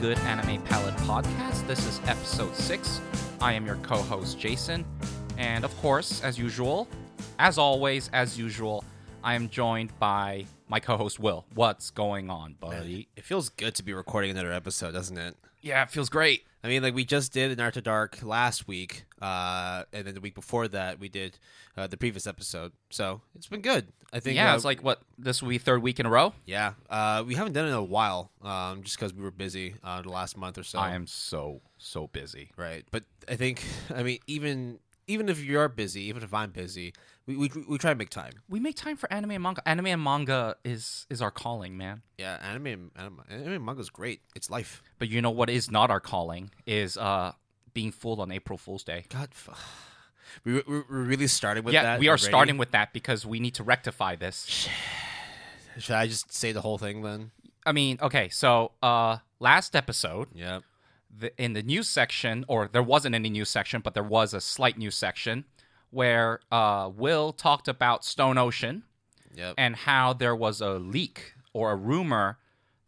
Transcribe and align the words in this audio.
Good 0.00 0.18
Anime 0.20 0.62
Palette 0.62 0.94
Podcast. 0.98 1.66
This 1.66 1.86
is 1.86 2.00
episode 2.06 2.54
six. 2.54 3.00
I 3.40 3.54
am 3.54 3.64
your 3.64 3.76
co 3.76 3.96
host, 3.96 4.38
Jason. 4.38 4.84
And 5.38 5.64
of 5.64 5.74
course, 5.78 6.22
as 6.22 6.38
usual, 6.38 6.86
as 7.38 7.56
always, 7.56 8.10
as 8.12 8.38
usual, 8.38 8.84
I 9.24 9.34
am 9.34 9.48
joined 9.48 9.98
by 9.98 10.44
my 10.68 10.80
co 10.80 10.96
host, 10.98 11.18
Will. 11.18 11.46
What's 11.54 11.90
going 11.90 12.28
on, 12.28 12.56
buddy? 12.60 13.08
It 13.16 13.24
feels 13.24 13.48
good 13.48 13.74
to 13.76 13.82
be 13.82 13.94
recording 13.94 14.30
another 14.30 14.52
episode, 14.52 14.92
doesn't 14.92 15.16
it? 15.16 15.34
Yeah, 15.66 15.82
it 15.82 15.90
feels 15.90 16.08
great. 16.08 16.44
I 16.62 16.68
mean, 16.68 16.82
like 16.82 16.94
we 16.94 17.04
just 17.04 17.32
did 17.32 17.56
Naruto 17.58 17.82
Dark 17.82 18.22
last 18.22 18.68
week, 18.68 19.04
uh, 19.20 19.82
and 19.92 20.06
then 20.06 20.14
the 20.14 20.20
week 20.20 20.34
before 20.36 20.68
that 20.68 21.00
we 21.00 21.08
did 21.08 21.38
uh, 21.76 21.88
the 21.88 21.96
previous 21.96 22.24
episode. 22.24 22.72
So 22.90 23.20
it's 23.34 23.48
been 23.48 23.62
good. 23.62 23.88
I 24.12 24.20
think. 24.20 24.36
yeah, 24.36 24.52
uh, 24.52 24.54
it's 24.54 24.64
like 24.64 24.84
what 24.84 25.02
this 25.18 25.42
will 25.42 25.48
be 25.48 25.58
third 25.58 25.82
week 25.82 25.98
in 25.98 26.06
a 26.06 26.08
row. 26.08 26.34
yeah. 26.44 26.74
Uh, 26.88 27.24
we 27.26 27.34
haven't 27.34 27.52
done 27.52 27.64
it 27.64 27.70
in 27.70 27.74
a 27.74 27.82
while, 27.82 28.30
um, 28.42 28.84
just 28.84 28.96
because 28.96 29.12
we 29.12 29.22
were 29.22 29.32
busy 29.32 29.74
uh, 29.82 30.02
the 30.02 30.08
last 30.08 30.36
month 30.36 30.56
or 30.56 30.62
so. 30.62 30.78
I 30.78 30.94
am 30.94 31.08
so 31.08 31.62
so 31.78 32.06
busy. 32.06 32.52
right, 32.56 32.84
but 32.92 33.02
I 33.28 33.34
think 33.34 33.64
I 33.94 34.04
mean 34.04 34.20
even 34.28 34.78
even 35.08 35.28
if 35.28 35.42
you're 35.42 35.68
busy, 35.68 36.02
even 36.02 36.22
if 36.22 36.32
I'm 36.32 36.50
busy, 36.50 36.94
we 37.26 37.36
we, 37.36 37.50
we 37.68 37.78
try 37.78 37.90
to 37.90 37.96
make 37.98 38.10
time. 38.10 38.32
We 38.48 38.60
make 38.60 38.76
time 38.76 38.96
for 38.96 39.12
anime 39.12 39.32
and 39.32 39.42
manga. 39.42 39.68
Anime 39.68 39.86
and 39.86 40.02
manga 40.02 40.56
is 40.64 41.06
is 41.10 41.20
our 41.20 41.30
calling, 41.30 41.76
man. 41.76 42.02
Yeah, 42.18 42.38
anime 42.40 42.92
anime, 42.96 43.22
anime 43.28 43.78
is 43.80 43.90
great. 43.90 44.20
It's 44.34 44.48
life. 44.48 44.82
But 44.98 45.08
you 45.08 45.20
know 45.20 45.30
what 45.30 45.50
is 45.50 45.70
not 45.70 45.90
our 45.90 46.00
calling 46.00 46.50
is 46.66 46.96
uh 46.96 47.32
being 47.74 47.90
fooled 47.90 48.20
on 48.20 48.30
April 48.30 48.56
Fool's 48.56 48.84
Day. 48.84 49.04
God. 49.08 49.28
F- 49.32 49.92
we, 50.44 50.54
we, 50.54 50.62
we're 50.66 50.82
really 50.88 51.26
started 51.26 51.64
with 51.64 51.74
yeah, 51.74 51.82
that. 51.82 52.00
we 52.00 52.06
are 52.06 52.10
already? 52.12 52.22
starting 52.22 52.58
with 52.58 52.70
that 52.70 52.92
because 52.92 53.26
we 53.26 53.40
need 53.40 53.54
to 53.54 53.64
rectify 53.64 54.16
this. 54.16 54.68
Should 55.78 55.94
I 55.96 56.06
just 56.06 56.32
say 56.32 56.52
the 56.52 56.62
whole 56.62 56.78
thing 56.78 57.02
then? 57.02 57.32
I 57.66 57.72
mean, 57.72 57.98
okay, 58.00 58.28
so 58.28 58.72
uh 58.82 59.18
last 59.40 59.74
episode 59.74 60.28
Yeah. 60.32 60.60
the, 61.14 61.36
in 61.42 61.54
the 61.54 61.62
news 61.62 61.88
section, 61.88 62.44
or 62.46 62.68
there 62.68 62.82
wasn't 62.82 63.14
any 63.16 63.30
news 63.30 63.48
section, 63.50 63.80
but 63.80 63.94
there 63.94 64.04
was 64.04 64.32
a 64.32 64.40
slight 64.40 64.78
news 64.78 64.94
section 64.94 65.44
where 65.96 66.40
uh, 66.52 66.90
Will 66.94 67.32
talked 67.32 67.68
about 67.68 68.04
Stone 68.04 68.36
Ocean 68.36 68.82
Yep. 69.34 69.54
and 69.58 69.76
how 69.76 70.12
there 70.12 70.36
was 70.36 70.60
a 70.60 70.74
leak 70.78 71.32
or 71.52 71.72
a 71.72 71.76
rumor 71.76 72.38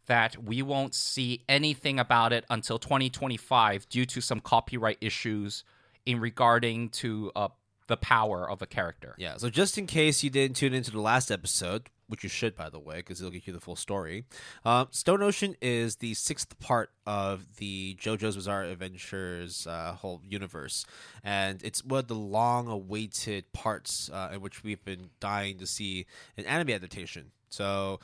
that 0.05 0.43
we 0.43 0.61
won't 0.61 0.93
see 0.95 1.43
anything 1.47 1.99
about 1.99 2.33
it 2.33 2.43
until 2.49 2.77
2025 2.79 3.87
due 3.89 4.05
to 4.05 4.21
some 4.21 4.39
copyright 4.39 4.97
issues 5.01 5.63
in 6.05 6.19
regarding 6.19 6.89
to 6.89 7.31
uh, 7.35 7.47
the 7.87 7.97
power 7.97 8.49
of 8.49 8.61
a 8.61 8.65
character. 8.67 9.15
Yeah, 9.17 9.37
so 9.37 9.49
just 9.49 9.77
in 9.77 9.85
case 9.87 10.23
you 10.23 10.29
didn't 10.29 10.55
tune 10.57 10.73
into 10.73 10.91
the 10.91 11.01
last 11.01 11.29
episode, 11.31 11.89
which 12.09 12.23
you 12.23 12.29
should, 12.29 12.55
by 12.55 12.69
the 12.69 12.79
way, 12.79 12.97
because 12.97 13.21
it'll 13.21 13.31
get 13.31 13.47
you 13.47 13.53
the 13.53 13.59
full 13.59 13.75
story, 13.75 14.25
um, 14.65 14.87
Stone 14.91 15.21
Ocean 15.21 15.55
is 15.61 15.97
the 15.97 16.13
sixth 16.15 16.59
part 16.59 16.89
of 17.05 17.55
the 17.57 17.95
JoJo's 17.95 18.35
Bizarre 18.35 18.63
Adventures 18.63 19.65
uh, 19.67 19.93
whole 19.93 20.21
universe. 20.27 20.85
And 21.23 21.63
it's 21.63 21.83
one 21.83 21.99
of 21.99 22.07
the 22.07 22.15
long 22.15 22.67
awaited 22.67 23.53
parts 23.53 24.09
uh, 24.11 24.31
in 24.33 24.41
which 24.41 24.63
we've 24.63 24.83
been 24.83 25.11
dying 25.19 25.57
to 25.59 25.67
see 25.67 26.07
an 26.35 26.45
anime 26.45 26.71
adaptation. 26.71 27.31
So, 27.49 27.99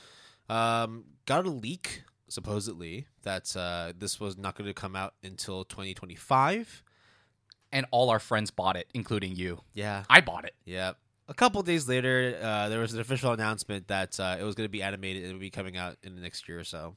um, 0.49 1.05
got 1.25 1.45
a 1.45 1.49
leak, 1.49 2.03
supposedly, 2.27 3.07
that 3.23 3.55
uh, 3.57 3.93
this 3.97 4.19
was 4.19 4.37
not 4.37 4.55
going 4.55 4.67
to 4.67 4.73
come 4.73 4.95
out 4.95 5.15
until 5.23 5.65
2025. 5.65 6.83
And 7.71 7.85
all 7.91 8.09
our 8.09 8.19
friends 8.19 8.51
bought 8.51 8.77
it, 8.77 8.87
including 8.93 9.35
you. 9.35 9.61
Yeah. 9.73 10.03
I 10.09 10.21
bought 10.21 10.45
it. 10.45 10.53
Yeah. 10.63 10.93
A 11.27 11.33
couple 11.33 11.61
days 11.63 11.87
later, 11.87 12.37
uh, 12.41 12.69
there 12.69 12.79
was 12.79 12.93
an 12.93 12.99
official 12.99 13.31
announcement 13.31 13.87
that 13.87 14.19
uh, 14.19 14.37
it 14.39 14.43
was 14.43 14.53
going 14.55 14.65
to 14.65 14.71
be 14.71 14.83
animated 14.83 15.23
and 15.23 15.31
it 15.31 15.33
would 15.33 15.41
be 15.41 15.49
coming 15.49 15.75
out 15.75 15.97
in 16.03 16.15
the 16.15 16.21
next 16.21 16.47
year 16.47 16.59
or 16.59 16.63
so. 16.63 16.95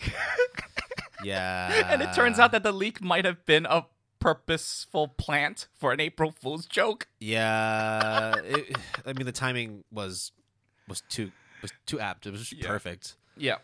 yeah. 1.24 1.90
and 1.92 2.02
it 2.02 2.12
turns 2.14 2.38
out 2.38 2.52
that 2.52 2.62
the 2.62 2.72
leak 2.72 3.02
might 3.02 3.24
have 3.24 3.44
been 3.46 3.66
a 3.66 3.86
purposeful 4.18 5.08
plant 5.08 5.68
for 5.74 5.92
an 5.92 6.00
April 6.00 6.30
Fool's 6.30 6.66
joke. 6.66 7.08
Yeah. 7.20 8.34
it, 8.44 8.76
I 9.06 9.12
mean, 9.12 9.26
the 9.26 9.32
timing 9.32 9.84
was 9.92 10.32
was 10.88 11.02
too 11.08 11.30
was 11.62 11.72
too 11.86 12.00
apt. 12.00 12.26
It 12.26 12.30
was 12.32 12.40
just 12.40 12.52
Yeah. 12.54 12.66
perfect. 12.68 13.16
Yeah. 13.36 13.56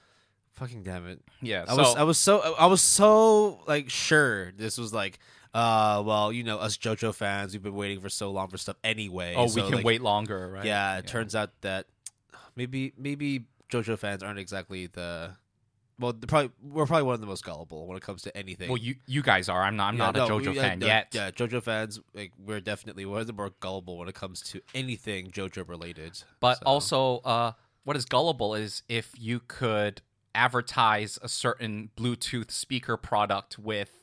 Fucking 0.53 0.83
damn 0.83 1.06
it. 1.06 1.21
Yeah. 1.41 1.65
I 1.66 1.75
so 1.75 1.78
was 1.78 1.97
I 1.97 2.03
was 2.03 2.19
so 2.19 2.54
I 2.59 2.66
was 2.66 2.81
so 2.83 3.60
like 3.66 3.89
sure 3.91 4.53
this 4.53 4.77
was 4.77 4.93
like 4.93 5.19
uh 5.55 6.03
well 6.05 6.33
you 6.33 6.43
know 6.43 6.59
us 6.59 6.77
JoJo 6.79 7.15
fans 7.15 7.53
we've 7.53 7.63
been 7.63 7.75
waiting 7.75 8.01
for 8.01 8.09
so 8.09 8.31
long 8.31 8.49
for 8.49 8.57
stuff 8.59 8.77
anyway. 8.83 9.35
oh, 9.37 9.47
so, 9.49 9.57
we 9.63 9.69
can 9.69 9.77
like, 9.77 9.85
wait 9.85 10.01
longer, 10.03 10.49
right? 10.49 10.65
Yeah, 10.65 10.99
it 10.99 11.07
turns 11.07 11.35
out 11.35 11.51
that 11.61 11.87
maybe 12.57 12.93
maybe 12.97 13.45
JoJo 13.71 13.99
fans 13.99 14.23
aren't 14.23 14.39
exactly 14.39 14.87
the 14.87 15.33
well. 15.99 16.13
Probably 16.13 16.51
we're 16.63 16.87
probably 16.87 17.05
one 17.05 17.15
of 17.15 17.21
the 17.21 17.27
most 17.27 17.45
gullible 17.45 17.87
when 17.87 17.97
it 17.97 18.03
comes 18.03 18.23
to 18.23 18.37
anything. 18.37 18.69
Well, 18.69 18.79
you 18.79 18.97
you 19.07 19.23
guys 19.23 19.49
are. 19.49 19.63
I'm 19.63 19.77
not. 19.77 19.89
I'm 19.89 19.99
Yeah, 19.99 20.11
not 20.11 20.15
no, 20.17 20.25
a 20.25 20.29
JoJo 20.41 20.53
we- 20.53 20.59
uh, 20.59 20.63
fan 20.63 20.79
no, 20.79 20.87
yet. 20.87 21.09
Yeah, 21.13 21.31
JoJo 21.31 21.63
fans 21.63 22.01
like 22.15 22.33
we're 22.39 22.61
definitely 22.61 23.05
one 23.05 23.21
of 23.21 23.27
the 23.27 23.33
more 23.33 23.51
gullible 23.61 23.99
when 23.99 24.09
it 24.09 24.15
comes 24.15 24.41
to 24.53 24.63
anything 24.75 25.31
JoJo 25.31 25.69
related. 25.69 26.23
But 26.41 26.59
So, 26.59 26.63
also, 26.65 27.19
uh, 27.19 27.53
what 27.84 27.97
is 27.97 28.05
gullible 28.05 28.55
is 28.55 28.83
if 28.89 29.13
you 29.19 29.41
could 29.47 30.03
advertise 30.34 31.19
a 31.23 31.29
certain 31.29 31.91
Bluetooth 31.97 32.51
speaker 32.51 32.97
product 32.97 33.59
with 33.59 34.02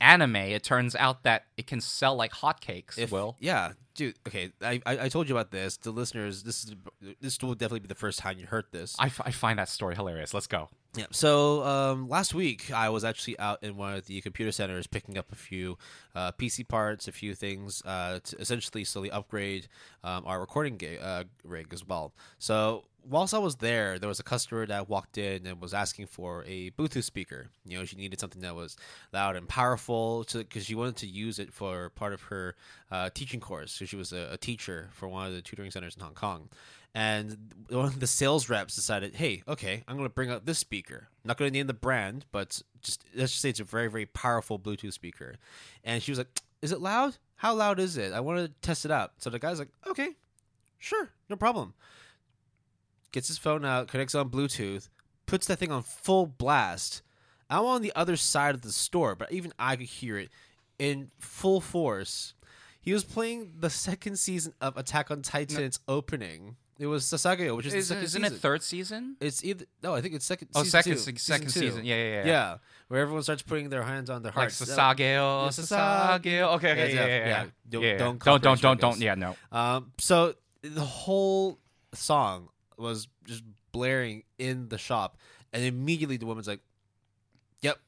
anime, 0.00 0.36
it 0.36 0.62
turns 0.62 0.94
out 0.96 1.22
that 1.24 1.44
it 1.56 1.66
can 1.66 1.80
sell 1.80 2.14
like 2.16 2.32
hotcakes. 2.32 2.98
if 2.98 3.12
Will 3.12 3.36
yeah, 3.40 3.72
dude. 3.94 4.16
Okay, 4.26 4.52
I, 4.62 4.80
I 4.86 4.98
I 5.04 5.08
told 5.08 5.28
you 5.28 5.34
about 5.36 5.50
this. 5.50 5.76
The 5.76 5.90
listeners, 5.90 6.42
this 6.42 6.64
is 6.64 6.74
this 7.20 7.40
will 7.42 7.54
definitely 7.54 7.80
be 7.80 7.88
the 7.88 7.94
first 7.94 8.18
time 8.18 8.38
you 8.38 8.46
heard 8.46 8.66
this. 8.70 8.96
I, 8.98 9.06
f- 9.06 9.20
I 9.24 9.30
find 9.30 9.58
that 9.58 9.68
story 9.68 9.94
hilarious. 9.94 10.32
Let's 10.34 10.46
go. 10.46 10.68
Yeah. 10.98 11.06
So 11.12 11.62
um, 11.64 12.08
last 12.08 12.34
week 12.34 12.72
I 12.72 12.88
was 12.88 13.04
actually 13.04 13.38
out 13.38 13.62
in 13.62 13.76
one 13.76 13.94
of 13.94 14.06
the 14.06 14.20
computer 14.20 14.50
centers 14.50 14.88
picking 14.88 15.16
up 15.16 15.30
a 15.30 15.36
few 15.36 15.78
uh, 16.16 16.32
PC 16.32 16.66
parts, 16.66 17.06
a 17.06 17.12
few 17.12 17.36
things 17.36 17.82
uh, 17.86 18.18
to 18.24 18.36
essentially 18.38 18.82
slowly 18.82 19.08
upgrade 19.08 19.68
um, 20.02 20.24
our 20.26 20.40
recording 20.40 20.80
uh, 21.00 21.22
rig 21.44 21.68
as 21.72 21.86
well. 21.86 22.12
So 22.40 22.82
whilst 23.08 23.32
I 23.32 23.38
was 23.38 23.56
there, 23.56 24.00
there 24.00 24.08
was 24.08 24.18
a 24.18 24.24
customer 24.24 24.66
that 24.66 24.88
walked 24.88 25.18
in 25.18 25.46
and 25.46 25.60
was 25.60 25.72
asking 25.72 26.06
for 26.06 26.44
a 26.48 26.70
Bluetooth 26.72 27.04
speaker. 27.04 27.46
You 27.64 27.78
know, 27.78 27.84
she 27.84 27.94
needed 27.94 28.18
something 28.18 28.42
that 28.42 28.56
was 28.56 28.76
loud 29.12 29.36
and 29.36 29.48
powerful 29.48 30.26
because 30.32 30.66
she 30.66 30.74
wanted 30.74 30.96
to 30.96 31.06
use 31.06 31.38
it 31.38 31.52
for 31.52 31.90
part 31.90 32.12
of 32.12 32.22
her 32.22 32.56
uh, 32.90 33.10
teaching 33.14 33.38
course. 33.38 33.70
So 33.70 33.84
she 33.84 33.94
was 33.94 34.12
a, 34.12 34.30
a 34.32 34.36
teacher 34.36 34.88
for 34.92 35.06
one 35.06 35.28
of 35.28 35.32
the 35.32 35.42
tutoring 35.42 35.70
centers 35.70 35.94
in 35.94 36.02
Hong 36.02 36.14
Kong 36.14 36.48
and 36.94 37.36
one 37.68 37.84
of 37.84 38.00
the 38.00 38.06
sales 38.06 38.48
reps 38.48 38.74
decided, 38.74 39.14
hey, 39.14 39.42
okay, 39.46 39.84
I'm 39.86 39.96
going 39.96 40.08
to 40.08 40.14
bring 40.14 40.30
out 40.30 40.46
this 40.46 40.58
speaker. 40.58 41.08
I'm 41.24 41.28
not 41.28 41.36
going 41.36 41.50
to 41.50 41.56
name 41.56 41.66
the 41.66 41.74
brand, 41.74 42.24
but 42.32 42.62
just 42.82 43.04
let's 43.14 43.32
just 43.32 43.42
say 43.42 43.50
it's 43.50 43.60
a 43.60 43.64
very, 43.64 43.88
very 43.88 44.06
powerful 44.06 44.58
Bluetooth 44.58 44.92
speaker. 44.92 45.36
And 45.84 46.02
she 46.02 46.10
was 46.10 46.18
like, 46.18 46.40
is 46.62 46.72
it 46.72 46.80
loud? 46.80 47.18
How 47.36 47.54
loud 47.54 47.78
is 47.78 47.96
it? 47.96 48.12
I 48.12 48.20
want 48.20 48.40
to 48.40 48.48
test 48.62 48.84
it 48.84 48.90
out. 48.90 49.12
So 49.18 49.30
the 49.30 49.38
guy's 49.38 49.58
like, 49.58 49.68
okay, 49.86 50.10
sure, 50.78 51.10
no 51.28 51.36
problem. 51.36 51.74
Gets 53.12 53.28
his 53.28 53.38
phone 53.38 53.64
out, 53.64 53.88
connects 53.88 54.14
on 54.14 54.28
Bluetooth, 54.28 54.88
puts 55.26 55.46
that 55.46 55.58
thing 55.58 55.70
on 55.70 55.82
full 55.82 56.26
blast. 56.26 57.02
I'm 57.50 57.64
on 57.64 57.82
the 57.82 57.92
other 57.94 58.16
side 58.16 58.54
of 58.54 58.62
the 58.62 58.72
store, 58.72 59.14
but 59.14 59.32
even 59.32 59.52
I 59.58 59.76
could 59.76 59.86
hear 59.86 60.18
it 60.18 60.30
in 60.78 61.10
full 61.18 61.60
force. 61.60 62.34
He 62.80 62.92
was 62.92 63.04
playing 63.04 63.52
the 63.58 63.70
second 63.70 64.18
season 64.18 64.54
of 64.60 64.76
Attack 64.76 65.10
on 65.10 65.22
Titan's 65.22 65.80
opening. 65.86 66.56
It 66.78 66.86
was 66.86 67.04
Sasageyo, 67.04 67.56
which 67.56 67.66
is 67.66 67.72
the 67.72 67.78
Isn't, 67.78 67.88
second 67.96 68.04
isn't 68.04 68.22
season. 68.22 68.36
it 68.36 68.40
third 68.40 68.62
season? 68.62 69.16
It's 69.20 69.44
either 69.44 69.64
no, 69.82 69.94
I 69.96 70.00
think 70.00 70.14
it's 70.14 70.24
second. 70.24 70.48
Oh, 70.54 70.62
season 70.62 70.70
second 70.70 70.92
two. 70.92 70.98
se- 70.98 71.04
Season 71.12 71.18
second 71.18 71.48
two. 71.50 71.60
season. 71.60 71.84
Yeah, 71.84 71.96
yeah, 71.96 72.10
yeah. 72.10 72.26
Yeah, 72.26 72.56
where 72.86 73.00
everyone 73.00 73.22
starts 73.24 73.42
putting 73.42 73.68
their 73.68 73.82
hands 73.82 74.10
on 74.10 74.22
their 74.22 74.30
Like 74.30 74.52
hearts. 74.52 74.60
Sasageyo, 74.64 75.52
Sasa- 75.52 75.74
Sasageyo. 75.74 76.54
Okay, 76.54 76.70
okay, 76.72 76.94
Yeah, 76.94 77.00
yeah, 77.00 77.06
yeah, 77.06 77.16
yeah, 77.16 77.44
yeah. 77.70 77.80
yeah. 77.80 77.98
Don't- 77.98 78.18
don't 78.18 78.18
don't, 78.24 78.42
don't, 78.42 78.60
don't, 78.60 78.80
don't. 78.80 78.92
strike 78.94 78.94
us. 78.94 79.00
Yeah, 79.02 79.14
no. 79.16 79.36
Um, 79.50 79.92
so 79.98 80.34
the 80.62 80.80
whole 80.84 81.58
song 81.94 82.48
was 82.76 83.08
just 83.26 83.42
blaring 83.72 84.22
in 84.38 84.68
the 84.68 84.78
shop, 84.78 85.16
and 85.52 85.64
immediately 85.64 86.16
the 86.16 86.26
woman's 86.26 86.46
like, 86.46 86.60
"Yep, 87.62 87.78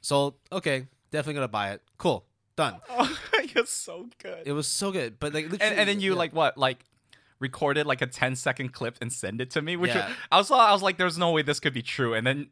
sold. 0.00 0.34
Okay, 0.50 0.86
definitely 1.12 1.34
gonna 1.34 1.46
buy 1.48 1.70
it. 1.70 1.82
Cool, 1.98 2.24
done." 2.56 2.80
Oh, 2.90 3.16
you're 3.54 3.66
so 3.66 4.08
good. 4.18 4.42
It 4.44 4.52
was 4.52 4.66
so 4.66 4.90
good, 4.90 5.20
but 5.20 5.32
like, 5.34 5.46
and, 5.52 5.62
and 5.62 5.88
then 5.88 6.00
you 6.00 6.12
yeah. 6.12 6.18
like 6.18 6.34
what 6.34 6.58
like 6.58 6.84
recorded 7.40 7.86
like 7.86 8.00
a 8.02 8.06
10 8.06 8.36
second 8.36 8.72
clip 8.72 8.96
and 9.00 9.12
send 9.12 9.40
it 9.40 9.50
to 9.50 9.62
me 9.62 9.76
which 9.76 9.90
Yeah. 9.94 10.12
I 10.30 10.36
was 10.36 10.50
I 10.50 10.72
was 10.72 10.82
like 10.82 10.98
there's 10.98 11.18
no 11.18 11.32
way 11.32 11.42
this 11.42 11.58
could 11.58 11.74
be 11.74 11.82
true 11.82 12.14
and 12.14 12.26
then 12.26 12.50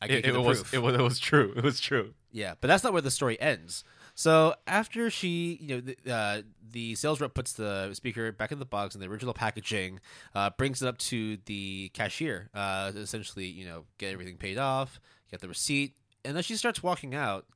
I 0.00 0.06
it, 0.06 0.24
it 0.26 0.38
was 0.38 0.72
it 0.72 0.80
was 0.80 0.94
it 0.94 1.00
was 1.02 1.18
true 1.18 1.52
it 1.56 1.64
was 1.64 1.80
true 1.80 2.14
Yeah, 2.30 2.54
but 2.60 2.68
that's 2.68 2.84
not 2.84 2.92
where 2.92 3.02
the 3.02 3.10
story 3.10 3.40
ends. 3.40 3.84
So 4.14 4.54
after 4.66 5.10
she, 5.10 5.58
you 5.60 5.68
know, 5.76 5.80
the, 5.80 6.12
uh, 6.12 6.42
the 6.72 6.96
sales 6.96 7.20
rep 7.20 7.34
puts 7.34 7.52
the 7.52 7.94
speaker 7.94 8.32
back 8.32 8.50
in 8.50 8.58
the 8.58 8.64
box 8.64 8.96
in 8.96 9.00
the 9.00 9.06
original 9.06 9.32
packaging, 9.32 10.00
uh, 10.34 10.50
brings 10.50 10.82
it 10.82 10.88
up 10.88 10.98
to 10.98 11.38
the 11.46 11.90
cashier, 11.94 12.50
uh, 12.52 12.90
essentially, 12.96 13.46
you 13.46 13.64
know, 13.64 13.84
get 13.98 14.12
everything 14.12 14.36
paid 14.36 14.58
off, 14.58 14.98
get 15.30 15.40
the 15.40 15.46
receipt, 15.46 15.94
and 16.24 16.34
then 16.34 16.42
she 16.42 16.56
starts 16.56 16.82
walking 16.82 17.14
out. 17.14 17.46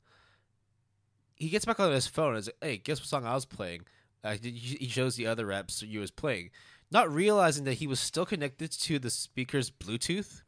He 1.34 1.48
gets 1.48 1.64
back 1.64 1.80
on 1.80 1.90
his 1.92 2.06
phone 2.06 2.30
and 2.30 2.38
is 2.38 2.46
like, 2.46 2.56
"Hey, 2.60 2.76
guess 2.76 3.00
what 3.00 3.08
song 3.08 3.26
I 3.26 3.34
was 3.34 3.44
playing?" 3.44 3.82
Uh, 4.22 4.36
he 4.40 4.86
shows 4.88 5.16
the 5.16 5.26
other 5.26 5.46
reps 5.46 5.82
you 5.82 5.98
was 5.98 6.12
playing, 6.12 6.50
not 6.92 7.12
realizing 7.12 7.64
that 7.64 7.74
he 7.74 7.86
was 7.86 7.98
still 7.98 8.26
connected 8.26 8.70
to 8.70 8.98
the 8.98 9.10
speaker's 9.10 9.70
Bluetooth. 9.70 10.42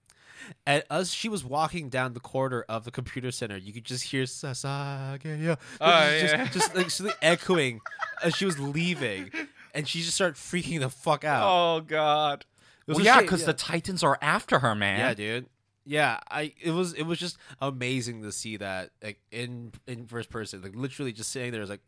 And 0.67 0.83
as 0.91 1.13
she 1.13 1.29
was 1.29 1.43
walking 1.43 1.89
down 1.89 2.13
the 2.13 2.21
corridor 2.21 2.67
of 2.69 2.85
the 2.85 2.91
computer 2.91 3.31
center, 3.31 3.57
you 3.57 3.73
could 3.73 3.85
just 3.85 4.05
hear 4.05 4.25
Sasage. 4.25 5.57
Oh, 5.81 6.21
just, 6.21 6.35
yeah. 6.35 6.49
just 6.49 6.75
like, 6.75 6.89
just 6.89 7.03
echoing 7.23 7.81
as 8.23 8.37
she 8.37 8.45
was 8.45 8.59
leaving, 8.59 9.31
and 9.75 9.89
she 9.89 10.01
just 10.01 10.15
started 10.15 10.37
freaking 10.37 10.81
the 10.81 10.91
fuck 10.91 11.25
out. 11.25 11.45
Oh 11.47 11.81
God. 11.81 12.45
Well, 12.87 13.01
yeah, 13.01 13.15
shame- 13.15 13.23
because 13.23 13.47
the 13.47 13.55
Titans 13.55 14.03
are 14.03 14.19
after 14.21 14.59
her, 14.59 14.75
man. 14.75 14.99
yeah, 14.99 15.15
dude. 15.15 15.47
Yeah, 15.87 16.21
I 16.31 16.53
it 16.61 16.73
was 16.73 16.93
it 16.95 17.05
was 17.05 17.19
just 17.19 17.39
amazing 17.61 18.23
to 18.23 18.33
see 18.33 18.59
that 18.59 18.91
like 19.03 19.21
in 19.31 19.73
in 19.87 20.07
first 20.07 20.31
person, 20.31 20.61
like 20.63 20.75
literally 20.75 21.13
just 21.13 21.31
sitting 21.31 21.53
there 21.53 21.63
is 21.63 21.71
like, 21.71 21.83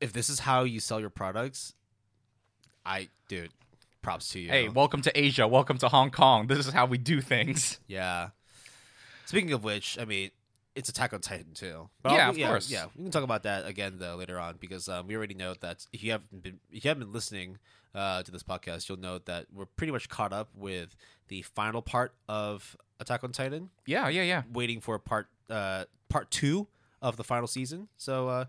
if 0.00 0.12
this 0.14 0.30
is 0.30 0.40
how 0.40 0.64
you 0.64 0.80
sell 0.80 1.00
your 1.00 1.10
products, 1.10 1.74
I 2.86 3.08
dude, 3.28 3.50
props 4.02 4.30
to 4.30 4.40
you. 4.40 4.48
Hey, 4.48 4.68
welcome 4.68 5.02
to 5.02 5.18
Asia. 5.18 5.46
Welcome 5.48 5.78
to 5.78 5.88
Hong 5.88 6.10
Kong. 6.10 6.46
This 6.46 6.66
is 6.66 6.72
how 6.72 6.86
we 6.86 6.98
do 6.98 7.20
things. 7.20 7.78
yeah. 7.88 8.28
Speaking 9.24 9.52
of 9.52 9.64
which, 9.64 9.98
I 10.00 10.04
mean, 10.04 10.30
it's 10.76 10.88
Attack 10.88 11.12
on 11.12 11.20
Titan 11.20 11.52
too. 11.52 11.88
Yeah, 12.04 12.26
I'll- 12.26 12.30
of 12.30 12.36
course. 12.38 12.70
Yeah, 12.70 12.86
we 12.94 13.02
can 13.02 13.10
talk 13.10 13.24
about 13.24 13.42
that 13.42 13.66
again 13.66 13.94
though 13.98 14.14
later 14.14 14.38
on 14.38 14.56
because 14.60 14.88
um, 14.88 15.08
we 15.08 15.16
already 15.16 15.34
know 15.34 15.54
that 15.60 15.84
if 15.92 16.04
you 16.04 16.12
haven't 16.12 16.42
been 16.42 16.60
if 16.70 16.84
you 16.84 16.88
haven't 16.88 17.04
been 17.04 17.12
listening 17.12 17.58
uh, 17.94 18.22
to 18.22 18.30
this 18.30 18.42
podcast, 18.44 18.88
you'll 18.88 18.98
know 19.00 19.18
that 19.24 19.46
we're 19.52 19.64
pretty 19.66 19.92
much 19.92 20.08
caught 20.08 20.32
up 20.32 20.50
with 20.54 20.94
the 21.28 21.42
final 21.42 21.82
part 21.82 22.14
of 22.28 22.76
Attack 23.00 23.24
on 23.24 23.32
Titan. 23.32 23.70
Yeah, 23.86 24.08
yeah, 24.08 24.22
yeah. 24.22 24.42
waiting 24.52 24.80
for 24.80 24.96
part 25.00 25.26
uh 25.50 25.86
part 26.08 26.30
two 26.30 26.68
of 27.02 27.16
the 27.16 27.24
final 27.24 27.48
season. 27.48 27.88
So 27.96 28.28
uh 28.28 28.44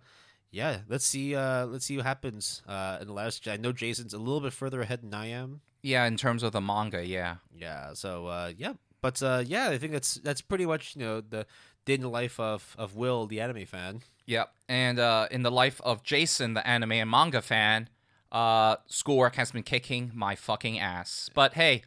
yeah, 0.51 0.79
let's 0.87 1.05
see 1.05 1.35
uh 1.35 1.65
let's 1.65 1.85
see 1.85 1.97
what 1.97 2.05
happens 2.05 2.61
uh 2.67 2.97
in 3.01 3.07
the 3.07 3.13
last 3.13 3.47
I 3.47 3.57
know 3.57 3.71
Jason's 3.71 4.13
a 4.13 4.17
little 4.17 4.41
bit 4.41 4.53
further 4.53 4.81
ahead 4.81 5.01
than 5.01 5.13
I 5.13 5.27
am. 5.27 5.61
Yeah, 5.83 6.05
in 6.05 6.17
terms 6.17 6.43
of 6.43 6.51
the 6.51 6.61
manga, 6.61 7.05
yeah. 7.05 7.35
Yeah, 7.55 7.93
so 7.93 8.27
uh 8.27 8.51
yeah. 8.57 8.73
But 9.01 9.21
uh 9.21 9.43
yeah, 9.45 9.69
I 9.69 9.77
think 9.77 9.93
that's 9.93 10.15
that's 10.15 10.41
pretty 10.41 10.65
much, 10.65 10.95
you 10.95 11.01
know, 11.03 11.21
the 11.21 11.45
day 11.85 11.95
in 11.95 12.01
the 12.01 12.09
life 12.09 12.39
of 12.39 12.75
of 12.77 12.95
Will, 12.95 13.25
the 13.27 13.41
anime 13.41 13.65
fan. 13.65 14.01
Yep. 14.27 14.53
And 14.67 14.99
uh, 14.99 15.27
in 15.31 15.43
the 15.43 15.51
life 15.51 15.81
of 15.83 16.03
Jason, 16.03 16.53
the 16.53 16.67
anime 16.67 16.91
and 16.91 17.09
manga 17.09 17.41
fan, 17.41 17.89
uh, 18.31 18.75
schoolwork 18.87 19.35
has 19.35 19.51
been 19.51 19.63
kicking 19.63 20.11
my 20.13 20.35
fucking 20.35 20.77
ass. 20.77 21.29
But 21.33 21.53
hey, 21.53 21.83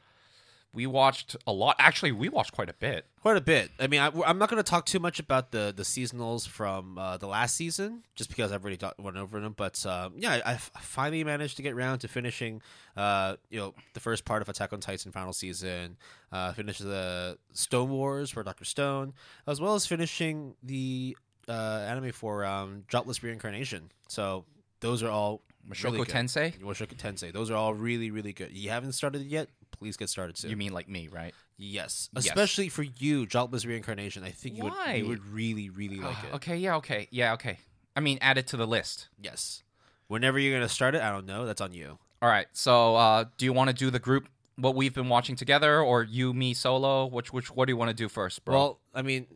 we 0.72 0.86
watched 0.86 1.36
a 1.46 1.52
lot. 1.52 1.76
Actually, 1.78 2.12
we 2.12 2.28
watched 2.28 2.52
quite 2.52 2.68
a 2.68 2.74
bit. 2.74 3.06
Quite 3.22 3.36
a 3.36 3.40
bit. 3.40 3.70
I 3.78 3.86
mean, 3.86 4.00
I, 4.00 4.10
I'm 4.24 4.38
not 4.38 4.48
going 4.48 4.62
to 4.62 4.68
talk 4.68 4.86
too 4.86 5.00
much 5.00 5.18
about 5.18 5.50
the 5.50 5.72
the 5.76 5.82
seasonals 5.82 6.46
from 6.46 6.96
uh, 6.96 7.16
the 7.16 7.26
last 7.26 7.56
season, 7.56 8.04
just 8.14 8.30
because 8.30 8.52
I've 8.52 8.62
already 8.62 8.76
talked, 8.76 9.00
went 9.00 9.16
over 9.16 9.40
them. 9.40 9.54
But 9.56 9.84
um, 9.84 10.14
yeah, 10.16 10.40
I, 10.44 10.52
I 10.52 10.56
finally 10.56 11.24
managed 11.24 11.56
to 11.56 11.62
get 11.62 11.72
around 11.72 11.98
to 12.00 12.08
finishing, 12.08 12.62
uh, 12.96 13.36
you 13.50 13.58
know, 13.58 13.74
the 13.94 14.00
first 14.00 14.24
part 14.24 14.42
of 14.42 14.48
Attack 14.48 14.72
on 14.72 14.80
Titan 14.80 15.12
final 15.12 15.32
season. 15.32 15.96
Uh, 16.30 16.52
finish 16.52 16.78
the 16.78 17.36
Stone 17.52 17.90
Wars 17.90 18.30
for 18.30 18.42
Doctor 18.42 18.64
Stone, 18.64 19.14
as 19.46 19.60
well 19.60 19.74
as 19.74 19.86
finishing 19.86 20.54
the 20.62 21.16
uh, 21.48 21.84
anime 21.88 22.12
for 22.12 22.44
um, 22.44 22.84
Reincarnation. 23.22 23.90
So 24.08 24.44
those 24.80 25.02
are 25.02 25.10
all 25.10 25.42
Mushoku 25.68 25.92
really. 25.92 26.04
Tensei? 26.06 26.54
Tensei. 26.96 27.32
Those 27.32 27.50
are 27.50 27.56
all 27.56 27.74
really, 27.74 28.10
really 28.10 28.32
good. 28.32 28.52
You 28.52 28.70
haven't 28.70 28.92
started 28.92 29.22
it 29.22 29.26
yet? 29.28 29.48
Please 29.72 29.96
get 29.96 30.08
started 30.08 30.36
soon. 30.36 30.50
You 30.50 30.56
mean 30.56 30.72
like 30.72 30.88
me, 30.88 31.08
right? 31.08 31.34
Yes, 31.56 32.08
Yes. 32.14 32.26
especially 32.26 32.68
for 32.68 32.82
you, 32.82 33.26
Jobless 33.26 33.64
Reincarnation. 33.66 34.24
I 34.24 34.30
think 34.30 34.56
you 34.56 34.64
would 34.64 34.72
you 34.96 35.06
would 35.06 35.24
really 35.26 35.70
really 35.70 35.98
like 35.98 36.16
it. 36.24 36.34
Okay, 36.34 36.56
yeah, 36.56 36.76
okay. 36.76 37.08
Yeah, 37.10 37.32
okay. 37.34 37.58
I 37.96 38.00
mean, 38.00 38.18
add 38.20 38.38
it 38.38 38.46
to 38.48 38.56
the 38.56 38.66
list. 38.66 39.08
Yes. 39.20 39.62
Whenever 40.08 40.38
you're 40.38 40.54
gonna 40.54 40.68
start 40.68 40.94
it, 40.94 41.02
I 41.02 41.10
don't 41.10 41.26
know. 41.26 41.44
That's 41.46 41.60
on 41.60 41.72
you. 41.72 41.98
All 42.22 42.28
right. 42.28 42.46
So, 42.52 42.96
uh, 42.96 43.24
do 43.38 43.44
you 43.44 43.52
want 43.52 43.68
to 43.68 43.74
do 43.74 43.90
the 43.90 43.98
group 43.98 44.28
what 44.56 44.74
we've 44.74 44.92
been 44.92 45.08
watching 45.08 45.36
together, 45.36 45.80
or 45.80 46.02
you, 46.02 46.34
me, 46.34 46.52
solo? 46.52 47.06
Which, 47.06 47.32
which, 47.32 47.50
what 47.50 47.66
do 47.66 47.72
you 47.72 47.76
want 47.78 47.88
to 47.90 47.94
do 47.94 48.08
first, 48.10 48.44
bro? 48.44 48.54
Well, 48.54 48.80
I 48.94 49.00
mean, 49.02 49.26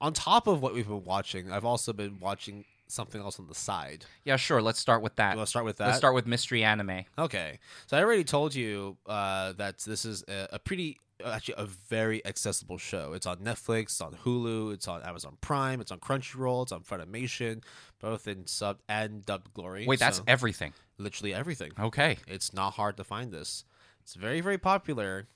on 0.00 0.12
top 0.14 0.46
of 0.46 0.62
what 0.62 0.72
we've 0.72 0.86
been 0.88 1.04
watching, 1.04 1.52
I've 1.52 1.64
also 1.66 1.92
been 1.92 2.18
watching 2.18 2.64
something 2.90 3.20
else 3.20 3.38
on 3.38 3.46
the 3.46 3.54
side. 3.54 4.04
yeah, 4.24 4.36
sure. 4.36 4.60
Let's 4.60 4.78
start 4.80 5.02
with 5.02 5.16
that. 5.16 5.36
Let's 5.38 5.50
start 5.50 5.64
with 5.64 5.76
that? 5.78 5.86
Let's 5.86 5.98
start 5.98 6.14
with 6.14 6.26
mystery 6.26 6.62
anime. 6.64 7.04
Okay. 7.18 7.58
So 7.86 7.96
I 7.96 8.02
already 8.02 8.24
told 8.24 8.54
you 8.54 8.96
uh, 9.06 9.52
that 9.54 9.78
this 9.78 10.04
is 10.04 10.22
a, 10.28 10.48
a 10.52 10.58
pretty, 10.58 10.98
actually, 11.24 11.54
a 11.58 11.66
very 11.66 12.24
accessible 12.26 12.78
show. 12.78 13.12
It's 13.12 13.26
on 13.26 13.38
Netflix, 13.38 13.82
it's 13.82 14.00
on 14.00 14.14
Hulu, 14.24 14.72
it's 14.74 14.88
on 14.88 15.02
Amazon 15.02 15.36
Prime, 15.40 15.80
it's 15.80 15.90
on 15.92 15.98
Crunchyroll, 15.98 16.62
it's 16.64 16.72
on 16.72 16.82
Funimation, 16.82 17.62
both 18.00 18.26
in 18.28 18.46
sub 18.46 18.78
and 18.88 19.24
dubbed 19.24 19.52
glory. 19.54 19.86
Wait, 19.86 19.98
that's 20.00 20.18
So 20.18 20.24
everything. 20.26 20.72
literally 20.98 21.32
everything. 21.34 21.72
Okay. 21.78 22.18
It's 22.26 22.52
not 22.52 22.74
hard 22.74 22.96
to 22.98 23.04
find 23.04 23.32
this. 23.32 23.64
It's 24.02 24.14
very, 24.14 24.40
very 24.40 24.58
popular. 24.58 25.28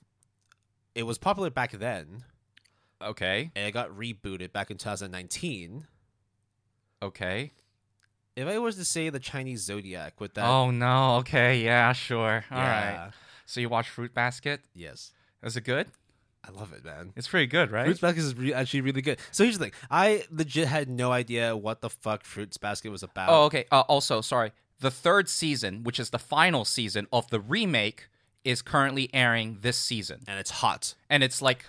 It 0.95 1.05
was 1.05 1.19
popular 1.19 1.51
back 1.51 1.73
then, 1.73 2.25
Okay. 3.03 3.51
and 3.55 3.67
it 3.69 3.73
got 3.73 3.91
rebooted 3.91 4.53
back 4.53 4.71
in 4.71 4.79
2019. 4.79 5.87
Okay. 7.05 7.53
If 8.37 8.49
I 8.49 8.59
was 8.59 8.77
to 8.77 8.85
say 8.85 9.11
the 9.11 9.21
Chinese 9.21 9.63
Zodiac 9.63 10.21
with 10.21 10.35
that, 10.35 10.47
oh 10.49 10.71
no. 10.71 11.17
Okay. 11.19 11.63
Yeah. 11.63 11.93
Sure. 11.93 12.45
All 12.51 12.59
right. 12.59 12.93
yeah, 12.93 13.11
So 13.47 13.61
you 13.61 13.69
watch 13.69 13.89
Fruit 13.89 14.13
Basket? 14.15 14.61
yes, 14.75 15.13
Is 15.43 15.57
it 15.57 15.63
good? 15.65 15.87
I 16.47 16.51
love 16.51 16.73
it, 16.75 16.85
man. 16.85 17.13
It's 17.17 17.27
pretty 17.29 17.47
good, 17.47 17.71
right? 17.71 17.85
Fruits 17.87 18.01
Basket 18.01 18.21
is 18.21 18.37
re- 18.37 18.53
actually 18.53 18.83
really 18.83 19.01
good. 19.03 19.19
So 19.31 19.45
here's 19.45 19.57
the 19.59 19.65
thing: 19.67 19.73
I 19.91 20.25
legit 20.31 20.69
had 20.69 20.91
no 20.91 21.11
idea 21.13 21.57
what 21.57 21.81
the 21.81 21.89
fuck 21.89 22.25
Fruits 22.25 22.59
Basket 22.59 22.91
was 22.91 23.03
about. 23.03 23.29
Oh, 23.31 23.45
okay. 23.45 23.65
Uh, 23.73 23.81
also, 23.89 24.21
sorry. 24.21 24.53
The 24.81 24.91
third 24.91 25.29
season, 25.29 25.85
which 25.85 25.99
is 26.01 26.11
the 26.11 26.19
final 26.19 26.65
season 26.67 27.07
of 27.13 27.31
the 27.31 27.41
remake, 27.41 28.09
is 28.45 28.61
currently 28.61 29.09
airing 29.15 29.59
this 29.63 29.79
season, 29.79 30.21
and 30.27 30.39
it's 30.39 30.51
hot. 30.51 30.95
and 31.09 31.23
it's 31.23 31.41
like 31.41 31.65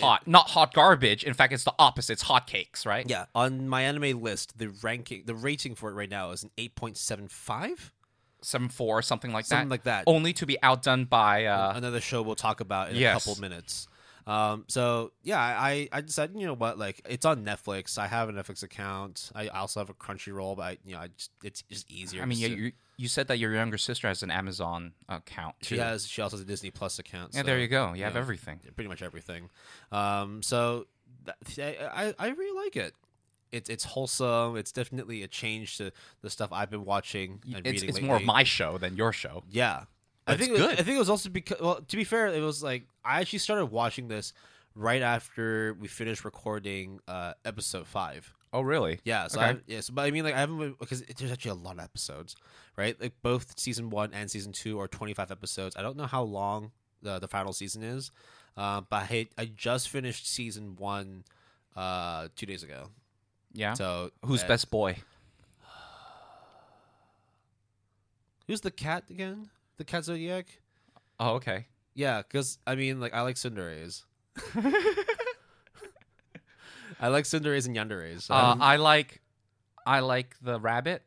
hot, 0.00 0.26
not 0.26 0.50
hot 0.50 0.72
garbage. 0.74 1.24
In 1.24 1.34
fact, 1.34 1.52
it's 1.52 1.64
the 1.64 1.74
opposite. 1.78 2.14
It's 2.14 2.22
hot 2.22 2.46
cakes, 2.46 2.84
right? 2.86 3.08
Yeah, 3.08 3.26
on 3.34 3.68
my 3.68 3.82
anime 3.82 4.20
list, 4.22 4.58
the 4.58 4.68
ranking, 4.82 5.24
the 5.26 5.34
rating 5.34 5.74
for 5.74 5.90
it 5.90 5.94
right 5.94 6.10
now 6.10 6.30
is 6.30 6.42
an 6.42 6.50
eight 6.58 6.74
point 6.74 6.96
seven 6.96 7.28
five, 7.28 7.92
Seven 8.44 8.68
four, 8.68 9.02
something 9.02 9.32
like 9.32 9.44
something 9.44 9.56
that. 9.56 9.62
Something 9.62 9.70
like 9.70 9.82
that. 9.84 10.04
Only 10.10 10.32
to 10.32 10.46
be 10.46 10.60
outdone 10.64 11.04
by 11.04 11.44
uh, 11.46 11.74
Another 11.76 12.00
show 12.00 12.22
we'll 12.22 12.34
talk 12.34 12.58
about 12.60 12.90
in 12.90 12.96
Yes. 12.96 13.24
a 13.24 13.28
couple 13.30 13.40
minutes. 13.40 13.86
Um, 14.26 14.64
so 14.68 15.12
yeah, 15.22 15.38
I 15.40 15.88
I 15.92 16.00
decided 16.00 16.38
you 16.38 16.46
know 16.46 16.54
what, 16.54 16.78
like 16.78 17.00
it's 17.08 17.24
on 17.24 17.44
Netflix. 17.44 17.98
I 17.98 18.06
have 18.06 18.28
a 18.28 18.32
Netflix 18.32 18.62
account. 18.62 19.30
I 19.34 19.48
also 19.48 19.80
have 19.80 19.90
a 19.90 19.94
Crunchyroll, 19.94 20.56
but 20.56 20.62
I, 20.62 20.78
you 20.84 20.92
know, 20.94 21.00
I 21.00 21.08
just 21.08 21.30
it's 21.42 21.62
just 21.62 21.90
easier. 21.90 22.22
I 22.22 22.26
mean, 22.26 22.38
just 22.38 22.50
you, 22.50 22.56
to- 22.56 22.62
you 22.62 22.72
you 22.98 23.08
said 23.08 23.26
that 23.28 23.38
your 23.38 23.52
younger 23.52 23.78
sister 23.78 24.06
has 24.06 24.22
an 24.22 24.30
Amazon 24.30 24.92
account. 25.08 25.56
she 25.62 25.78
has 25.78 26.06
she 26.06 26.22
also 26.22 26.36
has 26.36 26.42
a 26.44 26.46
Disney 26.46 26.70
Plus 26.70 26.98
account. 26.98 27.32
Yeah, 27.34 27.40
so- 27.40 27.46
there 27.46 27.58
you 27.58 27.68
go. 27.68 27.94
You 27.94 28.04
have 28.04 28.14
yeah. 28.14 28.20
everything. 28.20 28.60
pretty 28.76 28.88
much 28.88 29.02
everything. 29.02 29.50
Um, 29.90 30.42
so 30.42 30.86
that, 31.24 31.36
I, 31.58 32.08
I 32.08 32.14
I 32.18 32.28
really 32.28 32.64
like 32.64 32.76
it. 32.76 32.94
It's 33.50 33.68
it's 33.68 33.84
wholesome. 33.84 34.56
It's 34.56 34.72
definitely 34.72 35.22
a 35.22 35.28
change 35.28 35.76
to 35.78 35.90
the 36.22 36.30
stuff 36.30 36.50
I've 36.52 36.70
been 36.70 36.84
watching 36.84 37.40
and 37.54 37.66
It's 37.66 37.82
reading. 37.82 37.88
it's 37.88 38.00
more 38.00 38.16
of 38.16 38.24
my 38.24 38.44
show 38.44 38.78
than 38.78 38.96
your 38.96 39.12
show. 39.12 39.42
yeah. 39.50 39.84
I 40.26 40.36
think 40.36 40.50
it's 40.52 40.60
it 40.60 40.62
was, 40.62 40.70
good. 40.70 40.80
I 40.80 40.82
think 40.82 40.96
it 40.96 40.98
was 40.98 41.10
also 41.10 41.30
because 41.30 41.60
well, 41.60 41.80
to 41.80 41.96
be 41.96 42.04
fair, 42.04 42.28
it 42.28 42.40
was 42.40 42.62
like 42.62 42.84
I 43.04 43.20
actually 43.20 43.40
started 43.40 43.66
watching 43.66 44.08
this 44.08 44.32
right 44.74 45.02
after 45.02 45.74
we 45.74 45.88
finished 45.88 46.24
recording 46.24 47.00
uh, 47.08 47.34
episode 47.44 47.86
five. 47.86 48.32
Oh, 48.54 48.60
really? 48.60 49.00
Yeah, 49.04 49.28
so 49.28 49.40
Okay. 49.40 49.50
I, 49.50 49.56
yes, 49.66 49.88
but 49.88 50.02
I 50.02 50.10
mean, 50.10 50.24
like 50.24 50.34
I 50.34 50.40
haven't 50.40 50.78
because 50.78 51.00
it, 51.02 51.16
there's 51.16 51.32
actually 51.32 51.52
a 51.52 51.54
lot 51.54 51.74
of 51.74 51.80
episodes, 51.80 52.36
right? 52.76 53.00
Like 53.00 53.14
both 53.22 53.58
season 53.58 53.88
one 53.90 54.12
and 54.12 54.30
season 54.30 54.52
two 54.52 54.78
are 54.78 54.88
25 54.88 55.30
episodes. 55.30 55.74
I 55.76 55.82
don't 55.82 55.96
know 55.96 56.06
how 56.06 56.22
long 56.22 56.72
the 57.00 57.18
the 57.18 57.28
final 57.28 57.52
season 57.52 57.82
is, 57.82 58.10
uh, 58.56 58.82
but 58.82 59.10
I 59.10 59.28
I 59.38 59.46
just 59.46 59.88
finished 59.88 60.28
season 60.28 60.76
one 60.76 61.24
uh 61.74 62.28
two 62.36 62.46
days 62.46 62.62
ago. 62.62 62.90
Yeah. 63.54 63.72
So 63.74 64.10
Who's 64.24 64.44
uh, 64.44 64.48
best 64.48 64.70
boy? 64.70 64.96
Who's 68.46 68.60
the 68.60 68.70
cat 68.70 69.04
again? 69.08 69.48
The 69.82 69.86
cat 69.86 70.04
zodiac? 70.04 70.46
Oh, 71.18 71.30
okay. 71.34 71.66
Yeah, 71.94 72.22
because 72.22 72.56
I 72.64 72.76
mean, 72.76 73.00
like 73.00 73.12
I 73.14 73.22
like 73.22 73.34
Tsundere's. 73.34 74.04
I 77.00 77.08
like 77.08 77.24
Tsundere's 77.24 77.66
and 77.66 77.74
Yandere's. 77.76 78.26
So 78.26 78.34
Uh, 78.34 78.54
I'm- 78.60 78.80
like, 78.80 79.22
I 79.84 79.98
like 79.98 80.36
the 80.40 80.60
rabbit. 80.60 81.02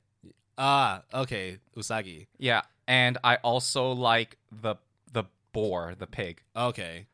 ah, 0.57 1.03
okay, 1.13 1.59
Usagi. 1.77 2.27
Yeah, 2.37 2.63
and 2.85 3.17
I 3.23 3.37
also 3.37 3.93
like 3.93 4.37
the 4.51 4.75
the 5.13 5.23
boar, 5.53 5.95
the 5.97 6.07
pig. 6.07 6.41
Okay, 6.57 7.07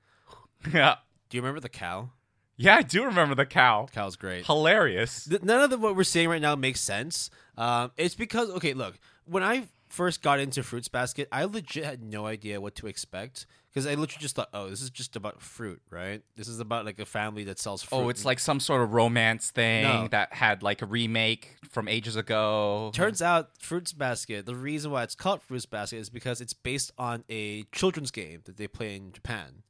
Yeah, 0.73 0.95
do 1.29 1.37
you 1.37 1.43
remember 1.43 1.59
the 1.59 1.69
cow? 1.69 2.09
yeah, 2.57 2.77
I 2.77 2.81
do 2.81 3.03
remember 3.05 3.35
the 3.35 3.45
cow. 3.45 3.87
Cow's 3.93 4.15
great. 4.15 4.47
Hilarious. 4.47 5.25
Th- 5.25 5.43
none 5.43 5.61
of 5.61 5.69
the, 5.69 5.77
what 5.77 5.95
we're 5.95 6.03
saying 6.05 6.27
right 6.29 6.41
now 6.41 6.55
makes 6.55 6.81
sense. 6.81 7.29
Um, 7.55 7.91
it's 7.97 8.15
because 8.15 8.49
okay, 8.49 8.73
look, 8.73 8.97
when 9.25 9.43
I 9.43 9.67
first 9.91 10.21
got 10.23 10.39
into 10.39 10.63
Fruits 10.63 10.87
Basket, 10.87 11.27
I 11.31 11.43
legit 11.45 11.83
had 11.85 12.01
no 12.03 12.25
idea 12.25 12.59
what 12.61 12.75
to 12.75 12.87
expect 12.87 13.45
because 13.69 13.85
I 13.85 13.91
literally 13.91 14.21
just 14.21 14.35
thought, 14.35 14.49
oh, 14.53 14.69
this 14.69 14.81
is 14.81 14.89
just 14.89 15.15
about 15.15 15.41
fruit, 15.41 15.81
right? 15.89 16.21
This 16.35 16.47
is 16.47 16.59
about 16.59 16.85
like 16.85 16.99
a 16.99 17.05
family 17.05 17.43
that 17.45 17.59
sells 17.59 17.83
fruit. 17.83 17.97
Oh, 17.97 18.09
it's 18.09 18.25
like 18.25 18.39
some 18.39 18.59
sort 18.59 18.81
of 18.81 18.93
romance 18.93 19.49
thing 19.51 19.83
No. 19.83 20.07
that 20.09 20.33
had 20.33 20.61
like 20.63 20.81
a 20.81 20.85
remake 20.85 21.55
from 21.69 21.87
ages 21.87 22.15
ago. 22.15 22.91
Turns 22.93 23.21
out, 23.21 23.51
Fruits 23.59 23.93
Basket. 23.93 24.45
The 24.45 24.55
reason 24.55 24.91
why 24.91 25.03
it's 25.03 25.15
called 25.15 25.41
Fruits 25.41 25.65
Basket 25.65 25.97
is 25.97 26.09
because 26.09 26.41
it's 26.41 26.53
based 26.53 26.91
on 26.97 27.23
a 27.29 27.63
children's 27.71 28.11
game 28.11 28.41
that 28.45 28.57
they 28.57 28.67
play 28.67 28.95
in 28.95 29.11
Japan. 29.13 29.63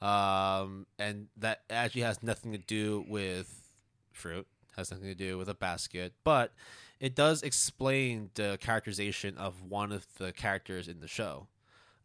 um, 0.00 0.86
and 0.98 1.26
that 1.36 1.60
actually 1.68 2.02
has 2.02 2.22
nothing 2.22 2.52
to 2.52 2.58
do 2.58 3.04
with 3.08 3.74
fruit. 4.12 4.46
Has 4.76 4.90
nothing 4.90 5.08
to 5.08 5.14
do 5.14 5.36
with 5.36 5.48
a 5.48 5.54
basket, 5.54 6.14
but 6.24 6.52
it 7.00 7.14
does 7.14 7.42
explain 7.42 8.30
the 8.34 8.58
characterization 8.60 9.36
of 9.38 9.62
one 9.62 9.90
of 9.90 10.06
the 10.18 10.32
characters 10.32 10.86
in 10.86 11.00
the 11.00 11.08
show. 11.08 11.48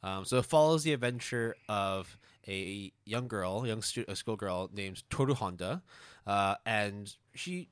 Um, 0.02 0.24
so 0.24 0.38
it 0.38 0.46
follows 0.46 0.84
the 0.84 0.94
adventure 0.94 1.56
of 1.68 2.18
a 2.48 2.92
young 3.06 3.28
girl, 3.28 3.66
young 3.66 3.82
stu- 3.82 4.06
a 4.08 4.16
schoolgirl 4.16 4.70
named 4.74 5.04
Toru 5.10 5.34
Honda, 5.34 5.82
uh, 6.26 6.56
and 6.66 7.14
she 7.34 7.70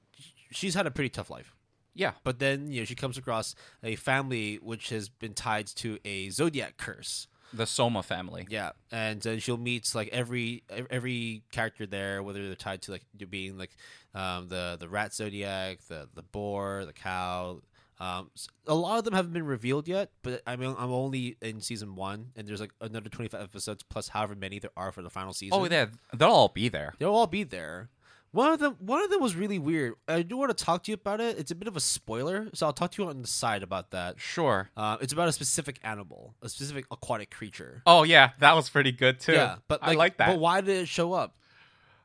she's 0.51 0.74
had 0.74 0.88
a 0.88 0.92
pretty 0.92 1.10
tough 1.10 1.30
life. 1.30 1.56
Yeah. 1.94 2.13
But 2.24 2.39
then 2.39 2.72
you 2.72 2.82
know 2.82 2.86
she 2.86 2.96
comes 2.96 3.18
across 3.18 3.56
a 3.84 3.96
family 3.96 4.56
which 4.62 4.89
has 4.89 5.10
been 5.10 5.34
tied 5.34 5.68
to 5.68 6.00
a 6.03 6.30
zodiac 6.30 6.77
curse. 6.77 7.27
The 7.53 7.65
Sohma 7.65 8.03
family. 8.03 8.48
Yeah, 8.50 8.72
and 8.91 9.22
then 9.22 9.39
she'll 9.39 9.57
meet 9.57 9.93
like 9.93 10.10
every 10.10 10.63
every 10.89 11.43
character 11.51 11.86
there, 11.86 12.24
whether 12.24 12.45
they're 12.45 12.55
tied 12.55 12.81
to 12.83 12.91
like 12.91 13.03
being 13.29 13.57
like 13.57 13.75
um, 14.15 14.48
the 14.48 14.77
the 14.79 14.89
rat 14.89 15.13
zodiac, 15.13 15.79
the 15.88 16.10
the 16.13 16.24
boar, 16.24 16.86
the 16.86 16.93
cow. 16.93 17.62
Um, 18.00 18.31
a 18.67 18.74
lot 18.74 18.98
of 18.98 19.05
them 19.05 19.13
haven't 19.13 19.33
been 19.33 19.45
revealed 19.45 19.88
yet, 19.88 20.10
but 20.24 20.41
I 20.48 20.55
mean 20.55 20.75
I'm 20.77 20.91
only 20.91 21.38
in 21.41 21.62
season 21.62 21.95
one, 21.95 22.31
and 22.36 22.48
there's 22.48 22.60
like 22.60 22.74
another 22.81 23.10
25 23.10 23.39
episodes 23.39 23.83
plus 23.83 24.10
however 24.10 24.36
many 24.36 24.60
there 24.60 24.72
are 24.75 24.91
for 24.91 25.01
the 25.01 25.10
final 25.10 25.31
season. 25.31 25.57
Oh, 25.57 25.65
yeah, 25.69 25.86
they'll 26.13 26.29
all 26.29 26.50
be 26.50 26.69
there. 26.69 26.95
They'll 26.98 27.13
all 27.13 27.27
be 27.27 27.43
there. 27.43 27.89
One 28.34 28.52
of 28.52 28.58
them, 28.60 28.75
one 28.80 29.04
of 29.04 29.12
them 29.12 29.22
was 29.22 29.36
really 29.36 29.60
weird. 29.60 29.94
I 30.08 30.24
do 30.24 30.38
want 30.38 30.56
to 30.58 30.66
talk 30.66 30.84
to 30.86 30.92
you 30.92 30.96
about 30.96 31.22
it. 31.22 31.38
It's 31.38 31.52
a 31.52 31.56
bit 31.56 31.68
of 31.68 31.78
a 31.78 31.80
spoiler, 31.80 32.50
so 32.56 32.66
I'll 32.66 32.74
talk 32.74 32.92
to 32.94 33.04
you 33.04 33.08
on 33.08 33.22
the 33.22 33.28
side 33.28 33.62
about 33.62 33.92
that. 33.92 34.20
Sure. 34.20 34.72
Uh, 34.75 34.98
it's 35.02 35.13
about 35.13 35.28
a 35.28 35.32
specific 35.32 35.80
animal, 35.84 36.34
a 36.42 36.50
specific 36.50 36.86
aquatic 36.90 37.30
creature. 37.30 37.84
Oh 37.86 38.02
yeah, 38.02 38.32
that 38.40 38.56
was 38.56 38.70
pretty 38.70 38.92
good 38.92 39.20
too. 39.20 39.34
Yeah, 39.34 39.58
but 39.68 39.80
I 39.84 39.94
like 39.94 40.18
that. 40.18 40.30
But 40.30 40.40
why 40.40 40.62
did 40.62 40.78
it 40.82 40.88
show 40.88 41.13
up? 41.13 41.36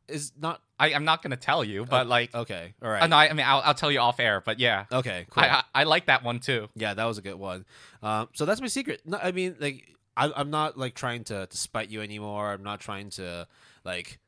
Is 0.06 0.32
not 0.38 0.60
I, 0.78 0.92
I'm 0.92 1.04
not 1.04 1.22
gonna 1.22 1.36
tell 1.36 1.64
you, 1.64 1.86
but 1.86 2.06
like, 2.06 2.34
okay. 2.34 2.74
All 2.82 2.90
right. 2.90 3.02
uh, 3.02 3.06
no, 3.06 3.16
I, 3.16 3.30
I 3.30 3.32
mean, 3.32 3.46
I'll, 3.46 3.62
I'll 3.64 3.74
tell 3.74 3.90
you 3.90 4.00
off 4.00 4.20
air. 4.20 4.42
But 4.44 4.60
yeah, 4.60 4.84
okay. 4.92 5.26
Cool. 5.30 5.44
I, 5.44 5.48
I 5.48 5.62
I 5.74 5.84
like 5.84 6.06
that 6.06 6.22
one 6.22 6.40
too. 6.40 6.68
yeah, 6.74 6.92
that 6.94 7.04
was 7.04 7.16
a 7.18 7.22
good 7.22 7.34
one. 7.36 7.64
Um, 8.02 8.28
so 8.34 8.44
that's 8.44 8.60
my 8.60 8.68
secret. 8.68 9.00
No, 9.06 9.18
I 9.20 9.32
mean, 9.32 9.56
like, 9.58 9.96
I, 10.16 10.30
I'm 10.36 10.50
not 10.50 10.76
like 10.76 10.94
trying 10.94 11.24
to, 11.24 11.46
to 11.46 11.56
spite 11.56 11.88
you 11.88 12.00
anymore. 12.02 12.52
I'm 12.52 12.62
not 12.62 12.80
trying 12.80 13.10
to 13.10 13.46
like 13.84 14.18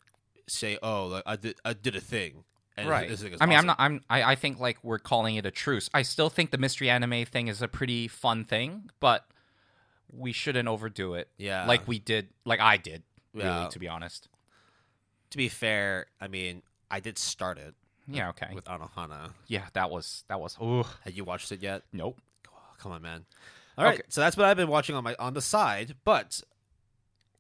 say, 0.51 0.79
oh, 0.83 1.07
like, 1.07 1.23
I 1.27 1.37
did 1.37 1.57
I 1.65 1.73
did 1.73 1.97
a 1.97 2.01
thing. 2.01 2.45
And 2.77 2.89
right. 2.89 3.09
This 3.09 3.23
I 3.41 3.47
mean, 3.47 3.59
I'm 3.59 3.67
not. 3.67 3.77
I'm. 3.79 4.01
I, 4.09 4.23
I 4.23 4.35
think 4.37 4.59
like 4.61 4.79
we're 4.83 4.99
calling 4.99 5.37
it 5.37 5.45
a 5.45 5.51
truce. 5.51 5.91
I 5.93 6.03
still 6.03 6.31
think 6.31 6.51
the 6.51 6.57
mystery 6.59 6.89
anime 6.89 7.25
thing 7.27 7.49
is 7.49 7.61
a 7.61 7.69
pretty 7.69 8.09
fun 8.09 8.45
thing, 8.45 8.91
but 9.01 9.27
we 10.13 10.33
shouldn't 10.33 10.69
overdo 10.69 11.15
it. 11.15 11.29
Yeah. 11.37 11.67
Like 11.67 11.87
we 11.87 11.99
did. 11.99 12.29
Like 12.45 12.61
I 12.61 12.77
did. 12.79 13.03
Really, 13.35 13.49
Yeah. 13.49 13.69
to 13.71 13.79
be 13.79 13.87
honest. 13.89 14.29
To 15.31 15.37
be 15.37 15.49
fair, 15.49 16.07
I 16.21 16.29
mean, 16.29 16.63
I 16.91 17.01
did 17.01 17.19
start 17.19 17.59
it 17.59 17.75
Yeah. 18.09 18.31
Okay. 18.31 18.49
with 18.55 18.65
Anohana. 18.65 19.33
yeah. 19.47 19.67
That 19.75 19.91
was. 19.91 20.25
That 20.29 20.41
was. 20.41 20.57
Ooh. 20.63 20.85
Had 21.05 21.15
you 21.17 21.25
watched 21.25 21.53
it 21.53 21.63
yet? 21.63 21.83
Nope. 21.93 22.19
Oh, 22.49 22.53
come 22.79 22.93
on, 22.93 23.03
man. 23.03 23.27
All 23.77 23.85
right. 23.85 23.95
Okay. 23.95 24.03
So 24.09 24.21
that's 24.21 24.37
what 24.37 24.47
I've 24.47 24.57
been 24.57 24.69
watching 24.69 24.95
on 24.97 25.05
my 25.05 25.15
on 25.19 25.35
the 25.35 25.43
side, 25.43 25.97
but 26.05 26.41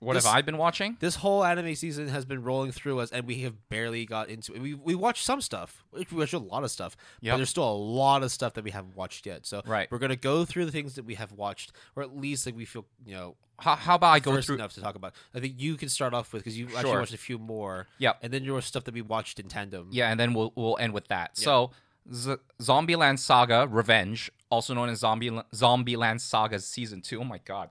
What 0.00 0.14
This- 0.14 0.24
have 0.24 0.34
I 0.34 0.40
been 0.40 0.56
watching? 0.56 0.96
this 0.98 1.16
whole 1.16 1.44
anime 1.44 1.74
season 1.74 2.08
has 2.08 2.24
been 2.24 2.42
rolling 2.42 2.72
through 2.72 3.00
us, 3.00 3.10
and 3.10 3.26
we 3.26 3.42
have 3.42 3.68
barely 3.68 4.06
got 4.06 4.30
into 4.30 4.54
it. 4.54 4.60
We 4.60 4.72
we 4.74 4.94
watched 4.94 5.24
some 5.24 5.40
stuff. 5.42 5.84
We 5.92 6.06
watched 6.10 6.32
a 6.32 6.38
lot 6.38 6.64
of 6.64 6.70
stuff, 6.70 6.96
Yep. 7.20 7.32
but 7.34 7.36
there's 7.36 7.50
still 7.50 7.70
a 7.70 7.76
lot 7.76 8.22
of 8.22 8.32
stuff 8.32 8.54
that 8.54 8.64
we 8.64 8.70
haven't 8.70 8.96
watched 8.96 9.26
yet. 9.26 9.44
So 9.46 9.60
Right. 9.66 9.90
we're 9.90 9.98
gonna 9.98 10.16
go 10.16 10.46
through 10.46 10.64
the 10.64 10.72
things 10.72 10.94
that 10.94 11.04
we 11.04 11.16
have 11.16 11.32
watched, 11.32 11.72
or 11.96 12.02
at 12.02 12.16
least 12.16 12.46
like 12.46 12.56
we 12.56 12.64
feel 12.64 12.86
you 13.04 13.14
know 13.14 13.36
How, 13.58 13.76
how 13.76 13.94
about 13.96 14.12
I 14.12 14.20
go 14.20 14.40
through? 14.40 14.54
enough 14.54 14.72
to 14.72 14.80
talk 14.80 14.94
about. 14.94 15.12
I 15.34 15.40
think 15.40 15.60
you 15.60 15.76
can 15.76 15.90
start 15.90 16.14
off 16.14 16.32
with 16.32 16.44
because 16.44 16.56
you 16.58 16.66
actually 16.74 16.96
watched 16.96 17.12
a 17.12 17.18
few 17.18 17.38
more. 17.38 17.86
Yeah, 17.98 18.14
and 18.22 18.32
then 18.32 18.42
there 18.44 18.54
was 18.54 18.64
stuff 18.64 18.84
that 18.84 18.94
we 18.94 19.02
watched 19.02 19.38
in 19.38 19.48
tandem. 19.48 19.88
Yeah, 19.92 20.10
and 20.10 20.18
then 20.18 20.32
we'll 20.32 20.50
we'll 20.56 20.78
end 20.78 20.94
with 20.94 21.08
that. 21.08 21.36
So, 21.36 21.72
Z- 22.10 22.36
Zombieland 22.58 23.18
Saga: 23.18 23.66
Revenge, 23.70 24.30
also 24.50 24.72
known 24.72 24.88
as 24.88 25.00
Zombie 25.00 25.28
Zombieland 25.54 26.22
Saga 26.22 26.58
Season 26.58 27.02
Two. 27.02 27.20
Oh 27.20 27.24
my 27.24 27.36
god, 27.36 27.68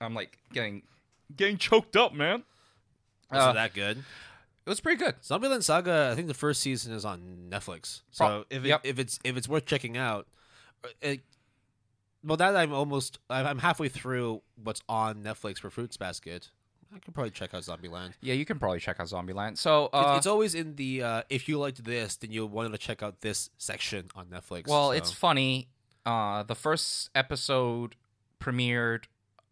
I'm 0.00 0.14
like 0.14 0.38
getting 0.54 0.84
getting 1.36 1.56
choked 1.58 1.96
up, 1.96 2.12
man. 2.14 2.44
was 3.30 3.40
Uh, 3.42 3.52
that 3.52 3.74
good? 3.74 3.98
It 3.98 4.68
was 4.68 4.80
pretty 4.80 5.02
good. 5.02 5.16
Zombieland 5.22 5.62
Saga. 5.62 6.10
I 6.12 6.14
think 6.14 6.28
the 6.28 6.34
first 6.34 6.60
season 6.60 6.92
is 6.92 7.04
on 7.04 7.48
Netflix. 7.50 8.02
So 8.10 8.26
Pro- 8.26 8.44
if 8.50 8.64
it, 8.64 8.68
yep. 8.68 8.80
if 8.84 8.98
it's 8.98 9.18
if 9.24 9.36
it's 9.36 9.48
worth 9.48 9.66
checking 9.66 9.96
out, 9.96 10.26
uh, 10.84 10.88
it, 11.00 11.20
well, 12.22 12.36
that 12.36 12.54
I'm 12.56 12.72
almost 12.72 13.18
I'm 13.30 13.46
I'm 13.46 13.58
halfway 13.58 13.88
through 13.88 14.42
what's 14.62 14.82
on 14.88 15.22
Netflix 15.24 15.58
for 15.58 15.70
Fruits 15.70 15.96
Basket. 15.96 16.50
I 16.94 16.98
could 16.98 17.14
probably 17.14 17.30
check 17.30 17.54
out 17.54 17.62
Zombieland. 17.62 18.12
Yeah, 18.20 18.34
you 18.34 18.44
can 18.44 18.58
probably 18.58 18.80
check 18.80 18.98
out 19.00 19.06
Zombieland. 19.06 19.56
So, 19.58 19.84
It- 19.86 19.90
uh, 19.94 20.14
it's 20.18 20.26
always 20.26 20.54
in 20.56 20.74
the 20.76 21.02
uh, 21.02 21.22
if 21.30 21.48
you 21.48 21.58
liked 21.58 21.82
this, 21.84 22.16
then 22.16 22.30
you'll 22.32 22.48
want 22.48 22.72
to 22.72 22.78
check 22.78 23.02
out 23.02 23.20
this 23.20 23.48
section 23.58 24.10
on 24.16 24.26
Netflix. 24.26 24.66
well, 24.68 24.88
so- 24.88 24.92
it's 24.92 25.10
funny. 25.12 25.68
Uh, 26.04 26.42
the 26.42 26.54
first 26.56 27.10
episode 27.14 27.94
premiered 28.40 29.04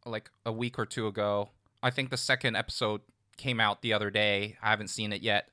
like 0.04 0.30
a 0.44 0.52
week 0.52 0.78
or 0.78 0.86
two 0.86 1.06
ago. 1.06 1.50
I 1.82 1.90
think 1.90 2.10
the 2.10 2.16
second 2.16 2.56
episode 2.56 3.00
came 3.36 3.60
out 3.60 3.82
the 3.82 3.92
other 3.92 4.10
day. 4.10 4.56
I 4.62 4.70
haven't 4.70 4.88
seen 4.88 5.12
it 5.12 5.22
yet. 5.22 5.48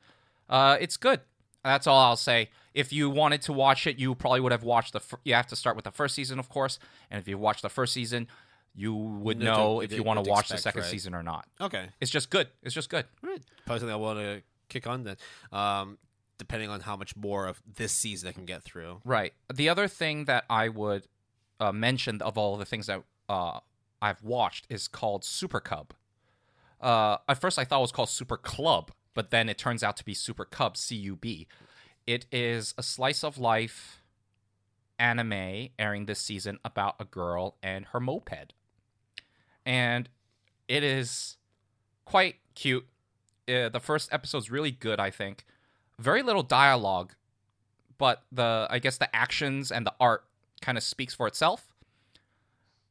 Uh, 0.50 0.77
it's 0.79 0.98
good. 0.98 1.22
That's 1.63 1.88
all 1.88 2.00
I'll 2.00 2.15
say. 2.15 2.50
If 2.74 2.94
you 2.94 3.10
wanted 3.10 3.41
to 3.44 3.53
watch 3.53 3.88
it, 3.88 3.98
you 3.98 4.13
probably 4.13 4.39
would 4.39 4.51
have 4.51 4.63
watched 4.63 4.94
the. 4.94 5.00
Fir- 5.00 5.20
you 5.24 5.34
have 5.34 5.48
to 5.48 5.55
start 5.55 5.75
with 5.75 5.86
the 5.86 5.91
first 5.91 6.13
season, 6.13 6.38
of 6.38 6.50
course. 6.50 6.77
And 7.10 7.20
if 7.20 7.27
you 7.27 7.38
watch 7.38 7.62
the 7.62 7.70
first 7.70 7.94
season, 7.94 8.27
you 8.75 8.94
would 8.94 9.39
know 9.39 9.55
know 9.55 9.79
if 9.82 9.91
you 9.94 10.03
want 10.03 10.24
to 10.24 10.29
watch 10.29 10.50
the 10.50 10.58
second 10.58 10.82
right? 10.82 10.89
season 10.89 11.15
or 11.15 11.24
not. 11.24 11.48
okay. 11.60 11.88
It's 12.01 12.12
just 12.12 12.29
good. 12.29 12.50
It's 12.62 12.75
just 12.75 12.89
good. 12.89 13.05
Right. 13.22 13.41
Probably 13.65 13.79
something 13.79 13.94
I 13.94 13.98
want 13.98 14.20
to 14.20 14.41
kick 14.70 14.86
on 14.86 15.03
then. 15.03 15.17
Um, 15.51 15.98
depending 16.38 16.70
on 16.70 16.82
how 16.82 16.96
much 16.98 17.15
more 17.15 17.48
of 17.48 17.62
this 17.75 17.94
season 17.94 18.27
I 18.27 18.32
can 18.34 18.46
get 18.46 18.63
through. 18.63 19.01
Right. 19.05 19.34
The 19.53 19.70
other 19.70 19.88
thing 19.88 20.25
that 20.25 20.44
I 20.50 20.70
would 20.70 21.08
uh, 21.60 21.72
mention 21.72 22.22
of 22.22 22.38
all 22.38 22.58
the 22.58 22.65
things 22.65 22.88
that 22.88 23.03
uh, 23.29 23.60
I've 24.01 24.22
watched 24.22 24.67
is 24.70 24.88
called 24.88 25.24
Super 25.24 25.60
Cub. 25.60 25.94
Uh, 26.86 27.18
at 27.27 27.42
first, 27.42 27.58
I 27.58 27.65
thought 27.65 27.80
it 27.80 27.82
was 27.82 27.92
called 27.92 28.10
Super 28.10 28.38
Club, 28.38 28.92
but 29.15 29.32
then 29.32 29.50
it 29.50 29.58
turns 29.58 29.82
out 29.84 29.98
to 29.98 30.06
be 30.06 30.13
Super 30.13 30.46
Cub, 30.46 30.77
C 30.77 30.96
U 30.96 31.15
B. 31.15 31.48
It 32.06 32.27
is 32.32 32.75
a 32.77 32.84
slice 32.84 33.24
of 33.24 33.39
life 33.39 34.04
anime 35.00 35.70
airing 35.80 36.06
this 36.06 36.20
season 36.20 36.60
about 36.63 36.96
a 37.00 37.06
girl 37.06 37.58
and 37.63 37.88
her 37.88 38.00
moped. 38.00 38.54
And 39.65 40.08
it 40.68 40.84
is 40.84 41.38
quite 42.06 42.36
cute. 42.54 42.86
Uh, 43.50 43.70
the 43.70 43.80
first 43.80 44.13
episode's 44.13 44.51
really 44.51 44.72
good, 44.72 45.00
I 45.00 45.10
think. 45.10 45.46
Very 46.00 46.22
little 46.22 46.44
dialogue, 46.44 47.15
but 47.98 48.25
the 48.32 48.68
I 48.70 48.77
guess 48.77 49.00
the 49.00 49.13
actions 49.15 49.72
and 49.72 49.88
the 49.88 49.94
art 50.00 50.25
kind 50.62 50.77
of 50.77 50.84
speaks 50.84 51.15
for 51.15 51.25
itself. 51.25 51.74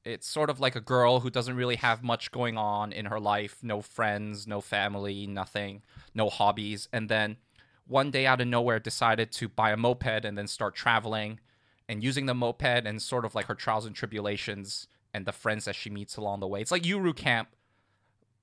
It's 0.05 0.27
sort 0.29 0.51
of 0.51 0.61
like 0.61 0.77
a 0.77 0.81
girl 0.81 1.21
who 1.21 1.31
doesn't 1.31 1.57
really 1.57 1.77
have 1.77 2.03
much 2.03 2.31
going 2.31 2.59
on 2.59 2.93
in 2.93 3.07
her 3.07 3.19
life, 3.19 3.59
no 3.63 3.81
friends, 3.81 4.47
no 4.47 4.61
family, 4.61 5.27
nothing, 5.27 5.83
no 6.15 6.29
hobbies, 6.29 6.89
and 6.93 7.09
then 7.09 7.39
one 7.87 8.11
day 8.11 8.27
out 8.27 8.41
of 8.41 8.47
nowhere 8.47 8.79
decided 8.79 9.31
to 9.33 9.49
buy 9.49 9.71
a 9.71 9.77
moped 9.77 10.25
and 10.25 10.37
then 10.37 10.47
start 10.47 10.75
traveling 10.75 11.41
and 11.89 12.03
using 12.03 12.27
the 12.27 12.35
moped 12.35 12.87
and 12.87 13.01
sort 13.01 13.25
of 13.25 13.35
like 13.35 13.47
her 13.47 13.55
trials 13.55 13.87
and 13.87 13.95
tribulations 13.95 14.87
and 15.13 15.27
the 15.27 15.33
friends 15.33 15.65
that 15.67 15.75
she 15.75 15.91
meets 15.91 16.17
along 16.17 16.41
the 16.41 16.47
way. 16.47 16.61
It's 16.61 16.71
like 16.71 16.83
Yuru 16.83 17.15
Camp, 17.15 17.49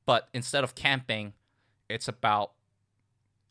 but 0.05 0.29
instead 0.33 0.63
of 0.63 0.75
camping, 0.75 1.33
it's 1.89 2.07
about 2.07 2.53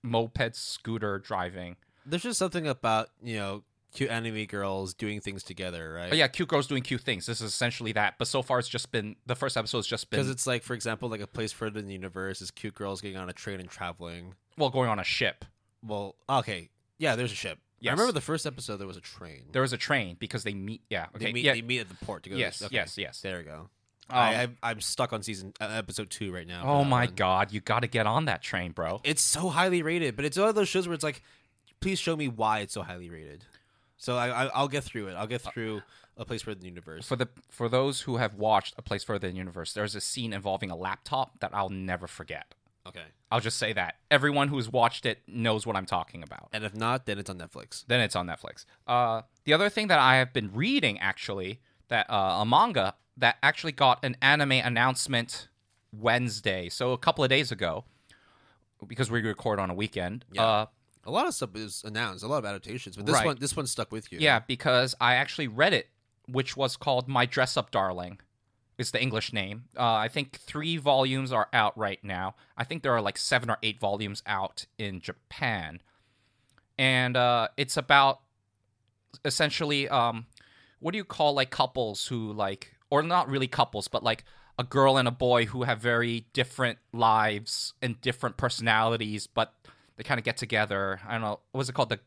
moped 0.02 0.56
scooter 0.56 1.18
driving. 1.18 1.76
There's 2.06 2.22
just 2.22 2.38
something 2.38 2.66
about 2.66 3.10
you 3.22 3.36
know 3.36 3.62
cute 3.92 4.10
anime 4.10 4.44
girls 4.46 4.94
doing 4.94 5.20
things 5.20 5.42
together, 5.42 5.92
right? 5.94 6.12
Oh 6.12 6.14
yeah, 6.14 6.28
cute 6.28 6.48
girls 6.48 6.66
doing 6.66 6.82
cute 6.82 7.00
things. 7.00 7.26
This 7.26 7.40
is 7.40 7.52
essentially 7.52 7.92
that. 7.92 8.14
But 8.18 8.28
so 8.28 8.42
far, 8.42 8.58
it's 8.58 8.68
just 8.68 8.92
been 8.92 9.16
the 9.26 9.34
first 9.34 9.56
episode 9.56 9.78
has 9.78 9.86
just 9.86 10.10
been 10.10 10.18
Because 10.20 10.30
it's 10.30 10.46
like, 10.46 10.62
for 10.62 10.74
example, 10.74 11.08
like 11.08 11.20
a 11.20 11.26
place 11.26 11.52
further 11.52 11.80
in 11.80 11.86
the 11.86 11.92
universe 11.92 12.40
is 12.40 12.50
cute 12.50 12.74
girls 12.74 13.00
getting 13.00 13.16
on 13.16 13.28
a 13.28 13.32
train 13.32 13.60
and 13.60 13.68
traveling. 13.68 14.34
well 14.56 14.70
going 14.70 14.88
on 14.88 14.98
a 14.98 15.04
ship. 15.04 15.44
Well, 15.86 16.14
okay, 16.28 16.68
yeah, 16.98 17.16
there's 17.16 17.32
a 17.32 17.36
ship. 17.36 17.58
Yes. 17.80 17.92
I 17.92 17.94
remember 17.94 18.12
the 18.12 18.20
first 18.20 18.44
episode 18.46 18.76
there 18.76 18.86
was 18.86 18.98
a 18.98 19.00
train. 19.00 19.44
There 19.52 19.62
was 19.62 19.72
a 19.72 19.78
train 19.78 20.16
because 20.18 20.44
they 20.44 20.52
meet. 20.52 20.82
Yeah. 20.90 21.06
Okay. 21.16 21.26
they 21.26 21.32
meet. 21.32 21.44
yeah. 21.44 21.54
They 21.54 21.62
meet 21.62 21.80
at 21.80 21.88
the 21.88 22.04
port 22.04 22.24
to 22.24 22.30
go. 22.30 22.36
Yes, 22.36 22.58
To, 22.58 22.66
okay. 22.66 22.74
yes, 22.76 22.98
yes. 22.98 23.20
There 23.22 23.38
we 23.38 23.44
go. 23.44 23.70
Um, 24.10 24.18
I, 24.18 24.42
I, 24.42 24.48
I'm 24.70 24.80
stuck 24.82 25.12
on 25.12 25.22
season 25.22 25.54
uh, 25.60 25.68
episode 25.70 26.10
two 26.10 26.30
right 26.32 26.46
now. 26.46 26.62
oh 26.64 26.84
my 26.84 27.06
one. 27.06 27.14
god, 27.14 27.52
you 27.52 27.60
got 27.60 27.80
to 27.80 27.86
get 27.86 28.06
on 28.06 28.26
that 28.26 28.42
train, 28.42 28.72
bro. 28.72 29.00
It's 29.04 29.22
so 29.22 29.48
highly 29.48 29.82
rated, 29.82 30.16
but 30.16 30.24
it's 30.26 30.36
one 30.36 30.48
of 30.48 30.54
those 30.56 30.68
shows 30.68 30.86
where 30.88 30.94
it's 30.94 31.04
like, 31.04 31.22
please 31.80 31.98
show 31.98 32.16
me 32.16 32.28
why 32.28 32.58
it's 32.58 32.74
so 32.74 32.82
highly 32.82 33.08
rated. 33.08 33.44
So 34.00 34.16
I, 34.16 34.28
I 34.28 34.46
I'll 34.46 34.66
get 34.68 34.82
through 34.82 35.08
it. 35.08 35.14
I'll 35.14 35.26
get 35.26 35.42
through 35.42 35.82
a 36.16 36.24
place 36.24 36.42
further 36.42 36.58
the 36.58 36.66
universe. 36.66 37.06
For 37.06 37.16
the 37.16 37.28
for 37.50 37.68
those 37.68 38.00
who 38.02 38.16
have 38.16 38.34
watched 38.34 38.74
A 38.78 38.82
Place 38.82 39.04
Further 39.04 39.28
the 39.30 39.36
Universe, 39.36 39.74
there's 39.74 39.94
a 39.94 40.00
scene 40.00 40.32
involving 40.32 40.70
a 40.70 40.76
laptop 40.76 41.38
that 41.40 41.50
I'll 41.54 41.68
never 41.68 42.06
forget. 42.06 42.54
Okay. 42.86 43.04
I'll 43.30 43.40
just 43.40 43.58
say 43.58 43.74
that 43.74 43.96
everyone 44.10 44.48
who's 44.48 44.70
watched 44.70 45.04
it 45.04 45.18
knows 45.28 45.66
what 45.66 45.76
I'm 45.76 45.84
talking 45.84 46.22
about. 46.22 46.48
And 46.52 46.64
if 46.64 46.74
not, 46.74 47.04
then 47.04 47.18
it's 47.18 47.28
on 47.28 47.38
Netflix. 47.38 47.84
Then 47.86 48.00
it's 48.00 48.16
on 48.16 48.26
Netflix. 48.26 48.64
Uh, 48.86 49.20
the 49.44 49.52
other 49.52 49.68
thing 49.68 49.88
that 49.88 49.98
I 49.98 50.16
have 50.16 50.32
been 50.32 50.50
reading 50.54 50.98
actually 50.98 51.60
that 51.88 52.08
uh, 52.10 52.38
a 52.40 52.46
manga 52.46 52.94
that 53.18 53.36
actually 53.42 53.72
got 53.72 54.02
an 54.02 54.16
anime 54.22 54.52
announcement 54.52 55.48
Wednesday, 55.92 56.70
so 56.70 56.92
a 56.92 56.98
couple 56.98 57.22
of 57.22 57.28
days 57.28 57.52
ago. 57.52 57.84
because 58.86 59.10
we 59.10 59.20
record 59.20 59.58
on 59.60 59.68
a 59.68 59.74
weekend. 59.74 60.24
Yeah. 60.32 60.42
Uh, 60.42 60.66
A 61.04 61.10
lot 61.10 61.26
of 61.26 61.34
stuff 61.34 61.56
is 61.56 61.82
announced, 61.84 62.22
a 62.22 62.28
lot 62.28 62.38
of 62.38 62.44
adaptations, 62.44 62.96
but 62.96 63.06
this 63.06 63.14
Right. 63.14 63.26
one 63.26 63.36
this 63.38 63.56
one 63.56 63.66
stuck 63.66 63.90
with 63.92 64.12
you. 64.12 64.18
yeah, 64.20 64.38
because 64.40 64.94
I 65.00 65.14
actually 65.14 65.48
read 65.48 65.72
it, 65.72 65.88
which 66.28 66.56
was 66.56 66.76
called 66.76 67.08
My 67.08 67.26
Dress 67.26 67.56
Up 67.56 67.70
Darling. 67.70 68.20
Is 68.78 68.92
the 68.92 69.02
English 69.02 69.34
name. 69.34 69.64
Uh, 69.76 69.92
I 69.92 70.08
think 70.08 70.38
three 70.38 70.78
volumes 70.78 71.32
are 71.32 71.50
out 71.52 71.76
right 71.76 72.02
now. 72.02 72.34
I 72.56 72.64
think 72.64 72.82
there 72.82 72.94
are 72.94 73.02
like 73.02 73.18
seven 73.18 73.50
or 73.50 73.58
eight 73.62 73.78
volumes 73.78 74.22
out 74.24 74.64
in 74.78 75.02
Japan, 75.02 75.82
and 76.78 77.14
uh, 77.14 77.48
it's 77.58 77.76
about 77.76 78.20
essentially 79.24 79.86
um, 79.88 80.26
what 80.78 80.92
do 80.92 80.96
you 80.98 81.04
call 81.04 81.34
like 81.34 81.50
couples 81.50 82.06
who 82.06 82.32
like, 82.32 82.74
or 82.88 83.02
not 83.02 83.28
really 83.28 83.48
couples, 83.48 83.86
but 83.88 84.02
like 84.02 84.24
a 84.58 84.64
girl 84.64 84.96
and 84.96 85.06
a 85.06 85.10
boy 85.10 85.44
who 85.46 85.64
have 85.64 85.78
very 85.80 86.26
different 86.32 86.78
lives 86.92 87.74
and 87.82 88.00
different 88.00 88.36
personalities, 88.38 89.26
but 89.26 89.52
they 90.00 90.04
kind 90.04 90.18
of 90.18 90.24
get 90.24 90.38
together. 90.38 90.98
I 91.06 91.12
don't 91.12 91.20
know 91.20 91.40
what's 91.52 91.68
it 91.68 91.74
called. 91.74 91.90
The 91.90 92.00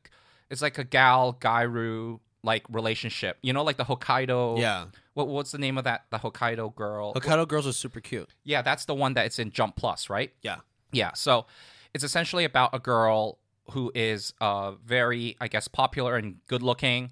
it's 0.50 0.63
like 0.63 0.79
a 0.79 0.83
gal 0.83 1.38
gairu 1.39 2.19
like 2.43 2.65
relationship. 2.67 3.38
You 3.43 3.53
know, 3.53 3.63
like 3.63 3.77
the 3.77 3.85
Hokkaido. 3.85 4.59
Yeah. 4.59 4.85
What 5.13 5.27
what's 5.27 5.51
the 5.51 5.59
name 5.59 5.77
of 5.77 5.83
that? 5.83 6.05
The 6.09 6.17
Hokkaido 6.17 6.73
girl. 6.73 7.13
Hokkaido 7.13 7.47
girls 7.47 7.67
are 7.67 7.71
super 7.71 8.00
cute. 8.00 8.31
Yeah, 8.43 8.63
that's 8.63 8.85
the 8.85 8.95
one 8.95 9.13
that's 9.13 9.38
in 9.38 9.51
Jump 9.51 9.75
Plus, 9.75 10.09
right? 10.09 10.33
Yeah. 10.41 10.57
Yeah. 10.91 11.13
So 11.13 11.45
it's 11.93 12.03
essentially 12.03 12.45
about 12.45 12.71
a 12.73 12.79
girl 12.79 13.38
who 13.69 13.91
is 13.93 14.33
uh, 14.41 14.71
very, 14.83 15.38
I 15.39 15.47
guess, 15.47 15.67
popular 15.67 16.15
and 16.15 16.38
good 16.47 16.63
looking, 16.63 17.12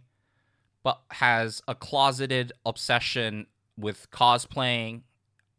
but 0.82 1.00
has 1.12 1.62
a 1.68 1.76
closeted 1.76 2.54
obsession 2.66 3.46
with 3.78 4.10
cosplaying 4.10 5.02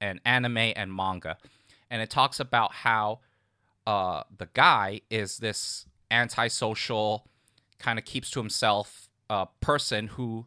and 0.01 0.21
anime 0.25 0.73
and 0.75 0.93
manga. 0.93 1.37
And 1.93 2.03
it 2.03 2.11
talks 2.11 2.41
about 2.41 2.73
how 2.73 3.21
uh, 3.87 4.23
the 4.37 4.49
guy 4.55 5.01
is 5.11 5.39
this 5.39 5.87
antisocial, 6.11 7.27
kind 7.79 7.99
of 7.99 8.05
keeps 8.05 8.31
to 8.31 8.41
himself 8.41 9.09
uh, 9.29 9.47
person 9.61 10.09
who 10.09 10.47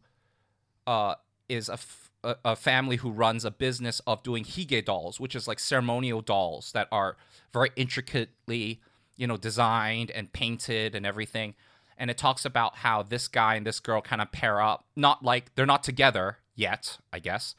uh, 0.88 1.16
is 1.50 1.70
a, 1.70 1.74
f- 1.74 2.12
a- 2.24 2.56
family 2.56 2.98
who 2.98 3.10
runs 3.10 3.44
a 3.44 3.52
business 3.52 4.00
of 4.08 4.24
doing 4.24 4.46
hina 4.46 4.82
dolls, 4.82 5.20
which 5.20 5.36
is 5.36 5.48
like 5.48 5.60
ceremonial 5.60 6.22
dolls 6.22 6.72
that 6.74 6.88
are 6.92 7.18
very 7.52 7.72
intricately, 7.76 8.80
you 9.18 9.28
know, 9.28 9.38
designed 9.38 10.12
and 10.12 10.32
painted 10.34 10.96
and 10.96 11.06
everything. 11.06 11.56
And 11.98 12.12
it 12.12 12.18
talks 12.18 12.46
about 12.46 12.78
how 12.78 13.04
this 13.04 13.28
guy 13.28 13.56
and 13.56 13.66
this 13.66 13.80
girl 13.80 14.02
kind 14.02 14.22
of 14.22 14.32
pair 14.32 14.62
up. 14.62 14.86
Not 14.96 15.24
like 15.24 15.56
they're 15.56 15.66
not 15.66 15.84
together 15.84 16.38
yet, 16.54 16.98
I 17.12 17.20
guess, 17.20 17.56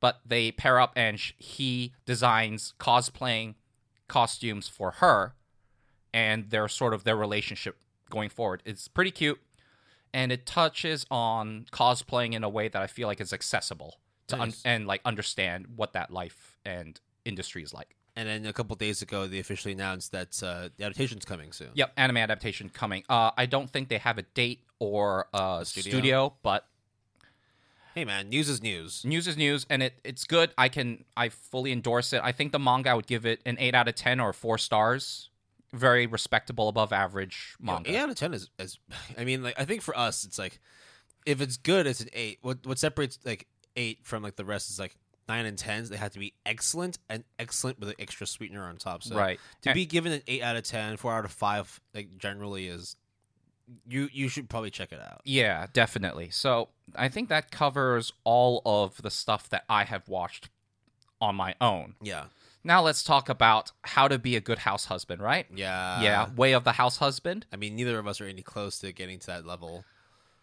but 0.00 0.20
they 0.24 0.52
pair 0.52 0.78
up 0.78 0.92
and 0.96 1.18
sh- 1.18 1.32
he 1.38 1.94
designs 2.06 2.74
cosplaying 2.78 3.54
costumes 4.10 4.68
for 4.68 4.90
her 4.92 5.34
and 6.12 6.50
their 6.50 6.68
sort 6.68 6.92
of 6.92 7.04
their 7.04 7.16
relationship 7.16 7.78
going 8.10 8.28
forward. 8.28 8.62
It's 8.66 8.88
pretty 8.88 9.12
cute 9.12 9.40
and 10.12 10.32
it 10.32 10.44
touches 10.44 11.06
on 11.10 11.66
cosplaying 11.72 12.34
in 12.34 12.44
a 12.44 12.48
way 12.48 12.68
that 12.68 12.82
I 12.82 12.86
feel 12.86 13.08
like 13.08 13.20
is 13.20 13.32
accessible 13.32 14.00
to 14.28 14.40
un- 14.40 14.52
and 14.64 14.86
like 14.86 15.00
understand 15.04 15.66
what 15.76 15.92
that 15.92 16.10
life 16.10 16.58
and 16.64 17.00
industry 17.24 17.62
is 17.62 17.72
like. 17.72 17.96
And 18.16 18.28
then 18.28 18.44
a 18.44 18.52
couple 18.52 18.74
days 18.76 19.02
ago, 19.02 19.26
they 19.28 19.38
officially 19.38 19.72
announced 19.72 20.12
that 20.12 20.42
uh, 20.42 20.68
the 20.76 20.84
adaptation's 20.84 21.24
coming 21.24 21.52
soon. 21.52 21.70
Yep, 21.74 21.92
anime 21.96 22.16
adaptation 22.18 22.68
coming. 22.68 23.04
Uh, 23.08 23.30
I 23.36 23.46
don't 23.46 23.70
think 23.70 23.88
they 23.88 23.98
have 23.98 24.18
a 24.18 24.22
date 24.22 24.64
or 24.80 25.28
a 25.32 25.64
studio? 25.64 25.90
studio. 25.92 26.34
but 26.42 26.66
Hey 27.94 28.04
man, 28.04 28.28
news 28.28 28.48
is 28.48 28.62
news. 28.62 29.04
news 29.04 29.26
is 29.26 29.36
news, 29.36 29.66
and 29.68 29.82
it, 29.82 29.98
it's 30.04 30.24
good. 30.24 30.52
I 30.56 30.68
can 30.68 31.04
I 31.16 31.28
fully 31.28 31.72
endorse 31.72 32.12
it. 32.12 32.20
I 32.22 32.32
think 32.32 32.52
the 32.52 32.58
manga 32.58 32.90
I 32.90 32.94
would 32.94 33.06
give 33.06 33.26
it 33.26 33.40
an 33.44 33.56
eight 33.58 33.74
out 33.74 33.88
of 33.88 33.94
ten 33.96 34.20
or 34.20 34.32
four 34.32 34.58
stars. 34.58 35.30
Very 35.72 36.06
respectable, 36.06 36.68
above 36.68 36.92
average 36.92 37.54
manga. 37.60 37.90
eight 37.90 37.96
out 37.98 38.08
of 38.10 38.16
ten 38.16 38.32
is, 38.34 38.48
is, 38.58 38.78
I 39.18 39.24
mean, 39.24 39.42
like 39.42 39.58
I 39.58 39.64
think 39.64 39.82
for 39.82 39.96
us, 39.96 40.24
it's 40.24 40.38
like 40.38 40.60
if 41.26 41.40
it's 41.40 41.56
good, 41.56 41.86
it's 41.86 42.00
an 42.00 42.08
eight. 42.12 42.38
What 42.42 42.64
what 42.66 42.78
separates 42.78 43.18
like 43.24 43.46
eight 43.76 43.98
from 44.04 44.22
like 44.22 44.36
the 44.36 44.44
rest 44.44 44.70
is 44.70 44.78
like 44.78 44.94
nine 45.28 45.46
and 45.46 45.58
tens. 45.58 45.88
They 45.90 45.96
have 45.96 46.12
to 46.12 46.18
be 46.18 46.34
excellent 46.46 46.98
and 47.08 47.24
excellent 47.38 47.78
with 47.80 47.88
an 47.88 47.94
extra 47.98 48.26
sweetener 48.26 48.64
on 48.64 48.76
top. 48.76 49.02
So 49.02 49.16
right. 49.16 49.38
to 49.62 49.70
And- 49.70 49.74
be 49.74 49.82
eh. 49.82 49.86
given 49.86 50.12
an 50.12 50.22
eight 50.28 50.42
out 50.42 50.56
of 50.56 50.62
ten, 50.64 50.96
four 50.96 51.12
out 51.12 51.24
of 51.24 51.32
five, 51.32 51.80
like 51.94 52.18
generally 52.18 52.66
is 52.68 52.96
you 53.88 54.08
you 54.12 54.28
should 54.28 54.48
probably 54.48 54.70
check 54.70 54.92
it 54.92 55.00
out. 55.00 55.20
Yeah, 55.24 55.66
definitely. 55.72 56.30
So 56.30 56.68
I 56.96 57.08
think 57.08 57.28
that 57.28 57.50
covers 57.50 58.12
all 58.24 58.62
of 58.64 59.00
the 59.02 59.10
stuff 59.10 59.48
that 59.50 59.64
I 59.68 59.84
have 59.84 60.08
watched 60.08 60.48
on 61.20 61.36
my 61.36 61.54
own. 61.60 61.94
Yeah, 62.02 62.24
Now 62.64 62.80
let's 62.82 63.02
talk 63.04 63.28
about 63.28 63.72
how 63.82 64.08
to 64.08 64.18
be 64.18 64.36
a 64.36 64.40
good 64.40 64.58
house 64.58 64.86
husband, 64.86 65.20
right? 65.22 65.46
yeah, 65.54 66.00
yeah, 66.02 66.28
way 66.34 66.52
of 66.52 66.64
the 66.64 66.72
house 66.72 66.96
husband. 66.96 67.46
I 67.52 67.56
mean, 67.56 67.76
neither 67.76 67.98
of 67.98 68.06
us 68.06 68.20
are 68.20 68.24
any 68.26 68.42
close 68.42 68.78
to 68.80 68.92
getting 68.92 69.18
to 69.20 69.26
that 69.26 69.44
level. 69.46 69.84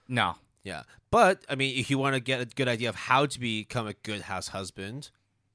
No, 0.07 0.35
Yeah, 0.63 0.83
but 1.11 1.43
I 1.49 1.55
mean, 1.55 1.77
if 1.77 1.89
you 1.89 1.97
want 1.97 2.13
to 2.13 2.19
get 2.21 2.39
a 2.41 2.45
good 2.45 2.67
idea 2.67 2.89
of 2.89 2.95
how 2.95 3.25
to 3.25 3.39
become 3.39 3.87
a 3.87 3.93
good 3.93 4.21
house 4.21 4.49
husband, 4.49 5.09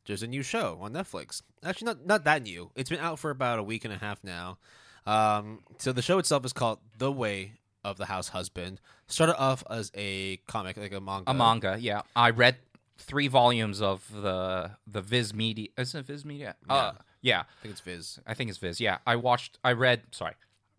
there's 0.06 0.22
a 0.22 0.26
new 0.26 0.42
show 0.42 0.78
on 0.80 0.92
Netflix. 0.92 1.40
Actually, 1.64 1.86
not 1.86 2.06
not 2.06 2.24
that 2.24 2.42
new. 2.42 2.70
It's 2.74 2.90
been 2.90 2.98
out 2.98 3.18
for 3.20 3.30
about 3.30 3.58
a 3.60 3.62
week 3.62 3.84
and 3.84 3.94
a 3.94 3.98
half 3.98 4.22
now. 4.24 4.58
Um, 5.06 5.60
so 5.78 5.92
the 5.92 6.02
show 6.02 6.18
itself 6.18 6.44
is 6.44 6.52
called 6.52 6.78
The 6.98 7.10
Way 7.12 7.54
of 7.84 7.96
the 7.96 8.06
House 8.06 8.28
Husband. 8.28 8.80
Started 9.06 9.36
off 9.38 9.62
as 9.70 9.90
a 9.94 10.38
comic, 10.48 10.76
like 10.76 10.92
a 10.92 11.00
manga. 11.00 11.30
a 11.30 11.34
manga. 11.34 11.76
Yeah, 11.80 12.02
I 12.16 12.30
read 12.30 12.56
three 12.98 13.28
volumes 13.28 13.80
of 13.82 14.10
the 14.12 14.72
the 14.86 15.00
Viz 15.00 15.34
Media. 15.34 15.68
Isn't 15.76 16.00
it 16.00 16.06
Viz 16.06 16.24
Media? 16.24 16.54
Uh, 16.68 16.92
yeah, 17.20 17.40
I 17.40 17.62
think 17.62 17.72
it's 17.72 17.80
Viz. 17.80 18.18
I 18.26 18.34
think 18.34 18.50
it's 18.50 18.58
Viz. 18.58 18.80
Yeah, 18.80 18.98
I 19.06 19.16
watched. 19.16 19.58
I 19.64 19.72
read. 19.72 20.02
Sorry, 20.12 20.34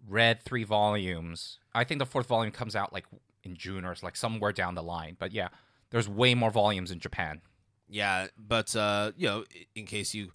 read 0.08 0.42
three 0.42 0.64
volumes. 0.64 1.60
I 1.76 1.84
think 1.84 2.00
the 2.00 2.06
fourth 2.06 2.28
volume 2.28 2.52
comes 2.52 2.76
out 2.76 2.94
like 2.94 3.06
in 3.44 3.56
June 3.56 3.84
or 3.86 3.96
like 4.02 4.16
somewhere 4.16 4.52
down 4.52 4.76
the 4.76 4.84
line. 4.84 5.16
But 5.20 5.32
yeah, 5.34 5.50
there's 5.90 6.08
way 6.08 6.34
more 6.36 6.52
volumes 6.52 6.92
in 6.92 7.00
Japan. 7.00 7.42
Yeah, 7.90 8.28
but 8.38 8.76
uh, 8.76 9.12
you 9.18 9.28
know, 9.28 9.44
in 9.76 9.86
case 9.86 10.14
you 10.14 10.32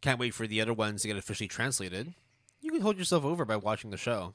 can't 0.00 0.18
wait 0.18 0.34
for 0.34 0.46
the 0.46 0.60
other 0.60 0.74
ones 0.74 1.02
to 1.02 1.08
get 1.08 1.16
officially 1.16 1.48
translated, 1.48 2.14
you 2.60 2.70
can 2.70 2.80
hold 2.80 2.98
yourself 2.98 3.24
over 3.24 3.44
by 3.44 3.56
watching 3.56 3.90
the 3.90 3.96
show. 3.96 4.34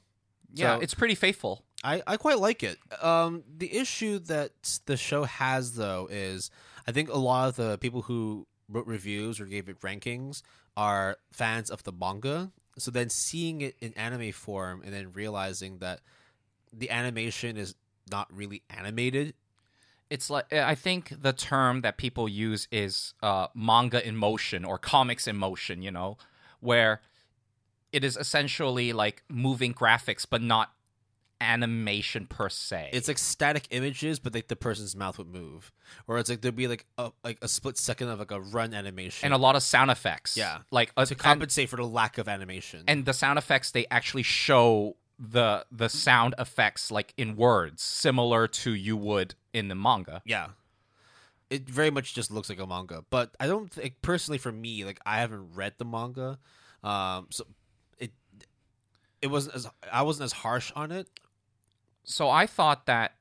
Yeah, 0.52 0.76
So- 0.76 0.80
it's 0.80 0.94
pretty 0.94 1.14
faithful. 1.14 1.64
I, 1.84 2.02
I 2.06 2.16
quite 2.16 2.38
like 2.38 2.62
it. 2.62 2.78
Um, 3.02 3.44
the 3.58 3.76
issue 3.76 4.18
that 4.20 4.80
the 4.86 4.96
show 4.96 5.24
has, 5.24 5.74
though, 5.74 6.08
is 6.10 6.50
I 6.88 6.92
think 6.92 7.10
a 7.10 7.18
lot 7.18 7.48
of 7.48 7.56
the 7.56 7.76
people 7.78 8.02
who 8.02 8.46
wrote 8.68 8.86
reviews 8.86 9.38
or 9.38 9.44
gave 9.44 9.68
it 9.68 9.80
rankings 9.80 10.42
are 10.76 11.18
fans 11.30 11.70
of 11.70 11.84
the 11.84 11.92
manga. 11.92 12.50
So 12.78 12.90
then 12.90 13.10
seeing 13.10 13.60
it 13.60 13.76
in 13.80 13.92
anime 13.94 14.32
form 14.32 14.82
and 14.82 14.92
then 14.92 15.12
realizing 15.12 15.78
that 15.78 16.00
the 16.72 16.90
animation 16.90 17.56
is 17.56 17.74
not 18.10 18.34
really 18.34 18.62
animated. 18.70 19.34
it's 20.10 20.28
like 20.28 20.52
I 20.52 20.74
think 20.74 21.12
the 21.22 21.32
term 21.32 21.80
that 21.82 21.96
people 21.96 22.28
use 22.28 22.68
is 22.70 23.14
uh, 23.22 23.48
manga 23.54 24.06
in 24.06 24.16
motion 24.16 24.64
or 24.64 24.78
comics 24.78 25.26
in 25.26 25.36
motion. 25.36 25.82
You 25.82 25.90
know, 25.90 26.18
where 26.60 27.00
it 27.92 28.04
is 28.04 28.16
essentially 28.16 28.92
like 28.92 29.22
moving 29.28 29.72
graphics, 29.72 30.26
but 30.28 30.42
not 30.42 30.72
animation 31.40 32.26
per 32.26 32.48
se. 32.48 32.90
It's 32.92 33.08
like 33.08 33.18
static 33.18 33.66
images, 33.70 34.18
but 34.18 34.34
like 34.34 34.48
the 34.48 34.56
person's 34.56 34.96
mouth 34.96 35.18
would 35.18 35.28
move, 35.28 35.72
or 36.06 36.18
it's 36.18 36.28
like 36.30 36.40
there'd 36.40 36.56
be 36.56 36.68
like 36.68 36.86
a 36.98 37.10
like 37.22 37.38
a 37.42 37.48
split 37.48 37.76
second 37.78 38.08
of 38.08 38.18
like 38.18 38.30
a 38.30 38.40
run 38.40 38.74
animation, 38.74 39.26
and 39.26 39.34
a 39.34 39.38
lot 39.38 39.56
of 39.56 39.62
sound 39.62 39.90
effects. 39.90 40.36
Yeah. 40.36 40.58
like 40.70 40.92
uh, 40.96 41.04
to 41.04 41.14
and, 41.14 41.20
compensate 41.20 41.68
for 41.68 41.76
the 41.76 41.86
lack 41.86 42.18
of 42.18 42.28
animation. 42.28 42.84
and 42.88 43.04
the 43.04 43.12
sound 43.12 43.38
effects 43.38 43.70
they 43.70 43.86
actually 43.90 44.22
show 44.22 44.96
the 45.18 45.64
the 45.70 45.88
sound 45.88 46.34
effects 46.38 46.90
like 46.90 47.14
in 47.16 47.36
words, 47.36 47.82
similar 47.82 48.46
to 48.48 48.72
you 48.72 48.96
would 48.96 49.34
in 49.52 49.68
the 49.68 49.74
manga. 49.74 50.22
Yeah. 50.24 50.48
It 51.50 51.68
very 51.68 51.90
much 51.90 52.14
just 52.14 52.30
looks 52.30 52.48
like 52.48 52.58
a 52.58 52.66
manga, 52.66 53.04
but 53.10 53.34
I 53.38 53.46
don't 53.46 53.70
think 53.70 54.02
personally 54.02 54.38
for 54.38 54.50
me, 54.50 54.84
like 54.84 54.98
I 55.06 55.20
haven't 55.20 55.54
read 55.54 55.74
the 55.78 55.84
manga, 55.84 56.38
um, 56.82 57.28
so 57.30 57.44
it 57.98 58.12
it 59.22 59.28
wasn't 59.28 59.54
as 59.56 59.68
I 59.92 60.02
wasn't 60.02 60.24
as 60.24 60.32
harsh 60.32 60.72
on 60.74 60.90
it. 60.90 61.08
So 62.04 62.30
I 62.30 62.46
thought 62.46 62.86
that 62.86 63.12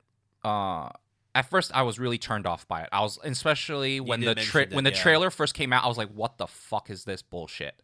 uh 0.44 0.90
at 1.36 1.50
first 1.50 1.72
I 1.74 1.82
was 1.82 2.00
really 2.00 2.18
turned 2.18 2.46
off 2.46 2.68
by 2.68 2.82
it. 2.82 2.90
I 2.92 3.02
was 3.02 3.20
especially 3.24 4.00
when 4.00 4.22
the 4.22 4.36
tra- 4.36 4.68
that, 4.68 4.76
when 4.76 4.84
the 4.84 4.92
yeah. 4.92 5.02
trailer 5.02 5.30
first 5.30 5.54
came 5.54 5.74
out, 5.74 5.84
I 5.84 5.88
was 5.88 5.98
like, 5.98 6.12
"What 6.12 6.38
the 6.38 6.48
fuck 6.48 6.90
is 6.90 7.06
this 7.06 7.22
bullshit?" 7.22 7.82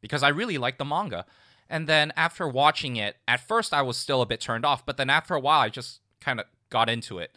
Because 0.00 0.22
I 0.22 0.28
really 0.28 0.58
liked 0.58 0.78
the 0.78 0.84
manga, 0.84 1.26
and 1.68 1.86
then 1.86 2.12
after 2.16 2.48
watching 2.48 2.96
it, 2.96 3.16
at 3.26 3.40
first 3.40 3.74
I 3.74 3.82
was 3.82 3.96
still 3.96 4.22
a 4.22 4.26
bit 4.26 4.40
turned 4.40 4.64
off, 4.64 4.86
but 4.86 4.96
then 4.96 5.10
after 5.10 5.34
a 5.34 5.40
while, 5.40 5.60
I 5.60 5.68
just 5.68 6.00
kind 6.20 6.40
of 6.40 6.46
got 6.70 6.88
into 6.88 7.18
it. 7.18 7.36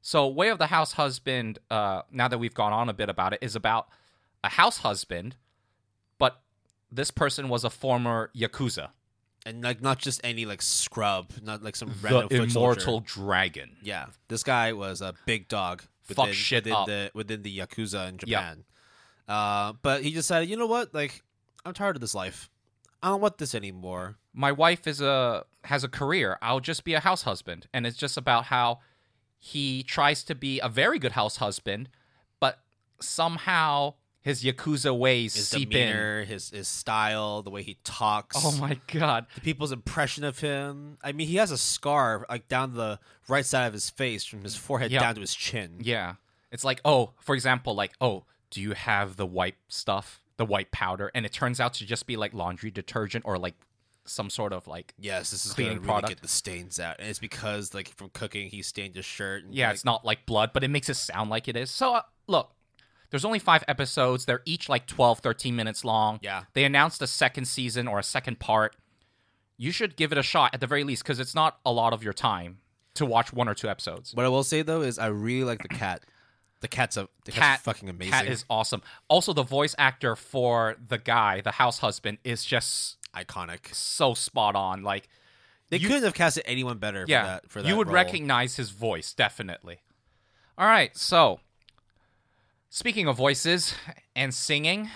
So, 0.00 0.28
Way 0.28 0.50
of 0.50 0.58
the 0.58 0.66
House 0.66 0.92
Husband. 0.92 1.58
Uh, 1.70 2.02
now 2.12 2.28
that 2.28 2.38
we've 2.38 2.54
gone 2.54 2.72
on 2.72 2.88
a 2.88 2.92
bit 2.92 3.08
about 3.08 3.32
it, 3.32 3.38
is 3.42 3.56
about 3.56 3.88
a 4.42 4.50
house 4.50 4.78
husband, 4.78 5.36
but 6.18 6.42
this 6.92 7.10
person 7.10 7.48
was 7.48 7.64
a 7.64 7.70
former 7.70 8.30
yakuza, 8.36 8.90
And 9.46 9.62
like 9.62 9.82
not 9.82 9.98
just 9.98 10.20
any 10.24 10.46
like 10.46 10.62
scrub, 10.62 11.30
not 11.42 11.62
like 11.62 11.76
some 11.76 11.92
the 12.00 12.28
immortal 12.30 13.00
dragon. 13.00 13.76
Yeah, 13.82 14.06
this 14.28 14.42
guy 14.42 14.72
was 14.72 15.02
a 15.02 15.14
big 15.26 15.48
dog. 15.48 15.82
Fuck 16.02 16.18
within, 16.18 16.34
shit 16.34 16.64
within 16.64 16.72
up. 16.76 16.86
the 16.86 17.10
within 17.14 17.42
the 17.42 17.58
yakuza 17.58 18.08
in 18.08 18.18
Japan. 18.18 18.64
Uh, 19.28 19.74
but 19.82 20.02
he 20.02 20.12
decided, 20.12 20.48
you 20.48 20.56
know 20.56 20.66
what? 20.66 20.94
Like, 20.94 21.22
I'm 21.64 21.74
tired 21.74 21.96
of 21.96 22.00
this 22.00 22.14
life. 22.14 22.50
I 23.02 23.08
don't 23.08 23.20
want 23.20 23.38
this 23.38 23.54
anymore. 23.54 24.16
My 24.32 24.50
wife 24.50 24.86
is 24.86 25.02
a 25.02 25.44
has 25.64 25.84
a 25.84 25.88
career. 25.88 26.38
I'll 26.40 26.60
just 26.60 26.84
be 26.84 26.94
a 26.94 27.00
house 27.00 27.22
husband, 27.22 27.66
and 27.72 27.86
it's 27.86 27.98
just 27.98 28.16
about 28.16 28.46
how 28.46 28.80
he 29.38 29.82
tries 29.82 30.24
to 30.24 30.34
be 30.34 30.58
a 30.60 30.70
very 30.70 30.98
good 30.98 31.12
house 31.12 31.36
husband, 31.36 31.90
but 32.40 32.60
somehow 32.98 33.94
his 34.24 34.42
yakuza 34.42 34.96
ways 34.98 35.34
His 35.34 35.46
seep 35.48 35.72
in. 35.74 36.26
his 36.26 36.50
his 36.50 36.66
style, 36.66 37.42
the 37.42 37.50
way 37.50 37.62
he 37.62 37.76
talks. 37.84 38.36
Oh 38.42 38.56
my 38.58 38.78
god! 38.92 39.26
the 39.36 39.40
people's 39.42 39.70
impression 39.70 40.24
of 40.24 40.40
him. 40.40 40.98
I 41.04 41.12
mean, 41.12 41.28
he 41.28 41.36
has 41.36 41.50
a 41.52 41.58
scar 41.58 42.26
like 42.28 42.48
down 42.48 42.74
the 42.74 42.98
right 43.28 43.44
side 43.46 43.66
of 43.66 43.72
his 43.74 43.90
face 43.90 44.24
from 44.24 44.42
his 44.42 44.56
forehead 44.56 44.90
Yeah. 44.90 45.00
down 45.00 45.14
to 45.14 45.20
his 45.20 45.34
chin. 45.34 45.76
Yeah, 45.80 46.14
it's 46.50 46.64
like 46.64 46.80
oh, 46.84 47.12
for 47.20 47.34
example, 47.34 47.74
like 47.74 47.92
oh, 48.00 48.24
do 48.50 48.60
you 48.60 48.72
have 48.72 49.16
the 49.16 49.26
white 49.26 49.56
stuff, 49.68 50.22
the 50.38 50.46
white 50.46 50.72
powder, 50.72 51.10
and 51.14 51.24
it 51.26 51.32
turns 51.32 51.60
out 51.60 51.74
to 51.74 51.86
just 51.86 52.06
be 52.06 52.16
like 52.16 52.32
laundry 52.34 52.70
detergent 52.70 53.24
or 53.26 53.36
like 53.38 53.54
some 54.06 54.30
sort 54.30 54.52
of 54.54 54.66
like 54.66 54.94
Yes, 54.98 55.30
this 55.32 55.44
is 55.44 55.52
Cleaning 55.52 55.78
gonna 55.82 56.00
really 56.00 56.08
get 56.08 56.22
the 56.22 56.28
stains 56.28 56.80
out, 56.80 56.96
and 56.98 57.08
it's 57.08 57.18
because 57.18 57.74
like 57.74 57.88
from 57.88 58.08
cooking, 58.10 58.48
he 58.48 58.62
stained 58.62 58.94
his 58.96 59.04
shirt. 59.04 59.44
And, 59.44 59.54
Yeah, 59.54 59.66
like, 59.68 59.74
it's 59.74 59.84
not 59.84 60.04
like 60.04 60.24
blood, 60.24 60.50
but 60.54 60.64
it 60.64 60.68
makes 60.68 60.88
it 60.88 60.94
sound 60.94 61.28
like 61.30 61.46
it 61.48 61.56
is. 61.56 61.70
So, 61.70 61.94
uh, 61.96 62.02
look, 62.26 62.52
there's 63.14 63.24
only 63.24 63.38
five 63.38 63.62
episodes. 63.68 64.24
They're 64.24 64.42
each 64.44 64.68
like 64.68 64.88
12, 64.88 65.20
13 65.20 65.54
minutes 65.54 65.84
long. 65.84 66.18
Yeah. 66.20 66.42
They 66.52 66.64
announced 66.64 67.00
a 67.00 67.06
second 67.06 67.44
season 67.44 67.86
or 67.86 68.00
a 68.00 68.02
second 68.02 68.40
part. 68.40 68.74
You 69.56 69.70
should 69.70 69.94
give 69.94 70.10
it 70.10 70.18
a 70.18 70.22
shot 70.24 70.50
at 70.52 70.60
the 70.60 70.66
very 70.66 70.82
least 70.82 71.04
because 71.04 71.20
it's 71.20 71.32
not 71.32 71.58
a 71.64 71.70
lot 71.70 71.92
of 71.92 72.02
your 72.02 72.12
time 72.12 72.58
to 72.94 73.06
watch 73.06 73.32
one 73.32 73.48
or 73.48 73.54
two 73.54 73.68
episodes. 73.68 74.12
What 74.16 74.26
I 74.26 74.28
will 74.28 74.42
say 74.42 74.62
though 74.62 74.82
is 74.82 74.98
I 74.98 75.06
really 75.06 75.44
like 75.44 75.62
the 75.62 75.68
cat. 75.68 76.02
The 76.60 76.66
cat's 76.66 76.96
a 76.96 77.08
the 77.24 77.30
Cat 77.30 77.40
cat's 77.42 77.62
fucking 77.62 77.88
amazing. 77.88 78.12
Cat 78.14 78.26
is 78.26 78.44
awesome. 78.50 78.82
Also, 79.08 79.32
the 79.32 79.44
voice 79.44 79.76
actor 79.78 80.16
for 80.16 80.74
the 80.88 80.98
guy, 80.98 81.40
the 81.40 81.52
house 81.52 81.78
husband, 81.78 82.18
is 82.24 82.44
just 82.44 82.96
iconic. 83.14 83.72
so 83.72 84.14
spot 84.14 84.56
on. 84.56 84.82
Like, 84.82 85.08
They 85.70 85.76
You- 85.76 85.86
couldn't 85.86 86.02
have 86.02 86.14
casted 86.14 86.42
anyone 86.46 86.78
better. 86.78 87.04
yeah, 87.06 87.20
for 87.22 87.26
that, 87.28 87.50
for 87.50 87.62
that 87.62 87.68
you 87.68 87.76
would 87.76 87.86
role. 87.88 87.94
recognize 87.94 88.56
his 88.56 88.70
voice 88.70 89.12
definitely. 89.12 89.82
All 90.58 90.66
right, 90.66 90.96
so 90.96 91.38
speaking 92.74 93.06
of 93.06 93.16
voices 93.16 93.72
and 94.16 94.34
singing, 94.34 94.90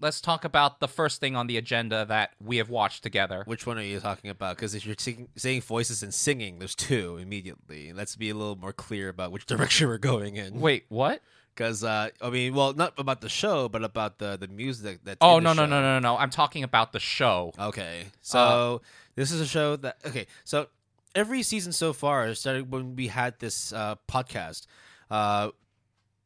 let's 0.00 0.20
talk 0.20 0.44
about 0.44 0.80
the 0.80 0.88
first 0.88 1.20
thing 1.20 1.36
on 1.36 1.46
the 1.46 1.56
agenda 1.56 2.04
that 2.04 2.32
we 2.44 2.56
have 2.56 2.68
watched 2.68 3.04
together. 3.04 3.44
Which 3.46 3.64
one 3.64 3.78
are 3.78 3.82
you 3.82 4.00
talking 4.00 4.28
about? 4.28 4.56
Because 4.56 4.74
if 4.74 4.84
you're 4.84 4.96
sing- 4.98 5.28
saying 5.36 5.62
voices 5.62 6.02
and 6.02 6.12
singing, 6.12 6.58
there's 6.58 6.74
two 6.74 7.18
immediately. 7.18 7.92
Let's 7.92 8.16
be 8.16 8.28
a 8.30 8.34
little 8.34 8.56
more 8.56 8.72
clear 8.72 9.08
about 9.08 9.30
which 9.30 9.46
direction 9.52 9.86
we're 9.86 9.98
going 9.98 10.34
in. 10.34 10.60
Wait, 10.60 10.84
what? 10.88 11.22
Because 11.54 11.84
uh, 11.84 12.08
I 12.20 12.30
mean, 12.30 12.54
well, 12.54 12.72
not 12.72 12.94
about 12.98 13.20
the 13.20 13.28
show, 13.28 13.68
but 13.68 13.84
about 13.84 14.18
the 14.18 14.36
the 14.36 14.48
music 14.48 15.04
that. 15.04 15.18
Oh 15.20 15.36
the 15.36 15.42
no 15.42 15.52
no 15.52 15.66
no 15.66 15.80
no 15.80 15.98
no! 16.00 16.16
I'm 16.16 16.30
talking 16.30 16.64
about 16.64 16.92
the 16.92 16.98
show. 16.98 17.52
Okay, 17.58 18.06
so 18.20 18.38
Uh, 18.40 18.78
this 19.14 19.30
is 19.30 19.40
a 19.40 19.46
show 19.46 19.76
that 19.76 19.98
okay, 20.06 20.26
so 20.44 20.68
every 21.14 21.42
season 21.42 21.72
so 21.72 21.92
far, 21.92 22.34
starting 22.34 22.70
when 22.70 22.96
we 22.96 23.08
had 23.08 23.38
this 23.38 23.70
uh, 23.74 23.96
podcast, 24.08 24.66
uh, 25.10 25.50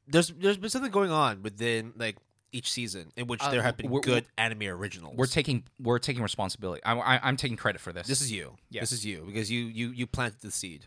there's 0.08 0.28
there's 0.28 0.56
been 0.58 0.70
something 0.70 0.90
going 0.90 1.10
on 1.10 1.42
within 1.42 1.92
like 1.96 2.16
each 2.52 2.70
season 2.70 3.12
in 3.16 3.26
which 3.26 3.42
Uh, 3.42 3.50
there 3.50 3.62
have 3.62 3.76
been 3.76 3.90
we're- 3.90 4.02
good 4.02 4.26
anime 4.38 4.62
originals. 4.64 5.14
We're 5.16 5.26
taking 5.26 5.64
we're 5.80 5.98
taking 5.98 6.22
responsibility. 6.22 6.80
I'm 6.84 7.00
I, 7.00 7.20
I'm 7.22 7.36
taking 7.36 7.56
credit 7.56 7.80
for 7.80 7.92
this. 7.92 8.06
This 8.06 8.20
is 8.20 8.30
you. 8.32 8.56
Yeah. 8.70 8.80
This 8.82 8.92
is 8.92 9.04
you 9.04 9.24
because 9.26 9.50
you 9.50 9.64
you 9.66 9.90
you 9.90 10.06
planted 10.06 10.40
the 10.40 10.50
seed. 10.50 10.86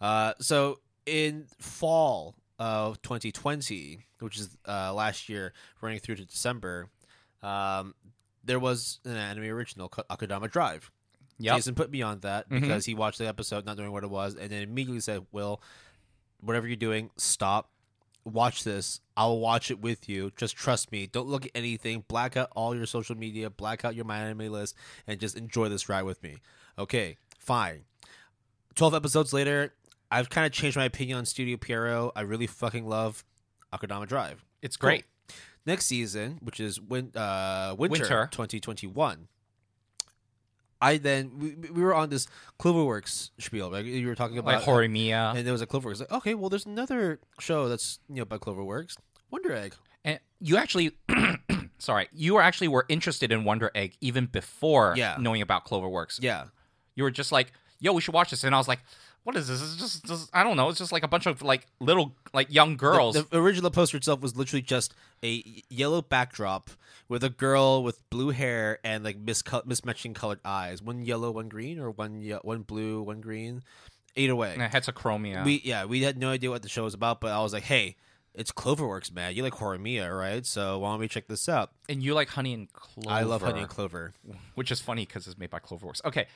Uh, 0.00 0.34
so 0.40 0.80
in 1.06 1.46
fall 1.58 2.34
of 2.58 3.00
2020, 3.02 4.00
which 4.20 4.38
is 4.38 4.56
uh, 4.66 4.92
last 4.92 5.28
year, 5.28 5.52
running 5.80 5.98
through 6.00 6.16
to 6.16 6.24
December, 6.24 6.88
um, 7.42 7.94
there 8.44 8.58
was 8.58 9.00
an 9.04 9.16
anime 9.16 9.44
original 9.44 9.88
called 9.88 10.06
Akudama 10.08 10.50
Drive. 10.50 10.90
yep. 11.38 11.56
Jason 11.56 11.74
put 11.74 11.90
me 11.90 12.02
on 12.02 12.20
that 12.20 12.48
Mhm. 12.50 12.60
because 12.60 12.84
he 12.84 12.94
watched 12.94 13.18
the 13.18 13.26
episode 13.28 13.64
not 13.64 13.76
knowing 13.78 13.92
what 13.92 14.02
it 14.04 14.10
was, 14.10 14.34
and 14.34 14.50
then 14.50 14.62
immediately 14.62 15.00
said, 15.00 15.24
"Will, 15.32 15.62
whatever 16.40 16.66
you're 16.66 16.76
doing, 16.76 17.10
stop." 17.16 17.70
Watch 18.32 18.64
this. 18.64 19.00
I'll 19.16 19.38
watch 19.38 19.70
it 19.70 19.80
with 19.80 20.08
you. 20.08 20.30
Just 20.36 20.56
trust 20.56 20.92
me. 20.92 21.06
Don't 21.06 21.26
look 21.28 21.44
at 21.46 21.50
anything. 21.54 22.04
Black 22.08 22.36
out 22.36 22.50
all 22.54 22.74
your 22.74 22.86
social 22.86 23.16
media. 23.16 23.50
Black 23.50 23.84
out 23.84 23.94
your 23.94 24.04
my 24.04 24.18
anime 24.18 24.52
list, 24.52 24.76
and 25.06 25.18
just 25.18 25.36
enjoy 25.36 25.68
this 25.68 25.88
ride 25.88 26.02
with 26.02 26.22
me. 26.22 26.38
Okay, 26.78 27.16
fine. 27.38 27.82
Twelve 28.74 28.94
episodes 28.94 29.32
later, 29.32 29.74
I've 30.10 30.30
kind 30.30 30.46
of 30.46 30.52
changed 30.52 30.76
my 30.76 30.84
opinion 30.84 31.18
on 31.18 31.24
Studio 31.26 31.56
Pierrot. 31.56 32.12
I 32.14 32.20
really 32.20 32.46
fucking 32.46 32.86
love 32.86 33.24
Akudama 33.72 34.06
Drive. 34.06 34.44
It's 34.62 34.76
great. 34.76 35.04
Next 35.66 35.86
season, 35.86 36.38
which 36.42 36.60
is 36.60 36.80
win- 36.80 37.12
uh, 37.14 37.74
winter, 37.76 38.02
Winter. 38.02 38.28
2021. 38.32 39.28
I 40.80 40.96
then 40.98 41.32
we, 41.38 41.54
we 41.70 41.82
were 41.82 41.94
on 41.94 42.08
this 42.08 42.26
Cloverworks 42.60 43.30
spiel. 43.38 43.70
Right? 43.70 43.84
You 43.84 44.06
were 44.06 44.14
talking 44.14 44.38
about 44.38 44.54
Like 44.56 44.64
Horimiya. 44.64 45.34
and 45.36 45.46
there 45.46 45.52
was 45.52 45.62
a 45.62 45.66
Cloverworks. 45.66 46.00
Like, 46.00 46.12
okay, 46.12 46.34
well, 46.34 46.48
there's 46.50 46.66
another 46.66 47.20
show 47.40 47.68
that's 47.68 47.98
you 48.08 48.16
know 48.16 48.24
by 48.24 48.38
Cloverworks, 48.38 48.96
Wonder 49.30 49.52
Egg. 49.54 49.74
And 50.04 50.20
you 50.40 50.56
actually, 50.56 50.92
sorry, 51.78 52.08
you 52.12 52.34
were 52.34 52.42
actually 52.42 52.68
were 52.68 52.86
interested 52.88 53.32
in 53.32 53.44
Wonder 53.44 53.70
Egg 53.74 53.96
even 54.00 54.26
before 54.26 54.94
Yeah. 54.96 55.16
knowing 55.18 55.42
about 55.42 55.66
Cloverworks. 55.66 56.18
Yeah, 56.22 56.44
You 56.94 57.02
were 57.04 57.10
just 57.10 57.32
like, 57.32 57.52
"Yo, 57.80 57.92
we 57.92 58.00
should 58.00 58.14
watch 58.14 58.30
this," 58.30 58.44
and 58.44 58.54
I 58.54 58.58
was 58.58 58.68
like, 58.68 58.80
"What 59.24 59.36
is 59.36 59.48
this? 59.48 59.60
It's 59.62 59.76
just, 59.76 60.04
just 60.06 60.30
I 60.32 60.42
don't 60.44 60.56
know. 60.56 60.68
It's 60.68 60.78
just 60.78 60.92
like 60.92 61.02
a 61.04 61.08
bunch 61.08 61.26
of 61.26 61.42
like 61.42 61.66
little 61.80 62.14
like 62.32 62.52
young 62.52 62.76
girls." 62.76 63.14
The, 63.14 63.22
the 63.22 63.40
original 63.40 63.70
poster 63.70 63.96
itself 63.96 64.20
was 64.20 64.36
literally 64.36 64.62
just 64.62 64.94
a 65.24 65.42
yellow 65.68 66.02
backdrop 66.02 66.70
with 67.08 67.24
a 67.24 67.30
girl 67.30 67.82
with 67.82 68.08
blue 68.10 68.30
hair 68.30 68.78
and 68.84 69.04
like 69.04 69.24
mismatching 69.24 70.14
colored 70.14 70.40
eyes. 70.44 70.82
One 70.82 71.02
yellow, 71.04 71.30
one 71.30 71.48
green, 71.48 71.78
or 71.78 71.90
one 71.90 72.20
ye- 72.20 72.38
one 72.42 72.62
blue, 72.62 73.02
one 73.02 73.20
green. 73.20 73.62
Either 74.16 74.34
way, 74.34 74.54
and 74.58 74.72
Heterochromia. 74.72 75.44
we 75.44 75.60
yeah 75.64 75.84
we 75.84 76.02
had 76.02 76.18
no 76.18 76.30
idea 76.30 76.50
what 76.50 76.62
the 76.62 76.68
show 76.68 76.82
was 76.84 76.94
about, 76.94 77.20
but 77.20 77.30
I 77.30 77.40
was 77.40 77.52
like, 77.52 77.62
hey, 77.62 77.94
it's 78.34 78.50
Cloverworks, 78.50 79.12
man. 79.12 79.34
You 79.34 79.42
like 79.44 79.52
Horimiya, 79.54 80.16
right? 80.16 80.44
So 80.44 80.80
why 80.80 80.90
don't 80.90 81.00
we 81.00 81.06
check 81.08 81.28
this 81.28 81.48
out? 81.48 81.70
and 81.88 82.02
you 82.02 82.14
like 82.14 82.28
Honey 82.28 82.52
and 82.54 82.72
Clover. 82.72 83.10
I 83.10 83.22
love 83.22 83.42
Honey 83.42 83.60
and 83.60 83.68
Clover. 83.68 84.14
which 84.56 84.72
is 84.72 84.80
funny 84.80 85.06
because 85.06 85.26
it's 85.28 85.38
made 85.38 85.50
by 85.50 85.60
Cloverworks. 85.60 86.04
Okay. 86.04 86.26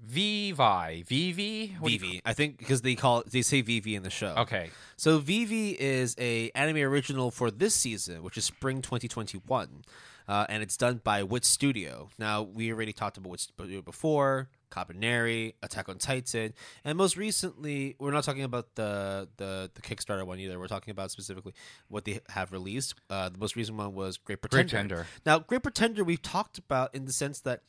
Vivi, 0.00 1.02
Vivi, 1.02 1.76
What 1.78 1.88
do 1.88 1.92
you 1.92 1.98
Vivi, 1.98 2.22
I 2.24 2.32
think 2.32 2.58
because 2.58 2.82
they 2.82 2.94
call 2.94 3.20
it, 3.20 3.32
they 3.32 3.42
say 3.42 3.62
Vivi 3.62 3.96
in 3.96 4.04
the 4.04 4.10
show. 4.10 4.34
Okay. 4.38 4.70
So 4.96 5.18
Vivi 5.18 5.70
is 5.70 6.14
a 6.18 6.50
anime 6.54 6.78
original 6.78 7.30
for 7.30 7.50
this 7.50 7.74
season, 7.74 8.22
which 8.22 8.38
is 8.38 8.44
spring 8.44 8.80
2021, 8.80 9.82
uh, 10.28 10.46
and 10.48 10.62
it's 10.62 10.76
done 10.76 11.00
by 11.02 11.24
Wit 11.24 11.44
Studio. 11.44 12.10
Now 12.16 12.42
we 12.42 12.72
already 12.72 12.92
talked 12.92 13.16
about 13.16 13.30
Wit 13.30 13.40
Studio 13.40 13.82
before, 13.82 14.48
Kabaneri, 14.70 15.54
Attack 15.64 15.88
on 15.88 15.98
Titan, 15.98 16.54
and 16.84 16.96
most 16.96 17.16
recently 17.16 17.96
we're 17.98 18.12
not 18.12 18.22
talking 18.22 18.44
about 18.44 18.76
the 18.76 19.28
the, 19.36 19.68
the 19.74 19.82
Kickstarter 19.82 20.24
one 20.24 20.38
either. 20.38 20.60
We're 20.60 20.68
talking 20.68 20.92
about 20.92 21.10
specifically 21.10 21.54
what 21.88 22.04
they 22.04 22.20
have 22.28 22.52
released. 22.52 22.94
Uh, 23.10 23.30
the 23.30 23.38
most 23.38 23.56
recent 23.56 23.76
one 23.76 23.94
was 23.94 24.16
Great 24.16 24.40
Pretender. 24.42 24.62
Great 24.62 24.70
Tender. 24.70 25.06
Now, 25.26 25.40
Great 25.40 25.64
Pretender, 25.64 26.04
we've 26.04 26.22
talked 26.22 26.56
about 26.56 26.94
in 26.94 27.04
the 27.04 27.12
sense 27.12 27.40
that 27.40 27.62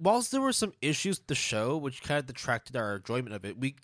whilst 0.00 0.30
there 0.32 0.40
were 0.40 0.52
some 0.52 0.72
issues 0.82 1.18
with 1.18 1.26
the 1.26 1.34
show, 1.34 1.76
which 1.76 2.02
kind 2.02 2.18
of 2.18 2.26
detracted 2.26 2.76
our 2.76 2.96
enjoyment 2.96 3.34
of 3.34 3.44
it, 3.44 3.58
we 3.58 3.76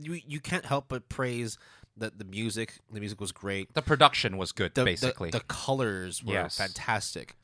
you, 0.00 0.20
you 0.26 0.40
can't 0.40 0.64
help 0.64 0.86
but 0.88 1.08
praise 1.08 1.58
that 1.96 2.18
the 2.18 2.24
music. 2.24 2.78
The 2.92 3.00
music 3.00 3.20
was 3.20 3.32
great. 3.32 3.72
The 3.74 3.82
production 3.82 4.36
was 4.36 4.50
good, 4.52 4.74
The, 4.74 4.80
the- 4.80 4.84
basically. 4.86 5.30
the, 5.30 5.40
colors 5.40 6.24
were 6.24 6.32
Yes. 6.34 6.56
fantastic. 6.58 7.36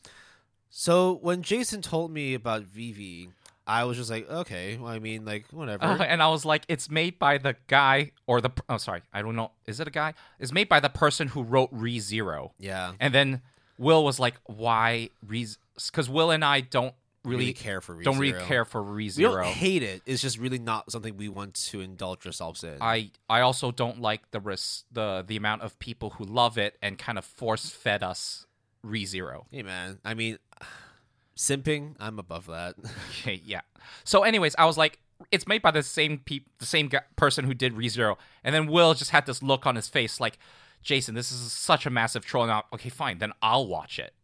So 0.68 1.18
when 1.22 1.42
Jason 1.42 1.82
told 1.82 2.10
me 2.12 2.34
about 2.34 2.62
Vivi, 2.62 3.30
I 3.66 3.84
was 3.84 3.96
just 3.96 4.10
like, 4.10 4.28
okay, 4.28 4.76
well, 4.78 4.92
I 4.92 4.98
mean, 4.98 5.24
like 5.24 5.46
whatever. 5.52 5.84
Uh, 5.84 5.98
and 6.02 6.22
I 6.22 6.28
was 6.28 6.44
like, 6.44 6.64
it's 6.68 6.90
made 6.90 7.18
by 7.18 7.38
the 7.38 7.56
guy 7.66 8.12
or 8.26 8.40
the. 8.40 8.50
Oh, 8.68 8.76
sorry, 8.78 9.02
I 9.12 9.22
don't 9.22 9.36
know. 9.36 9.52
Is 9.66 9.80
it 9.80 9.86
a 9.88 9.90
guy? 9.90 10.14
It's 10.38 10.52
made 10.52 10.68
by 10.68 10.80
the 10.80 10.88
person 10.88 11.28
who 11.28 11.42
wrote 11.42 11.68
Re 11.72 11.98
Zero. 12.00 12.52
yeah, 12.58 12.92
And 13.00 13.14
then 13.14 13.42
Will 13.78 14.04
was 14.04 14.18
like, 14.18 14.34
why 14.46 15.10
Re? 15.26 15.46
Because 15.86 16.08
Will 16.08 16.30
and 16.30 16.44
I 16.44 16.60
don't 16.60 16.94
really, 17.24 17.38
really, 17.38 17.52
care 17.52 17.80
for 17.80 18.00
don't 18.02 18.18
really 18.18 18.40
care 18.44 18.64
for 18.64 18.82
Re 18.82 19.10
We 19.16 19.22
don't 19.22 19.44
hate 19.44 19.82
it. 19.82 20.02
It's 20.06 20.22
just 20.22 20.38
really 20.38 20.58
not 20.58 20.90
something 20.90 21.16
we 21.16 21.28
want 21.28 21.54
to 21.54 21.80
indulge 21.80 22.26
ourselves 22.26 22.64
in. 22.64 22.78
I 22.80 23.10
I 23.28 23.40
also 23.40 23.70
don't 23.70 24.00
like 24.00 24.30
the 24.30 24.40
ris- 24.40 24.84
the 24.90 25.24
the 25.26 25.36
amount 25.36 25.62
of 25.62 25.78
people 25.78 26.10
who 26.10 26.24
love 26.24 26.58
it 26.58 26.76
and 26.82 26.98
kind 26.98 27.18
of 27.18 27.24
force 27.24 27.68
fed 27.70 28.02
us 28.02 28.46
ReZero. 28.84 29.44
Hey 29.50 29.62
man, 29.62 29.98
I 30.04 30.14
mean, 30.14 30.38
simping. 31.36 31.94
I'm 32.00 32.18
above 32.18 32.46
that. 32.46 32.74
Okay, 33.20 33.40
yeah. 33.44 33.60
So, 34.04 34.22
anyways, 34.22 34.54
I 34.56 34.64
was 34.64 34.78
like, 34.78 34.98
it's 35.30 35.46
made 35.46 35.60
by 35.62 35.70
the 35.70 35.82
same 35.82 36.18
peop- 36.18 36.48
the 36.58 36.66
same 36.66 36.88
guy- 36.88 37.02
person 37.16 37.44
who 37.44 37.52
did 37.54 37.74
ReZero, 37.74 38.16
and 38.44 38.54
then 38.54 38.66
Will 38.66 38.94
just 38.94 39.10
had 39.10 39.26
this 39.26 39.42
look 39.42 39.66
on 39.66 39.76
his 39.76 39.88
face, 39.88 40.20
like, 40.20 40.38
Jason, 40.82 41.14
this 41.14 41.30
is 41.30 41.52
such 41.52 41.84
a 41.84 41.90
massive 41.90 42.24
troll. 42.24 42.46
Now, 42.46 42.64
okay, 42.72 42.88
fine, 42.88 43.18
then 43.18 43.32
I'll 43.42 43.66
watch 43.66 43.98
it. 43.98 44.14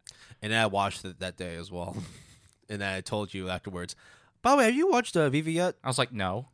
And 0.41 0.53
I 0.53 0.65
watched 0.67 1.05
it 1.05 1.19
that 1.19 1.37
day 1.37 1.55
as 1.55 1.71
well. 1.71 1.95
and 2.69 2.83
I 2.83 3.01
told 3.01 3.33
you 3.33 3.49
afterwards. 3.49 3.95
By 4.41 4.51
the 4.51 4.57
way, 4.57 4.65
have 4.65 4.75
you 4.75 4.89
watched 4.89 5.15
uh, 5.17 5.29
Vivi 5.29 5.53
yet? 5.53 5.75
I 5.83 5.87
was 5.87 5.97
like, 5.97 6.11
no, 6.13 6.47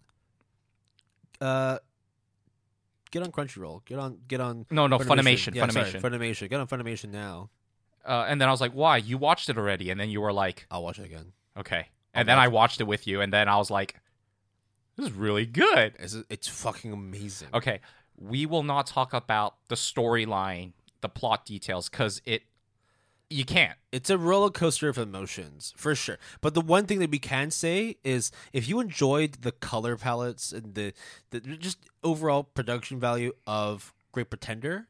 Uh, 1.41 1.77
get 3.11 3.23
on 3.23 3.31
Crunchyroll. 3.31 3.83
Get 3.85 3.99
on. 3.99 4.19
Get 4.27 4.39
on. 4.41 4.65
no, 4.71 4.87
no, 4.87 4.97
Funimation, 4.99 5.53
Yeah, 5.55 5.65
Funimation. 5.67 6.01
sorry, 6.01 6.03
Funimation. 6.03 6.49
Get 6.49 6.59
on 6.59 6.67
Funimation 6.67 7.11
now. 7.11 7.49
Uh, 8.05 8.25
and 8.27 8.39
then 8.41 8.47
I 8.49 8.51
was 8.51 8.59
like, 8.61 8.73
"Why? 8.73 8.97
You 8.97 9.17
watched 9.17 9.49
it 9.49 9.57
already?" 9.57 9.89
And 9.89 9.99
then 9.99 10.09
you 10.09 10.19
were 10.21 10.33
like, 10.33 10.65
I'll 10.69 10.83
watch 10.83 10.99
it 10.99 11.05
again. 11.05 11.31
"Okay." 11.57 11.87
And 12.13 12.27
then 12.27 12.37
I 12.37 12.47
watched 12.49 12.79
it 12.81 12.83
with 12.83 13.07
you, 13.07 13.21
and 13.21 13.31
then 13.31 13.47
I 13.47 13.55
was 13.57 13.71
like, 13.71 13.95
"This 14.97 15.07
is 15.07 15.13
really 15.13 15.45
good." 15.45 15.95
It's 15.99 16.15
it's 16.29 16.47
fucking 16.47 16.91
amazing. 16.91 17.47
Okay, 17.53 17.79
we 18.17 18.45
will 18.45 18.63
not 18.63 18.87
talk 18.87 19.13
about 19.13 19.55
the 19.69 19.75
storyline, 19.75 20.73
the 21.01 21.07
plot 21.09 21.45
details, 21.45 21.87
because 21.89 22.21
it 22.25 22.43
you 23.33 23.45
can't. 23.45 23.77
It's 23.91 24.09
a 24.09 24.17
roller 24.17 24.51
coaster 24.51 24.89
of 24.89 24.97
emotions 24.97 25.73
for 25.75 25.95
sure. 25.95 26.19
But 26.39 26.53
the 26.53 26.61
one 26.61 26.85
thing 26.85 26.99
that 26.99 27.09
we 27.09 27.19
can 27.19 27.51
say 27.51 27.97
is 28.03 28.31
if 28.53 28.67
you 28.67 28.79
enjoyed 28.79 29.41
the 29.41 29.51
color 29.51 29.97
palettes 29.97 30.51
and 30.51 30.75
the, 30.75 30.93
the 31.31 31.39
just 31.39 31.79
overall 32.03 32.43
production 32.43 32.99
value 32.99 33.33
of 33.47 33.93
Great 34.11 34.29
Pretender, 34.29 34.87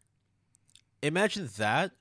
imagine 1.02 1.50
that, 1.58 1.92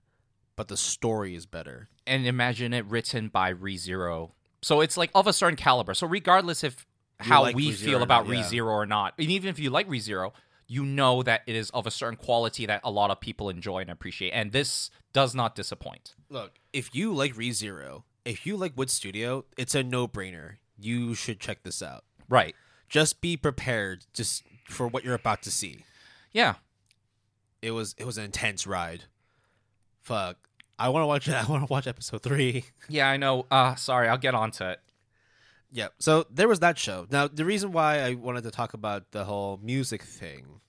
but 0.57 0.69
the 0.69 0.77
story 0.77 1.37
is 1.37 1.47
better. 1.47 1.89
And 2.07 2.27
imagine 2.27 2.75
it 2.75 2.85
written 2.87 3.29
by 3.29 3.53
ReZero. 3.53 4.33
So 4.63 4.81
it's 4.81 4.97
like 4.97 5.11
of 5.15 5.29
a 5.29 5.33
certain 5.33 5.57
caliber. 5.57 5.95
So 5.95 6.07
regardless 6.07 6.65
if 6.65 6.85
how 7.19 7.43
like 7.43 7.55
we 7.55 7.71
ReZero 7.71 7.85
feel 7.85 8.03
about 8.03 8.27
yeah. 8.27 8.43
ReZero 8.43 8.67
or 8.67 8.87
not, 8.87 9.15
and 9.17 9.31
even 9.31 9.49
if 9.49 9.61
you 9.61 9.71
like 9.71 9.89
ReZero, 9.89 10.33
you 10.73 10.87
know 10.87 11.23
that 11.23 11.43
it 11.47 11.55
is 11.55 11.69
of 11.71 11.87
a 11.87 11.91
certain 11.91 12.17
quality 12.17 12.65
that 12.65 12.81
a 12.83 12.91
lot 12.91 13.11
of 13.11 13.21
people 13.21 13.51
enjoy 13.51 13.81
and 13.81 13.91
appreciate. 13.91 14.31
And 14.31 14.53
this 14.53 14.91
does 15.13 15.35
not 15.35 15.55
disappoint. 15.55 16.15
Look, 16.31 16.53
if 16.73 16.95
you 16.95 17.13
like 17.13 17.35
ReZero, 17.35 18.05
if 18.25 18.47
you 18.47 18.57
like 18.57 18.73
Wit 18.75 18.89
Studio, 18.89 19.45
it's 19.59 19.75
a 19.75 19.83
no 19.83 20.09
brainer. 20.09 20.55
You 20.79 21.15
should 21.15 21.41
check 21.41 21.63
this 21.63 21.83
out. 21.83 22.05
Right. 22.27 22.55
Just 22.89 23.21
be 23.21 23.37
prepared 23.37 24.07
just 24.15 24.45
for 24.67 24.89
what 24.89 25.05
you're 25.05 25.15
about 25.15 25.43
to 25.43 25.51
see. 25.51 25.85
Yeah. 26.33 26.55
It 27.61 27.73
was 27.73 27.95
it 27.99 28.07
was 28.07 28.17
an 28.17 28.25
intense 28.25 28.67
ride. 28.67 29.05
Fuck. 30.01 30.39
I 30.79 30.89
want 30.89 31.03
to 31.03 31.07
watch 31.07 31.29
I 31.29 31.45
want 31.45 31.67
to 31.67 31.71
watch 31.71 31.87
episode 31.87 32.23
3. 32.23 32.65
Yeah, 32.89 33.11
I 33.11 33.19
know. 33.19 33.45
Uh 33.51 33.75
sorry, 33.75 34.09
I'll 34.09 34.17
get 34.17 34.35
onto 34.35 34.65
it. 34.65 34.81
Yeah. 35.73 35.89
So 35.99 36.27
there 36.31 36.49
was 36.49 36.61
that 36.61 36.79
show. 36.79 37.07
Now 37.11 37.27
the 37.29 37.45
reason 37.45 37.73
why 37.73 38.01
I 38.01 38.15
wanted 38.15 38.45
to 38.45 38.51
talk 38.51 38.75
about 38.75 39.11
the 39.13 39.25
whole 39.25 39.59
music 39.63 40.03
thing. 40.03 40.61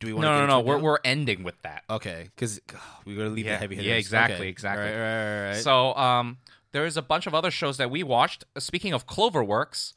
Do 0.00 0.06
we 0.06 0.12
want 0.12 0.22
No, 0.22 0.32
to 0.40 0.46
no, 0.46 0.46
no. 0.46 0.60
We're 0.60 0.76
now? 0.78 0.82
we're 0.84 0.98
ending 1.04 1.42
with 1.42 1.60
that. 1.62 1.84
okay 1.90 2.28
because 2.34 2.60
we 3.04 3.14
got 3.16 3.24
to 3.24 3.28
leave 3.30 3.46
Yeah, 3.46 3.52
the 3.52 3.58
heavy 3.58 3.74
hitters. 3.76 3.88
yeah, 3.88 3.94
exactly, 3.96 4.36
Okay. 4.36 4.48
exactly. 4.48 4.84
Right, 4.86 4.96
right, 4.96 5.40
right, 5.40 5.46
right. 5.54 5.56
So, 5.62 5.94
um, 5.96 6.38
there's 6.72 6.96
a 6.96 7.02
bunch 7.02 7.26
of 7.26 7.34
other 7.34 7.50
shows 7.50 7.76
that 7.78 7.90
we 7.90 8.02
watched. 8.02 8.44
Speaking 8.58 8.92
of 8.92 9.06
Cloverworks, 9.06 9.92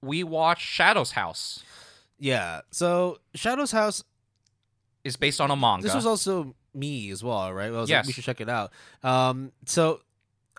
we 0.00 0.24
watched 0.24 0.66
Shadow's 0.66 1.12
House. 1.12 1.62
yeah. 2.18 2.62
So 2.70 3.18
Shadow's 3.34 3.72
House. 3.72 4.02
Is 5.04 5.16
based 5.16 5.40
on 5.40 5.52
a 5.52 5.56
manga. 5.56 5.84
This 5.84 5.94
was 5.94 6.04
also 6.06 6.56
me 6.74 7.10
as 7.10 7.22
well, 7.22 7.52
right? 7.52 7.68
I 7.68 7.70
was 7.70 7.88
like, 7.88 8.06
we 8.06 8.12
should 8.12 8.24
check 8.24 8.40
it 8.40 8.48
out. 8.48 8.72
Um. 9.04 9.52
So. 9.66 10.00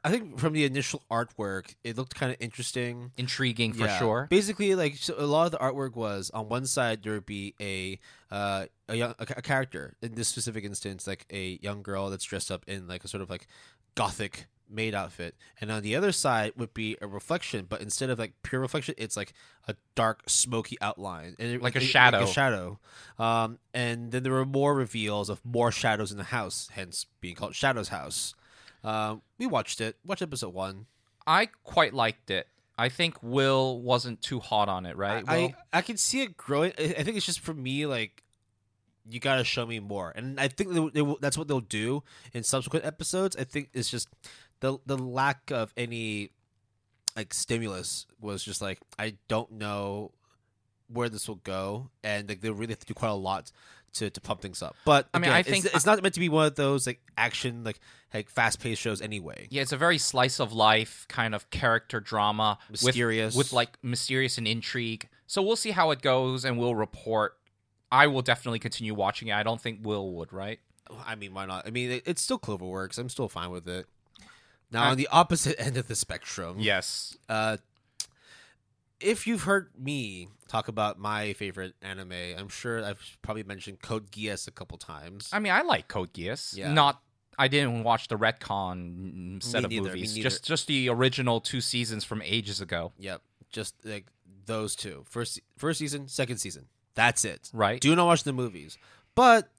I 0.07 0.11
think 0.11 0.39
from 0.39 0.53
the 0.53 0.63
initial 0.65 1.03
artwork, 1.11 1.75
it 1.83 1.97
looked 1.97 2.15
kind 2.15 2.31
of 2.31 2.37
interesting. 2.39 3.11
intriguing 3.17 3.73
for 3.73 3.85
Yeah. 3.85 3.99
sure. 3.99 4.27
Basically, 4.29 4.73
like 4.75 4.95
so 4.95 5.15
a 5.17 5.25
lot 5.25 5.45
of 5.45 5.51
the 5.51 5.57
artwork 5.57 5.95
was 5.95 6.29
on 6.33 6.47
one 6.49 6.65
side 6.65 7.03
there 7.03 7.13
would 7.13 7.25
be 7.25 7.53
a 7.61 7.99
uh, 8.33 8.65
a 8.87 8.95
young 8.95 9.13
a, 9.19 9.23
a 9.37 9.41
character 9.41 9.95
in 10.01 10.15
this 10.15 10.27
specific 10.27 10.63
instance, 10.63 11.05
like 11.07 11.25
a 11.31 11.59
young 11.61 11.81
girl 11.81 12.09
that's 12.09 12.23
dressed 12.25 12.51
up 12.51 12.63
in 12.67 12.87
like 12.87 13.03
a 13.03 13.07
sort 13.07 13.21
of 13.21 13.29
like 13.29 13.47
gothic 13.95 14.47
maid 14.69 14.93
outfit, 14.93 15.33
and 15.61 15.71
on 15.71 15.81
the 15.81 15.95
other 15.95 16.11
side 16.11 16.51
would 16.57 16.73
be 16.73 16.97
a 17.01 17.07
reflection, 17.07 17.65
but 17.69 17.81
instead 17.81 18.09
of 18.09 18.19
like 18.19 18.33
pure 18.43 18.59
reflection, 18.59 18.93
it's 18.97 19.15
like 19.15 19.31
a 19.67 19.75
dark 19.95 20.23
smoky 20.27 20.75
outline, 20.81 21.35
and 21.39 21.53
it- 21.53 21.61
Like 21.61 21.75
a 21.75 21.81
it- 21.81 21.85
shadow. 21.85 22.19
Like 22.19 22.27
a 22.27 22.31
shadow. 22.33 22.79
Um, 23.17 23.59
and 23.73 24.11
then 24.11 24.23
there 24.23 24.33
were 24.33 24.45
more 24.45 24.75
reveals 24.75 25.29
of 25.29 25.39
more 25.45 25.71
shadows 25.71 26.11
in 26.11 26.17
the 26.17 26.25
house, 26.25 26.67
hence 26.73 27.05
being 27.21 27.35
called 27.35 27.55
Shadow's 27.55 27.87
House. 27.89 28.35
Um, 28.88 29.21
we 29.38 29.47
watched 29.47 29.82
it. 29.82 29.97
Watched 30.06 30.21
episode 30.21 30.54
one. 30.54 30.86
I 31.26 31.47
quite 31.65 31.93
liked 31.93 32.32
it. 32.32 32.47
I 32.78 32.88
think 32.88 33.21
Will 33.21 33.82
wasn't 33.82 34.21
too 34.21 34.39
hot 34.39 34.69
on 34.69 34.86
it, 34.86 34.95
right? 34.95 35.26
I, 35.28 35.38
Will? 35.38 35.54
I 35.73 35.82
can 35.82 35.97
see 35.97 36.21
it 36.21 36.38
growing. 36.38 36.71
I 36.80 36.95
I 36.97 37.04
think 37.04 37.17
it's 37.17 37.26
just 37.26 37.41
for 37.41 37.54
me 37.54 37.86
like 37.86 38.23
you 39.10 39.19
got 39.19 39.36
to 39.36 39.43
show 39.43 39.65
me 39.65 39.80
more, 39.82 40.13
and 40.15 40.39
I 40.39 40.47
think 40.47 40.71
they, 40.73 41.02
they, 41.02 41.15
that's 41.19 41.38
what 41.38 41.50
they'll 41.50 41.60
do 41.60 42.04
in 42.34 42.43
subsequent 42.43 42.86
episodes. 42.86 43.36
I 43.36 43.43
think 43.43 43.69
it's 43.73 43.89
just 43.89 44.08
the 44.62 44.78
the 44.86 44.97
lack 44.97 45.52
of 45.52 45.73
any 45.76 46.32
like 47.17 47.34
stimulus 47.34 48.06
was 48.21 48.41
just 48.41 48.62
like 48.62 48.80
I 48.97 49.15
don't 49.28 49.52
know 49.52 50.12
where 50.88 51.10
this 51.10 51.28
will 51.28 51.41
go, 51.43 51.89
and 52.06 52.30
like 52.30 52.39
they 52.39 52.52
really 52.52 52.71
have 52.71 52.80
to 52.80 52.86
do 52.86 52.93
quite 52.93 53.10
a 53.10 53.15
lot 53.15 53.52
to, 53.97 54.10
to 54.10 54.21
pump 54.21 54.41
things 54.41 54.62
up. 54.62 54.75
But 54.86 55.07
I 55.13 55.19
mean, 55.19 55.25
again, 55.29 55.36
I 55.38 55.43
think- 55.43 55.65
it's, 55.65 55.86
not 55.86 56.01
meant 56.01 56.13
to 56.15 56.19
be 56.19 56.29
one 56.29 56.47
of 56.47 56.55
those 56.55 56.88
like 56.88 56.99
action 57.17 57.63
like 57.63 57.79
like 58.13 58.29
fast 58.29 58.60
paced 58.60 58.81
shows 58.81 59.01
anyway. 59.01 59.47
yeah, 59.49 59.62
it's 59.62 59.71
a 59.73 59.77
very 59.77 59.97
slice 59.97 60.39
of 60.39 60.53
life 60.53 61.05
kind 61.10 61.36
of 61.36 61.49
character 61.49 61.99
drama 61.99 62.57
with- 62.71 62.83
Mysterious. 62.83 63.36
with, 63.36 63.51
like 63.53 63.77
mysterious 63.83 64.38
and 64.38 64.47
intrigue. 64.47 65.07
So 65.27 65.41
we'll 65.41 65.57
see 65.57 65.71
how 65.71 65.91
it 65.91 66.01
goes, 66.01 66.45
and 66.45 66.57
we'll 66.57 66.75
report. 66.75 67.38
I 67.91 68.07
will 68.07 68.21
definitely 68.21 68.60
continue 68.60 68.93
watching 68.93 69.27
it. 69.29 69.33
I 69.33 69.43
don't 69.43 69.60
think 69.62 69.79
Will 69.83 70.12
would, 70.13 70.31
right? 70.33 70.60
I 71.05 71.15
mean, 71.15 71.33
why 71.33 71.45
not? 71.45 71.67
I 71.67 71.69
mean, 71.69 71.91
it, 71.91 72.03
it's 72.05 72.21
still 72.21 72.39
Cloverworks. 72.39 72.97
I'm 72.97 73.10
still 73.10 73.27
fine 73.27 73.49
with 73.49 73.67
it. 73.67 73.88
Now, 74.71 74.91
on 74.91 74.97
the 74.97 75.07
opposite 75.12 75.55
end 75.62 75.75
of 75.77 75.88
the 75.88 75.95
spectrum, 75.95 76.57
Yes. 76.60 77.17
uh, 77.29 77.57
if 78.99 79.27
you've 79.27 79.43
heard 79.43 79.69
me 79.77 80.29
talk 80.47 80.67
about 80.67 80.99
my 80.99 81.33
favorite 81.33 81.75
anime, 81.81 82.13
I'm 82.38 82.49
sure 82.49 82.83
I've 82.83 83.17
probably 83.21 83.43
mentioned 83.43 83.81
Code 83.81 84.12
Geass 84.12 84.47
a 84.47 84.51
couple 84.51 84.77
times. 84.77 85.29
I 85.31 85.39
mean, 85.39 85.53
I 85.53 85.62
like 85.62 85.88
Code 85.88 86.13
Geass. 86.13 86.55
Yeah. 86.55 86.71
Not. 86.71 87.01
I 87.39 87.47
didn't 87.47 87.83
watch 87.83 88.07
the 88.07 88.17
retcon 88.17 89.43
set 89.43 89.62
Me 89.62 89.65
of 89.65 89.69
neither, 89.71 89.89
movies. 89.89 90.15
Just 90.15 90.43
just 90.43 90.65
the 90.65 90.89
original 90.89 91.39
two 91.39 91.62
seasons 91.62 92.03
from 92.03 92.21
ages 92.23 92.62
ago. 92.62 92.93
Yep, 92.97 93.21
just 93.51 93.75
like 93.86 94.07
those 94.45 94.75
two. 94.75 95.03
First, 95.07 95.39
first 95.55 95.77
season, 95.77 96.07
second 96.07 96.38
season. 96.38 96.65
That's 96.95 97.23
it. 97.25 97.51
Right. 97.53 97.79
Do 97.79 97.95
not 97.95 98.07
watch 98.07 98.23
the 98.23 98.33
movies. 98.33 98.79
But 99.13 99.51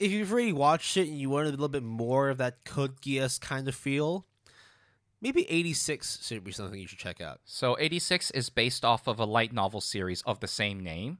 if 0.00 0.10
you've 0.10 0.32
already 0.32 0.52
watched 0.52 0.96
it 0.96 1.06
and 1.06 1.16
you 1.16 1.30
want 1.30 1.46
a 1.46 1.50
little 1.50 1.68
bit 1.68 1.84
more 1.84 2.28
of 2.30 2.38
that 2.38 2.64
Code 2.64 3.00
Geass 3.00 3.40
kind 3.40 3.68
of 3.68 3.74
feel, 3.76 4.26
maybe 5.20 5.50
86 5.50 6.26
should 6.26 6.44
be 6.44 6.52
something 6.52 6.80
you 6.80 6.86
should 6.86 6.98
check 6.98 7.20
out. 7.20 7.40
So 7.44 7.76
86 7.78 8.30
is 8.32 8.50
based 8.50 8.84
off 8.84 9.06
of 9.06 9.18
a 9.18 9.24
light 9.24 9.52
novel 9.52 9.80
series 9.80 10.22
of 10.22 10.40
the 10.40 10.48
same 10.48 10.80
name. 10.80 11.18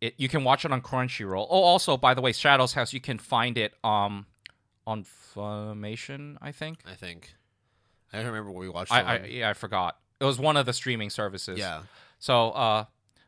It, 0.00 0.14
you 0.16 0.28
can 0.28 0.44
watch 0.44 0.64
it 0.64 0.72
on 0.72 0.80
Crunchyroll. 0.82 1.46
Oh, 1.48 1.62
also, 1.62 1.96
by 1.96 2.14
the 2.14 2.20
way, 2.20 2.32
Shadows 2.32 2.72
House, 2.74 2.92
you 2.92 3.00
can 3.00 3.18
find 3.18 3.56
it 3.56 3.74
um 3.84 4.26
on 4.86 5.04
Funimation, 5.04 6.36
I 6.42 6.52
think. 6.52 6.80
I 6.84 6.94
think. 6.94 7.34
I 8.12 8.18
don't 8.18 8.26
remember 8.26 8.50
what 8.50 8.60
we 8.60 8.68
watched. 8.68 8.92
I, 8.92 9.00
it 9.00 9.22
I 9.22 9.26
yeah, 9.26 9.50
I 9.50 9.54
forgot. 9.54 9.98
It 10.20 10.24
was 10.24 10.38
one 10.38 10.56
of 10.56 10.66
the 10.66 10.72
streaming 10.72 11.10
services. 11.10 11.58
yeah. 11.58 11.82
So, 12.18 12.50
uh, 12.50 12.84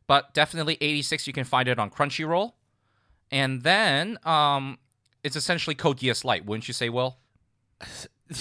but 0.07 0.35
definitely 0.35 0.79
86, 0.81 1.27
you 1.27 1.33
can 1.33 1.45
find 1.45 1.67
it 1.69 1.79
on 1.79 1.91
Crunchyroll. 1.91 2.53
And 3.31 3.63
then 3.63 4.19
um, 4.25 4.79
it's 5.25 5.35
essentially 5.35 5.75
Code 5.75 5.99
Geass 5.99 6.25
Light, 6.25 6.45
wouldn't 6.45 6.69
you 6.69 6.75
say, 6.75 6.89
Will? 6.89 7.17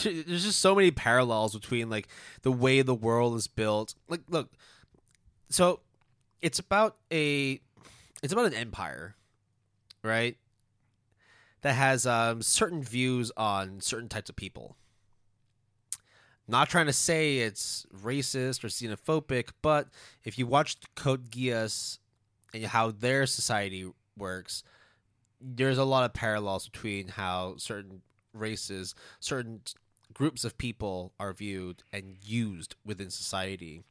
There's 0.03 0.43
just 0.43 0.59
so 0.59 0.75
many 0.75 0.91
parallels 0.91 1.53
between 1.53 1.89
like 1.89 2.07
the 2.41 2.51
way 2.51 2.81
the 2.81 2.95
world 2.95 3.35
is 3.35 3.47
built. 3.47 3.95
Like, 4.07 4.21
look, 4.29 4.51
so 5.49 5.81
it's 6.41 6.59
about 6.59 6.97
a, 7.11 7.59
it's 8.21 8.33
about 8.33 8.45
an 8.45 8.53
empire, 8.53 9.15
right? 10.03 10.37
That 11.61 11.73
has 11.73 12.05
um, 12.05 12.41
certain 12.41 12.83
views 12.83 13.31
on 13.37 13.79
certain 13.79 14.09
types 14.09 14.29
of 14.29 14.35
people. 14.35 14.75
Not 16.47 16.69
trying 16.69 16.87
to 16.87 16.93
say 16.93 17.37
it's 17.37 17.85
racist 17.95 18.63
or 18.63 18.67
xenophobic, 18.67 19.49
but 19.61 19.87
if 20.25 20.37
you 20.37 20.45
watch 20.45 20.75
Code 20.95 21.31
Geass 21.31 21.99
and 22.53 22.65
how 22.65 22.91
their 22.91 23.25
society 23.25 23.89
works, 24.17 24.63
there's 25.39 25.77
a 25.77 25.85
lot 25.85 26.03
of 26.03 26.13
parallels 26.13 26.67
between 26.67 27.07
how 27.07 27.55
certain 27.57 28.01
races, 28.33 28.93
certain 29.19 29.61
groups 30.13 30.43
of 30.43 30.57
people 30.57 31.13
are 31.19 31.33
viewed 31.33 31.83
and 31.91 32.17
used 32.23 32.75
within 32.85 33.09
society. 33.09 33.83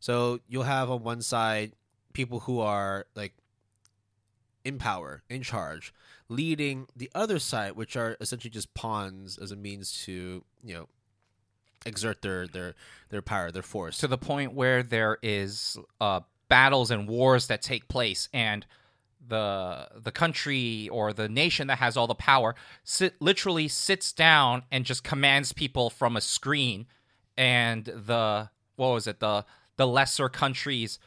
So 0.00 0.40
you'll 0.48 0.64
have 0.64 0.90
on 0.90 1.02
one 1.02 1.22
side 1.22 1.72
people 2.12 2.40
who 2.40 2.60
are 2.60 3.06
like 3.14 3.34
in 4.64 4.78
power, 4.78 5.22
in 5.28 5.42
charge, 5.42 5.94
leading 6.28 6.86
the 6.96 7.10
other 7.14 7.38
side, 7.38 7.72
which 7.72 7.96
are 7.96 8.16
essentially 8.20 8.50
just 8.50 8.74
pawns 8.74 9.38
as 9.38 9.50
a 9.50 9.56
means 9.56 10.04
to, 10.04 10.44
you 10.62 10.74
know, 10.74 10.88
exert 11.86 12.22
their 12.22 12.46
their 12.46 12.74
their 13.10 13.22
power, 13.22 13.50
their 13.50 13.62
force. 13.62 13.98
to 13.98 14.08
the 14.08 14.18
point 14.18 14.52
where 14.52 14.82
there 14.82 15.18
is 15.22 15.78
uh, 16.00 16.20
battles 16.48 16.90
and 16.90 17.08
wars 17.08 17.46
that 17.46 17.62
take 17.62 17.88
place, 17.88 18.28
and 18.32 18.66
the 19.28 19.88
the 19.96 20.10
country 20.12 20.88
or 20.90 21.12
the 21.12 21.28
nation 21.28 21.66
that 21.68 21.78
has 21.78 21.96
all 21.96 22.06
the 22.06 22.14
power 22.14 22.54
sit, 22.84 23.14
literally 23.20 23.68
sits 23.68 24.12
down 24.12 24.62
and 24.72 24.84
just 24.84 25.04
commands 25.04 25.52
people 25.52 25.90
from 25.90 26.16
a 26.16 26.20
screen, 26.20 26.86
and 27.36 27.84
the 27.84 28.50
what 28.76 28.88
was 28.88 29.06
it 29.06 29.20
the 29.20 29.44
the 29.76 29.86
lesser 29.86 30.28
countries 30.28 30.98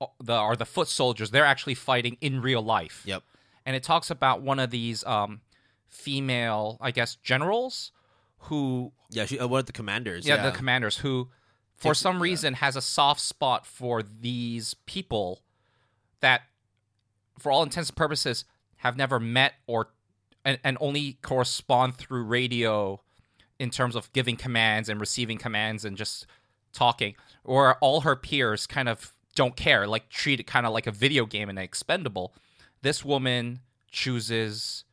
uh, 0.00 0.06
the 0.22 0.32
are 0.34 0.56
the 0.56 0.64
foot 0.66 0.88
soldiers 0.88 1.30
they're 1.30 1.44
actually 1.44 1.74
fighting 1.74 2.16
in 2.20 2.40
real 2.40 2.62
life 2.62 3.02
Yep. 3.04 3.22
and 3.66 3.74
it 3.76 3.82
talks 3.82 4.10
about 4.10 4.40
one 4.42 4.58
of 4.58 4.70
these 4.70 5.04
um, 5.04 5.40
female, 5.88 6.78
I 6.80 6.90
guess, 6.90 7.16
generals 7.16 7.92
who 8.44 8.92
Yeah, 9.10 9.26
she 9.26 9.38
uh, 9.38 9.46
one 9.46 9.60
of 9.60 9.66
the 9.66 9.72
commanders. 9.72 10.26
yeah, 10.26 10.36
Yeah, 10.36 10.50
the 10.50 10.56
commanders 10.56 10.98
who 10.98 11.28
for 11.76 11.94
some 11.94 12.16
yeah. 12.16 12.22
reason 12.22 12.54
has 12.54 12.76
a 12.76 12.82
soft 12.82 13.20
spot 13.20 13.66
for 13.66 14.02
these 14.02 14.74
people 14.86 15.42
that 16.20 16.42
for 17.40 17.50
all 17.50 17.62
intents 17.62 17.90
and 17.90 17.96
purposes 17.96 18.44
have 18.76 18.96
never 18.96 19.20
met 19.20 19.54
or 19.66 19.88
and, 20.44 20.58
and 20.64 20.78
only 20.80 21.18
correspond 21.22 21.96
through 21.96 22.24
radio 22.24 23.00
in 23.58 23.70
terms 23.70 23.94
of 23.94 24.12
giving 24.12 24.36
commands 24.36 24.88
and 24.88 25.00
receiving 25.00 25.36
commands 25.36 25.84
and 25.84 25.96
just 25.96 26.26
talking. 26.72 27.14
Or 27.44 27.76
all 27.80 28.02
her 28.02 28.16
peers 28.16 28.66
kind 28.66 28.88
of 28.88 29.12
don't 29.34 29.54
care 29.54 29.86
like 29.86 30.08
treat 30.08 30.40
it 30.40 30.46
kind 30.46 30.66
of 30.66 30.72
like 30.72 30.86
a 30.86 30.92
video 30.92 31.26
game 31.26 31.48
and 31.48 31.58
expendable. 31.58 32.34
This 32.82 33.04
woman 33.04 33.60
chooses 33.90 34.84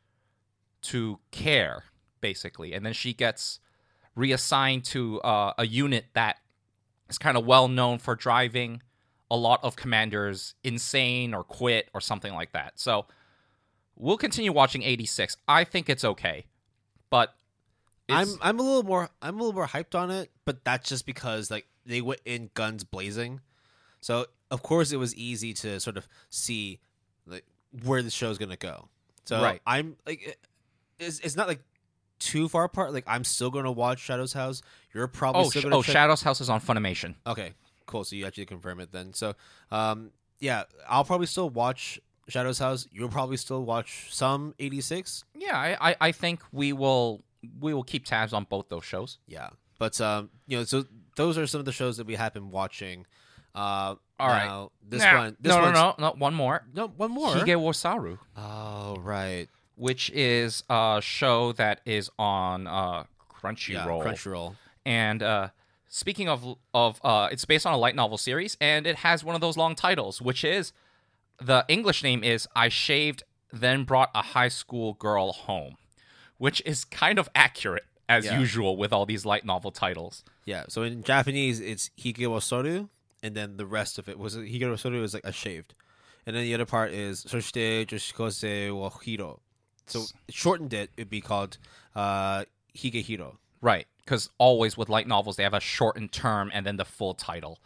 to 0.84 1.20
care 1.32 1.86
basically. 2.22 2.74
And 2.74 2.86
then 2.86 2.94
she 2.94 3.14
gets 3.14 3.60
reassigned 4.16 4.84
to 4.86 5.22
uh, 5.22 5.54
a 5.58 5.66
unit 5.66 6.06
that 6.14 6.38
is 7.10 7.18
kind 7.18 7.38
of 7.38 7.46
well 7.46 7.68
known 7.68 8.00
for 8.00 8.16
driving 8.16 8.82
a 9.30 9.36
lot 9.36 9.60
of 9.64 9.76
commanders 9.76 10.56
insane 10.64 11.34
or 11.34 11.44
quit 11.44 11.90
or 11.94 12.02
something 12.02 12.34
like 12.34 12.54
that. 12.54 12.80
So 12.80 13.06
we'll 13.96 14.18
continue 14.18 14.52
watching 14.52 14.84
86. 14.84 15.38
I 15.48 15.64
think 15.64 15.90
it's 15.90 16.06
okay, 16.06 16.46
but 17.10 17.34
I'm 18.10 18.30
I'm 18.42 18.60
a 18.60 18.64
little 18.64 18.84
more 18.84 19.10
I'm 19.22 19.36
a 19.36 19.38
little 19.38 19.54
more 19.54 19.68
hyped 19.68 19.96
on 19.96 20.12
it, 20.12 20.32
but 20.46 20.64
that's 20.64 20.88
just 20.88 21.06
because 21.06 21.52
like 21.52 21.68
they 21.86 22.02
went 22.02 22.22
in 22.26 22.50
guns 22.54 22.84
blazing. 22.84 23.42
So 24.00 24.28
of 24.50 24.64
course 24.64 24.92
it 24.92 24.98
was 24.98 25.14
easy 25.16 25.54
to 25.56 25.80
sort 25.80 25.98
of 25.98 26.08
see 26.30 26.80
like 27.26 27.44
where 27.84 28.02
the 28.02 28.10
show's 28.10 28.38
gonna 28.38 28.56
go. 28.56 28.88
So 29.26 29.42
Right. 29.42 29.62
I'm 29.66 29.98
like 30.06 30.38
it's 31.00 31.20
it's 31.20 31.36
not 31.36 31.48
like 31.48 31.60
too 32.20 32.48
far 32.48 32.64
apart. 32.64 32.94
Like 32.94 33.04
I'm 33.08 33.24
still 33.24 33.52
gonna 33.52 33.72
watch 33.72 34.00
Shadow's 34.00 34.34
House. 34.34 34.62
You're 34.94 35.08
probably 35.08 35.42
oh, 35.42 35.50
still 35.50 35.64
gonna 35.64 35.78
oh, 35.78 35.84
check- 35.84 35.94
Shadow's 35.94 36.22
House 36.22 36.40
is 36.40 36.50
on 36.50 36.62
Funimation. 36.62 37.16
Okay, 37.26 37.54
cool. 37.88 38.04
So 38.04 38.16
you 38.16 38.26
actually 38.28 38.46
confirm 38.46 38.80
it 38.80 38.92
then. 38.92 39.14
So, 39.14 39.34
um, 39.72 40.12
yeah, 40.40 40.64
I'll 40.88 41.04
probably 41.04 41.26
still 41.28 41.50
watch 41.50 42.00
Shadow's 42.30 42.60
House. 42.60 42.88
You'll 42.92 43.10
probably 43.10 43.38
still 43.38 43.64
watch 43.66 44.14
some 44.14 44.54
86. 44.60 45.24
Yeah, 45.36 45.58
I, 45.58 45.90
I, 45.92 45.96
I 46.02 46.12
think 46.12 46.42
we 46.52 46.74
will 46.74 47.24
we 47.60 47.74
will 47.74 47.84
keep 47.84 48.06
tabs 48.06 48.34
on 48.34 48.44
both 48.50 48.70
those 48.70 48.86
shows. 48.86 49.18
Yeah, 49.28 49.50
but 49.80 50.00
um, 50.02 50.30
you 50.48 50.58
know, 50.58 50.64
so 50.64 50.86
those 51.16 51.38
are 51.38 51.48
some 51.48 51.60
of 51.60 51.66
the 51.66 51.72
shows 51.72 51.98
that 51.98 52.06
we 52.06 52.16
have 52.16 52.34
been 52.34 52.52
watching. 52.52 53.06
Uh, 53.56 53.96
All 54.20 54.28
right. 54.28 54.46
now, 54.46 54.72
this 54.88 55.02
Nah, 55.02 55.18
one, 55.18 55.38
this 55.40 55.52
no, 55.52 55.62
no, 55.62 55.72
no, 55.72 55.96
no, 55.98 56.12
one 56.18 56.36
more. 56.36 56.64
no, 56.76 56.88
one 56.88 57.10
more. 57.12 57.30
Hige 57.34 57.56
Wasaru, 57.58 58.20
Oh, 58.38 58.98
right. 59.00 59.48
which 59.76 60.12
is 60.12 60.64
a 60.70 61.00
show 61.02 61.54
that 61.54 61.82
is 61.86 62.12
on 62.20 62.68
uh, 62.68 63.06
Crunchyroll. 63.32 64.04
Yeah, 64.04 64.12
Crunchyroll. 64.12 64.56
And 64.86 65.24
uh, 65.24 65.50
speaking 65.88 66.28
of 66.30 66.58
of, 66.74 67.00
uh, 67.04 67.30
it's 67.32 67.46
based 67.46 67.66
on 67.66 67.74
a 67.74 67.78
light 67.78 67.96
novel 67.96 68.18
series, 68.18 68.58
and 68.62 68.86
it 68.88 68.98
has 68.98 69.24
one 69.24 69.36
of 69.36 69.42
those 69.42 69.58
long 69.58 69.76
titles, 69.76 70.22
which 70.22 70.44
is 70.44 70.74
the 71.40 71.66
English 71.68 72.04
name 72.04 72.24
is 72.24 72.48
"I 72.56 72.70
shaved, 72.70 73.24
then 73.52 73.84
brought 73.84 74.10
a 74.16 74.22
high 74.22 74.50
school 74.50 74.94
girl 74.94 75.32
home," 75.34 75.76
which 76.38 76.62
is 76.66 76.84
kind 76.86 77.20
of 77.20 77.30
accurate 77.36 77.86
as 78.10 78.26
Yeah. 78.26 78.40
usual 78.40 78.78
with 78.78 78.94
all 78.94 79.06
these 79.06 79.26
light 79.26 79.46
novel 79.46 79.72
titles. 79.72 80.24
Yeah. 80.46 80.66
So 80.70 80.84
in 80.84 81.04
Japanese, 81.04 81.60
it's 81.60 81.90
Hige 82.00 82.18
Soru, 82.42 82.90
and 83.22 83.36
then 83.36 83.58
the 83.58 83.66
rest 83.66 84.00
of 84.00 84.08
it 84.08 84.18
was 84.18 84.36
Hige 84.38 84.62
Soru 84.78 85.04
is 85.04 85.14
like 85.14 85.26
a 85.26 85.32
shaved, 85.34 85.74
and 86.26 86.36
then 86.36 86.44
the 86.44 86.54
other 86.54 86.66
part 86.66 86.92
is 86.94 87.24
Soshite 87.26 87.88
Joshikose 87.88 88.74
wa 88.74 88.90
Hiro. 89.04 89.42
So 89.88 90.06
shortened 90.30 90.74
it, 90.74 90.92
it'd 90.98 91.10
be 91.10 91.22
called 91.22 91.58
uh, 91.96 92.46
Hige 92.76 93.02
Hiro. 93.02 93.40
Right, 93.62 93.88
because 94.08 94.30
always 94.38 94.78
with 94.78 94.88
light 94.88 95.08
novels 95.08 95.36
they 95.36 95.44
have 95.44 95.54
a 95.54 95.60
shortened 95.60 96.14
term 96.14 96.50
and 96.54 96.66
then 96.66 96.78
the 96.78 96.86
full 96.86 97.14
title. 97.14 97.60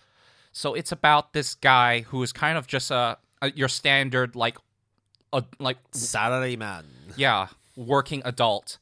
So 0.52 0.74
it's 0.74 0.92
about 0.92 1.34
this 1.34 1.54
guy 1.56 2.02
who 2.02 2.22
is 2.24 2.34
kind 2.34 2.58
of 2.58 2.66
just 2.68 2.90
a, 2.90 3.18
a 3.42 3.52
your 3.52 3.68
standard 3.70 4.36
like 4.36 4.58
a 5.32 5.44
like 5.60 5.78
Salaryman. 5.92 6.84
yeah 7.16 7.48
working 7.78 8.22
adult, 8.26 8.80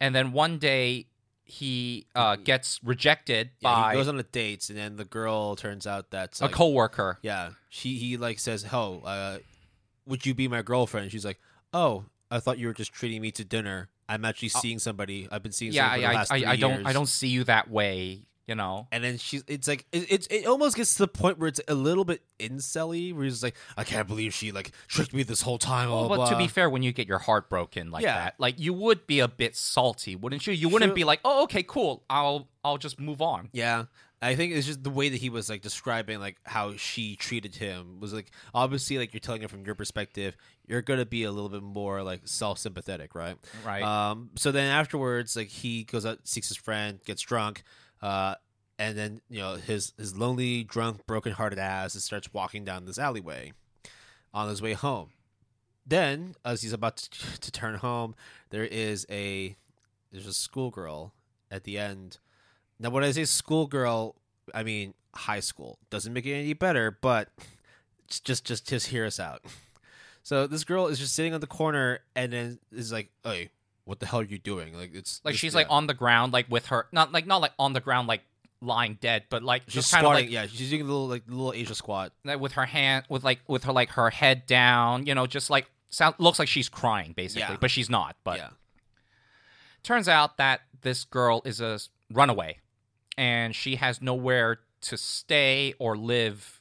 and 0.00 0.14
then 0.14 0.32
one 0.32 0.58
day 0.58 1.06
he 1.44 2.06
uh, 2.14 2.36
gets 2.36 2.80
rejected. 2.82 3.50
Yeah, 3.60 3.74
by 3.74 3.92
he 3.92 3.98
goes 3.98 4.08
on 4.08 4.18
a 4.18 4.24
date, 4.24 4.68
and 4.68 4.76
then 4.76 4.96
the 4.96 5.04
girl 5.04 5.54
turns 5.54 5.86
out 5.86 6.10
that's 6.10 6.40
a 6.40 6.44
like, 6.44 6.52
coworker. 6.52 7.18
yeah. 7.22 7.50
She 7.68 7.96
he 7.98 8.16
like 8.16 8.38
says, 8.40 8.66
"Oh, 8.72 9.00
uh, 9.04 9.38
would 10.06 10.26
you 10.26 10.34
be 10.34 10.48
my 10.48 10.62
girlfriend?" 10.62 11.12
She's 11.12 11.24
like, 11.24 11.40
"Oh, 11.72 12.04
I 12.30 12.40
thought 12.40 12.58
you 12.58 12.66
were 12.66 12.74
just 12.74 12.92
treating 12.92 13.22
me 13.22 13.30
to 13.32 13.44
dinner. 13.44 13.88
I'm 14.08 14.24
actually 14.24 14.50
oh. 14.54 14.60
seeing 14.60 14.78
somebody. 14.78 15.28
I've 15.30 15.42
been 15.42 15.52
seeing 15.52 15.72
Yeah, 15.72 15.88
I, 15.88 15.96
I, 15.96 16.14
last 16.14 16.32
I, 16.32 16.56
don't 16.56 16.74
years." 16.74 16.86
I 16.86 16.92
don't 16.92 17.06
see 17.08 17.28
you 17.28 17.44
that 17.44 17.70
way. 17.70 18.22
You 18.46 18.54
know. 18.54 18.86
And 18.92 19.02
then 19.02 19.18
she's, 19.18 19.42
it's 19.48 19.66
like, 19.66 19.86
it, 19.90 20.06
it's, 20.08 20.26
it 20.28 20.46
almost 20.46 20.76
gets 20.76 20.92
to 20.94 20.98
the 20.98 21.08
point 21.08 21.36
where 21.36 21.48
it's 21.48 21.60
a 21.66 21.74
little 21.74 22.04
bit 22.04 22.22
incelly, 22.38 23.12
where 23.12 23.24
he's 23.24 23.42
like, 23.42 23.56
I 23.76 23.82
can't 23.82 24.06
believe 24.06 24.32
she 24.34 24.52
like 24.52 24.70
tricked 24.86 25.12
me 25.12 25.24
this 25.24 25.42
whole 25.42 25.58
time. 25.58 25.88
Blah, 25.88 25.98
Well, 26.06 26.08
blah, 26.10 26.16
but 26.26 26.30
to 26.30 26.38
be 26.38 26.46
fair, 26.46 26.70
when 26.70 26.84
you 26.84 26.92
get 26.92 27.08
your 27.08 27.18
heart 27.18 27.50
broken 27.50 27.90
like 27.90 28.04
Yeah. 28.04 28.14
that, 28.16 28.34
like 28.38 28.60
you 28.60 28.72
would 28.72 29.04
be 29.08 29.18
a 29.18 29.26
bit 29.26 29.56
salty, 29.56 30.14
wouldn't 30.14 30.46
you? 30.46 30.52
You 30.52 30.68
wouldn't 30.68 30.90
True. 30.90 30.94
be 30.94 31.02
like, 31.02 31.18
"Oh, 31.24 31.42
okay, 31.42 31.64
cool. 31.64 32.04
I'll 32.08 32.46
I'll 32.62 32.78
just 32.78 33.00
move 33.00 33.20
on." 33.20 33.48
Yeah. 33.52 33.86
I 34.22 34.34
think 34.34 34.54
it's 34.54 34.66
just 34.66 34.82
the 34.82 34.90
way 34.90 35.10
that 35.10 35.18
he 35.18 35.28
was 35.28 35.50
like 35.50 35.60
describing 35.60 36.20
like 36.20 36.36
how 36.44 36.76
she 36.76 37.16
treated 37.16 37.54
him 37.54 38.00
was 38.00 38.14
like 38.14 38.30
obviously 38.54 38.96
like 38.98 39.12
you're 39.12 39.20
telling 39.20 39.42
it 39.42 39.50
from 39.50 39.64
your 39.64 39.74
perspective, 39.74 40.36
you're 40.66 40.82
gonna 40.82 41.04
be 41.04 41.24
a 41.24 41.30
little 41.30 41.50
bit 41.50 41.62
more 41.62 42.02
like 42.02 42.22
self 42.24 42.58
sympathetic, 42.58 43.14
right? 43.14 43.36
Right. 43.64 43.82
Um 43.82 44.30
so 44.36 44.52
then 44.52 44.70
afterwards, 44.70 45.36
like 45.36 45.48
he 45.48 45.84
goes 45.84 46.06
out, 46.06 46.26
seeks 46.26 46.48
his 46.48 46.56
friend, 46.56 46.98
gets 47.04 47.22
drunk, 47.22 47.62
uh, 48.00 48.36
and 48.78 48.96
then, 48.96 49.20
you 49.28 49.38
know, 49.38 49.54
his 49.56 49.92
his 49.98 50.16
lonely, 50.16 50.64
drunk, 50.64 51.06
broken 51.06 51.32
hearted 51.32 51.58
ass 51.58 51.94
starts 52.02 52.32
walking 52.32 52.64
down 52.64 52.84
this 52.84 52.98
alleyway 52.98 53.52
on 54.32 54.48
his 54.48 54.60
way 54.62 54.72
home. 54.74 55.10
Then, 55.86 56.34
as 56.44 56.62
he's 56.62 56.72
about 56.72 56.96
to, 56.96 57.40
to 57.40 57.52
turn 57.52 57.76
home, 57.76 58.14
there 58.50 58.64
is 58.64 59.06
a 59.10 59.56
there's 60.10 60.26
a 60.26 60.34
schoolgirl 60.34 61.12
at 61.50 61.64
the 61.64 61.78
end. 61.78 62.18
Now, 62.78 62.90
when 62.90 63.04
I 63.04 63.10
say 63.10 63.24
schoolgirl, 63.24 64.16
I 64.54 64.62
mean 64.62 64.94
high 65.14 65.40
school. 65.40 65.78
Doesn't 65.90 66.12
make 66.12 66.26
it 66.26 66.34
any 66.34 66.52
better, 66.52 66.96
but 67.00 67.28
just 68.08 68.44
just 68.44 68.68
just, 68.68 68.86
hear 68.88 69.04
us 69.04 69.18
out. 69.18 69.42
So 70.22 70.46
this 70.46 70.64
girl 70.64 70.88
is 70.88 70.98
just 70.98 71.14
sitting 71.14 71.34
on 71.34 71.40
the 71.40 71.46
corner, 71.46 72.00
and 72.14 72.32
then 72.32 72.58
is 72.72 72.92
like, 72.92 73.10
"Hey, 73.22 73.50
what 73.84 74.00
the 74.00 74.06
hell 74.06 74.20
are 74.20 74.24
you 74.24 74.38
doing?" 74.38 74.76
Like 74.76 74.94
it's 74.94 75.20
like 75.24 75.32
just- 75.32 75.40
she's 75.40 75.52
yeah. 75.52 75.58
like 75.58 75.66
on 75.70 75.86
the 75.86 75.94
ground, 75.94 76.32
like 76.32 76.46
with 76.50 76.66
her 76.66 76.86
not 76.92 77.12
like 77.12 77.26
not 77.26 77.40
like 77.40 77.52
on 77.58 77.72
the 77.72 77.80
ground, 77.80 78.08
like 78.08 78.22
lying 78.60 78.98
dead, 79.00 79.24
but 79.30 79.42
like 79.42 79.62
she's 79.66 79.74
just 79.74 79.92
kind 79.92 80.06
of 80.06 80.12
like, 80.12 80.30
yeah, 80.30 80.46
she's 80.46 80.70
doing 80.70 80.82
a 80.82 80.84
little 80.84 81.06
like 81.06 81.22
little 81.28 81.52
Asia 81.52 81.74
squat. 81.74 82.12
like 82.24 82.40
with 82.40 82.52
her 82.52 82.66
hand, 82.66 83.04
with 83.08 83.22
like 83.24 83.40
with 83.46 83.64
her 83.64 83.72
like 83.72 83.90
her 83.90 84.10
head 84.10 84.46
down, 84.46 85.06
you 85.06 85.14
know, 85.14 85.26
just 85.26 85.50
like 85.50 85.70
sound 85.90 86.14
looks 86.18 86.38
like 86.38 86.48
she's 86.48 86.68
crying 86.68 87.12
basically, 87.12 87.42
Yeah. 87.42 87.58
but 87.60 87.70
she's 87.70 87.88
not. 87.88 88.16
But 88.24 88.38
yeah, 88.38 88.48
turns 89.82 90.08
out 90.08 90.36
that 90.38 90.62
this 90.82 91.04
girl 91.04 91.42
is 91.44 91.60
a 91.60 91.78
runaway, 92.12 92.58
and 93.16 93.54
she 93.54 93.76
has 93.76 94.02
nowhere 94.02 94.60
to 94.82 94.96
stay 94.96 95.74
or 95.78 95.96
live 95.96 96.60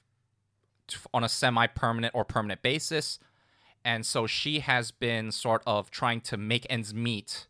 on 1.14 1.24
a 1.24 1.30
semi-permanent 1.30 2.14
or 2.16 2.24
permanent 2.24 2.62
basis. 2.62 3.20
And 3.84 4.06
so 4.06 4.26
she 4.26 4.60
has 4.60 4.92
been 4.92 5.32
sort 5.32 5.62
of 5.68 5.92
trying 5.92 6.22
to 6.22 6.38
make 6.38 6.66
ends 6.70 6.94
meet 6.94 7.48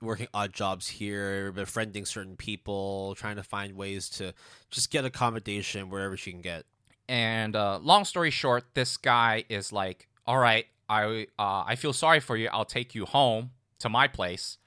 working 0.00 0.28
odd 0.34 0.52
jobs 0.52 0.88
here, 0.88 1.52
befriending 1.52 2.04
certain 2.04 2.36
people, 2.36 3.14
trying 3.16 3.36
to 3.36 3.42
find 3.42 3.76
ways 3.76 4.08
to 4.10 4.34
just 4.70 4.90
get 4.90 5.04
accommodation 5.04 5.90
wherever 5.90 6.16
she 6.16 6.30
can 6.30 6.40
get. 6.40 6.64
And 7.08 7.54
uh, 7.54 7.78
long 7.78 8.04
story 8.04 8.30
short, 8.30 8.64
this 8.74 8.96
guy 8.96 9.44
is 9.48 9.72
like, 9.72 10.08
"All 10.26 10.38
right, 10.38 10.66
I 10.88 11.28
uh, 11.38 11.64
I 11.66 11.76
feel 11.76 11.92
sorry 11.92 12.20
for 12.20 12.36
you. 12.36 12.48
I'll 12.52 12.64
take 12.64 12.94
you 12.94 13.06
home 13.06 13.50
to 13.78 13.88
my 13.88 14.08
place." 14.08 14.58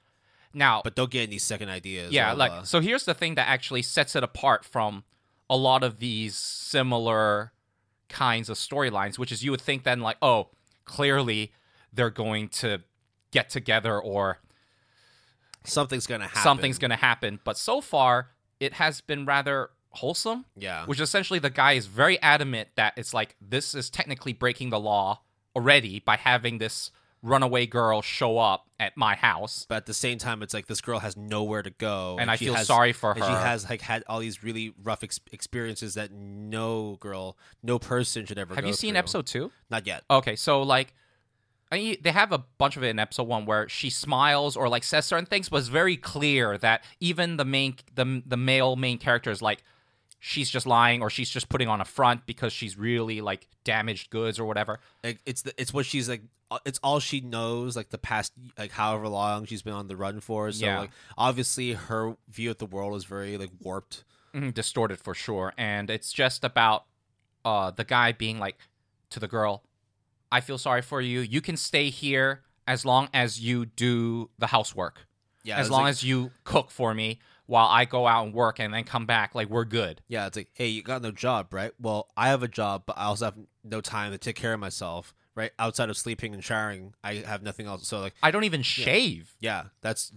Now, 0.52 0.80
But 0.82 0.94
don't 0.96 1.10
get 1.10 1.28
any 1.28 1.38
second 1.38 1.68
ideas. 1.68 2.12
yeah, 2.12 2.32
like 2.32 2.50
uh, 2.50 2.62
so. 2.64 2.80
Here's 2.80 3.04
the 3.04 3.14
thing 3.14 3.36
that 3.36 3.48
actually 3.48 3.82
sets 3.82 4.16
it 4.16 4.24
apart 4.24 4.64
from 4.64 5.04
a 5.48 5.56
lot 5.56 5.82
of 5.82 5.98
these 5.98 6.36
similar 6.36 7.52
kinds 8.08 8.48
of 8.48 8.56
storylines, 8.56 9.18
which 9.18 9.30
is 9.32 9.44
you 9.44 9.50
would 9.52 9.60
think 9.60 9.84
then 9.84 10.00
like, 10.00 10.16
oh, 10.20 10.48
clearly 10.84 11.52
they're 11.92 12.10
going 12.10 12.48
to 12.48 12.82
get 13.30 13.48
together 13.50 13.98
or 14.00 14.40
something's 15.64 16.06
gonna 16.06 16.24
happen. 16.24 16.42
something's 16.42 16.78
going 16.78 16.90
to 16.90 16.96
happen. 16.96 17.40
But 17.44 17.56
so 17.56 17.80
far, 17.80 18.30
it 18.58 18.74
has 18.74 19.00
been 19.00 19.24
rather 19.24 19.70
wholesome. 19.90 20.44
Yeah, 20.56 20.84
which 20.86 21.00
essentially 21.00 21.38
the 21.38 21.50
guy 21.50 21.72
is 21.72 21.86
very 21.86 22.20
adamant 22.20 22.68
that 22.76 22.94
it's 22.96 23.14
like 23.14 23.36
this 23.40 23.74
is 23.74 23.90
technically 23.90 24.32
breaking 24.32 24.70
the 24.70 24.80
law 24.80 25.20
already 25.54 26.00
by 26.00 26.16
having 26.16 26.58
this 26.58 26.90
runaway 27.22 27.66
girl 27.66 28.00
show 28.02 28.38
up 28.38 28.66
at 28.78 28.96
my 28.96 29.14
house 29.14 29.66
but 29.68 29.74
at 29.76 29.86
the 29.86 29.92
same 29.92 30.16
time, 30.16 30.42
it's 30.42 30.54
like 30.54 30.66
this 30.66 30.80
girl 30.80 30.98
has 31.00 31.16
nowhere 31.16 31.62
to 31.62 31.70
go, 31.70 32.16
and 32.18 32.30
I 32.30 32.36
feel 32.36 32.54
has- 32.54 32.66
sorry 32.66 32.92
for 32.94 33.12
And 33.12 33.20
her. 33.20 33.26
she 33.26 33.32
has 33.32 33.68
like 33.68 33.82
had 33.82 34.02
all 34.06 34.20
these 34.20 34.42
really 34.42 34.72
rough 34.82 35.04
ex- 35.04 35.20
experiences 35.32 35.94
that 35.94 36.10
no 36.10 36.96
girl, 37.00 37.36
no 37.62 37.78
person 37.78 38.24
should 38.24 38.38
ever. 38.38 38.54
Have 38.54 38.64
you 38.66 38.72
seen 38.72 38.92
through. 38.94 38.98
episode 39.00 39.26
2? 39.26 39.52
Not 39.70 39.86
yet. 39.86 40.02
Okay, 40.10 40.34
so 40.36 40.62
like 40.62 40.94
I 41.72 41.76
mean, 41.76 41.98
they 42.02 42.10
have 42.10 42.32
a 42.32 42.38
bunch 42.38 42.76
of 42.76 42.82
it 42.82 42.88
in 42.88 42.98
episode 42.98 43.28
one 43.28 43.44
where 43.46 43.68
she 43.68 43.90
smiles 43.90 44.56
or 44.56 44.68
like 44.68 44.82
says 44.82 45.06
certain 45.06 45.26
things, 45.26 45.48
but 45.48 45.58
it's 45.58 45.68
very 45.68 45.96
clear 45.96 46.58
that 46.58 46.82
even 47.00 47.36
the 47.36 47.44
main 47.44 47.76
the 47.94 48.22
the 48.26 48.36
male 48.36 48.74
main 48.76 48.98
character 48.98 49.30
is 49.30 49.40
like 49.42 49.62
she's 50.18 50.50
just 50.50 50.66
lying 50.66 51.00
or 51.00 51.08
she's 51.10 51.30
just 51.30 51.48
putting 51.48 51.68
on 51.68 51.80
a 51.80 51.84
front 51.84 52.26
because 52.26 52.52
she's 52.52 52.76
really 52.76 53.20
like 53.20 53.46
damaged 53.64 54.10
goods 54.10 54.38
or 54.38 54.44
whatever. 54.46 54.80
It's 55.04 55.42
the, 55.42 55.52
it's 55.60 55.72
what 55.74 55.86
she's 55.86 56.08
like. 56.08 56.22
It's 56.64 56.80
all 56.82 56.98
she 57.00 57.20
knows. 57.20 57.76
Like 57.76 57.90
the 57.90 57.98
past, 57.98 58.32
like 58.58 58.72
however 58.72 59.08
long 59.08 59.44
she's 59.46 59.62
been 59.62 59.72
on 59.74 59.88
the 59.88 59.96
run 59.96 60.20
for. 60.20 60.50
So 60.52 60.66
Yeah. 60.66 60.80
like 60.80 60.90
obviously 61.16 61.72
her 61.74 62.16
view 62.28 62.50
of 62.50 62.58
the 62.58 62.66
world 62.66 62.96
is 62.96 63.04
very 63.04 63.36
like 63.38 63.50
warped. 63.60 64.04
Mhm, 64.34 64.54
distorted 64.54 65.00
for 65.00 65.12
sure 65.12 65.52
and 65.58 65.90
it's 65.90 66.12
just 66.12 66.44
about 66.44 66.84
uh 67.44 67.72
the 67.72 67.82
guy 67.82 68.12
being 68.12 68.38
like 68.38 68.58
to 69.08 69.18
the 69.18 69.26
girl 69.26 69.64
i 70.30 70.40
feel 70.40 70.56
sorry 70.56 70.82
for 70.82 71.00
you 71.00 71.18
you 71.18 71.40
can 71.40 71.56
stay 71.56 71.90
here 71.90 72.42
as 72.64 72.84
long 72.84 73.08
as 73.12 73.40
you 73.40 73.66
do 73.66 74.30
the 74.38 74.46
housework 74.46 75.08
Yeah, 75.42 75.58
as 75.58 75.68
long 75.68 75.82
like- 75.82 75.90
as 75.90 76.04
you 76.04 76.30
cook 76.44 76.70
for 76.70 76.94
me 76.94 77.18
while 77.46 77.66
i 77.66 77.84
go 77.84 78.06
out 78.06 78.24
and 78.24 78.32
work 78.32 78.60
and 78.60 78.72
then 78.72 78.84
come 78.84 79.04
back 79.04 79.34
like 79.34 79.48
we're 79.48 79.64
good 79.64 80.00
yeah, 80.06 80.28
it's 80.28 80.36
like 80.36 80.50
hey, 80.54 80.68
you 80.68 80.84
got 80.84 81.02
no 81.02 81.10
job, 81.10 81.52
right? 81.52 81.72
Well, 81.80 82.08
I 82.16 82.28
have 82.28 82.44
a 82.44 82.48
job, 82.48 82.84
but 82.86 82.96
I 82.98 83.06
also 83.06 83.24
have 83.24 83.38
no 83.64 83.80
time 83.80 84.12
to 84.12 84.18
take 84.18 84.36
care 84.36 84.52
of 84.54 84.60
myself, 84.60 85.12
right? 85.40 85.52
Outside 85.58 85.88
of 85.90 85.96
sleeping 85.96 86.34
and 86.34 86.44
showering, 86.44 86.94
I 87.02 87.14
have 87.32 87.42
nothing 87.42 87.66
else. 87.66 87.88
So 87.88 88.00
like, 88.00 88.14
i 88.22 88.30
don't 88.30 88.44
even 88.44 88.62
shave 88.62 89.34
yeah, 89.40 89.64
that's 89.80 90.12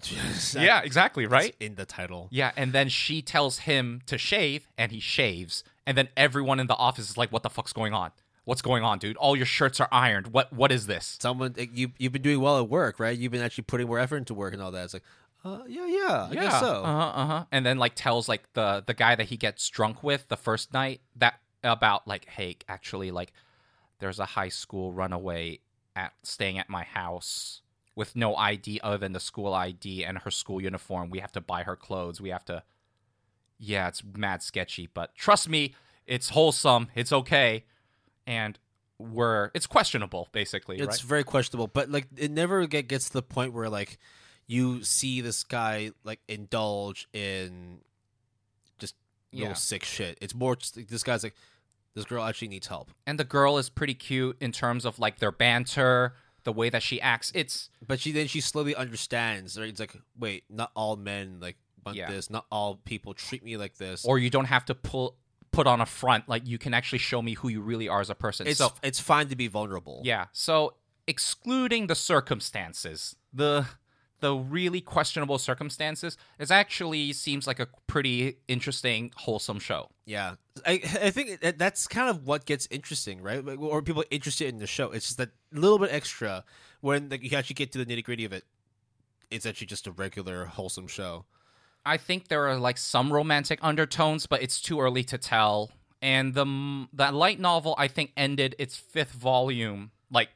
yeah 0.55 0.81
exactly 0.83 1.25
right 1.25 1.55
in 1.59 1.75
the 1.75 1.85
title. 1.85 2.27
yeah 2.31 2.51
and 2.55 2.73
then 2.73 2.89
she 2.89 3.21
tells 3.21 3.59
him 3.59 4.01
to 4.05 4.17
shave 4.17 4.67
and 4.77 4.91
he 4.91 4.99
shaves 4.99 5.63
and 5.87 5.97
then 5.97 6.07
everyone 6.15 6.59
in 6.59 6.67
the 6.67 6.75
office 6.75 7.09
is 7.09 7.17
like 7.17 7.31
what 7.31 7.43
the 7.43 7.49
fuck's 7.49 7.73
going 7.73 7.93
on 7.93 8.11
what's 8.45 8.61
going 8.61 8.83
on 8.83 8.99
dude 8.99 9.15
all 9.17 9.35
your 9.35 9.45
shirts 9.45 9.79
are 9.79 9.87
ironed 9.91 10.27
what 10.27 10.51
what 10.51 10.71
is 10.71 10.85
this 10.87 11.17
Someone 11.21 11.55
you 11.73 11.91
you've 11.97 12.11
been 12.11 12.21
doing 12.21 12.41
well 12.41 12.59
at 12.59 12.67
work, 12.69 12.99
right? 12.99 13.17
You've 13.17 13.31
been 13.31 13.41
actually 13.47 13.63
putting 13.71 13.87
more 13.87 13.99
effort 13.99 14.17
into 14.17 14.33
work 14.33 14.53
and 14.53 14.61
all 14.61 14.71
that. 14.71 14.83
It's 14.85 14.93
like, 14.93 15.03
uh, 15.45 15.59
yeah, 15.67 15.85
yeah, 15.87 16.27
I 16.31 16.33
guess 16.33 16.59
so. 16.59 16.83
Uh 16.83 16.95
huh. 16.99 17.11
Uh 17.21 17.25
huh. 17.27 17.45
And 17.51 17.65
then 17.65 17.77
like 17.77 17.93
tells 17.95 18.27
like 18.27 18.43
the 18.53 18.83
the 18.85 18.93
guy 18.93 19.15
that 19.15 19.27
he 19.31 19.37
gets 19.37 19.69
drunk 19.69 20.03
with 20.03 20.27
the 20.27 20.37
first 20.37 20.73
night 20.73 20.99
that 21.15 21.35
about 21.63 22.07
like, 22.07 22.25
hey, 22.25 22.57
actually 22.67 23.11
like, 23.11 23.31
there's 24.03 24.19
a 24.19 24.25
high 24.25 24.49
school 24.49 24.91
runaway 24.91 25.59
at 25.95 26.11
staying 26.23 26.59
at 26.59 26.69
my 26.69 26.83
house 26.83 27.61
with 27.95 28.15
no 28.17 28.35
ID 28.35 28.81
other 28.83 28.97
than 28.97 29.13
the 29.13 29.19
school 29.19 29.53
ID 29.53 30.03
and 30.03 30.17
her 30.19 30.31
school 30.31 30.59
uniform. 30.61 31.09
We 31.09 31.19
have 31.19 31.31
to 31.31 31.41
buy 31.41 31.63
her 31.63 31.77
clothes. 31.77 32.19
We 32.19 32.29
have 32.29 32.43
to. 32.45 32.63
Yeah, 33.57 33.87
it's 33.87 34.03
mad 34.03 34.43
sketchy, 34.43 34.89
but 34.93 35.15
trust 35.15 35.47
me, 35.47 35.73
it's 36.05 36.29
wholesome. 36.29 36.89
It's 36.95 37.13
okay, 37.13 37.63
and 38.27 38.59
we're 38.99 39.51
it's 39.53 39.67
questionable 39.67 40.27
basically, 40.33 40.79
It's 40.79 40.87
right? 40.87 40.99
very 41.01 41.23
questionable, 41.23 41.67
but 41.67 41.89
like 41.89 42.07
it 42.17 42.29
never 42.31 42.67
get, 42.67 42.87
gets 42.89 43.07
to 43.07 43.13
the 43.13 43.21
point 43.21 43.53
where 43.53 43.69
like 43.69 43.97
you 44.47 44.83
see 44.83 45.21
this 45.21 45.43
guy 45.45 45.91
like 46.03 46.19
indulge 46.27 47.07
in 47.13 47.79
just 48.79 48.95
little 49.31 49.49
Yeah. 49.49 49.53
sick 49.53 49.85
shit. 49.85 50.17
It's 50.19 50.35
more 50.35 50.55
just 50.57 50.75
this 50.89 51.03
guy's 51.03 51.23
like 51.23 51.35
this 51.95 52.05
girl 52.05 52.23
actually 52.23 52.47
needs 52.49 52.67
help. 52.67 52.91
And 53.05 53.19
the 53.19 53.23
girl 53.23 53.57
is 53.57 53.69
pretty 53.69 53.93
cute 53.93 54.37
in 54.39 54.51
terms 54.51 54.85
of 54.85 54.99
like 54.99 55.19
their 55.19 55.31
banter, 55.31 56.15
the 56.43 56.51
way 56.53 56.69
that 56.69 56.83
she 56.83 56.99
acts. 57.01 57.31
It's 57.35 57.69
But 57.85 57.99
she 57.99 58.11
then 58.11 58.27
she 58.27 58.41
slowly 58.41 58.75
understands. 58.75 59.57
Right? 59.59 59.69
It's 59.69 59.79
like 59.79 59.95
wait, 60.17 60.43
not 60.49 60.71
all 60.75 60.95
men 60.95 61.39
like 61.39 61.57
want 61.85 61.97
Yeah. 61.97 62.09
this. 62.11 62.29
Not 62.29 62.45
all 62.51 62.75
people 62.83 63.13
treat 63.13 63.43
me 63.43 63.57
like 63.57 63.77
this. 63.77 64.05
or 64.05 64.17
you 64.19 64.29
don't 64.29 64.45
have 64.45 64.65
to 64.65 64.75
pull 64.75 65.17
put 65.51 65.67
on 65.67 65.79
a 65.81 65.85
front 65.85 66.27
like 66.27 66.47
you 66.47 66.57
can 66.57 66.73
actually 66.73 66.97
show 66.97 67.21
me 67.21 67.33
who 67.35 67.47
you 67.47 67.61
really 67.61 67.87
are 67.87 68.01
as 68.01 68.09
a 68.09 68.15
person 68.15 68.47
it's 68.47 68.57
so 68.57 68.71
it's 68.81 68.99
fine 68.99 69.27
to 69.27 69.35
be 69.35 69.47
vulnerable. 69.47 70.01
yeah 70.03 70.25
so 70.31 70.73
excluding 71.05 71.85
the 71.85 71.93
circumstances 71.93 73.15
the 73.31 73.67
the 74.23 74.33
really 74.57 74.81
questionable 74.81 75.37
circumstances 75.37 76.17
it 76.39 76.49
actually 76.49 77.13
seems 77.13 77.43
like 77.49 77.59
a 77.59 77.67
pretty 77.93 78.37
interesting 78.47 79.11
wholesome 79.23 79.59
show 79.69 79.83
Yeah, 80.05 80.35
I 80.65 80.73
I 81.07 81.09
think 81.15 81.27
that's 81.63 81.87
kind 81.87 82.09
of 82.11 82.15
what 82.29 82.41
gets 82.51 82.65
interesting, 82.77 83.17
right? 83.29 83.41
Or 83.71 83.81
people 83.89 84.03
interested 84.11 84.47
in 84.53 84.57
the 84.59 84.67
show. 84.77 84.91
It's 84.95 85.05
just 85.09 85.17
that 85.21 85.31
little 85.51 85.79
bit 85.83 85.91
extra 85.99 86.43
when 86.81 86.99
like, 87.11 87.23
you 87.23 87.37
actually 87.37 87.59
get 87.63 87.71
to 87.73 87.77
the 87.81 87.87
nitty 87.89 88.03
gritty 88.03 88.25
of 88.29 88.33
it. 88.33 88.43
It's 89.31 89.45
actually 89.45 89.67
just 89.75 89.87
a 89.87 89.91
regular 90.05 90.45
wholesome 90.55 90.87
show. 90.97 91.13
i 91.85 91.97
think 92.07 92.27
there 92.31 92.43
are 92.49 92.57
like 92.69 92.77
some 92.77 93.07
romantic 93.19 93.59
undertones 93.61 94.23
but 94.31 94.39
it's 94.45 94.59
too 94.67 94.77
early 94.83 95.03
to 95.03 95.17
tell 95.17 95.71
and 96.01 96.33
the 96.39 96.45
the 96.99 97.11
light 97.23 97.39
novel 97.49 97.73
i 97.77 97.87
think 97.95 98.11
ended 98.15 98.55
its 98.63 98.75
fifth 98.77 99.11
volume 99.31 99.91
like 100.17 100.29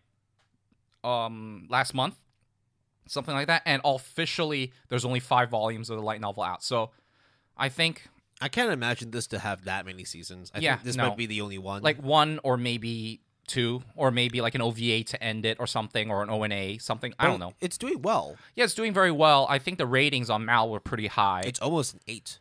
um 1.03 1.67
last 1.69 1.93
month 2.01 2.15
something 3.07 3.33
like 3.33 3.47
that 3.47 3.61
and 3.65 3.81
officially 3.85 4.71
there's 4.89 5.05
only 5.05 5.19
five 5.19 5.49
volumes 5.49 5.89
of 5.89 5.97
the 5.97 6.03
light 6.03 6.21
novel 6.21 6.43
out 6.43 6.63
so 6.63 6.91
i 7.57 7.69
think 7.69 8.07
I 8.39 8.49
can't 8.49 8.71
imagine 8.71 9.09
this 9.09 9.25
to 9.29 9.39
have 9.39 9.63
that 9.65 9.83
many 9.83 10.03
seasons. 10.03 10.51
I 10.53 10.59
Yeah, 10.59 10.75
think 10.75 10.85
this 10.85 10.95
no. 10.95 11.07
might 11.07 11.17
be 11.17 11.25
the 11.25 11.41
only 11.41 11.57
one. 11.57 11.81
like 11.81 11.99
one 12.03 12.39
or 12.43 12.55
maybe 12.55 13.21
two 13.47 13.81
or 13.95 14.11
maybe 14.11 14.41
like 14.41 14.53
an 14.53 14.61
ova 14.61 15.01
to 15.03 15.23
end 15.23 15.43
it 15.43 15.57
or 15.59 15.65
something 15.65 16.11
or 16.11 16.21
an 16.21 16.29
ona 16.29 16.79
something 16.79 17.15
i 17.17 17.25
don't 17.25 17.39
know 17.39 17.53
It's 17.61 17.79
doing 17.79 18.03
well. 18.03 18.35
yeah 18.55 18.65
it's 18.65 18.75
doing 18.75 18.93
very 18.93 19.11
well 19.11 19.47
i 19.49 19.57
think 19.57 19.79
the 19.79 19.87
ratings 19.87 20.29
on 20.29 20.45
mal 20.45 20.69
were 20.69 20.79
pretty 20.79 21.07
high 21.07 21.41
It's 21.47 21.59
almost 21.59 21.95
an 21.95 21.99
eight. 22.07 22.37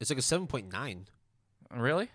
It's 0.00 0.10
like 0.10 0.18
a 0.18 0.22
seven 0.22 0.46
point 0.48 0.70
nine. 0.70 1.06
really 1.74 2.10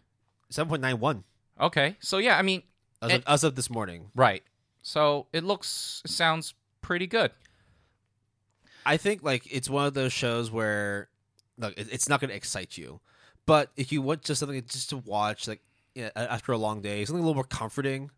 Seven 0.51 0.69
point 0.69 0.81
nine 0.83 0.99
one 0.99 1.23
okay 1.59 1.95
so 2.01 2.19
yeah 2.19 2.37
i 2.37 2.43
mean 2.43 2.61
as, 3.01 3.11
And- 3.13 3.23
of, 3.23 3.33
as 3.33 3.43
of 3.43 3.55
this 3.55 3.69
morning. 3.69 4.11
right 4.13 4.43
so 4.83 5.25
it 5.33 5.43
looks 5.43 6.03
it 6.05 6.11
sounds 6.11 6.53
pretty 6.81 7.07
good 7.07 7.31
I 8.85 8.97
think 8.97 9.23
like 9.23 9.47
it's 9.51 9.69
one 9.69 9.85
of 9.85 9.93
those 9.93 10.13
shows 10.13 10.51
where 10.51 11.09
look, 11.57 11.73
it's 11.77 12.09
not 12.09 12.19
going 12.19 12.29
to 12.29 12.35
excite 12.35 12.77
you, 12.77 12.99
but 13.45 13.71
if 13.75 13.91
you 13.91 14.01
want 14.01 14.23
just 14.23 14.39
something 14.39 14.61
just 14.67 14.89
to 14.89 14.97
watch, 14.97 15.47
like 15.47 15.61
yeah, 15.95 16.09
a- 16.15 16.31
after 16.31 16.51
a 16.51 16.57
long 16.57 16.81
day, 16.81 17.03
something 17.05 17.21
a 17.23 17.25
little 17.25 17.35
more 17.35 17.43
comforting. 17.43 18.09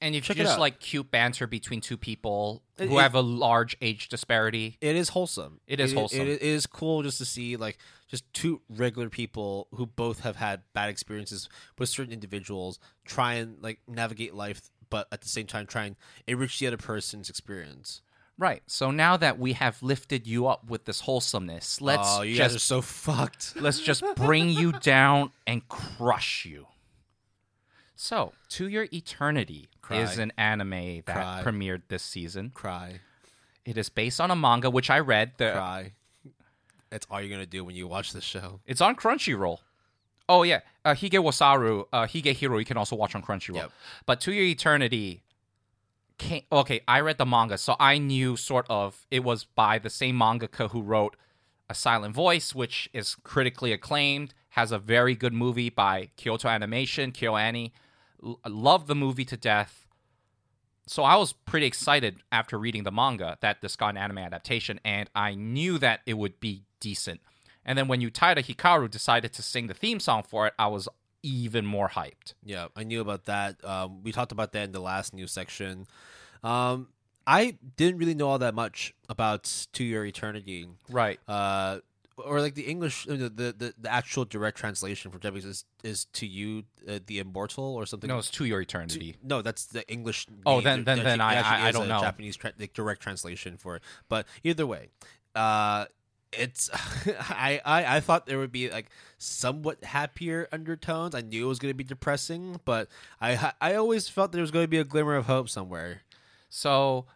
And 0.00 0.14
if 0.14 0.24
Check 0.24 0.36
you 0.36 0.44
just 0.44 0.58
like 0.58 0.78
cute 0.78 1.10
banter 1.10 1.46
between 1.46 1.80
two 1.80 1.96
people 1.96 2.62
It- 2.76 2.88
who 2.90 2.98
it- 2.98 3.02
have 3.02 3.14
a 3.14 3.20
large 3.22 3.76
age 3.80 4.08
disparity, 4.10 4.76
It 4.82 4.94
is 4.94 5.08
wholesome. 5.10 5.60
It 5.66 5.80
is 5.80 5.94
wholesome. 5.94 6.20
It, 6.20 6.28
it 6.28 6.42
is 6.42 6.66
cool 6.66 7.02
just 7.02 7.16
to 7.18 7.24
see 7.24 7.56
like 7.56 7.78
just 8.08 8.30
two 8.34 8.60
regular 8.68 9.08
people 9.08 9.68
who 9.72 9.86
both 9.86 10.20
have 10.20 10.36
had 10.36 10.62
bad 10.74 10.90
experiences 10.90 11.48
with 11.78 11.88
certain 11.88 12.12
individuals 12.12 12.78
try 13.06 13.34
and 13.34 13.56
like 13.62 13.80
navigate 13.88 14.34
life, 14.34 14.70
but 14.90 15.08
at 15.10 15.22
the 15.22 15.28
same 15.28 15.46
time 15.46 15.66
try 15.66 15.84
and 15.86 15.96
enrich 16.26 16.58
the 16.58 16.66
other 16.66 16.76
person's 16.76 17.30
experience. 17.30 18.02
Right? 18.38 18.62
So 18.66 18.90
now 18.90 19.16
that 19.16 19.38
we 19.38 19.54
have 19.54 19.82
lifted 19.82 20.26
you 20.26 20.46
up 20.46 20.68
with 20.68 20.84
this 20.84 21.00
wholesomeness, 21.00 21.80
let's 21.80 22.08
oh, 22.18 22.22
you 22.22 22.36
guys 22.36 22.52
just 22.52 22.56
are 22.56 22.66
so 22.66 22.82
fucked. 22.82 23.54
let's 23.60 23.80
just 23.80 24.04
bring 24.14 24.50
you 24.50 24.72
down 24.72 25.30
and 25.46 25.66
crush 25.68 26.44
you. 26.44 26.66
So, 27.94 28.32
To 28.50 28.68
Your 28.68 28.86
Eternity 28.92 29.68
Cry. 29.80 30.02
is 30.02 30.18
an 30.18 30.32
anime 30.36 31.02
that 31.06 31.14
Cry. 31.14 31.42
premiered 31.42 31.82
this 31.88 32.02
season. 32.02 32.50
Cry, 32.52 33.00
It 33.64 33.78
is 33.78 33.88
based 33.88 34.20
on 34.20 34.30
a 34.30 34.36
manga 34.36 34.68
which 34.68 34.90
I 34.90 34.98
read. 34.98 35.32
The, 35.38 35.52
cry. 35.52 35.92
That's 36.90 37.06
all 37.10 37.20
you're 37.22 37.30
gonna 37.30 37.46
do 37.46 37.64
when 37.64 37.74
you 37.74 37.88
watch 37.88 38.12
the 38.12 38.20
show. 38.20 38.60
It's 38.66 38.82
on 38.82 38.96
Crunchyroll. 38.96 39.58
Oh 40.28 40.42
yeah, 40.42 40.60
uh, 40.84 40.90
Hige 40.90 41.12
Wasaru, 41.12 41.86
uh, 41.92 42.02
Hige 42.02 42.34
Hiro. 42.34 42.58
You 42.58 42.64
can 42.66 42.76
also 42.76 42.96
watch 42.96 43.14
on 43.14 43.22
Crunchyroll. 43.22 43.54
Yep. 43.56 43.72
But 44.04 44.20
To 44.22 44.32
Your 44.32 44.44
Eternity. 44.44 45.22
Came, 46.18 46.42
okay, 46.50 46.80
I 46.88 47.00
read 47.00 47.18
the 47.18 47.26
manga, 47.26 47.58
so 47.58 47.76
I 47.78 47.98
knew 47.98 48.36
sort 48.36 48.66
of 48.70 49.06
it 49.10 49.22
was 49.22 49.44
by 49.44 49.78
the 49.78 49.90
same 49.90 50.18
mangaka 50.18 50.70
who 50.70 50.80
wrote 50.80 51.16
A 51.68 51.74
Silent 51.74 52.14
Voice, 52.14 52.54
which 52.54 52.88
is 52.94 53.16
critically 53.22 53.72
acclaimed, 53.72 54.32
has 54.50 54.72
a 54.72 54.78
very 54.78 55.14
good 55.14 55.34
movie 55.34 55.68
by 55.68 56.08
Kyoto 56.16 56.48
Animation, 56.48 57.12
KyoAni. 57.12 57.72
L- 58.24 58.40
love 58.48 58.86
the 58.86 58.94
movie 58.94 59.26
to 59.26 59.36
death. 59.36 59.86
So 60.86 61.02
I 61.02 61.16
was 61.16 61.34
pretty 61.34 61.66
excited 61.66 62.22
after 62.32 62.58
reading 62.58 62.84
the 62.84 62.92
manga 62.92 63.36
that 63.42 63.60
this 63.60 63.76
got 63.76 63.90
an 63.90 63.96
anime 63.98 64.18
adaptation, 64.18 64.80
and 64.84 65.10
I 65.14 65.34
knew 65.34 65.76
that 65.78 66.00
it 66.06 66.14
would 66.14 66.40
be 66.40 66.62
decent. 66.80 67.20
And 67.64 67.76
then 67.76 67.88
when 67.88 68.00
Utada 68.00 68.38
Hikaru 68.38 68.90
decided 68.90 69.32
to 69.34 69.42
sing 69.42 69.66
the 69.66 69.74
theme 69.74 70.00
song 70.00 70.22
for 70.22 70.46
it, 70.46 70.54
I 70.58 70.68
was 70.68 70.88
even 71.22 71.66
more 71.66 71.88
hyped. 71.88 72.34
Yeah, 72.44 72.68
I 72.76 72.84
knew 72.84 73.00
about 73.00 73.24
that. 73.24 73.62
Um, 73.64 74.02
we 74.02 74.12
talked 74.12 74.32
about 74.32 74.52
that 74.52 74.64
in 74.64 74.72
the 74.72 74.80
last 74.80 75.12
news 75.14 75.32
section. 75.32 75.86
Um, 76.42 76.88
I 77.26 77.58
didn't 77.76 77.98
really 77.98 78.14
know 78.14 78.28
all 78.28 78.38
that 78.38 78.54
much 78.54 78.94
about 79.08 79.66
To 79.72 79.84
Your 79.84 80.04
Eternity. 80.04 80.68
Right. 80.88 81.18
Uh, 81.26 81.78
or 82.18 82.40
like 82.40 82.54
the 82.54 82.62
English, 82.62 83.06
uh, 83.08 83.12
the 83.16 83.28
the, 83.58 83.74
the 83.78 83.92
actual 83.92 84.24
direct 84.24 84.56
translation 84.56 85.10
from 85.10 85.20
Japanese 85.20 85.44
is, 85.44 85.64
is 85.84 86.04
to 86.14 86.26
you 86.26 86.62
uh, 86.88 86.98
the 87.06 87.18
immortal 87.18 87.74
or 87.74 87.84
something. 87.84 88.08
No, 88.08 88.18
it's 88.18 88.30
to 88.30 88.44
your 88.46 88.60
To- 88.60 88.62
eternity. 88.62 89.16
no, 89.22 89.42
that's 89.42 89.66
the 89.66 89.86
English. 89.90 90.26
Oh, 90.46 90.60
then- 90.62 90.84
There- 90.84 90.94
then- 90.96 91.04
there 91.04 91.04
then 91.04 91.20
I- 91.20 91.40
I- 91.64 91.68
I 91.68 91.72
don't 91.72 91.88
know. 91.88 92.00
Japanese 92.00 92.36
tra- 92.36 92.54
the 92.56 92.68
direct 92.68 93.02
translation 93.02 93.58
for 93.58 93.76
it. 93.76 93.82
But 94.08 94.26
either 94.44 94.66
way, 94.66 94.88
uh, 95.34 95.86
it's 96.32 96.70
I, 97.30 97.60
I 97.64 97.96
I 97.96 98.00
thought 98.00 98.26
there 98.26 98.38
would 98.38 98.52
be 98.52 98.70
like 98.70 98.86
somewhat 99.18 99.82
happier 99.84 100.48
undertones. 100.52 101.14
I 101.14 101.20
knew 101.20 101.46
it 101.46 101.48
was 101.48 101.58
going 101.58 101.70
to 101.70 101.76
be 101.76 101.84
depressing, 101.84 102.60
but 102.64 102.88
I 103.20 103.52
I 103.60 103.74
always 103.74 104.08
felt 104.08 104.32
there 104.32 104.40
was 104.40 104.50
going 104.50 104.64
to 104.64 104.68
be 104.68 104.78
a 104.78 104.84
glimmer 104.84 105.14
of 105.16 105.26
hope 105.26 105.48
somewhere. 105.48 106.02
So 106.48 107.06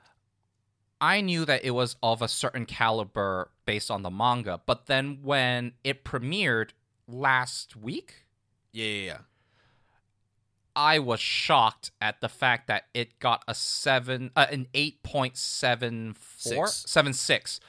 I 1.01 1.21
knew 1.23 1.45
that 1.45 1.65
it 1.65 1.71
was 1.71 1.97
of 2.03 2.21
a 2.23 2.29
certain 2.29 2.67
caliber 2.67 3.51
based 3.65 3.91
on 3.91 4.03
the 4.03 4.11
manga, 4.11 4.61
but 4.67 4.87
then 4.87 5.21
when 5.23 5.73
it 5.85 6.05
premiered 6.05 6.71
last 7.09 7.75
week, 7.77 8.27
Yeah, 8.73 8.85
yeah, 8.87 9.05
yeah. 9.07 9.19
I 10.77 10.99
was 11.01 11.21
shocked 11.21 11.91
at 12.01 12.21
the 12.21 12.29
fact 12.29 12.69
that 12.69 12.85
it 12.95 13.19
got 13.19 13.43
a 13.49 13.55
seven, 13.55 14.31
uh, 14.37 14.47
an 14.51 14.69
eight 14.73 15.03
point 15.03 15.37
seven 15.37 16.15
four, 16.15 16.69
Six. 16.69 16.91
seven 16.91 17.13
six, 17.13 17.61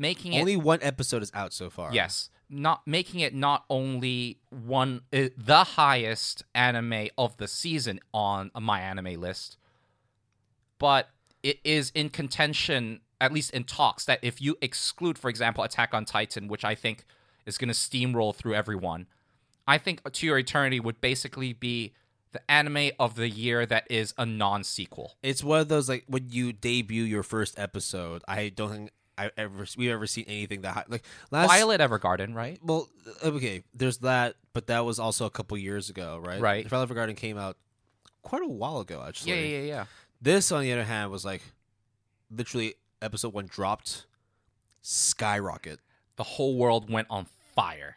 making 0.00 0.32
it 0.32 0.40
Only 0.40 0.56
one 0.56 0.80
episode 0.82 1.22
is 1.22 1.30
out 1.34 1.52
so 1.52 1.70
far. 1.70 1.92
yes, 1.92 2.30
not 2.48 2.84
making 2.86 3.20
it 3.20 3.32
not 3.34 3.64
only 3.70 4.38
one 4.50 5.02
uh, 5.12 5.28
the 5.36 5.62
highest 5.64 6.42
anime 6.54 7.08
of 7.16 7.36
the 7.36 7.46
season 7.46 8.00
on 8.12 8.50
my 8.60 8.80
anime 8.80 9.20
list, 9.20 9.56
but 10.78 11.10
it 11.42 11.60
is 11.62 11.90
in 11.94 12.08
contention, 12.08 13.00
at 13.20 13.32
least 13.32 13.52
in 13.52 13.64
talks, 13.64 14.04
that 14.06 14.18
if 14.22 14.40
you 14.42 14.56
exclude, 14.60 15.18
for 15.18 15.28
example, 15.28 15.62
Attack 15.62 15.94
on 15.94 16.04
Titan, 16.04 16.48
which 16.48 16.64
I 16.64 16.74
think 16.74 17.04
is 17.46 17.56
going 17.58 17.68
to 17.68 17.74
steamroll 17.74 18.34
through 18.34 18.54
everyone, 18.54 19.06
I 19.66 19.78
think 19.78 20.10
To 20.10 20.26
Your 20.26 20.38
Eternity 20.38 20.80
would 20.80 21.00
basically 21.00 21.52
be 21.52 21.92
the 22.32 22.40
anime 22.50 22.90
of 22.98 23.16
the 23.16 23.28
year 23.28 23.66
that 23.66 23.84
is 23.90 24.14
a 24.18 24.26
non 24.26 24.64
sequel. 24.64 25.14
It's 25.22 25.42
one 25.44 25.60
of 25.60 25.68
those 25.68 25.88
like 25.88 26.04
when 26.08 26.28
you 26.30 26.52
debut 26.52 27.04
your 27.04 27.22
first 27.22 27.58
episode. 27.58 28.22
I 28.28 28.48
don't 28.48 28.70
think 28.70 28.90
I 29.26 29.30
ever 29.36 29.66
we've 29.76 29.90
ever 29.90 30.06
seen 30.06 30.24
anything 30.26 30.62
that 30.62 30.74
high. 30.74 30.84
Like 30.88 31.04
last 31.30 31.48
Violet 31.48 31.80
Evergarden, 31.80 32.34
right? 32.34 32.58
Well, 32.62 32.88
uh, 33.22 33.28
okay, 33.28 33.62
there's 33.74 33.98
that, 33.98 34.36
but 34.52 34.66
that 34.68 34.84
was 34.84 34.98
also 34.98 35.26
a 35.26 35.30
couple 35.30 35.56
years 35.58 35.90
ago, 35.90 36.20
right? 36.24 36.40
Right. 36.40 36.68
Violet 36.68 36.88
Evergarden 36.88 37.16
came 37.16 37.36
out 37.36 37.56
quite 38.22 38.42
a 38.42 38.48
while 38.48 38.80
ago, 38.80 39.04
actually. 39.06 39.32
Yeah, 39.32 39.40
yeah, 39.40 39.58
yeah, 39.58 39.66
yeah. 39.66 39.84
This, 40.22 40.52
on 40.52 40.62
the 40.62 40.72
other 40.72 40.84
hand, 40.84 41.10
was 41.10 41.24
like 41.24 41.42
literally 42.30 42.74
episode 43.02 43.32
one 43.32 43.46
dropped, 43.46 44.06
skyrocket. 44.82 45.80
The 46.16 46.24
whole 46.24 46.56
world 46.56 46.90
went 46.90 47.06
on 47.10 47.26
fire. 47.54 47.96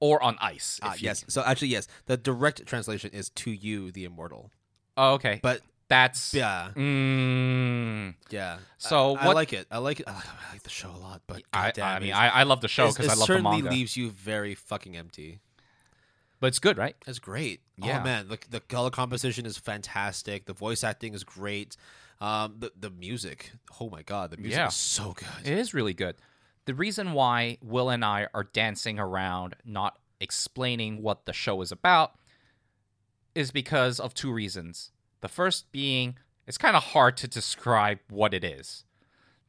Or 0.00 0.22
on 0.22 0.36
ice. 0.40 0.78
Ah, 0.82 0.96
yes. 0.98 1.24
So 1.28 1.42
actually, 1.44 1.68
yes, 1.68 1.88
the 2.06 2.16
direct 2.16 2.66
translation 2.66 3.10
is 3.12 3.30
"to 3.30 3.50
you, 3.50 3.90
the 3.90 4.04
immortal." 4.04 4.50
Oh, 4.98 5.14
okay. 5.14 5.40
But 5.42 5.62
That's 5.94 6.34
yeah, 6.34 6.70
Mm, 6.74 8.14
yeah. 8.30 8.58
So 8.78 9.16
I, 9.16 9.28
I 9.28 9.32
like 9.32 9.52
it. 9.52 9.66
I 9.70 9.78
like 9.78 10.00
it. 10.00 10.08
I 10.08 10.14
like, 10.52 10.62
the 10.62 10.70
show 10.70 10.90
a 10.90 10.98
lot, 10.98 11.22
but 11.26 11.42
I, 11.52 11.72
I 11.80 12.00
mean, 12.00 12.12
I, 12.12 12.28
I 12.28 12.42
love 12.44 12.60
the 12.60 12.68
show 12.68 12.88
because 12.88 13.06
I 13.06 13.10
love 13.10 13.18
the 13.20 13.24
certainly 13.26 13.62
manga. 13.62 13.70
leaves 13.70 13.96
you 13.96 14.10
very 14.10 14.54
fucking 14.54 14.96
empty. 14.96 15.40
but 16.40 16.48
it's 16.48 16.58
good, 16.58 16.76
right? 16.78 16.96
It's 17.06 17.18
great. 17.18 17.60
Yeah. 17.76 18.00
Oh 18.00 18.04
man, 18.04 18.28
the 18.28 18.38
the 18.50 18.60
color 18.60 18.90
composition 18.90 19.46
is 19.46 19.56
fantastic. 19.56 20.46
The 20.46 20.52
voice 20.52 20.82
acting 20.84 21.14
is 21.14 21.22
great. 21.24 21.76
Um, 22.20 22.56
the 22.58 22.72
the 22.78 22.90
music. 22.90 23.52
Oh 23.80 23.88
my 23.90 24.02
god, 24.02 24.30
the 24.30 24.36
music 24.36 24.56
Yeah. 24.58 24.68
is 24.68 24.74
so 24.74 25.12
good. 25.12 25.28
It 25.52 25.58
is 25.58 25.74
really 25.74 25.94
good. 25.94 26.16
The 26.66 26.74
reason 26.74 27.12
why 27.12 27.58
Will 27.62 27.90
and 27.90 28.04
I 28.04 28.26
are 28.34 28.44
dancing 28.44 28.98
around, 28.98 29.54
not 29.64 29.98
explaining 30.20 31.02
what 31.02 31.26
the 31.26 31.32
show 31.34 31.60
is 31.60 31.70
about, 31.70 32.14
is 33.34 33.50
because 33.50 34.00
of 34.00 34.14
two 34.14 34.32
reasons. 34.32 34.90
The 35.24 35.28
first 35.28 35.72
being 35.72 36.18
it's 36.46 36.58
kind 36.58 36.76
of 36.76 36.82
hard 36.82 37.16
to 37.16 37.26
describe 37.26 37.98
what 38.10 38.34
it 38.34 38.44
is. 38.44 38.84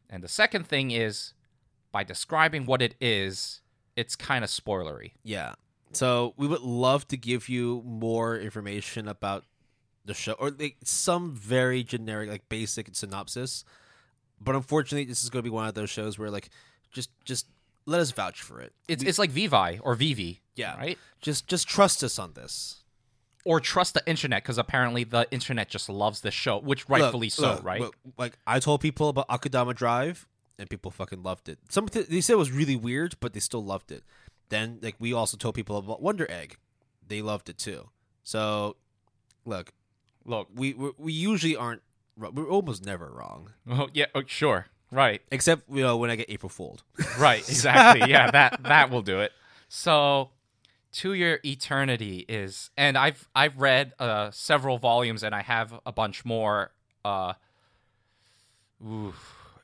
And 0.10 0.24
the 0.24 0.30
second 0.30 0.66
thing 0.68 0.92
is 0.92 1.34
by 1.92 2.06
describing 2.06 2.66
what 2.66 2.82
it 2.82 2.96
is, 3.02 3.60
it's 3.98 4.16
kind 4.16 4.46
of 4.46 4.50
spoilery. 4.50 5.12
Yeah. 5.22 5.56
So 5.92 6.34
we 6.38 6.48
would 6.48 6.62
love 6.62 7.06
to 7.10 7.18
give 7.18 7.50
you 7.50 7.84
more 7.86 8.38
information 8.38 9.10
about 9.10 9.44
the 10.06 10.14
show, 10.14 10.32
or 10.40 10.50
like 10.52 10.78
some 10.86 11.36
very 11.36 11.84
generic, 11.84 12.30
like 12.30 12.48
basic 12.48 12.88
synopsis. 12.94 13.66
But 14.40 14.56
unfortunately, 14.56 15.04
this 15.04 15.26
is 15.26 15.30
going 15.30 15.44
to 15.44 15.50
be 15.50 15.54
one 15.54 15.68
of 15.68 15.74
those 15.74 15.90
shows 15.90 16.18
where 16.18 16.32
like 16.32 16.50
just 16.90 17.10
just 17.26 17.48
let 17.86 18.00
us 18.00 18.12
vouch 18.12 18.42
for 18.42 18.62
it. 18.62 18.72
It's 18.88 19.04
We- 19.04 19.10
it's 19.10 19.20
like 19.20 19.32
Vivy 19.32 19.80
or 19.84 19.96
Vivy, 19.96 20.40
yeah, 20.56 20.78
right? 20.78 20.98
Just 21.22 21.48
just 21.48 21.68
trust 21.68 22.02
us 22.02 22.18
on 22.18 22.32
this. 22.32 22.85
Or 23.46 23.60
trust 23.62 23.94
the 23.94 24.04
internet 24.06 24.44
because 24.44 24.58
apparently 24.58 25.04
the 25.06 25.28
internet 25.32 25.70
just 25.70 25.88
loves 25.88 26.22
this 26.22 26.34
show, 26.34 26.60
which 26.60 26.90
Look, 26.90 27.00
rightfully 27.00 27.30
so, 27.30 27.54
look, 27.54 27.64
right? 27.64 27.80
look, 27.80 27.96
like 28.18 28.38
I 28.46 28.60
told 28.60 28.82
people 28.82 29.08
about 29.08 29.30
Akudama 29.30 29.74
Drive, 29.74 30.28
and 30.60 30.70
people 30.70 30.92
fucking 30.92 31.24
loved 31.24 31.48
it. 31.48 31.60
Some 31.70 31.88
th- 31.88 32.08
they 32.08 32.22
said 32.22 32.34
it 32.34 32.38
was 32.38 32.52
really 32.52 32.76
weird, 32.76 33.16
but 33.20 33.34
they 33.34 33.40
still 33.40 33.64
loved 33.64 33.92
it. 33.92 34.04
Then 34.50 34.80
like 34.82 34.96
we 35.00 35.14
also 35.14 35.38
told 35.38 35.56
people 35.56 35.78
about 35.78 36.02
Wonder 36.02 36.26
Egg, 36.30 36.58
they 37.08 37.22
loved 37.22 37.48
it 37.48 37.58
too. 37.58 37.90
So, 38.24 38.76
look, 39.46 39.72
Look, 40.26 40.50
we 40.56 40.74
we, 40.74 40.92
we 40.98 41.14
usually 41.14 41.56
aren't. 41.56 41.82
We're 42.18 42.50
almost 42.50 42.86
never 42.86 43.12
wrong, 43.12 43.52
oh, 43.70 43.90
yeah, 43.94 44.06
oh, 44.16 44.24
sure, 44.26 44.68
right. 44.90 45.22
except 45.32 45.70
you 45.70 45.82
know 45.82 45.98
when 45.98 46.10
I 46.10 46.16
get 46.16 46.30
April 46.30 46.50
fooled. 46.50 46.82
Right, 47.20 47.48
exactly. 47.48 48.10
yeah, 48.10 48.32
that 48.32 48.64
that 48.64 48.90
will 48.90 49.02
do 49.02 49.20
it. 49.20 49.34
So, 49.68 50.30
To 50.96 51.14
Your 51.14 51.40
Eternity 51.44 52.26
is 52.30 52.70
and 52.78 52.98
I've 52.98 53.28
I've 53.36 53.58
read 53.58 53.94
uh 54.00 54.32
several 54.32 54.78
volumes 54.78 55.24
and 55.24 55.36
I 55.36 55.42
have 55.42 55.78
a 55.86 55.92
bunch 55.92 56.24
more 56.24 56.72
uh 57.04 57.34
ooh, 58.82 59.14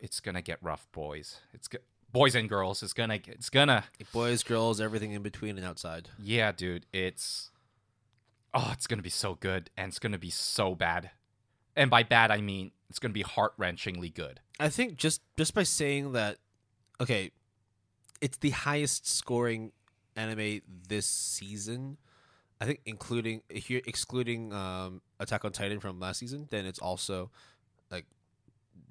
it's 0.02 0.20
to 0.36 0.42
get 0.42 0.58
rough, 0.62 0.90
boys. 0.92 1.40
It's 1.54 1.70
go- 1.70 1.80
boys 2.12 2.36
and 2.36 2.50
girls. 2.50 2.84
It's 2.84 2.92
to 3.12 3.32
it's 3.32 3.50
to 3.70 3.86
Boys, 4.12 4.44
girls, 4.44 4.82
everything 4.82 5.14
in 5.14 5.22
between 5.22 5.58
and 5.58 5.66
outside. 5.66 6.10
Yeah, 6.22 6.52
dude, 6.52 6.86
it's 6.92 7.50
Oh, 8.54 8.72
it's 8.74 8.86
to 9.00 9.04
be 9.04 9.10
so 9.10 9.36
good 9.36 9.70
and 9.78 9.88
it's 9.88 10.00
to 10.12 10.18
be 10.18 10.30
so 10.30 10.76
bad. 10.76 11.12
And 11.78 11.90
by 11.90 12.04
bad 12.04 12.32
I 12.32 12.42
mean 12.42 12.72
it's 12.90 13.00
to 13.12 13.14
be 13.14 13.22
heart-wrenchingly 13.22 14.14
good. 14.14 14.42
I 14.60 14.68
think 14.68 14.98
just 14.98 15.22
just 15.38 15.54
by 15.54 15.64
saying 15.64 16.12
that, 16.12 16.40
okay, 17.00 17.32
it's 18.20 18.36
the 18.36 18.50
highest 18.50 19.08
scoring 19.08 19.72
anime 20.16 20.62
this 20.88 21.06
season. 21.06 21.98
I 22.60 22.66
think 22.66 22.82
including 22.86 23.42
if 23.50 23.70
you're 23.70 23.82
excluding 23.86 24.54
um, 24.54 25.02
Attack 25.20 25.46
on 25.46 25.52
Titan 25.52 25.80
from 25.80 26.00
last 26.00 26.20
season, 26.20 26.48
then 26.52 26.66
it's 26.66 26.78
also 26.80 27.32
like 27.90 28.06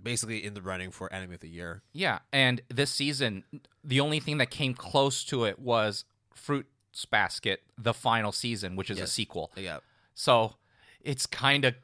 basically 0.03 0.45
in 0.45 0.55
the 0.55 0.62
running 0.62 0.91
for 0.91 1.12
anime 1.12 1.33
of 1.35 1.41
the 1.41 1.49
year. 1.49 1.83
Yeah, 1.93 2.18
and 2.33 2.61
this 2.68 2.91
season, 2.91 3.45
the 3.85 4.01
only 4.01 4.18
thing 4.18 4.39
that 4.39 4.51
came 4.51 4.75
close 4.75 5.23
to 5.27 5.45
it 5.45 5.59
was 5.61 6.05
Fruits 6.35 7.05
Basket, 7.11 7.62
the 7.79 7.95
final 7.95 8.33
season, 8.33 8.75
which 8.75 8.91
is 8.91 8.99
a 8.99 9.07
sequel. 9.07 9.53
Yeah, 9.57 9.79
So 10.14 10.55
it's 11.01 11.27
kind 11.27 11.64
of 11.64 11.75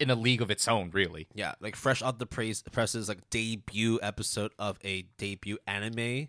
in 0.00 0.10
a 0.10 0.16
league 0.16 0.42
of 0.42 0.50
its 0.50 0.66
own, 0.66 0.90
really. 0.90 1.28
yeah, 1.34 1.54
like 1.60 1.76
fresh 1.76 2.02
out 2.02 2.18
the 2.18 2.26
praise 2.26 2.62
presses, 2.72 3.08
like 3.08 3.30
debut 3.30 4.00
episode 4.02 4.50
of 4.58 4.78
a 4.82 5.02
debut 5.18 5.58
anime, 5.68 6.28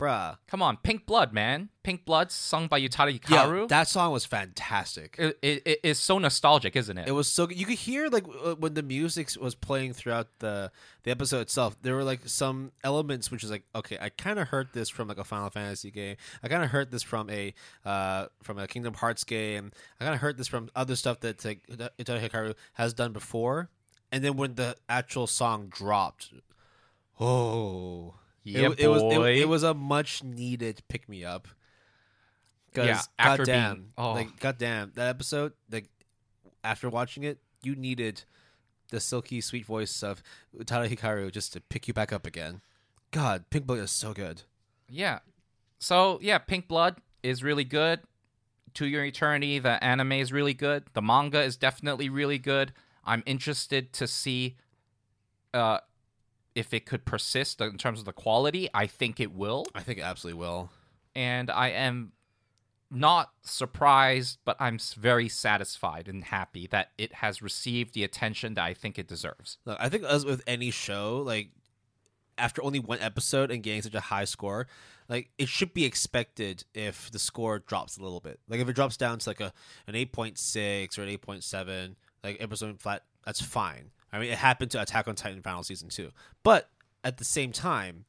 bruh. 0.00 0.38
Come 0.48 0.62
on, 0.62 0.78
Pink 0.78 1.04
Blood, 1.06 1.32
man. 1.32 1.68
Pink 1.82 2.04
Blood, 2.04 2.32
sung 2.32 2.66
by 2.68 2.78
Yeah, 2.78 2.88
Hikaru. 2.88 3.68
that 3.68 3.86
song 3.88 4.12
was 4.12 4.24
fantastic. 4.24 5.16
it, 5.18 5.38
it, 5.42 5.62
it 5.66 5.80
is 5.82 5.98
so 5.98 6.18
nostalgic, 6.18 6.74
isn't 6.76 6.96
it? 6.96 7.08
It 7.08 7.12
was 7.12 7.28
so 7.28 7.46
good. 7.46 7.58
You 7.58 7.66
could 7.66 7.78
hear 7.78 8.08
like 8.08 8.24
when 8.58 8.74
the 8.74 8.82
music 8.82 9.30
was 9.40 9.54
playing 9.54 9.92
throughout 9.92 10.28
the 10.38 10.72
the 11.02 11.10
episode 11.10 11.40
itself. 11.40 11.76
There 11.82 11.94
were 11.94 12.04
like 12.04 12.20
some 12.24 12.72
elements 12.82 13.30
which 13.30 13.44
is 13.44 13.50
like, 13.50 13.64
okay, 13.74 13.98
I 14.00 14.08
kind 14.08 14.38
of 14.38 14.48
heard 14.48 14.68
this 14.72 14.88
from 14.88 15.08
like 15.08 15.18
a 15.18 15.24
Final 15.24 15.50
Fantasy 15.50 15.90
game. 15.90 16.16
I 16.42 16.48
kind 16.48 16.64
of 16.64 16.70
heard 16.70 16.90
this 16.90 17.02
from 17.02 17.28
a 17.30 17.54
uh 17.84 18.26
from 18.42 18.58
a 18.58 18.66
Kingdom 18.66 18.94
Hearts 18.94 19.24
game. 19.24 19.72
I 20.00 20.04
kind 20.04 20.14
of 20.14 20.20
heard 20.20 20.38
this 20.38 20.48
from 20.48 20.70
other 20.74 20.96
stuff 20.96 21.20
that 21.20 21.44
like 21.44 21.60
Hikaru 21.68 22.54
has 22.74 22.94
done 22.94 23.12
before. 23.12 23.68
And 24.12 24.24
then 24.24 24.36
when 24.36 24.56
the 24.56 24.76
actual 24.88 25.26
song 25.28 25.68
dropped, 25.68 26.30
oh, 27.20 28.14
yeah, 28.42 28.70
it, 28.70 28.80
it 28.80 28.88
was 28.88 29.02
it, 29.02 29.38
it 29.38 29.48
was 29.48 29.62
a 29.62 29.74
much 29.74 30.22
needed 30.24 30.82
pick 30.88 31.08
me 31.08 31.24
up. 31.24 31.48
Yeah, 32.74 33.00
after 33.18 33.44
goddamn, 33.44 33.74
being- 33.74 33.92
oh. 33.98 34.12
like 34.12 34.38
goddamn, 34.38 34.92
that 34.94 35.08
episode, 35.08 35.52
like 35.70 35.88
after 36.62 36.88
watching 36.88 37.24
it, 37.24 37.38
you 37.62 37.74
needed 37.74 38.22
the 38.90 39.00
silky 39.00 39.40
sweet 39.40 39.66
voice 39.66 40.02
of 40.02 40.22
Utada 40.56 40.88
Hikaru 40.88 41.32
just 41.32 41.52
to 41.52 41.60
pick 41.60 41.88
you 41.88 41.94
back 41.94 42.12
up 42.12 42.26
again. 42.26 42.60
God, 43.10 43.44
Pink 43.50 43.66
Blood 43.66 43.80
is 43.80 43.90
so 43.90 44.12
good. 44.12 44.42
Yeah. 44.88 45.20
So 45.78 46.18
yeah, 46.22 46.38
Pink 46.38 46.68
Blood 46.68 46.96
is 47.22 47.42
really 47.42 47.64
good. 47.64 48.00
To 48.74 48.86
Your 48.86 49.04
Eternity, 49.04 49.58
the 49.58 49.82
anime 49.82 50.12
is 50.12 50.32
really 50.32 50.54
good. 50.54 50.84
The 50.92 51.02
manga 51.02 51.42
is 51.42 51.56
definitely 51.56 52.08
really 52.08 52.38
good. 52.38 52.72
I'm 53.04 53.24
interested 53.26 53.92
to 53.94 54.06
see 54.06 54.56
uh, 55.52 55.78
if 56.54 56.74
it 56.74 56.86
could 56.86 57.04
persist 57.04 57.60
in 57.60 57.78
terms 57.78 57.98
of 58.00 58.04
the 58.04 58.12
quality. 58.12 58.68
I 58.74 58.86
think 58.86 59.20
it 59.20 59.32
will, 59.32 59.66
I 59.74 59.80
think 59.80 59.98
it 59.98 60.02
absolutely 60.02 60.40
will. 60.40 60.70
and 61.14 61.50
I 61.50 61.68
am 61.68 62.12
not 62.90 63.30
surprised, 63.42 64.38
but 64.44 64.56
I'm 64.58 64.78
very 64.98 65.28
satisfied 65.28 66.08
and 66.08 66.24
happy 66.24 66.66
that 66.68 66.90
it 66.98 67.14
has 67.14 67.40
received 67.40 67.94
the 67.94 68.02
attention 68.02 68.54
that 68.54 68.64
I 68.64 68.74
think 68.74 68.98
it 68.98 69.06
deserves. 69.06 69.58
Look, 69.64 69.78
I 69.80 69.88
think 69.88 70.02
as 70.04 70.24
with 70.24 70.42
any 70.46 70.72
show, 70.72 71.22
like 71.24 71.50
after 72.36 72.62
only 72.64 72.80
one 72.80 72.98
episode 73.00 73.50
and 73.52 73.62
getting 73.62 73.82
such 73.82 73.94
a 73.94 74.00
high 74.00 74.24
score, 74.24 74.66
like 75.08 75.30
it 75.38 75.48
should 75.48 75.72
be 75.72 75.84
expected 75.84 76.64
if 76.74 77.10
the 77.12 77.18
score 77.20 77.60
drops 77.60 77.96
a 77.96 78.02
little 78.02 78.18
bit. 78.20 78.40
Like 78.48 78.58
if 78.60 78.68
it 78.68 78.72
drops 78.72 78.96
down 78.96 79.20
to 79.20 79.30
like 79.30 79.40
a 79.40 79.52
an 79.86 79.94
eight 79.94 80.12
point 80.12 80.36
six 80.38 80.98
or 80.98 81.02
an 81.04 81.10
eight 81.10 81.22
point 81.22 81.44
seven, 81.44 81.94
like 82.24 82.38
episode 82.40 82.80
flat, 82.80 83.04
that's 83.24 83.40
fine. 83.40 83.90
I 84.12 84.18
mean, 84.18 84.30
it 84.30 84.38
happened 84.38 84.70
to 84.72 84.82
Attack 84.82 85.08
on 85.08 85.14
Titan 85.14 85.42
final 85.42 85.62
season 85.62 85.88
two. 85.88 86.10
But 86.42 86.68
at 87.04 87.18
the 87.18 87.24
same 87.24 87.52
time, 87.52 88.04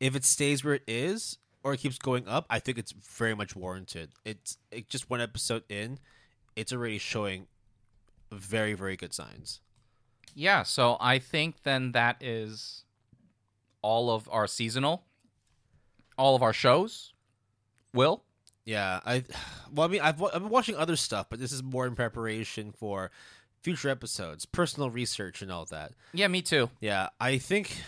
if 0.00 0.14
it 0.14 0.24
stays 0.24 0.64
where 0.64 0.74
it 0.74 0.82
is 0.86 1.38
or 1.62 1.74
it 1.74 1.78
keeps 1.78 1.98
going 1.98 2.28
up, 2.28 2.46
I 2.50 2.58
think 2.58 2.78
it's 2.78 2.92
very 2.92 3.34
much 3.34 3.56
warranted. 3.56 4.10
It's 4.24 4.58
it 4.70 4.88
just 4.88 5.10
one 5.10 5.20
episode 5.20 5.64
in, 5.68 5.98
it's 6.56 6.72
already 6.72 6.98
showing 6.98 7.46
very 8.30 8.74
very 8.74 8.96
good 8.96 9.14
signs. 9.14 9.60
Yeah, 10.34 10.62
so 10.62 10.96
I 11.00 11.18
think 11.18 11.62
then 11.62 11.92
that 11.92 12.22
is 12.22 12.84
all 13.82 14.10
of 14.10 14.28
our 14.30 14.46
seasonal, 14.46 15.04
all 16.16 16.36
of 16.36 16.42
our 16.42 16.52
shows. 16.52 17.12
Will 17.94 18.22
Yeah, 18.64 19.00
I 19.04 19.24
well, 19.72 19.88
I 19.88 19.90
mean, 19.90 20.00
I've 20.00 20.22
I've 20.22 20.32
been 20.32 20.48
watching 20.48 20.76
other 20.76 20.96
stuff, 20.96 21.26
but 21.30 21.40
this 21.40 21.52
is 21.52 21.62
more 21.62 21.86
in 21.86 21.94
preparation 21.94 22.72
for 22.72 23.10
future 23.68 23.88
episodes, 23.90 24.46
personal 24.46 24.90
research, 24.90 25.42
and 25.42 25.52
all 25.52 25.64
that. 25.66 25.92
yeah, 26.12 26.28
me 26.28 26.40
too. 26.42 26.70
Yeah, 26.80 27.08
I 27.20 27.38
think, 27.38 27.82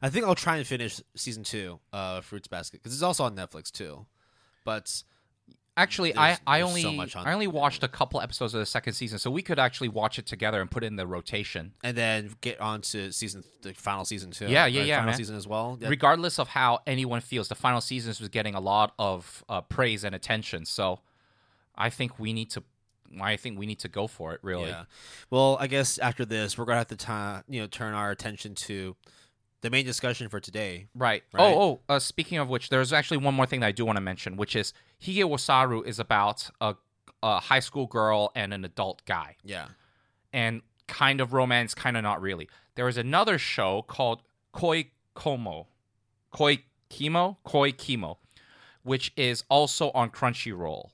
I 0.00 0.08
think 0.08 0.24
I'll 0.24 0.34
try 0.34 0.56
and 0.56 0.66
finish 0.66 1.00
season 1.14 1.42
two 1.44 1.78
of 1.92 2.24
Fruits 2.24 2.48
Basket 2.48 2.82
because 2.82 2.94
it's 2.94 3.02
also 3.02 3.24
on 3.24 3.36
Netflix 3.36 3.70
too. 3.70 4.06
But 4.64 5.02
Actually, 5.76 6.16
I, 6.16 6.38
I 6.46 6.60
only 6.60 6.82
so 6.82 6.92
much 6.92 7.16
on 7.16 7.26
I 7.26 7.32
only 7.32 7.48
watched 7.48 7.82
a 7.82 7.88
couple 7.88 8.20
episodes 8.20 8.54
of 8.54 8.60
the 8.60 8.66
second 8.66 8.92
season, 8.92 9.18
so 9.18 9.28
we 9.28 9.42
could 9.42 9.58
actually 9.58 9.88
watch 9.88 10.20
it 10.20 10.24
together 10.24 10.60
and 10.60 10.70
put 10.70 10.84
it 10.84 10.86
in 10.86 10.94
the 10.96 11.06
rotation. 11.06 11.72
and 11.82 11.96
then 11.96 12.30
get 12.42 12.60
on 12.60 12.80
to 12.82 13.10
season 13.12 13.42
the 13.62 13.74
final 13.74 14.04
season 14.04 14.30
two. 14.30 14.46
Yeah, 14.46 14.66
yeah, 14.66 14.84
yeah, 14.84 14.96
Final 14.98 15.06
man. 15.10 15.16
season 15.16 15.36
as 15.36 15.48
well. 15.48 15.76
Yeah, 15.80 15.88
Regardless 15.88 16.38
of 16.38 16.46
how 16.48 16.78
anyone 16.86 17.20
feels, 17.20 17.48
the 17.48 17.56
final 17.56 17.80
seasons 17.80 18.20
was 18.20 18.28
getting 18.28 18.54
a 18.54 18.60
lot 18.60 18.94
of 19.00 19.44
uh, 19.48 19.62
praise 19.62 20.04
and 20.04 20.14
attention. 20.14 20.64
So 20.64 21.00
I 21.76 21.90
think 21.90 22.20
we 22.20 22.32
need 22.32 22.50
to. 22.50 22.62
I 23.22 23.36
think 23.36 23.58
we 23.58 23.66
need 23.66 23.80
to 23.80 23.88
go 23.88 24.06
for 24.06 24.32
it. 24.34 24.40
Really. 24.42 24.68
Yeah. 24.68 24.84
Well, 25.30 25.56
I 25.60 25.66
guess 25.66 25.98
after 25.98 26.24
this, 26.24 26.56
we're 26.58 26.64
gonna 26.64 26.78
have 26.78 26.88
to 26.88 26.96
ti 26.96 27.52
you 27.54 27.60
know 27.60 27.66
turn 27.66 27.94
our 27.94 28.10
attention 28.10 28.54
to 28.56 28.96
the 29.62 29.70
main 29.70 29.84
discussion 29.86 30.28
for 30.28 30.40
today. 30.40 30.86
Right. 30.94 31.22
Right. 31.32 31.42
Oh, 31.42 31.80
oh. 31.88 31.94
Uh, 31.94 31.98
speaking 31.98 32.38
of 32.38 32.48
which, 32.48 32.68
there's 32.68 32.92
actually 32.92 33.16
one 33.18 33.34
more 33.34 33.46
thing 33.46 33.60
that 33.60 33.66
I 33.66 33.72
do 33.72 33.84
want 33.86 33.96
to 33.96 34.02
mention, 34.02 34.36
which 34.36 34.54
is 34.54 34.72
Hige 35.02 35.24
Wasaru 35.24 35.86
is 35.86 35.98
about 35.98 36.50
a, 36.60 36.74
a 37.22 37.40
high 37.40 37.60
school 37.60 37.86
girl 37.86 38.30
and 38.34 38.52
an 38.52 38.64
adult 38.64 39.02
guy, 39.06 39.36
Yeah. 39.42 39.68
and 40.34 40.60
kind 40.86 41.20
of 41.22 41.32
romance, 41.32 41.74
kind 41.74 41.96
of 41.96 42.02
not 42.02 42.20
really. 42.20 42.46
There 42.74 42.88
is 42.88 42.98
another 42.98 43.38
show 43.38 43.80
called 43.80 44.20
Koi 44.52 44.90
Komo, 45.16 45.66
Koi 46.30 46.58
Kimo, 46.90 47.38
Koi 47.44 47.72
Kimo, 47.72 48.18
which 48.82 49.12
is 49.16 49.44
also 49.48 49.90
on 49.92 50.10
Crunchyroll, 50.10 50.90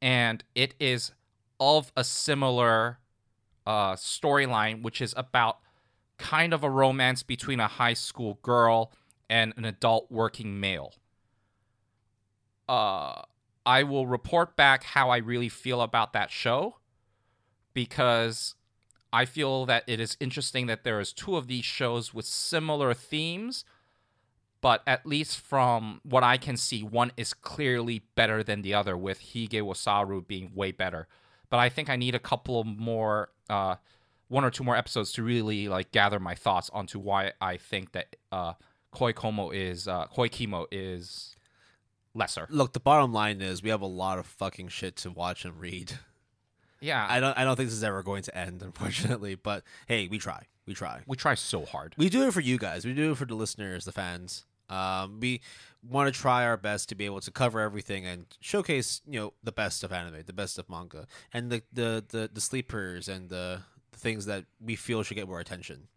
and 0.00 0.44
it 0.54 0.74
is 0.78 1.12
of 1.58 1.92
a 1.96 2.04
similar 2.04 2.98
uh, 3.66 3.94
storyline, 3.94 4.82
which 4.82 5.00
is 5.00 5.14
about 5.16 5.58
kind 6.18 6.54
of 6.54 6.62
a 6.62 6.70
romance 6.70 7.22
between 7.22 7.60
a 7.60 7.66
high 7.66 7.94
school 7.94 8.38
girl 8.42 8.92
and 9.28 9.52
an 9.56 9.64
adult 9.64 10.10
working 10.10 10.60
male. 10.60 10.94
Uh, 12.68 13.22
I 13.64 13.82
will 13.82 14.06
report 14.06 14.56
back 14.56 14.84
how 14.84 15.10
I 15.10 15.18
really 15.18 15.48
feel 15.48 15.82
about 15.82 16.12
that 16.12 16.30
show 16.30 16.76
because 17.74 18.54
I 19.12 19.24
feel 19.24 19.66
that 19.66 19.84
it 19.86 20.00
is 20.00 20.16
interesting 20.20 20.66
that 20.66 20.84
there 20.84 21.00
is 21.00 21.12
two 21.12 21.36
of 21.36 21.46
these 21.46 21.64
shows 21.64 22.14
with 22.14 22.26
similar 22.26 22.94
themes, 22.94 23.64
but 24.66 24.82
at 24.84 25.06
least 25.06 25.38
from 25.38 26.00
what 26.02 26.24
I 26.24 26.38
can 26.38 26.56
see, 26.56 26.82
one 26.82 27.12
is 27.16 27.32
clearly 27.32 28.02
better 28.16 28.42
than 28.42 28.62
the 28.62 28.74
other, 28.74 28.96
with 28.96 29.20
Hige 29.20 29.62
Wasaru 29.62 30.26
being 30.26 30.50
way 30.56 30.72
better. 30.72 31.06
But 31.50 31.58
I 31.58 31.68
think 31.68 31.88
I 31.88 31.94
need 31.94 32.16
a 32.16 32.18
couple 32.18 32.58
of 32.58 32.66
more, 32.66 33.28
uh, 33.48 33.76
one 34.26 34.42
or 34.42 34.50
two 34.50 34.64
more 34.64 34.76
episodes 34.76 35.12
to 35.12 35.22
really 35.22 35.68
like 35.68 35.92
gather 35.92 36.18
my 36.18 36.34
thoughts 36.34 36.68
onto 36.70 36.98
why 36.98 37.34
I 37.40 37.58
think 37.58 37.92
that 37.92 38.16
uh, 38.32 38.54
Koi 38.90 39.12
Komo 39.12 39.54
is 39.54 39.86
uh, 39.86 40.06
Koi 40.06 40.28
Kimo 40.28 40.66
is 40.72 41.36
lesser. 42.12 42.48
Look, 42.50 42.72
the 42.72 42.80
bottom 42.80 43.12
line 43.12 43.40
is 43.40 43.62
we 43.62 43.70
have 43.70 43.82
a 43.82 43.86
lot 43.86 44.18
of 44.18 44.26
fucking 44.26 44.66
shit 44.66 44.96
to 44.96 45.12
watch 45.12 45.44
and 45.44 45.60
read. 45.60 45.92
Yeah, 46.80 47.06
I 47.08 47.20
don't 47.20 47.38
I 47.38 47.44
don't 47.44 47.54
think 47.54 47.68
this 47.68 47.78
is 47.78 47.84
ever 47.84 48.02
going 48.02 48.24
to 48.24 48.36
end, 48.36 48.62
unfortunately. 48.64 49.36
But 49.36 49.62
hey, 49.86 50.08
we 50.08 50.18
try. 50.18 50.42
We 50.66 50.74
try. 50.74 51.02
we 51.06 51.16
try 51.16 51.36
so 51.36 51.64
hard. 51.64 51.94
We 51.96 52.08
do 52.08 52.26
it 52.26 52.34
for 52.34 52.40
you 52.40 52.58
guys. 52.58 52.84
We 52.84 52.94
do 52.94 53.12
it 53.12 53.16
for 53.18 53.26
the 53.26 53.36
listeners, 53.36 53.84
the 53.84 53.92
fans. 53.92 54.44
Um, 54.68 55.20
we 55.20 55.40
want 55.88 56.12
to 56.12 56.20
try 56.20 56.44
our 56.44 56.56
best 56.56 56.88
to 56.88 56.94
be 56.94 57.04
able 57.04 57.20
to 57.20 57.30
cover 57.30 57.60
everything 57.60 58.04
and 58.06 58.26
showcase, 58.40 59.00
you 59.06 59.20
know, 59.20 59.32
the 59.44 59.52
best 59.52 59.84
of 59.84 59.92
anime, 59.92 60.22
the 60.26 60.32
best 60.32 60.58
of 60.58 60.68
manga, 60.68 61.06
and 61.32 61.50
the 61.50 61.62
the 61.72 62.04
the, 62.08 62.30
the 62.32 62.40
sleepers 62.40 63.08
and 63.08 63.28
the, 63.30 63.60
the 63.92 63.98
things 63.98 64.26
that 64.26 64.44
we 64.60 64.74
feel 64.76 65.02
should 65.02 65.14
get 65.14 65.28
more 65.28 65.40
attention. 65.40 65.88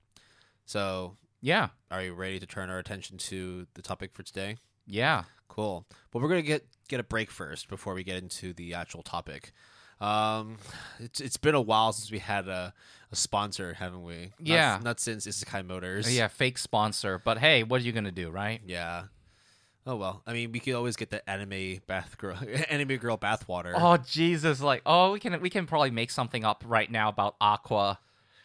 So, 0.66 1.18
Yeah, 1.42 1.70
are 1.90 2.04
you 2.04 2.14
ready 2.14 2.40
to 2.40 2.46
turn 2.46 2.70
our 2.70 2.78
attention 2.78 3.18
to 3.18 3.66
the 3.74 3.82
topic 3.82 4.14
for 4.14 4.24
today? 4.24 4.58
yeah. 4.86 5.24
Cool. 5.48 5.88
Well, 6.14 6.22
we're 6.22 6.30
gonna 6.30 6.44
get 6.44 6.68
get 6.88 7.00
a 7.00 7.04
break 7.04 7.32
first 7.32 7.70
before 7.70 7.96
we 7.96 8.04
get 8.04 8.22
into 8.22 8.54
the 8.54 8.76
actual 8.76 9.02
topic. 9.02 9.52
Um, 10.02 10.58
it's 11.00 11.20
it's 11.20 11.38
been 11.38 11.56
a 11.56 11.62
while 11.62 11.92
since 11.92 12.12
we 12.12 12.20
had 12.20 12.48
a, 12.48 12.74
a 13.12 13.16
sponsor, 13.16 13.74
haven't 13.74 14.04
we? 14.04 14.32
Not- 14.40 14.48
Yeah. 14.48 14.80
Not, 14.82 15.00
since 15.00 15.28
Isekai 15.28 15.66
Motors. 15.66 16.14
Yeah, 16.16 16.28
fake 16.28 16.58
sponsor. 16.58 17.20
But 17.24 17.38
hey, 17.40 17.64
what 17.64 17.82
are 17.82 17.84
you 17.84 17.92
gonna 17.92 18.12
do, 18.12 18.30
right? 18.30 18.62
Yeah. 18.66 19.04
Oh 19.86 19.96
well. 19.96 20.22
I 20.28 20.34
mean, 20.34 20.52
we 20.52 20.60
could 20.60 20.76
always 20.76 20.96
get 20.96 21.10
the 21.10 21.28
anime 21.30 21.82
bath 21.88 22.18
girl, 22.18 22.38
anime 22.70 22.98
girl 22.98 23.18
bathwater. 23.18 23.74
Oh 23.76 23.98
Jesus! 23.98 24.62
Like, 24.62 24.82
oh, 24.86 25.14
we 25.14 25.20
can 25.20 25.40
we 25.42 25.50
can 25.50 25.66
probably 25.66 25.92
make 25.92 26.12
something 26.12 26.46
up 26.46 26.64
right 26.66 26.90
now 26.90 27.10
about 27.10 27.36
Aqua 27.42 28.00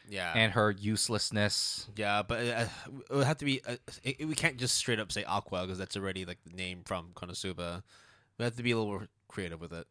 yeah. 0.09 0.33
and 0.35 0.53
her 0.53 0.71
uselessness. 0.71 1.87
yeah, 1.97 2.23
but 2.23 2.39
uh, 2.47 2.67
it 3.11 3.15
would 3.15 3.27
have 3.27 3.39
to 3.39 3.45
be. 3.45 3.61
Uh, 3.67 3.77
it, 4.03 4.27
we 4.27 4.35
can't 4.35 4.57
just 4.57 4.75
straight 4.77 4.99
up 5.01 5.13
say 5.13 5.25
Aqua 5.25 5.63
because 5.63 5.79
that's 5.79 5.97
already 5.97 6.25
like 6.25 6.39
the 6.47 6.55
name 6.57 6.83
from 6.85 7.09
Konosuba. 7.15 7.83
We 8.39 8.45
have 8.45 8.57
to 8.57 8.63
be 8.63 8.71
a 8.71 8.77
little 8.77 8.91
more 8.91 9.09
creative 9.29 9.61
with 9.61 9.73
it. 9.73 9.87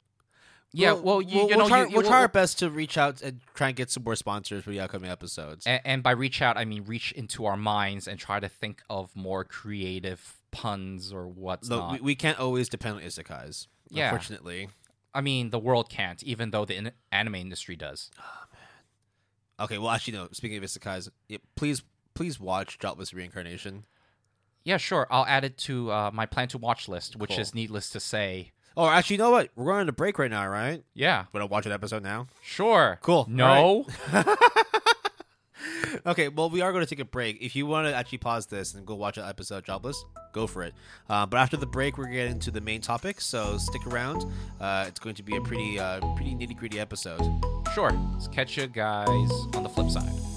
Yeah, 0.75 0.93
We'll- 0.93 1.03
well, 1.03 1.21
you, 1.21 1.35
we'll, 1.37 1.49
you 1.49 1.55
we'll 1.57 1.57
know, 1.65 1.67
try, 1.69 1.85
you, 1.85 1.95
we'll 1.97 2.01
try 2.07 2.21
our 2.21 2.27
best 2.27 2.57
to 2.59 2.69
reach 2.69 2.97
out 2.97 3.21
and 3.21 3.41
try 3.53 3.67
and 3.67 3.75
get 3.75 3.91
some 3.91 4.03
more 4.03 4.15
sponsors 4.15 4.63
for 4.63 4.71
the 4.71 4.79
upcoming 4.79 5.09
episodes. 5.11 5.67
and, 5.67 5.79
and 5.85 6.03
by 6.03 6.11
reach 6.11 6.41
out, 6.41 6.57
I 6.57 6.65
mean 6.65 6.83
reach 6.85 7.11
into 7.11 7.45
our 7.45 7.55
minds 7.57 8.07
and 8.07 8.19
try 8.19 8.39
to 8.39 8.49
think 8.49 8.81
of 8.89 9.15
more 9.15 9.43
creative 9.43 10.37
puns 10.51 11.13
or 11.13 11.27
what's 11.27 11.69
Look, 11.69 11.79
not. 11.79 11.91
we, 11.93 11.99
we 11.99 12.15
can't 12.15 12.39
always 12.39 12.69
depend 12.69 12.95
on 12.95 13.01
isekais. 13.03 13.67
Yeah. 13.89 14.05
Unfortunately. 14.05 14.69
I 15.13 15.21
mean, 15.21 15.51
the 15.51 15.59
world 15.59 15.89
can't, 15.91 16.23
even 16.23 16.49
though 16.49 16.65
the 16.65 16.75
in- 16.75 16.91
anime 17.11 17.35
industry 17.35 17.75
does. 17.75 18.09
Okay, 19.59 19.77
well, 19.77 19.91
actually, 19.91 20.13
no. 20.17 20.27
Speaking 20.31 20.57
of 20.57 20.63
isekais, 20.63 21.09
yeah, 21.29 21.37
please, 21.55 21.83
please 22.15 22.39
watch 22.39 22.79
Jobless 22.79 23.13
Reincarnation. 23.13 23.85
Yeah, 24.65 24.77
sure. 24.77 25.05
I'll 25.11 25.25
add 25.25 25.43
it 25.43 25.57
to 25.59 25.91
uh, 25.91 26.09
my 26.11 26.25
plan 26.25 26.47
to 26.49 26.57
watch 26.57 26.87
list, 26.87 27.15
which 27.15 27.31
Cool. 27.31 27.39
is 27.39 27.53
needless 27.53 27.89
to 27.91 27.99
say. 27.99 28.51
Oh, 28.75 28.87
actually, 28.87 29.15
you 29.15 29.19
know 29.19 29.31
what? 29.31 29.49
We're 29.55 29.65
going 29.65 29.81
on 29.81 29.89
a 29.89 29.93
break 29.93 30.17
right 30.17 30.31
now, 30.31 30.47
right? 30.47 30.83
Yeah, 30.93 31.25
Want 31.33 31.43
to 31.43 31.45
watch 31.47 31.65
an 31.65 31.71
episode 31.71 32.03
now? 32.03 32.27
sure. 32.41 32.99
Cool. 33.01 33.27
No. 33.29 33.85
Okay, 36.05 36.27
well, 36.27 36.49
we 36.49 36.61
are 36.61 36.71
going 36.71 36.83
to 36.83 36.89
take 36.89 36.99
a 36.99 37.05
break. 37.05 37.37
If 37.39 37.55
you 37.55 37.65
want 37.65 37.87
to 37.87 37.93
actually 37.95 38.17
pause 38.17 38.47
this 38.47 38.73
and 38.73 38.85
go 38.85 38.95
watch 38.95 39.17
an 39.17 39.25
episode 39.25 39.63
Jobless, 39.63 40.03
go 40.33 40.47
for 40.47 40.63
it. 40.63 40.73
Uh, 41.09 41.25
but 41.25 41.37
after 41.37 41.55
the 41.55 41.65
break, 41.65 41.97
we're 41.97 42.07
getting 42.07 42.33
into 42.33 42.51
the 42.51 42.59
main 42.61 42.81
topic, 42.81 43.21
so 43.21 43.57
stick 43.57 43.85
around. 43.87 44.25
Uh, 44.59 44.85
it's 44.87 44.99
going 44.99 45.15
to 45.15 45.23
be 45.23 45.37
a 45.37 45.41
pretty, 45.41 45.79
uh, 45.79 45.99
pretty 46.15 46.35
nitty 46.35 46.57
gritty 46.57 46.79
episode. 46.79 47.21
Sure. 47.73 47.91
Let's 48.13 48.27
catch 48.27 48.57
you 48.57 48.67
guys 48.67 49.31
on 49.53 49.63
the 49.63 49.69
flip 49.69 49.89
side. 49.89 50.32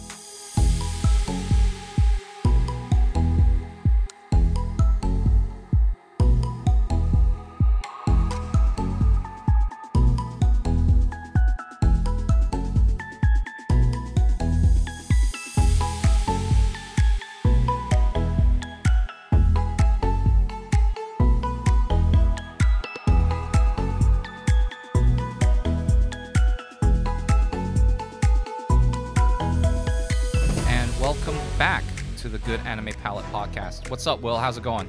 What's 34.06 34.18
up, 34.18 34.22
Will? 34.22 34.38
How's 34.38 34.56
it 34.56 34.62
going? 34.62 34.88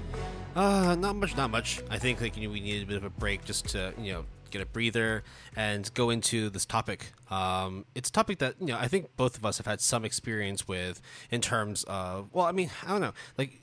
Uh, 0.55 0.93
not 0.93 1.15
much, 1.15 1.35
not 1.35 1.49
much. 1.49 1.81
I 1.89 1.97
think 1.97 2.21
like 2.21 2.37
you 2.37 2.47
know, 2.47 2.53
we 2.53 2.59
needed 2.59 2.83
a 2.83 2.85
bit 2.85 2.97
of 2.97 3.03
a 3.03 3.09
break 3.09 3.43
just 3.45 3.67
to 3.69 3.91
you 3.97 4.13
know 4.13 4.25
get 4.51 4.61
a 4.61 4.65
breather 4.67 5.23
and 5.55 5.91
go 5.95 6.11
into 6.11 6.51
this 6.51 6.67
topic. 6.67 7.13
Um, 7.31 7.85
it's 7.95 8.09
a 8.09 8.11
topic 8.11 8.37
that 8.37 8.53
you 8.59 8.67
know 8.67 8.77
I 8.77 8.87
think 8.87 9.09
both 9.17 9.35
of 9.35 9.43
us 9.43 9.57
have 9.57 9.65
had 9.65 9.81
some 9.81 10.05
experience 10.05 10.67
with 10.67 11.01
in 11.31 11.41
terms 11.41 11.83
of. 11.87 12.29
Well, 12.31 12.45
I 12.45 12.51
mean, 12.51 12.69
I 12.85 12.91
don't 12.91 13.01
know. 13.01 13.13
Like, 13.39 13.59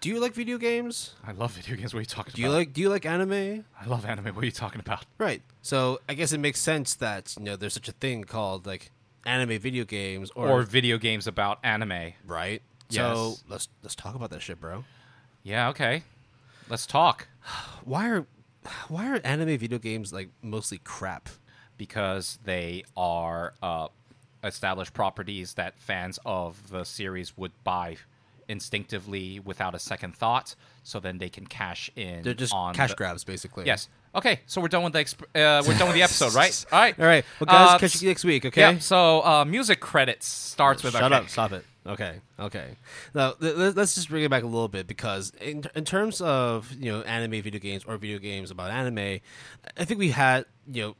do 0.00 0.08
you 0.08 0.20
like 0.20 0.32
video 0.32 0.58
games? 0.58 1.16
I 1.26 1.32
love 1.32 1.50
video 1.50 1.74
games. 1.74 1.92
What 1.92 1.98
are 1.98 2.02
you 2.02 2.06
talking 2.06 2.30
about? 2.30 2.36
Do 2.36 2.42
you 2.42 2.50
like 2.50 2.72
Do 2.72 2.80
you 2.82 2.88
like 2.88 3.04
anime? 3.04 3.64
I 3.80 3.86
love 3.86 4.06
anime. 4.06 4.32
What 4.32 4.44
are 4.44 4.46
you 4.46 4.52
talking 4.52 4.78
about? 4.78 5.06
Right. 5.18 5.42
So 5.62 6.00
I 6.08 6.14
guess 6.14 6.30
it 6.30 6.38
makes 6.38 6.60
sense 6.60 6.94
that 6.94 7.34
you 7.36 7.42
know 7.42 7.56
there's 7.56 7.74
such 7.74 7.88
a 7.88 7.92
thing 7.92 8.22
called 8.22 8.64
like 8.64 8.92
anime 9.26 9.58
video 9.58 9.84
games 9.84 10.30
or, 10.36 10.48
or 10.48 10.62
video 10.62 10.98
games 10.98 11.26
about 11.26 11.58
anime. 11.64 12.12
right. 12.24 12.62
Yes. 12.92 13.16
So 13.16 13.34
let's 13.48 13.68
let's 13.82 13.94
talk 13.94 14.14
about 14.14 14.30
that 14.30 14.42
shit, 14.42 14.60
bro. 14.60 14.84
Yeah, 15.42 15.68
okay. 15.70 16.02
Let's 16.68 16.86
talk 16.86 17.26
Why 17.84 18.08
are 18.10 18.26
why 18.88 19.10
are 19.10 19.20
anime 19.24 19.58
video 19.58 19.78
games 19.78 20.12
like 20.12 20.28
mostly 20.42 20.78
crap? 20.78 21.28
because 21.82 22.38
they 22.44 22.84
are 22.96 23.54
uh, 23.60 23.88
established 24.44 24.94
properties 24.94 25.54
that 25.54 25.76
fans 25.80 26.16
of 26.24 26.70
the 26.70 26.84
series 26.84 27.36
would 27.36 27.50
buy 27.64 27.96
instinctively 28.48 29.40
without 29.40 29.74
a 29.74 29.80
second 29.80 30.14
thought, 30.14 30.54
so 30.84 31.00
then 31.00 31.18
they 31.18 31.28
can 31.28 31.44
cash 31.44 31.90
in. 31.96 32.22
They're 32.22 32.34
just 32.34 32.54
on 32.54 32.74
cash 32.74 32.90
the- 32.90 32.96
grabs, 32.96 33.24
basically. 33.24 33.66
Yes. 33.66 33.88
Okay, 34.14 34.40
so 34.46 34.60
we're 34.60 34.68
done 34.68 34.84
with 34.84 34.92
the 34.92 35.00
exp- 35.00 35.22
uh, 35.34 35.64
we're 35.66 35.76
done 35.76 35.88
with 35.88 35.96
the 35.96 36.02
episode, 36.02 36.34
right? 36.34 36.64
All 36.70 36.78
right. 36.78 36.96
All 37.00 37.06
right. 37.06 37.24
Well, 37.40 37.46
guys, 37.46 37.74
Uh, 37.74 37.78
catch 37.78 38.00
you 38.02 38.08
next 38.08 38.24
week. 38.24 38.44
Okay. 38.44 38.60
Yeah. 38.60 38.78
So 38.78 39.24
uh, 39.24 39.44
music 39.44 39.80
credits 39.80 40.26
starts 40.28 40.82
with 40.84 40.92
Shut 40.92 41.04
okay. 41.04 41.14
up! 41.14 41.28
Stop 41.30 41.52
it. 41.52 41.64
Okay, 41.86 42.20
okay. 42.38 42.76
Now 43.12 43.32
th- 43.32 43.74
let's 43.74 43.94
just 43.96 44.08
bring 44.08 44.22
it 44.22 44.30
back 44.30 44.44
a 44.44 44.46
little 44.46 44.68
bit 44.68 44.86
because 44.86 45.32
in 45.40 45.64
in 45.74 45.84
terms 45.84 46.20
of 46.20 46.72
you 46.72 46.92
know 46.92 47.00
anime 47.02 47.42
video 47.42 47.60
games 47.60 47.84
or 47.84 47.96
video 47.96 48.18
games 48.18 48.50
about 48.50 48.70
anime, 48.70 49.20
I 49.76 49.84
think 49.84 49.98
we 49.98 50.10
had 50.10 50.44
you 50.70 50.82
know 50.82 50.96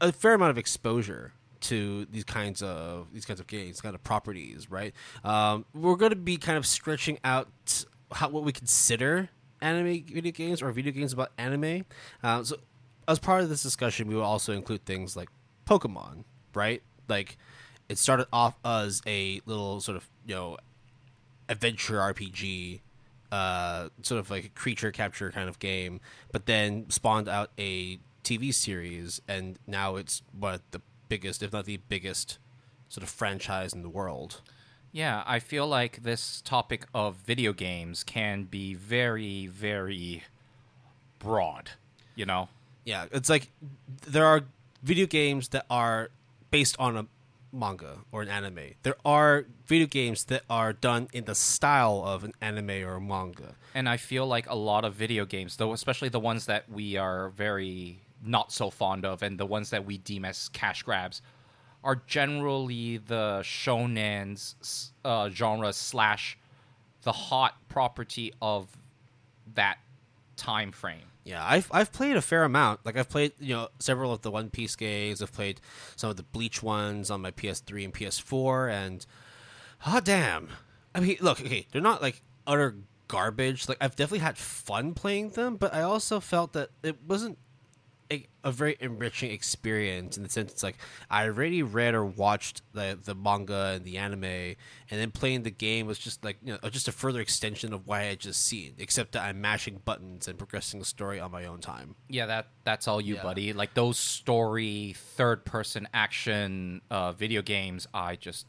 a 0.00 0.12
fair 0.12 0.34
amount 0.34 0.50
of 0.50 0.58
exposure 0.58 1.32
to 1.62 2.06
these 2.06 2.24
kinds 2.24 2.62
of 2.62 3.08
these 3.12 3.24
kinds 3.24 3.40
of 3.40 3.46
games, 3.46 3.80
kind 3.80 3.94
of 3.94 4.04
properties, 4.04 4.70
right? 4.70 4.94
Um, 5.24 5.64
we're 5.74 5.96
going 5.96 6.10
to 6.10 6.16
be 6.16 6.36
kind 6.36 6.58
of 6.58 6.66
stretching 6.66 7.18
out 7.24 7.48
how 8.12 8.28
what 8.28 8.44
we 8.44 8.52
consider 8.52 9.30
anime 9.60 10.04
video 10.04 10.32
games 10.32 10.62
or 10.62 10.70
video 10.72 10.92
games 10.92 11.12
about 11.12 11.32
anime. 11.38 11.84
Um, 12.22 12.44
so, 12.44 12.56
as 13.08 13.18
part 13.18 13.42
of 13.42 13.48
this 13.48 13.62
discussion, 13.62 14.08
we 14.08 14.14
will 14.14 14.22
also 14.22 14.52
include 14.52 14.84
things 14.84 15.16
like 15.16 15.28
Pokemon, 15.66 16.24
right? 16.54 16.82
Like, 17.08 17.36
it 17.88 17.98
started 17.98 18.26
off 18.32 18.56
as 18.64 19.02
a 19.06 19.40
little 19.46 19.80
sort 19.80 19.96
of 19.96 20.08
you 20.26 20.34
know 20.34 20.56
adventure 21.48 21.96
RPG, 21.96 22.80
uh, 23.32 23.88
sort 24.02 24.18
of 24.18 24.30
like 24.30 24.44
a 24.44 24.48
creature 24.48 24.90
capture 24.90 25.30
kind 25.30 25.48
of 25.48 25.58
game, 25.58 26.00
but 26.32 26.46
then 26.46 26.88
spawned 26.90 27.28
out 27.28 27.50
a 27.58 27.98
TV 28.24 28.52
series, 28.52 29.20
and 29.28 29.58
now 29.66 29.96
it's 29.96 30.22
one 30.38 30.54
of 30.54 30.62
the 30.72 30.80
biggest, 31.08 31.42
if 31.42 31.52
not 31.52 31.64
the 31.64 31.78
biggest, 31.88 32.38
sort 32.88 33.02
of 33.02 33.08
franchise 33.08 33.72
in 33.72 33.82
the 33.82 33.88
world. 33.88 34.40
Yeah, 34.92 35.22
I 35.26 35.40
feel 35.40 35.66
like 35.66 36.02
this 36.02 36.40
topic 36.40 36.86
of 36.94 37.16
video 37.16 37.52
games 37.52 38.02
can 38.02 38.44
be 38.44 38.74
very, 38.74 39.46
very 39.46 40.24
broad. 41.18 41.72
You 42.14 42.24
know, 42.24 42.48
Yeah, 42.84 43.06
it's 43.12 43.28
like 43.28 43.50
there 44.06 44.24
are 44.24 44.42
video 44.82 45.06
games 45.06 45.48
that 45.48 45.66
are 45.68 46.10
based 46.50 46.76
on 46.78 46.96
a 46.96 47.06
manga 47.56 47.98
or 48.12 48.22
an 48.22 48.28
anime. 48.28 48.74
There 48.82 48.96
are 49.04 49.46
video 49.66 49.86
games 49.86 50.24
that 50.24 50.42
are 50.48 50.72
done 50.72 51.08
in 51.12 51.24
the 51.24 51.34
style 51.34 52.02
of 52.04 52.24
an 52.24 52.32
anime 52.40 52.86
or 52.86 53.00
manga. 53.00 53.54
and 53.74 53.88
I 53.88 53.96
feel 53.96 54.26
like 54.26 54.48
a 54.48 54.54
lot 54.54 54.84
of 54.84 54.94
video 54.94 55.24
games, 55.24 55.56
though, 55.56 55.72
especially 55.72 56.08
the 56.08 56.20
ones 56.20 56.46
that 56.46 56.68
we 56.70 56.96
are 56.96 57.30
very 57.30 58.00
not 58.24 58.52
so 58.52 58.70
fond 58.70 59.04
of, 59.04 59.22
and 59.22 59.38
the 59.38 59.46
ones 59.46 59.70
that 59.70 59.84
we 59.84 59.98
deem 59.98 60.24
as 60.24 60.48
cash 60.48 60.82
grabs, 60.82 61.22
are 61.84 62.02
generally 62.06 62.96
the 62.98 63.40
shonen's 63.42 64.92
uh, 65.04 65.28
genre 65.28 65.72
slash 65.72 66.36
the 67.02 67.12
hot 67.12 67.56
property 67.68 68.32
of 68.42 68.68
that 69.54 69.78
time 70.36 70.72
frame. 70.72 71.10
Yeah, 71.26 71.44
I've 71.44 71.68
I've 71.72 71.92
played 71.92 72.16
a 72.16 72.22
fair 72.22 72.44
amount. 72.44 72.86
Like 72.86 72.96
I've 72.96 73.08
played, 73.08 73.32
you 73.40 73.52
know, 73.52 73.68
several 73.80 74.12
of 74.12 74.22
the 74.22 74.30
One 74.30 74.48
Piece 74.48 74.76
games. 74.76 75.20
I've 75.20 75.32
played 75.32 75.60
some 75.96 76.08
of 76.08 76.16
the 76.16 76.22
Bleach 76.22 76.62
ones 76.62 77.10
on 77.10 77.20
my 77.20 77.32
PS3 77.32 77.84
and 77.84 77.92
PS4, 77.92 78.70
and 78.70 79.04
oh 79.88 79.98
damn! 79.98 80.50
I 80.94 81.00
mean, 81.00 81.16
look, 81.20 81.40
okay, 81.40 81.66
they're 81.72 81.82
not 81.82 82.00
like 82.00 82.22
utter 82.46 82.76
garbage. 83.08 83.68
Like 83.68 83.78
I've 83.80 83.96
definitely 83.96 84.20
had 84.20 84.38
fun 84.38 84.94
playing 84.94 85.30
them, 85.30 85.56
but 85.56 85.74
I 85.74 85.82
also 85.82 86.20
felt 86.20 86.52
that 86.52 86.70
it 86.84 87.02
wasn't 87.04 87.38
a, 88.10 88.26
a 88.44 88.52
very 88.52 88.76
enriching 88.80 89.30
experience 89.32 90.16
in 90.16 90.22
the 90.22 90.28
sense 90.28 90.52
it's 90.52 90.62
like 90.62 90.76
I 91.10 91.24
already 91.26 91.62
read 91.62 91.94
or 91.94 92.04
watched 92.04 92.62
the 92.72 92.98
the 93.02 93.14
manga 93.14 93.72
and 93.76 93.84
the 93.84 93.98
anime, 93.98 94.24
and 94.24 94.56
then 94.90 95.10
playing 95.10 95.42
the 95.42 95.50
game 95.50 95.86
was 95.86 95.98
just 95.98 96.24
like 96.24 96.36
you 96.44 96.56
know 96.62 96.68
just 96.70 96.86
a 96.88 96.92
further 96.92 97.20
extension 97.20 97.72
of 97.72 97.86
what 97.86 98.00
I 98.00 98.04
had 98.04 98.20
just 98.20 98.44
seen, 98.44 98.74
except 98.78 99.12
that 99.12 99.22
I'm 99.22 99.40
mashing 99.40 99.80
buttons 99.84 100.28
and 100.28 100.38
progressing 100.38 100.78
the 100.80 100.86
story 100.86 101.18
on 101.18 101.30
my 101.30 101.46
own 101.46 101.60
time. 101.60 101.96
Yeah, 102.08 102.26
that 102.26 102.46
that's 102.64 102.86
all 102.86 103.00
you, 103.00 103.16
Yeah. 103.16 103.22
buddy. 103.22 103.52
Like 103.52 103.74
those 103.74 103.98
story 103.98 104.94
third 104.96 105.44
person 105.44 105.88
action 105.92 106.82
uh, 106.90 107.12
video 107.12 107.42
games, 107.42 107.88
I 107.92 108.16
just 108.16 108.46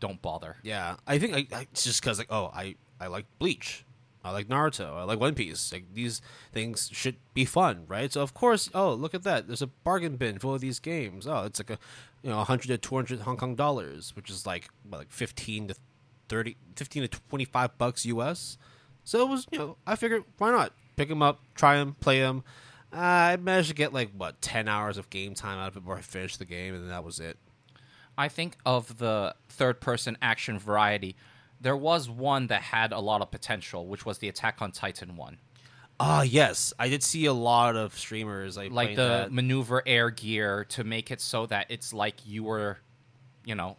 don't 0.00 0.22
bother. 0.22 0.56
Yeah, 0.62 0.96
I 1.06 1.18
think 1.18 1.34
I, 1.34 1.56
I, 1.56 1.60
it's 1.72 1.82
just 1.84 2.00
because 2.00 2.18
like 2.18 2.28
oh 2.30 2.50
I 2.54 2.76
I 3.00 3.08
like 3.08 3.26
Bleach. 3.38 3.84
I 4.24 4.32
like 4.32 4.48
Naruto. 4.48 4.96
I 4.96 5.04
like 5.04 5.20
One 5.20 5.34
Piece. 5.34 5.72
Like 5.72 5.94
these 5.94 6.20
things 6.52 6.90
should 6.92 7.16
be 7.34 7.44
fun, 7.44 7.84
right? 7.86 8.12
So 8.12 8.22
of 8.22 8.34
course, 8.34 8.68
oh 8.74 8.92
look 8.92 9.14
at 9.14 9.22
that. 9.22 9.46
There's 9.46 9.62
a 9.62 9.68
bargain 9.68 10.16
bin 10.16 10.38
full 10.38 10.54
of 10.54 10.60
these 10.60 10.80
games. 10.80 11.26
Oh, 11.26 11.44
it's 11.44 11.60
like 11.60 11.70
a 11.70 11.78
you 12.22 12.30
know 12.30 12.38
100 12.38 12.68
to 12.68 12.78
200 12.78 13.20
Hong 13.20 13.36
Kong 13.36 13.54
dollars, 13.54 14.14
which 14.16 14.30
is 14.30 14.46
like 14.46 14.68
what, 14.88 14.98
like 14.98 15.10
15 15.10 15.68
to 15.68 15.74
30, 16.28 16.56
15 16.76 17.02
to 17.02 17.08
25 17.08 17.78
bucks 17.78 18.06
US. 18.06 18.58
So 19.04 19.22
it 19.22 19.28
was 19.28 19.46
you 19.50 19.58
know 19.58 19.76
I 19.86 19.96
figured 19.96 20.24
why 20.38 20.50
not 20.50 20.72
pick 20.96 21.08
them 21.08 21.22
up, 21.22 21.40
try 21.54 21.76
them, 21.76 21.96
play 22.00 22.20
them. 22.20 22.44
Uh, 22.92 22.96
I 22.96 23.36
managed 23.36 23.68
to 23.68 23.74
get 23.74 23.92
like 23.92 24.10
what 24.16 24.40
10 24.40 24.68
hours 24.68 24.98
of 24.98 25.10
game 25.10 25.34
time 25.34 25.58
out 25.58 25.68
of 25.68 25.76
it 25.76 25.80
before 25.80 25.98
I 25.98 26.00
finished 26.00 26.38
the 26.38 26.44
game, 26.44 26.74
and 26.74 26.90
that 26.90 27.04
was 27.04 27.20
it. 27.20 27.38
I 28.16 28.28
think 28.28 28.56
of 28.66 28.98
the 28.98 29.34
third 29.48 29.80
person 29.80 30.18
action 30.20 30.58
variety, 30.58 31.14
there 31.60 31.76
was 31.76 32.08
one 32.08 32.46
that 32.48 32.62
had 32.62 32.92
a 32.92 33.00
lot 33.00 33.20
of 33.20 33.30
potential, 33.30 33.86
which 33.86 34.04
was 34.06 34.18
the 34.18 34.28
Attack 34.28 34.60
on 34.62 34.72
Titan 34.72 35.16
one. 35.16 35.38
Ah, 36.00 36.22
yes, 36.22 36.72
I 36.78 36.88
did 36.88 37.02
see 37.02 37.26
a 37.26 37.32
lot 37.32 37.74
of 37.74 37.98
streamers 37.98 38.56
like 38.56 38.70
Like 38.70 38.90
the 38.90 39.02
that. 39.08 39.32
maneuver 39.32 39.82
air 39.84 40.10
gear 40.10 40.64
to 40.66 40.84
make 40.84 41.10
it 41.10 41.20
so 41.20 41.46
that 41.46 41.66
it's 41.70 41.92
like 41.92 42.24
you 42.24 42.44
were, 42.44 42.78
you 43.44 43.56
know, 43.56 43.76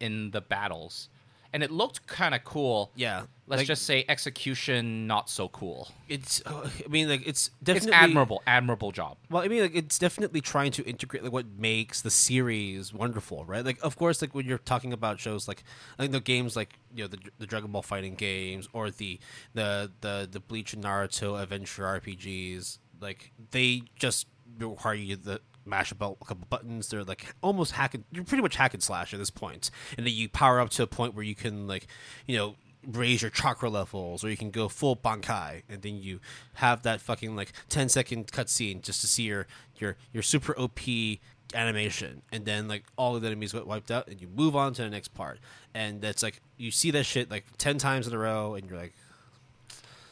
in 0.00 0.32
the 0.32 0.40
battles. 0.40 1.08
And 1.52 1.62
it 1.62 1.70
looked 1.70 2.06
kind 2.06 2.34
of 2.34 2.44
cool. 2.44 2.90
yeah. 2.94 3.22
Let's 3.46 3.62
like, 3.62 3.66
just 3.66 3.82
say 3.82 4.04
execution 4.08 5.08
not 5.08 5.28
so 5.28 5.48
cool. 5.48 5.88
it's. 6.08 6.40
uh, 6.46 6.70
I 6.84 6.88
mean, 6.88 7.08
like 7.08 7.26
it's 7.26 7.50
definitely 7.60 7.88
It's 7.88 7.96
admirable, 7.96 8.42
admirable 8.46 8.92
job. 8.92 9.16
Well, 9.28 9.42
I 9.42 9.48
mean, 9.48 9.62
like 9.62 9.74
it's 9.74 9.98
definitely 9.98 10.40
trying 10.40 10.70
to 10.70 10.84
integrate 10.84 11.24
like 11.24 11.32
what 11.32 11.46
makes 11.58 12.00
the 12.00 12.12
series 12.12 12.94
wonderful, 12.94 13.44
right? 13.44 13.64
Like, 13.64 13.78
of 13.82 13.96
course, 13.96 14.22
like 14.22 14.36
when 14.36 14.46
you're 14.46 14.58
talking 14.58 14.92
about 14.92 15.18
shows 15.18 15.48
like 15.48 15.64
like 15.98 16.12
the 16.12 16.20
games 16.20 16.54
like 16.54 16.78
you 16.94 17.02
know 17.02 17.08
the 17.08 17.18
the 17.40 17.46
Dragon 17.46 17.72
Ball 17.72 17.82
fighting 17.82 18.14
games 18.14 18.68
or 18.72 18.88
the 18.92 19.18
the 19.54 19.90
the 20.00 20.28
the 20.30 20.38
Bleach 20.38 20.72
and 20.72 20.84
Naruto 20.84 21.42
adventure 21.42 21.82
RPGs, 21.82 22.78
like 23.00 23.32
they 23.50 23.82
just 23.96 24.28
require 24.58 24.94
you 24.94 25.16
to 25.16 25.40
mash 25.64 25.92
about 25.92 26.18
a 26.20 26.24
couple 26.24 26.46
buttons. 26.48 26.88
They're 26.88 27.04
like 27.04 27.34
almost 27.42 27.72
hack 27.72 27.94
and 27.94 28.04
you're 28.12 28.24
pretty 28.24 28.42
much 28.42 28.56
hack 28.56 28.74
and 28.74 28.82
slash 28.82 29.12
at 29.12 29.18
this 29.18 29.30
point, 29.30 29.70
and 29.96 30.06
then 30.06 30.14
you 30.14 30.28
power 30.28 30.60
up 30.60 30.70
to 30.70 30.82
a 30.82 30.86
point 30.86 31.14
where 31.14 31.24
you 31.24 31.34
can 31.34 31.66
like 31.66 31.86
you 32.26 32.36
know 32.36 32.56
raise 32.86 33.22
your 33.22 33.30
chakra 33.30 33.68
levels 33.68 34.24
or 34.24 34.30
you 34.30 34.36
can 34.36 34.50
go 34.50 34.68
full 34.68 34.96
bankai. 34.96 35.62
And 35.68 35.82
then 35.82 35.96
you 35.96 36.20
have 36.54 36.82
that 36.82 37.00
fucking 37.00 37.36
like 37.36 37.52
10 37.68 37.88
second 37.88 38.28
cutscene 38.28 38.82
just 38.82 39.00
to 39.00 39.06
see 39.06 39.24
your 39.24 39.46
your 39.76 39.96
your 40.12 40.22
super 40.22 40.58
op 40.58 40.80
animation. 41.54 42.22
And 42.32 42.44
then 42.44 42.68
like 42.68 42.84
all 42.96 43.16
of 43.16 43.22
the 43.22 43.28
enemies 43.28 43.52
get 43.52 43.66
wiped 43.66 43.90
out 43.90 44.08
and 44.08 44.20
you 44.20 44.28
move 44.28 44.56
on 44.56 44.72
to 44.74 44.82
the 44.82 44.90
next 44.90 45.08
part. 45.08 45.38
And 45.74 46.00
that's 46.00 46.22
like 46.22 46.40
you 46.56 46.70
see 46.70 46.90
that 46.92 47.04
shit 47.04 47.30
like 47.30 47.44
10 47.58 47.78
times 47.78 48.06
in 48.06 48.14
a 48.14 48.18
row 48.18 48.54
and 48.54 48.68
you're 48.68 48.78
like 48.78 48.94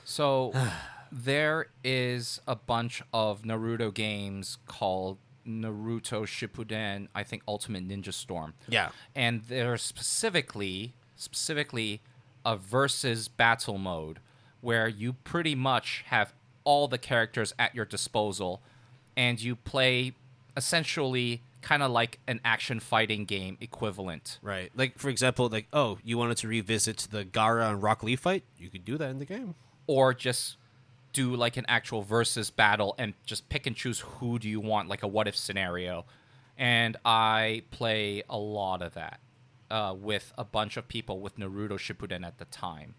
So 0.05 0.53
there 1.13 1.69
is 1.83 2.41
a 2.47 2.57
bunch 2.57 3.03
of 3.13 3.43
Naruto 3.43 3.93
games 3.93 4.59
called 4.67 5.19
Naruto 5.49 6.23
Shippuden, 6.27 7.09
I 7.15 7.23
think 7.23 7.43
Ultimate 7.49 7.89
Ninja 7.89 8.13
Storm. 8.13 8.55
yeah 8.69 8.91
And 9.15 9.43
there's 9.49 9.83
specifically 9.83 10.93
specifically 11.17 12.01
a 12.45 12.57
versus 12.57 13.29
battle 13.29 13.79
mode 13.79 14.21
where 14.61 14.87
you 14.89 15.13
pretty 15.13 15.55
much 15.55 16.05
have 16.09 16.33
all 16.65 16.87
the 16.89 16.99
characters 16.99 17.55
at 17.59 17.75
your 17.75 17.85
disposal 17.85 18.61
and 19.17 19.41
you 19.41 19.57
play 19.57 20.13
essentially 20.57 21.43
kind 21.63 21.83
of 21.83 21.91
like 21.91 22.19
an 22.29 22.41
action 22.45 22.79
fighting 22.79 23.25
game 23.25 23.57
equivalent. 23.61 24.39
right 24.43 24.71
like 24.77 24.97
for 24.99 25.09
example 25.09 25.49
like 25.49 25.67
oh 25.73 25.99
you 26.05 26.17
wanted 26.19 26.37
to 26.37 26.47
revisit 26.47 27.09
the 27.11 27.25
Gaara 27.25 27.71
and 27.71 27.83
rock 27.83 28.03
lee 28.03 28.17
fight 28.17 28.45
you 28.59 28.69
could 28.69 28.85
do 28.85 28.97
that 28.99 29.11
in 29.11 29.19
the 29.19 29.25
game 29.25 29.55
or 29.87 30.13
just 30.15 30.57
do 31.21 31.27
like 31.45 31.57
an 31.57 31.65
actual 31.69 32.03
versus 32.03 32.51
battle 32.51 32.91
and 32.99 33.15
just 33.27 33.43
pick 33.49 33.67
and 33.67 33.75
choose 33.83 33.99
who 34.01 34.39
do 34.39 34.49
you 34.49 34.61
want 34.61 34.89
like 34.89 35.03
a 35.03 35.07
what 35.17 35.27
if 35.27 35.37
scenario 35.37 36.05
and 36.57 36.97
i 37.05 37.63
play 37.71 38.23
a 38.29 38.39
lot 38.39 38.81
of 38.83 38.95
that 38.95 39.19
uh, 39.71 39.95
with 40.09 40.33
a 40.39 40.45
bunch 40.45 40.77
of 40.77 40.85
people 40.89 41.17
with 41.21 41.35
naruto 41.39 41.77
shippuden 41.87 42.23
at 42.27 42.39
the 42.39 42.45
time 42.47 42.95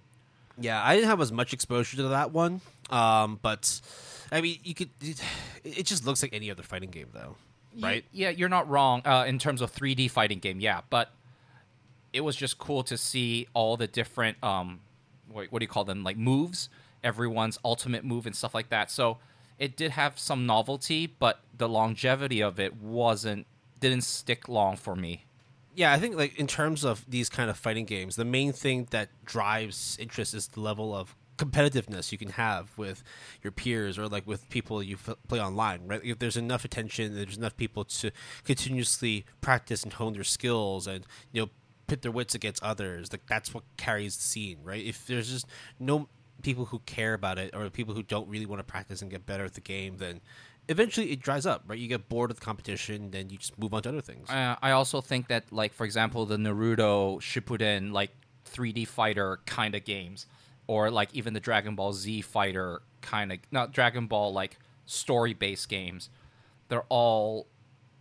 Yeah, 0.60 0.84
I 0.84 0.96
didn't 0.96 1.10
have 1.14 1.22
as 1.22 1.32
much 1.32 1.54
exposure 1.54 1.96
to 2.04 2.10
that 2.10 2.32
one, 2.34 2.60
um, 2.90 3.40
but 3.42 3.80
I 4.30 4.42
mean, 4.42 4.60
you 4.64 4.74
could. 4.76 4.90
It, 5.02 5.22
it 5.64 5.86
just 5.86 6.06
looks 6.06 6.22
like 6.22 6.34
any 6.34 6.52
other 6.52 6.64
fighting 6.64 6.92
game, 6.92 7.08
though. 7.14 7.38
right? 7.80 8.04
Yeah, 8.12 8.30
you're 8.40 8.50
not 8.50 8.66
wrong 8.70 9.02
uh, 9.06 9.24
in 9.26 9.40
terms 9.40 9.62
of 9.62 9.72
3D 9.74 10.12
fighting 10.12 10.40
game. 10.40 10.60
Yeah, 10.60 10.82
but 10.90 11.08
it 12.12 12.22
was 12.28 12.36
just 12.36 12.58
cool 12.58 12.84
to 12.92 12.98
see 12.98 13.48
all 13.54 13.78
the 13.78 13.88
different 13.88 14.36
um, 14.44 14.82
what, 15.32 15.48
what 15.52 15.60
do 15.60 15.64
you 15.64 15.70
call 15.76 15.86
them? 15.86 16.04
Like 16.04 16.18
moves, 16.18 16.68
everyone's 17.04 17.58
ultimate 17.64 18.04
move 18.04 18.26
and 18.26 18.36
stuff 18.36 18.54
like 18.54 18.70
that. 18.70 18.92
So 18.92 19.18
it 19.58 19.76
did 19.76 19.92
have 19.92 20.18
some 20.20 20.46
novelty, 20.46 21.08
but 21.08 21.42
the 21.58 21.68
longevity 21.70 22.42
of 22.42 22.60
it 22.60 22.76
wasn't 22.78 23.46
didn't 23.80 24.02
stick 24.04 24.48
long 24.50 24.76
for 24.78 24.96
me. 24.96 25.26
yeah, 25.76 25.94
I 25.94 26.00
think 26.00 26.16
like 26.16 26.38
in 26.38 26.48
terms 26.48 26.84
of 26.84 27.06
these 27.10 27.30
kind 27.30 27.50
of 27.50 27.58
fighting 27.58 27.86
games, 27.86 28.16
the 28.18 28.26
main 28.26 28.52
thing 28.52 28.88
that 28.92 29.10
drives 29.26 29.98
interest 30.00 30.34
is 30.34 30.48
the 30.48 30.60
level 30.60 30.94
of 30.94 31.16
competitiveness 31.38 32.12
you 32.12 32.18
can 32.18 32.32
have 32.32 32.78
with 32.78 33.02
your 33.42 33.52
peers 33.52 33.98
or 33.98 34.10
like 34.10 34.28
with 34.28 34.50
people 34.50 34.84
you 34.84 34.98
f- 35.08 35.16
play 35.30 35.40
online. 35.40 35.88
Right? 35.88 36.02
If 36.04 36.20
there's 36.20 36.36
enough 36.36 36.66
attention, 36.66 37.16
there's 37.16 37.38
enough 37.38 37.56
people 37.56 37.86
to 37.86 38.12
continuously 38.44 39.26
practice 39.40 39.84
and 39.84 39.94
hone 39.94 40.14
their 40.14 40.26
skills, 40.26 40.86
and 40.88 41.06
you 41.32 41.44
know 41.44 41.50
pit 41.88 42.02
their 42.02 42.12
wits 42.12 42.36
against 42.36 42.62
others. 42.62 43.12
Like 43.14 43.26
that's 43.28 43.54
what 43.54 43.64
carries 43.78 44.18
the 44.18 44.24
scene, 44.24 44.58
right? 44.64 44.84
If 44.86 45.08
there's 45.08 45.32
just 45.32 45.46
no 45.80 46.10
people 46.42 46.66
who 46.66 46.80
care 46.80 47.14
about 47.14 47.38
it 47.38 47.56
or 47.56 47.70
people 47.70 47.94
who 47.94 48.04
don't 48.04 48.28
really 48.30 48.46
want 48.46 48.60
to 48.60 48.64
practice 48.64 49.02
and 49.02 49.12
get 49.12 49.26
better 49.26 49.46
at 49.46 49.54
the 49.54 49.62
game, 49.62 49.98
then 49.98 50.22
eventually 50.68 51.12
it 51.12 51.22
dries 51.22 51.46
up, 51.46 51.64
right? 51.68 51.80
You 51.80 51.88
get 51.88 52.08
bored 52.08 52.32
of 52.32 52.40
the 52.40 52.46
competition, 52.46 53.12
then 53.12 53.30
you 53.30 53.38
just 53.38 53.58
move 53.60 53.74
on 53.74 53.84
to 53.84 53.90
other 53.90 54.02
things. 54.02 54.30
Uh, 54.30 54.56
I 54.62 54.72
also 54.72 55.02
think 55.02 55.28
that, 55.28 55.52
like 55.52 55.74
for 55.74 55.86
example, 55.86 56.26
the 56.26 56.38
Naruto 56.38 57.20
Shippuden 57.20 57.92
like 57.92 58.12
3D 58.54 58.88
fighter 58.88 59.40
kind 59.46 59.76
of 59.76 59.84
games, 59.84 60.26
or 60.68 60.92
like 60.92 61.14
even 61.14 61.34
the 61.34 61.40
Dragon 61.40 61.76
Ball 61.76 61.94
Z 61.94 62.22
fighter 62.22 62.82
kind 63.02 63.32
of 63.32 63.40
not 63.52 63.74
Dragon 63.74 64.08
Ball 64.08 64.32
like 64.32 64.58
story 64.86 65.34
based 65.34 65.70
games, 65.70 66.10
they're 66.70 66.86
all 66.90 67.48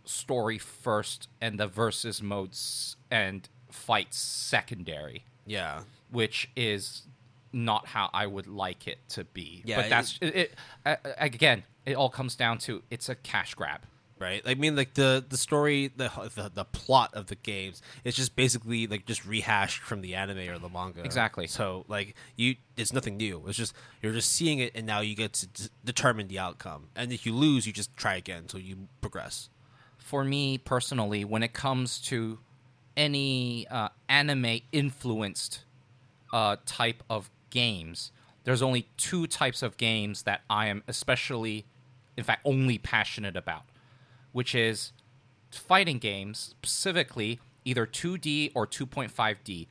story 0.05 0.57
first 0.57 1.27
and 1.39 1.59
the 1.59 1.67
versus 1.67 2.21
modes 2.21 2.95
and 3.11 3.49
fights 3.69 4.17
secondary, 4.17 5.23
yeah. 5.45 5.81
which 6.11 6.49
is 6.55 7.03
not 7.51 7.87
how 7.87 8.09
I 8.13 8.27
would 8.27 8.47
like 8.47 8.87
it 8.87 8.99
to 9.09 9.23
be. 9.23 9.61
Yeah, 9.65 9.77
but 9.81 9.89
that's 9.89 10.17
it, 10.21 10.35
it, 10.35 10.55
uh, 10.85 10.95
again. 11.17 11.63
It 11.85 11.93
all 11.95 12.09
comes 12.09 12.35
down 12.35 12.57
to 12.59 12.83
it's 12.91 13.09
a 13.09 13.15
cash 13.15 13.55
grab. 13.55 13.81
right? 14.19 14.41
I 14.45 14.53
mean, 14.53 14.75
like 14.75 14.93
the 14.93 15.23
the 15.27 15.37
story, 15.37 15.91
the, 15.95 16.09
the 16.35 16.51
the 16.53 16.65
plot 16.65 17.13
of 17.13 17.27
the 17.27 17.35
games, 17.35 17.81
it's 18.03 18.17
just 18.17 18.35
basically 18.35 18.85
like 18.85 19.05
just 19.05 19.25
rehashed 19.25 19.81
from 19.81 20.01
the 20.01 20.13
anime 20.15 20.49
or 20.49 20.59
the 20.59 20.69
manga. 20.69 21.03
Exactly. 21.03 21.47
So 21.47 21.85
like 21.87 22.15
you, 22.35 22.55
it's 22.77 22.93
nothing 22.93 23.17
new. 23.17 23.43
It's 23.47 23.57
just 23.57 23.73
you're 24.01 24.13
just 24.13 24.31
seeing 24.31 24.59
it, 24.59 24.73
and 24.75 24.85
now 24.85 24.99
you 24.99 25.15
get 25.15 25.33
to 25.33 25.47
d- 25.47 25.69
determine 25.85 26.27
the 26.27 26.37
outcome. 26.37 26.89
And 26.95 27.11
if 27.11 27.25
you 27.25 27.33
lose, 27.33 27.65
you 27.65 27.73
just 27.73 27.95
try 27.97 28.15
again 28.15 28.39
until 28.39 28.59
you 28.59 28.87
progress. 29.01 29.49
for 29.97 30.23
me 30.23 30.57
personally, 30.57 31.23
when 31.23 31.41
it 31.43 31.53
comes 31.53 31.99
to 32.01 32.39
any 32.97 33.65
uh, 33.69 33.89
anime 34.09 34.59
influenced 34.71 35.63
uh, 36.33 36.57
type 36.65 37.03
of 37.09 37.29
games, 37.49 38.11
there's 38.43 38.61
only 38.61 38.87
two 38.97 39.27
types 39.27 39.61
of 39.61 39.77
games 39.77 40.23
that 40.23 40.41
I 40.49 40.67
am 40.67 40.83
especially, 40.87 41.65
in 42.17 42.23
fact, 42.23 42.41
only 42.45 42.77
passionate 42.77 43.35
about, 43.35 43.63
which 44.31 44.55
is 44.55 44.91
fighting 45.51 45.97
games, 45.97 46.39
specifically 46.61 47.39
either 47.65 47.85
2D 47.85 48.51
or 48.55 48.65
2.5D. 48.65 49.67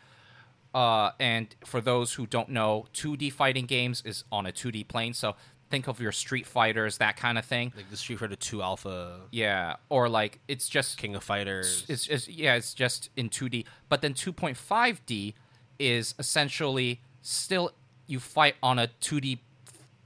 Uh, 0.75 1.11
and 1.19 1.55
for 1.65 1.81
those 1.81 2.15
who 2.15 2.27
don't 2.27 2.51
know, 2.51 2.87
2D 2.93 3.33
fighting 3.33 3.65
games 3.67 4.03
is 4.05 4.25
on 4.31 4.47
a 4.47 4.53
2D 4.53 4.87
plane. 4.87 5.15
So 5.15 5.35
think 5.71 5.89
of 5.89 6.01
your 6.01 6.13
Street 6.13 6.47
Fighters, 6.47 6.99
that 6.99 7.17
kind 7.17 7.39
of 7.39 7.45
thing. 7.45 7.73
Like 7.75 7.91
the 7.91 7.97
Street 7.97 8.19
Fighter 8.19 8.37
Two 8.37 8.63
Alpha, 8.63 9.21
Yeah, 9.31 9.77
or 9.89 10.09
like 10.09 10.41
it's 10.47 10.69
just 10.69 10.99
King 10.99 11.15
of 11.15 11.25
Fighters. 11.25 11.85
it's 11.89 12.05
just 12.07 12.29
yeah, 12.29 12.55
it's 12.55 12.75
just 12.75 13.09
in 13.17 13.31
2D. 13.31 13.65
But 13.89 14.03
then 14.03 14.15
2.5D 14.15 15.35
is 15.79 16.15
essentially 16.19 17.01
still 17.23 17.73
you 18.07 18.21
fight 18.21 18.55
on 18.63 18.79
a 18.79 18.89
2D 19.01 19.39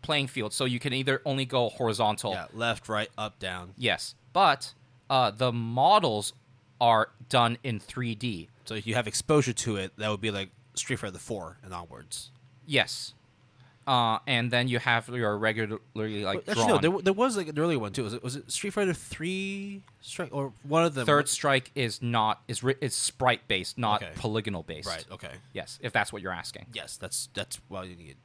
playing 0.02 0.26
field, 0.26 0.52
so 0.52 0.64
you 0.64 0.78
can 0.78 0.92
either 0.92 1.22
only 1.24 1.44
go 1.44 1.68
horizontal. 1.68 2.32
yeah, 2.32 2.46
left, 2.52 2.88
right, 2.88 3.08
up, 3.16 3.38
down. 3.38 3.74
Yes, 3.76 4.14
but 4.32 4.74
uh, 5.08 5.30
the 5.30 5.52
models 5.52 6.32
are 6.80 7.10
done 7.28 7.58
in 7.62 7.78
3D. 7.78 8.48
So 8.64 8.74
if 8.74 8.86
you 8.86 8.94
have 8.94 9.06
exposure 9.06 9.52
to 9.52 9.76
it, 9.76 9.92
that 9.96 10.10
would 10.10 10.20
be 10.20 10.30
like 10.30 10.50
Street 10.74 10.98
Fighter 10.98 11.18
Four 11.18 11.58
and 11.62 11.72
onwards. 11.72 12.30
Yes. 12.66 13.14
Uh, 13.86 14.18
and 14.26 14.50
then 14.50 14.68
you 14.68 14.78
have 14.78 15.08
your 15.08 15.36
regularly 15.36 16.24
like 16.24 16.38
Actually, 16.48 16.54
drawn. 16.54 16.68
no, 16.68 16.78
there, 16.78 17.02
there 17.02 17.12
was 17.12 17.36
like 17.36 17.48
an 17.48 17.58
earlier 17.58 17.78
one 17.78 17.92
too. 17.92 18.04
Was 18.04 18.14
it 18.14 18.22
was 18.22 18.36
it 18.36 18.50
Street 18.50 18.70
Fighter 18.70 18.94
Three 18.94 19.82
Strike 20.00 20.28
or 20.32 20.52
one 20.62 20.84
of 20.84 20.94
them? 20.94 21.04
Third 21.06 21.28
strike 21.28 21.70
is 21.74 22.00
not 22.00 22.42
is 22.46 22.62
ri- 22.62 22.76
is 22.80 22.94
sprite 22.94 23.48
based, 23.48 23.78
not 23.78 24.02
Okay. 24.02 24.12
polygonal 24.16 24.62
based. 24.62 24.86
Right. 24.88 25.04
Okay. 25.10 25.32
Yes, 25.52 25.78
if 25.82 25.92
that's 25.92 26.12
what 26.12 26.22
you're 26.22 26.32
asking. 26.32 26.66
Yes, 26.72 26.96
that's 26.96 27.28
that's 27.34 27.58
what 27.68 27.88
you 27.88 27.96
need. 27.96 28.16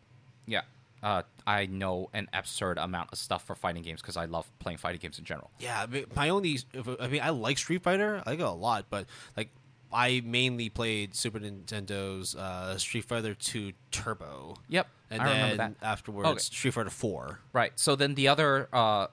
Yeah. 0.45 0.61
Uh, 1.03 1.21
I 1.45 1.67
know 1.67 2.09
an 2.13 2.27
absurd 2.33 2.77
amount 2.79 3.09
of 3.11 3.19
stuff 3.19 3.43
for 3.45 3.53
fighting 3.55 3.83
games 3.83 4.01
because 4.01 4.17
I 4.17 4.25
love 4.25 4.49
playing 4.59 4.77
fighting 4.79 4.99
games 4.99 5.19
in 5.19 5.25
general. 5.25 5.51
Yeah, 5.59 5.83
I 5.83 5.85
mean, 5.85 6.05
my 6.15 6.29
only. 6.29 6.57
if- 6.73 6.87
I 6.99 7.07
mean, 7.07 7.21
I 7.21 7.29
like 7.29 7.57
Street 7.59 7.83
Fighter. 7.83 8.23
I 8.25 8.31
like 8.31 8.39
it 8.39 8.43
a 8.45 8.49
lot, 8.51 8.85
but 8.89 9.05
like, 9.35 9.49
I 9.91 10.21
mainly 10.25 10.69
played 10.69 11.15
Super 11.15 11.39
Nintendo's 11.39 12.35
uh, 12.35 12.77
Street 12.77 13.05
Fighter 13.05 13.33
Two 13.33 13.71
Turbo. 13.91 14.55
Yep, 14.67 14.87
And 15.09 15.21
I 15.21 15.25
then 15.25 15.35
remember 15.35 15.57
that. 15.57 15.85
afterwards, 15.85 16.29
Okay. 16.29 16.39
Street 16.39 16.71
Fighter 16.73 16.89
Four. 16.89 17.39
Right. 17.53 17.71
So 17.75 17.95
then 17.95 18.15
the 18.15 18.27
other, 18.27 18.67
uh, 18.73 19.07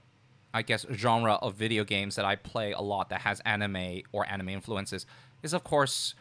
I 0.52 0.62
guess, 0.62 0.84
genre 0.92 1.34
of 1.34 1.54
video 1.54 1.84
games 1.84 2.16
that 2.16 2.24
I 2.24 2.36
play 2.36 2.72
a 2.72 2.80
lot 2.80 3.08
that 3.10 3.20
has 3.22 3.40
anime 3.44 4.02
or 4.12 4.26
anime 4.28 4.48
influences 4.50 5.06
is, 5.42 5.52
of 5.52 5.62
course, 5.64 6.14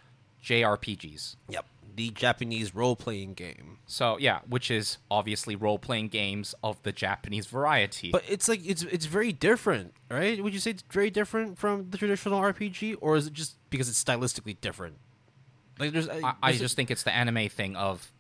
JRPGs. 0.44 1.36
Yep. 1.50 1.66
The 1.96 2.10
Japanese 2.10 2.74
role 2.74 2.96
playing 2.96 3.36
game. 3.36 3.78
So 3.86 4.18
yeah, 4.18 4.40
which 4.50 4.72
is 4.72 4.98
obviously 5.12 5.56
role 5.56 5.78
playing 5.78 6.08
games 6.08 6.56
of 6.64 6.82
the 6.82 6.92
Japanese 6.92 7.46
variety. 7.46 8.10
But 8.12 8.24
it's 8.28 8.50
like 8.50 8.62
it's 8.68 8.82
it's 8.84 9.06
very 9.06 9.32
different, 9.32 9.94
right? 10.10 10.44
Would 10.44 10.56
you 10.56 10.60
say 10.60 10.72
it's 10.72 10.84
very 10.92 11.12
different 11.12 11.60
from 11.60 11.92
the 11.92 12.00
traditional 12.00 12.42
RPG, 12.42 12.96
or 13.00 13.16
is 13.16 13.28
it 13.28 13.34
just 13.34 13.58
because 13.74 13.90
it's 13.90 14.02
stylistically 14.02 14.56
different? 14.62 14.96
Like 15.80 15.92
there's, 15.92 16.08
I, 16.08 16.36
I 16.42 16.54
just 16.54 16.76
think 16.76 16.92
it's 16.92 17.02
the 17.04 17.12
anime 17.14 17.50
thing 17.50 17.76
of 17.76 18.12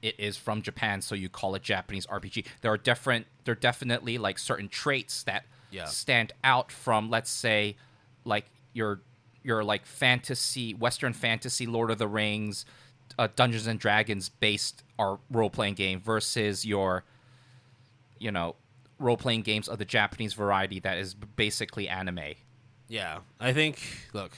it 0.00 0.14
is 0.18 0.36
from 0.38 0.62
Japan, 0.62 1.02
so 1.02 1.14
you 1.14 1.28
call 1.28 1.54
it 1.54 1.62
Japanese 1.62 2.06
RPG. 2.06 2.46
There 2.62 2.72
are 2.72 2.78
different, 2.78 3.26
there 3.44 3.52
are 3.52 3.56
definitely 3.56 4.16
like 4.16 4.38
certain 4.38 4.68
traits 4.68 5.22
that 5.24 5.44
Yeah. 5.70 5.84
stand 5.84 6.32
out 6.42 6.72
from, 6.72 7.10
let's 7.10 7.30
say, 7.30 7.76
like 8.24 8.46
your 8.72 9.00
your 9.42 9.62
like 9.62 9.84
fantasy, 9.84 10.72
Western 10.72 11.12
fantasy, 11.12 11.66
Lord 11.66 11.90
of 11.90 11.98
the 11.98 12.08
Rings, 12.08 12.64
uh, 13.18 13.28
Dungeons 13.36 13.66
and 13.66 13.78
Dragons 13.78 14.30
based 14.30 14.82
our 14.98 15.18
role 15.30 15.50
playing 15.50 15.74
game 15.74 16.00
versus 16.00 16.64
your, 16.64 17.04
you 18.18 18.32
know, 18.32 18.56
role 18.98 19.18
playing 19.18 19.42
games 19.42 19.68
of 19.68 19.76
the 19.78 19.84
Japanese 19.84 20.32
variety 20.32 20.80
that 20.80 20.96
is 20.96 21.12
basically 21.12 21.86
anime. 21.88 22.36
Yeah, 22.88 23.20
I 23.40 23.52
think. 23.52 23.80
Look, 24.12 24.32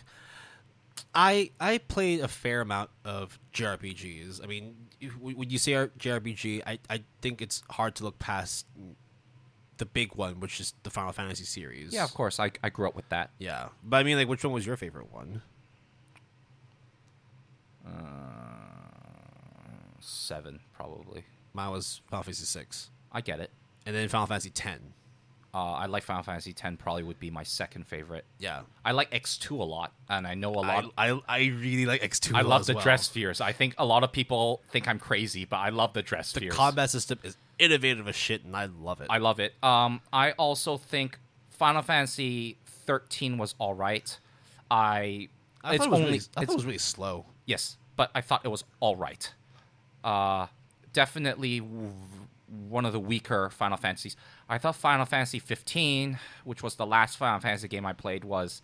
I 1.15 1.51
I 1.61 1.79
played 1.79 2.21
a 2.21 2.29
fair 2.29 2.61
amount 2.61 2.91
of 3.05 3.39
JRPGs. 3.53 4.43
I 4.43 4.47
mean, 4.47 4.77
if- 5.01 5.17
when 5.19 5.51
you 5.51 5.59
say 5.59 5.73
JRPG, 5.99 6.63
I 6.67 6.79
I 6.89 7.03
think 7.21 7.43
it's 7.43 7.63
hard 7.71 7.95
to 7.97 8.05
look 8.05 8.19
past 8.19 8.67
the 9.79 9.85
big 9.87 10.15
one, 10.15 10.41
which 10.41 10.59
is 10.61 10.73
the 10.85 10.91
Final 10.91 11.13
Fantasy 11.13 11.45
series. 11.45 11.93
Yeah, 11.93 12.05
of 12.05 12.15
course, 12.15 12.39
I 12.41 12.51
I 12.63 12.71
grew 12.71 12.87
up 12.89 12.95
with 12.95 13.09
that. 13.11 13.31
Yeah, 13.39 13.69
but 13.85 13.97
I 13.99 14.03
mean, 14.05 14.17
like, 14.17 14.29
which 14.29 14.43
one 14.45 14.53
was 14.53 14.65
your 14.67 14.77
favorite 14.77 15.13
one? 15.13 15.43
Uh, 17.85 17.91
Seven 20.01 20.61
probably. 20.75 21.25
Mine 21.53 21.71
was 21.71 22.01
Final 22.11 22.23
Fantasy 22.25 22.45
six, 22.45 22.91
I 23.13 23.21
get 23.21 23.41
it. 23.41 23.51
and 23.85 23.95
then 23.95 24.09
Final 24.09 24.27
Fantasy 24.27 24.51
ten. 24.51 24.93
Uh, 25.57 25.73
I 25.73 25.87
like 25.87 26.03
Final 26.03 26.23
Fantasy 26.23 26.55
X. 26.63 26.77
Probably 26.79 27.03
would 27.03 27.19
be 27.19 27.31
my 27.31 27.43
second 27.43 27.87
favorite. 27.87 28.27
Yeah, 28.39 28.61
I 28.85 28.93
like 28.93 29.09
X 29.11 29.39
two 29.39 29.57
a 29.63 29.65
lot, 29.65 29.93
and 30.07 30.27
I 30.27 30.35
know 30.35 30.51
a 30.53 30.61
lot. 30.61 30.93
I, 30.99 31.13
I 31.13 31.21
I 31.27 31.39
really 31.47 31.87
like 31.87 32.03
X 32.05 32.21
two. 32.21 32.37
I, 32.37 32.43
love 32.43 32.67
the 32.67 32.75
dress 32.75 33.07
spheres. 33.07 33.41
I 33.41 33.53
think 33.53 33.75
a 33.79 33.87
lot 33.87 34.05
of 34.05 34.13
people 34.13 34.61
think 34.71 34.87
I'm 34.87 34.99
crazy, 34.99 35.47
but 35.47 35.57
I 35.57 35.71
love 35.71 35.95
the 35.95 36.03
dress 36.03 36.31
The 36.33 36.41
spheres. 36.41 36.53
combat 36.55 36.91
system 36.91 37.21
is 37.23 37.39
innovative 37.59 38.07
as 38.07 38.15
shit, 38.15 38.45
and 38.45 38.55
I 38.55 38.67
love 38.67 39.01
it. 39.01 39.07
I 39.09 39.17
love 39.17 39.41
it. 39.41 39.55
Um, 39.63 40.03
I 40.13 40.33
also 40.33 40.77
think 40.77 41.19
Final 41.49 41.81
Fantasy 41.81 42.59
13 42.85 43.39
was 43.39 43.55
all 43.59 43.73
right. 43.73 44.19
I, 44.71 45.29
I 45.65 45.77
it's 45.77 45.87
it 45.87 45.91
was 45.91 45.99
only 46.01 46.05
really, 46.05 46.19
I 46.19 46.21
thought 46.21 46.43
it's- 46.43 46.51
it 46.53 46.57
was 46.57 46.67
really 46.67 46.79
slow. 46.79 47.25
yes, 47.47 47.79
but 47.97 48.11
I 48.15 48.21
thought 48.21 48.43
it 48.45 48.49
was 48.49 48.65
all 48.81 48.97
right. 48.97 49.33
Uh, 50.05 50.49
definitely 50.93 51.63
one 52.49 52.85
of 52.85 52.93
the 52.93 53.01
weaker 53.01 53.51
Final 53.51 53.77
Fantasies. 53.77 54.17
I 54.49 54.59
thought 54.59 54.77
Final 54.77 55.05
Fantasy 55.07 55.39
15, 55.39 56.19
which 56.45 56.63
was 56.63 56.77
the 56.77 56.87
last 56.87 57.17
Final 57.17 57.41
Fantasy 57.41 57.69
game 57.69 57.85
I 57.87 57.93
played, 57.93 58.25
was 58.25 58.63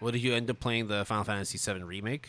What 0.00 0.12
did 0.12 0.22
you 0.22 0.34
end 0.34 0.50
up 0.50 0.60
playing 0.60 0.88
the 0.88 1.04
Final 1.04 1.24
Fantasy 1.24 1.58
VII 1.58 1.82
remake? 1.82 2.28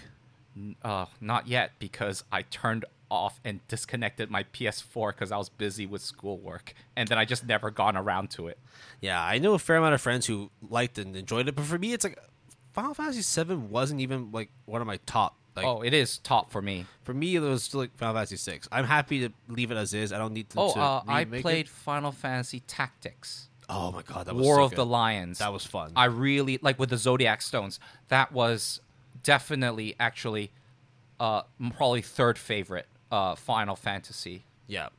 uh, 0.83 1.05
not 1.19 1.47
yet 1.47 1.71
because 1.79 2.23
I 2.31 2.43
turned 2.43 2.85
off 3.11 3.39
and 3.43 3.59
disconnected 3.67 4.31
my 4.31 4.43
PS4 4.43 5.09
because 5.09 5.31
I 5.31 5.37
was 5.37 5.49
busy 5.49 5.85
with 5.85 6.01
schoolwork, 6.01 6.73
and 6.95 7.07
then 7.09 7.17
I 7.17 7.25
just 7.25 7.45
never 7.45 7.69
gone 7.69 7.97
around 7.97 8.29
to 8.31 8.47
it. 8.47 8.57
Yeah, 9.01 9.21
I 9.21 9.37
know 9.37 9.53
a 9.53 9.59
fair 9.59 9.75
amount 9.75 9.93
of 9.93 10.01
friends 10.01 10.25
who 10.25 10.49
liked 10.67 10.97
and 10.97 11.15
enjoyed 11.15 11.47
it, 11.47 11.55
but 11.55 11.65
for 11.65 11.77
me, 11.77 11.93
it's 11.93 12.03
like 12.03 12.17
Final 12.73 12.93
Fantasy 12.93 13.43
VII 13.43 13.55
wasn't 13.55 13.99
even 14.01 14.31
like 14.31 14.49
one 14.65 14.81
of 14.81 14.87
my 14.87 14.97
top. 15.05 15.37
Like 15.55 15.65
oh, 15.65 15.81
it 15.81 15.93
is 15.93 16.17
top 16.17 16.51
for 16.51 16.61
me. 16.61 16.85
for 17.03 17.13
me, 17.13 17.35
it 17.35 17.39
was 17.39 17.63
still 17.63 17.79
like 17.81 17.95
Final 17.97 18.15
Fantasy 18.15 18.51
VI. 18.51 18.59
I'm 18.71 18.85
happy 18.85 19.21
to 19.27 19.33
leave 19.47 19.71
it 19.71 19.77
as 19.77 19.93
is. 19.93 20.11
I 20.11 20.17
don't 20.17 20.33
need 20.33 20.49
to. 20.49 20.59
Oh, 20.59 20.73
to 20.73 20.79
uh, 20.79 21.01
I 21.07 21.23
played 21.23 21.67
It. 21.67 21.69
Final 21.69 22.11
Fantasy 22.11 22.59
Tactics, 22.61 23.47
Oh 23.69 23.91
my 23.91 24.01
god, 24.01 24.27
that 24.27 24.35
was 24.35 24.43
War 24.43 24.57
so 24.57 24.63
of 24.65 24.71
good. 24.71 24.77
the 24.79 24.85
Lions. 24.85 25.39
That 25.39 25.53
was 25.53 25.65
fun. 25.65 25.93
I 25.95 26.05
really 26.05 26.59
like 26.61 26.77
with 26.77 26.89
the 26.89 26.97
Zodiac 26.97 27.41
stones. 27.41 27.79
That 28.09 28.31
was 28.33 28.81
definitely 29.23 29.95
actually 29.99 30.51
uh 31.19 31.43
probably 31.77 32.01
third 32.01 32.37
favorite 32.37 32.87
uh 33.11 33.35
Final 33.35 33.75
Fantasy. 33.77 34.43
yeah, 34.67 34.89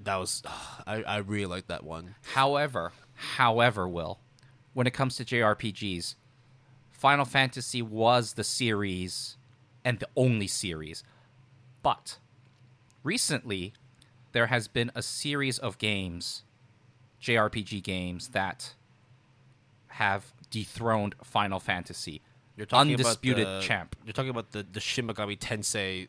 that 0.00 0.16
was. 0.16 0.42
I 0.86 1.02
I 1.02 1.16
really 1.18 1.46
like 1.46 1.66
that 1.66 1.82
one. 1.82 2.14
However, 2.34 2.92
however, 3.14 3.88
Will, 3.88 4.20
when 4.72 4.86
it 4.86 4.92
comes 4.92 5.16
to 5.16 5.24
JRPGs, 5.24 6.14
Final 6.92 7.24
Fantasy 7.24 7.82
was 7.82 8.34
the 8.34 8.44
series 8.44 9.36
and 9.84 9.98
the 9.98 10.08
only 10.16 10.46
series. 10.46 11.02
But 11.82 12.18
recently 13.02 13.72
there 14.32 14.46
has 14.46 14.68
been 14.68 14.90
a 14.94 15.02
series 15.02 15.58
of 15.58 15.78
games, 15.78 16.42
JRPG 17.22 17.82
games 17.82 18.28
that 18.28 18.74
have 19.88 20.32
dethroned 20.50 21.14
Final 21.22 21.60
Fantasy. 21.60 22.20
You're 22.56 22.66
talking 22.66 22.92
undisputed 22.92 23.44
about 23.44 23.60
the, 23.62 23.66
champ. 23.66 23.96
You're 24.04 24.12
talking 24.12 24.30
about 24.30 24.52
the 24.52 24.64
the 24.70 24.80
Shin 24.80 25.06
Megami 25.06 25.38
Tensei 25.38 26.08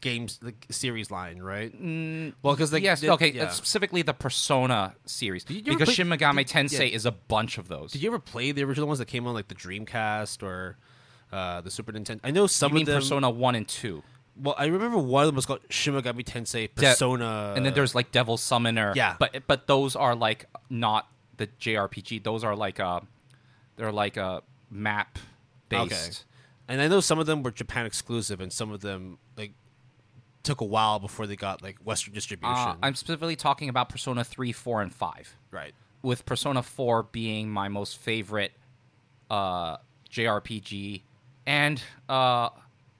games, 0.00 0.38
the 0.38 0.54
series 0.70 1.10
line, 1.10 1.38
right? 1.40 1.72
Mm, 1.74 2.34
well, 2.42 2.54
because 2.54 2.72
yes, 2.80 3.00
they- 3.00 3.08
okay, 3.10 3.32
yeah. 3.32 3.48
specifically 3.48 4.02
the 4.02 4.12
Persona 4.14 4.94
series 5.06 5.44
because 5.44 5.76
play- 5.86 5.94
Shin 5.94 6.08
Megami 6.08 6.38
did- 6.38 6.48
Tensei 6.48 6.90
yeah. 6.90 6.96
is 6.96 7.06
a 7.06 7.12
bunch 7.12 7.58
of 7.58 7.68
those. 7.68 7.92
Did 7.92 8.02
you 8.02 8.10
ever 8.10 8.18
play 8.18 8.52
the 8.52 8.62
original 8.64 8.86
ones 8.86 8.98
that 8.98 9.06
came 9.06 9.26
on 9.26 9.34
like 9.34 9.48
the 9.48 9.54
Dreamcast 9.54 10.42
or 10.42 10.76
uh, 11.32 11.60
the 11.60 11.70
Super 11.70 11.92
Nintendo? 11.92 12.20
I 12.24 12.30
know 12.30 12.46
some 12.46 12.74
you 12.74 12.80
of 12.80 12.86
them. 12.86 12.96
Persona 12.96 13.30
1 13.30 13.54
and 13.54 13.68
2? 13.68 14.02
Well, 14.42 14.54
I 14.58 14.66
remember 14.66 14.98
one 14.98 15.22
of 15.22 15.28
them 15.28 15.36
was 15.36 15.46
called 15.46 15.60
Shin 15.70 15.94
Megami 15.94 16.22
Tensei 16.22 16.68
Persona, 16.74 17.54
and 17.56 17.64
then 17.64 17.72
there's 17.72 17.94
like 17.94 18.12
Devil 18.12 18.36
Summoner. 18.36 18.92
Yeah. 18.94 19.16
but 19.18 19.46
but 19.46 19.66
those 19.66 19.96
are 19.96 20.14
like 20.14 20.44
not 20.68 21.08
the 21.38 21.46
JRPG. 21.46 22.22
Those 22.22 22.44
are 22.44 22.54
like 22.54 22.78
uh 22.78 23.00
they're 23.76 23.92
like 23.92 24.18
a 24.18 24.42
map 24.70 25.18
based. 25.70 25.92
Okay. 25.92 26.10
and 26.68 26.82
I 26.82 26.88
know 26.88 27.00
some 27.00 27.18
of 27.18 27.24
them 27.24 27.42
were 27.42 27.50
Japan 27.50 27.86
exclusive, 27.86 28.40
and 28.42 28.52
some 28.52 28.70
of 28.72 28.82
them 28.82 29.16
like 29.38 29.52
took 30.42 30.60
a 30.60 30.64
while 30.64 30.98
before 30.98 31.26
they 31.26 31.36
got 31.36 31.62
like 31.62 31.78
Western 31.78 32.12
distribution. 32.12 32.54
Uh, 32.54 32.76
I'm 32.82 32.94
specifically 32.94 33.36
talking 33.36 33.68
about 33.68 33.88
Persona 33.88 34.22
3, 34.22 34.52
4, 34.52 34.82
and 34.82 34.94
5. 34.94 35.36
right. 35.50 35.72
With 36.02 36.24
Persona 36.24 36.62
4 36.62 37.04
being 37.04 37.50
my 37.50 37.68
most 37.68 37.98
favorite 37.98 38.52
uh, 39.28 39.78
JRPG 40.08 41.02
and 41.46 41.82
uh, 42.08 42.50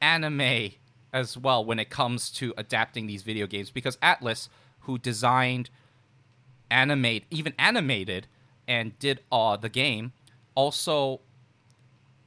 anime 0.01 0.71
as 1.13 1.37
well 1.37 1.65
when 1.65 1.79
it 1.79 1.91
comes 1.91 2.31
to 2.31 2.55
adapting 2.57 3.07
these 3.07 3.23
video 3.23 3.47
games 3.47 3.71
because 3.71 3.97
Atlus, 3.99 4.49
who 4.81 4.99
designed, 4.99 5.71
animate, 6.71 7.25
even 7.31 7.55
animated, 7.59 8.27
and 8.69 8.99
did 8.99 9.21
uh, 9.33 9.57
the 9.57 9.69
game, 9.69 10.13
also 10.55 11.21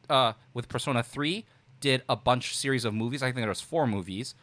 uh, 0.10 0.34
with 0.54 0.68
Persona 0.68 1.04
3 1.04 1.46
did 1.80 2.04
a 2.10 2.16
bunch 2.16 2.56
series 2.56 2.84
of 2.84 2.94
movies. 2.94 3.24
I 3.24 3.28
think 3.28 3.38
there 3.38 3.48
was 3.48 3.62
four 3.62 3.88
movies. 3.88 4.36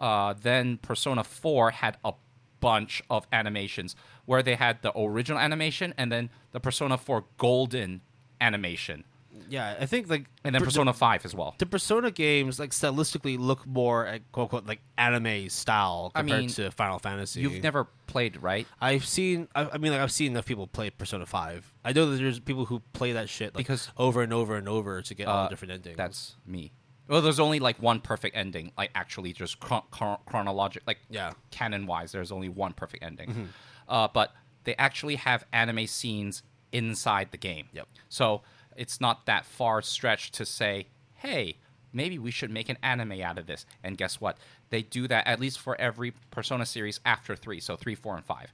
Uh, 0.00 0.34
then 0.40 0.78
Persona 0.78 1.24
4 1.24 1.72
had 1.72 1.96
a 2.04 2.14
bunch 2.60 3.02
of 3.10 3.26
animations 3.32 3.94
where 4.24 4.42
they 4.42 4.54
had 4.54 4.82
the 4.82 4.96
original 4.98 5.38
animation 5.38 5.92
and 5.98 6.10
then 6.10 6.30
the 6.52 6.60
Persona 6.60 6.96
4 6.96 7.24
golden 7.36 8.00
animation. 8.40 9.04
Yeah, 9.48 9.76
I 9.80 9.86
think 9.86 10.08
like 10.10 10.26
And 10.44 10.54
then 10.54 10.60
per- 10.60 10.66
Persona 10.66 10.92
5 10.92 11.24
as 11.24 11.34
well. 11.34 11.54
the 11.58 11.66
Persona 11.66 12.10
games 12.10 12.58
like 12.58 12.70
stylistically 12.70 13.38
look 13.38 13.66
more 13.66 14.06
at 14.06 14.30
quote 14.32 14.44
unquote 14.44 14.66
like 14.66 14.80
anime 14.98 15.48
style 15.48 16.12
I 16.14 16.20
compared 16.20 16.40
mean, 16.40 16.48
to 16.50 16.70
Final 16.70 16.98
Fantasy. 16.98 17.40
You've 17.40 17.62
never 17.62 17.86
played, 18.06 18.42
right? 18.42 18.66
I've 18.80 19.04
seen. 19.06 19.48
I, 19.54 19.68
I 19.72 19.78
mean, 19.78 19.92
like 19.92 20.00
I've 20.00 20.12
seen 20.12 20.32
enough 20.32 20.44
people 20.46 20.66
play 20.66 20.90
Persona 20.90 21.24
Five. 21.26 21.72
I 21.84 21.92
know 21.92 22.10
that 22.10 22.16
there's 22.16 22.40
people 22.40 22.66
who 22.66 22.80
play 22.92 23.12
that 23.12 23.28
shit 23.28 23.54
like, 23.54 23.64
Because- 23.66 23.90
over 23.96 24.22
and 24.22 24.32
over 24.32 24.56
and 24.56 24.68
over 24.68 25.00
to 25.02 25.14
get 25.14 25.26
all 25.28 25.38
Uh, 25.38 25.42
the 25.44 25.48
different 25.50 25.72
endings. 25.72 25.96
That's 25.96 26.36
me. 26.46 26.72
Well, 27.08 27.20
there's 27.22 27.40
only 27.40 27.58
like 27.58 27.80
one 27.82 28.00
perfect 28.00 28.36
ending, 28.36 28.72
like 28.78 28.90
actually 28.94 29.32
just 29.32 29.60
chron- 29.60 29.82
chron- 29.90 30.18
chronologic, 30.26 30.82
like 30.86 30.98
Yeah. 31.10 31.32
canon 31.50 31.86
wise. 31.86 32.12
There's 32.12 32.32
only 32.32 32.48
one 32.48 32.74
perfect 32.74 33.02
ending, 33.02 33.28
Mm-hmm. 33.30 33.44
uh, 33.88 34.08
but 34.08 34.32
they 34.64 34.74
actually 34.76 35.16
have 35.16 35.44
anime 35.52 35.86
scenes 35.86 36.42
inside 36.70 37.30
the 37.32 37.36
game. 37.38 37.68
Yep. 37.72 37.88
So 38.08 38.42
it's 38.76 39.00
not 39.00 39.26
that 39.26 39.44
far 39.44 39.82
stretched 39.82 40.34
to 40.34 40.46
say, 40.46 40.86
hey, 41.16 41.56
maybe 41.92 42.18
we 42.18 42.30
should 42.30 42.50
make 42.50 42.68
an 42.68 42.78
anime 42.82 43.20
out 43.20 43.38
of 43.38 43.46
this. 43.46 43.66
And 43.82 43.96
guess 43.96 44.20
what? 44.20 44.38
They 44.70 44.82
do 44.82 45.06
that 45.08 45.26
at 45.26 45.40
least 45.40 45.58
for 45.60 45.80
every 45.80 46.12
Persona 46.30 46.66
series 46.66 47.00
after 47.04 47.36
three, 47.36 47.60
so 47.60 47.76
three, 47.76 47.94
four, 47.94 48.16
and 48.16 48.24
five. 48.24 48.52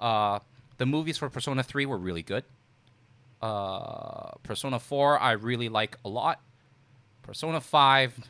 Uh, 0.00 0.38
the 0.78 0.86
movies 0.86 1.18
for 1.18 1.28
Persona 1.28 1.62
three 1.62 1.86
were 1.86 1.98
really 1.98 2.22
good. 2.22 2.44
Uh, 3.42 4.32
Persona 4.42 4.78
four, 4.78 5.18
I 5.18 5.32
really 5.32 5.68
like 5.68 5.96
a 6.04 6.08
lot. 6.08 6.40
Persona 7.28 7.60
5 7.60 8.20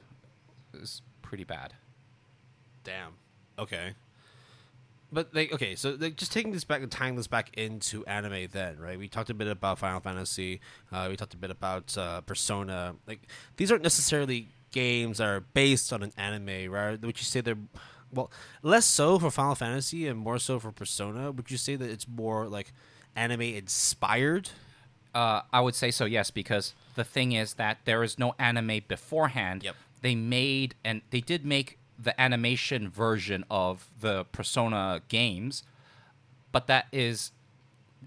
is 0.74 1.02
pretty 1.22 1.44
bad. 1.44 1.72
Damn. 2.82 3.12
Okay. 3.56 3.94
But 5.10 5.34
like, 5.34 5.52
okay, 5.52 5.74
so 5.74 5.96
like, 5.98 6.16
just 6.16 6.32
taking 6.32 6.52
this 6.52 6.64
back 6.64 6.82
and 6.82 6.92
tying 6.92 7.16
this 7.16 7.26
back 7.26 7.56
into 7.56 8.04
anime, 8.06 8.48
then 8.52 8.78
right? 8.78 8.98
We 8.98 9.08
talked 9.08 9.30
a 9.30 9.34
bit 9.34 9.48
about 9.48 9.78
Final 9.78 10.00
Fantasy. 10.00 10.60
Uh, 10.92 11.06
we 11.10 11.16
talked 11.16 11.34
a 11.34 11.38
bit 11.38 11.50
about 11.50 11.96
uh, 11.96 12.20
Persona. 12.22 12.94
Like, 13.06 13.20
these 13.56 13.72
aren't 13.72 13.82
necessarily 13.82 14.48
games 14.70 15.18
that 15.18 15.26
are 15.28 15.40
based 15.40 15.92
on 15.92 16.02
an 16.02 16.12
anime, 16.16 16.70
right? 16.70 17.00
Would 17.00 17.18
you 17.18 17.24
say 17.24 17.40
they're 17.40 17.56
well 18.12 18.30
less 18.62 18.84
so 18.84 19.18
for 19.18 19.30
Final 19.30 19.54
Fantasy 19.54 20.06
and 20.06 20.18
more 20.18 20.38
so 20.38 20.58
for 20.58 20.72
Persona? 20.72 21.32
Would 21.32 21.50
you 21.50 21.56
say 21.56 21.76
that 21.76 21.88
it's 21.88 22.06
more 22.06 22.46
like 22.46 22.72
anime 23.16 23.40
inspired? 23.40 24.50
Uh, 25.14 25.40
I 25.52 25.60
would 25.60 25.74
say 25.74 25.90
so, 25.90 26.04
yes, 26.04 26.30
because 26.30 26.74
the 26.94 27.04
thing 27.04 27.32
is 27.32 27.54
that 27.54 27.78
there 27.86 28.02
is 28.02 28.18
no 28.18 28.34
anime 28.38 28.82
beforehand. 28.86 29.62
Yep. 29.62 29.74
They 30.02 30.14
made, 30.14 30.74
and 30.84 31.00
they 31.10 31.20
did 31.20 31.44
make 31.44 31.78
the 31.98 32.18
animation 32.20 32.88
version 32.88 33.44
of 33.50 33.88
the 34.00 34.24
Persona 34.26 35.02
games, 35.08 35.62
but 36.52 36.66
that 36.66 36.86
is 36.92 37.32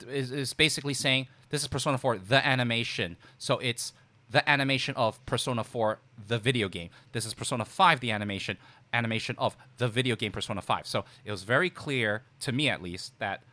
is, 0.07 0.31
is 0.31 0.53
basically 0.53 0.93
saying 0.93 1.27
this 1.49 1.61
is 1.61 1.67
Persona 1.67 1.97
4, 1.97 2.17
the 2.17 2.45
animation. 2.45 3.17
So 3.37 3.57
it's 3.59 3.93
the 4.29 4.49
animation 4.49 4.95
of 4.95 5.23
Persona 5.25 5.63
4, 5.63 5.99
the 6.27 6.39
video 6.39 6.69
game. 6.69 6.89
This 7.11 7.25
is 7.25 7.33
Persona 7.33 7.65
5, 7.65 7.99
the 7.99 8.11
animation, 8.11 8.57
animation 8.93 9.35
of 9.37 9.57
the 9.77 9.89
video 9.89 10.15
game 10.15 10.31
Persona 10.31 10.61
5. 10.61 10.87
So 10.87 11.03
it 11.25 11.31
was 11.31 11.43
very 11.43 11.69
clear, 11.69 12.23
to 12.39 12.53
me 12.53 12.69
at 12.69 12.81
least, 12.81 13.19
that 13.19 13.43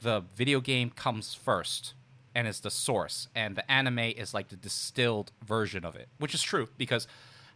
the 0.00 0.24
video 0.34 0.60
game 0.60 0.90
comes 0.90 1.34
first 1.34 1.92
and 2.34 2.46
is 2.46 2.60
the 2.60 2.70
source, 2.70 3.28
and 3.34 3.56
the 3.56 3.70
anime 3.70 3.98
is 3.98 4.34
like 4.34 4.48
the 4.48 4.56
distilled 4.56 5.32
version 5.44 5.84
of 5.86 5.96
it, 5.96 6.08
which 6.18 6.34
is 6.34 6.42
true 6.42 6.68
because 6.76 7.06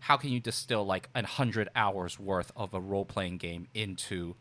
how 0.00 0.16
can 0.16 0.30
you 0.30 0.40
distill 0.40 0.84
like 0.84 1.08
a 1.14 1.24
hundred 1.24 1.68
hours 1.76 2.18
worth 2.18 2.52
of 2.56 2.74
a 2.74 2.80
role 2.80 3.04
playing 3.04 3.38
game 3.38 3.68
into 3.74 4.34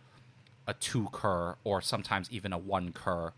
a 0.68 0.74
two 0.74 1.08
cour 1.12 1.58
or 1.64 1.82
sometimes 1.82 2.30
even 2.32 2.54
a 2.54 2.58
one 2.58 2.92
cour 2.92 3.34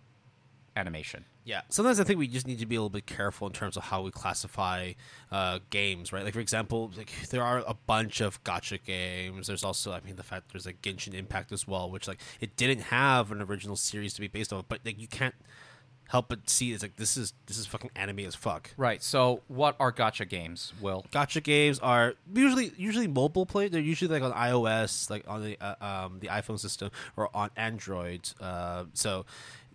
animation? 0.76 1.26
Yeah. 1.44 1.62
Sometimes 1.70 2.00
I 2.00 2.04
think 2.04 2.20
we 2.20 2.28
just 2.28 2.48
need 2.48 2.60
to 2.60 2.68
be 2.68 2.76
a 2.76 2.80
little 2.80 2.90
bit 2.90 3.08
careful 3.08 3.48
in 3.48 3.54
terms 3.54 3.76
of 3.76 3.84
how 3.84 4.04
we 4.04 4.12
classify 4.12 4.94
uh, 5.32 5.60
games, 5.72 6.14
right? 6.14 6.24
Like 6.24 6.34
for 6.34 6.40
example, 6.40 6.92
like 6.96 7.12
there 7.32 7.44
are 7.44 7.64
a 7.66 7.74
bunch 7.74 8.22
of 8.22 8.44
gacha 8.44 8.80
games. 8.84 9.48
There's 9.48 9.64
also, 9.64 9.92
I 9.92 10.02
mean, 10.02 10.18
the 10.18 10.24
fact 10.24 10.52
there's 10.52 10.68
like 10.68 10.82
Genshin 10.84 11.16
Impact 11.16 11.52
as 11.52 11.68
well, 11.68 11.90
which 11.90 12.08
like 12.08 12.20
it 12.40 12.56
didn't 12.58 12.84
have 12.84 13.32
an 13.32 13.42
original 13.42 13.76
series 13.76 14.14
to 14.14 14.22
be 14.22 14.28
based 14.28 14.54
on, 14.54 14.64
but 14.70 14.82
like 14.86 15.00
you 15.00 15.08
can't 15.08 15.36
help 16.12 16.28
but 16.28 16.50
see 16.50 16.74
it's 16.74 16.84
like 16.84 16.98
this 16.98 17.16
is 17.16 17.34
this 17.46 17.58
is 17.58 17.66
fucking 17.66 17.90
anime 17.96 18.20
as 18.20 18.36
fuck. 18.36 18.72
Right. 18.76 19.02
So, 19.02 19.42
what 19.48 19.78
are 19.80 19.94
gacha 19.94 20.28
games? 20.28 20.74
Will 20.82 21.06
Gacha 21.12 21.42
games 21.42 21.80
are 21.80 22.16
usually 22.34 22.74
usually 22.78 23.08
mobile 23.08 23.46
play. 23.46 23.70
They're 23.70 23.80
usually 23.82 24.20
like 24.20 24.22
on 24.22 24.38
iOS, 24.38 25.10
like 25.10 25.24
on 25.28 25.42
the 25.44 25.58
uh, 25.62 25.76
um, 25.80 26.20
the 26.20 26.28
iPhone 26.28 26.60
system, 26.60 26.92
or 27.16 27.30
on 27.34 27.50
Android. 27.56 28.30
Uh, 28.42 28.86
so 28.94 29.26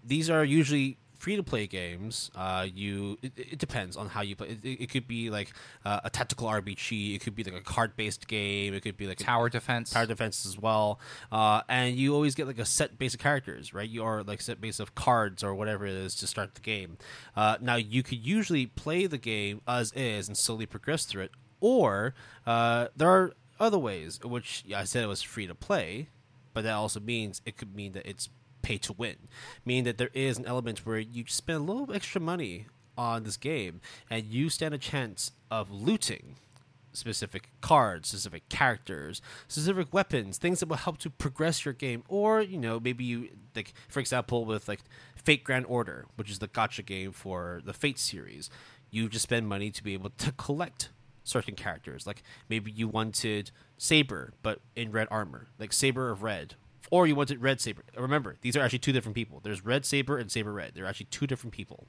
these 0.04 0.28
are 0.28 0.44
usually 0.44 0.98
free 1.18 1.36
to 1.36 1.42
play 1.42 1.66
games. 1.66 2.30
Uh, 2.34 2.66
you 2.72 3.18
it, 3.22 3.32
it 3.36 3.58
depends 3.58 3.96
on 3.96 4.08
how 4.08 4.22
you 4.22 4.36
play. 4.36 4.48
It, 4.48 4.64
it, 4.64 4.82
it 4.82 4.90
could 4.90 5.06
be 5.06 5.30
like 5.30 5.52
uh, 5.84 6.00
a 6.04 6.10
tactical 6.10 6.48
RPG. 6.48 7.14
It 7.14 7.20
could 7.20 7.34
be 7.34 7.44
like 7.44 7.54
a 7.54 7.60
card 7.60 7.96
based 7.96 8.26
game. 8.28 8.74
It 8.74 8.82
could 8.82 8.96
be 8.96 9.06
like 9.06 9.20
a, 9.20 9.24
tower 9.24 9.48
defense? 9.48 9.90
tower 9.90 10.06
defense 10.06 10.46
as 10.46 10.58
well. 10.58 11.00
Uh, 11.30 11.62
and 11.68 11.96
you 11.96 12.14
always 12.14 12.34
get 12.34 12.46
like 12.46 12.58
a 12.58 12.64
set 12.64 12.98
base 12.98 13.14
of 13.14 13.20
characters, 13.20 13.72
right? 13.72 13.88
You 13.88 14.04
are 14.04 14.22
like 14.22 14.40
set 14.40 14.60
base 14.60 14.80
of 14.80 14.94
cards 14.94 15.42
or 15.42 15.54
whatever 15.54 15.86
it 15.86 15.94
is 15.94 16.14
to 16.16 16.26
start 16.26 16.54
the 16.54 16.60
game. 16.60 16.98
Uh, 17.34 17.56
now 17.60 17.76
you 17.76 18.02
could 18.02 18.24
usually 18.24 18.66
play 18.66 19.06
the 19.06 19.18
game 19.18 19.60
as 19.66 19.92
is 19.92 20.28
and 20.28 20.36
slowly 20.36 20.66
progress 20.66 21.04
through 21.04 21.24
it, 21.24 21.30
or 21.60 22.14
uh, 22.46 22.88
there 22.96 23.08
are 23.08 23.32
other 23.58 23.78
ways, 23.78 24.20
which 24.22 24.64
I 24.74 24.84
said 24.84 25.02
it 25.02 25.08
was 25.08 25.22
free 25.22 25.46
to 25.46 25.54
play, 25.54 26.08
but 26.52 26.62
that 26.64 26.74
also 26.74 27.00
means 27.00 27.42
it 27.44 27.56
could 27.56 27.74
mean 27.74 27.92
that 27.92 28.08
it's 28.08 28.28
pay 28.66 28.78
to 28.78 28.92
win, 28.92 29.16
meaning 29.64 29.84
that 29.84 29.96
there 29.96 30.10
is 30.12 30.38
an 30.38 30.44
element 30.44 30.84
where 30.84 30.98
you 30.98 31.22
spend 31.28 31.60
a 31.60 31.72
little 31.72 31.94
extra 31.94 32.20
money 32.20 32.66
on 32.98 33.22
this 33.22 33.36
game 33.36 33.80
and 34.10 34.24
you 34.24 34.48
stand 34.50 34.74
a 34.74 34.78
chance 34.78 35.30
of 35.52 35.70
looting 35.70 36.34
specific 36.92 37.50
cards, 37.60 38.08
specific 38.08 38.48
characters, 38.48 39.22
specific 39.46 39.92
weapons, 39.92 40.36
things 40.38 40.58
that 40.58 40.68
will 40.68 40.76
help 40.76 40.98
to 40.98 41.10
progress 41.10 41.64
your 41.64 41.74
game. 41.74 42.02
Or, 42.08 42.40
you 42.40 42.58
know, 42.58 42.80
maybe 42.80 43.04
you 43.04 43.28
like 43.54 43.72
for 43.86 44.00
example 44.00 44.44
with 44.44 44.66
like 44.66 44.80
Fate 45.14 45.44
Grand 45.44 45.66
Order, 45.68 46.06
which 46.16 46.28
is 46.28 46.40
the 46.40 46.48
gacha 46.48 46.84
game 46.84 47.12
for 47.12 47.60
the 47.64 47.72
Fate 47.72 48.00
series. 48.00 48.50
You 48.90 49.08
just 49.08 49.22
spend 49.22 49.46
money 49.46 49.70
to 49.70 49.84
be 49.84 49.94
able 49.94 50.10
to 50.10 50.32
collect 50.32 50.88
certain 51.22 51.54
characters. 51.54 52.04
Like 52.04 52.24
maybe 52.48 52.72
you 52.72 52.88
wanted 52.88 53.52
Saber 53.78 54.32
but 54.42 54.60
in 54.74 54.90
red 54.90 55.06
armor, 55.08 55.46
like 55.56 55.72
Saber 55.72 56.10
of 56.10 56.24
red. 56.24 56.56
Or 56.90 57.06
you 57.06 57.14
wanted 57.14 57.42
Red 57.42 57.60
Saber. 57.60 57.82
Remember, 57.96 58.36
these 58.42 58.56
are 58.56 58.60
actually 58.60 58.78
two 58.78 58.92
different 58.92 59.14
people. 59.14 59.40
There's 59.42 59.64
Red 59.64 59.84
Saber 59.84 60.18
and 60.18 60.30
Saber 60.30 60.52
Red. 60.52 60.72
They're 60.74 60.86
actually 60.86 61.06
two 61.10 61.26
different 61.26 61.52
people. 61.52 61.86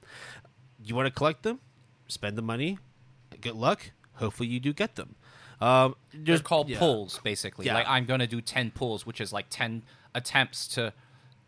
You 0.84 0.96
want 0.96 1.06
to 1.06 1.12
collect 1.12 1.44
them? 1.44 1.60
Spend 2.08 2.38
the 2.38 2.42
money. 2.42 2.80
Good 3.42 3.56
luck 3.56 3.92
hopefully 4.18 4.50
you 4.50 4.60
do 4.60 4.74
get 4.74 4.96
them. 4.96 5.16
Um, 5.60 5.96
They're 6.14 6.40
called 6.40 6.70
yeah. 6.70 6.80
pulls, 6.80 7.20
basically. 7.20 7.66
Yeah. 7.66 7.76
Like 7.76 7.88
I'm 7.88 8.06
going 8.06 8.20
to 8.20 8.28
do 8.28 8.42
ten 8.42 8.72
pulls, 8.72 9.06
which 9.06 9.22
is 9.22 9.34
like 9.34 9.48
ten 9.50 9.84
attempts 10.14 10.68
to 10.70 10.94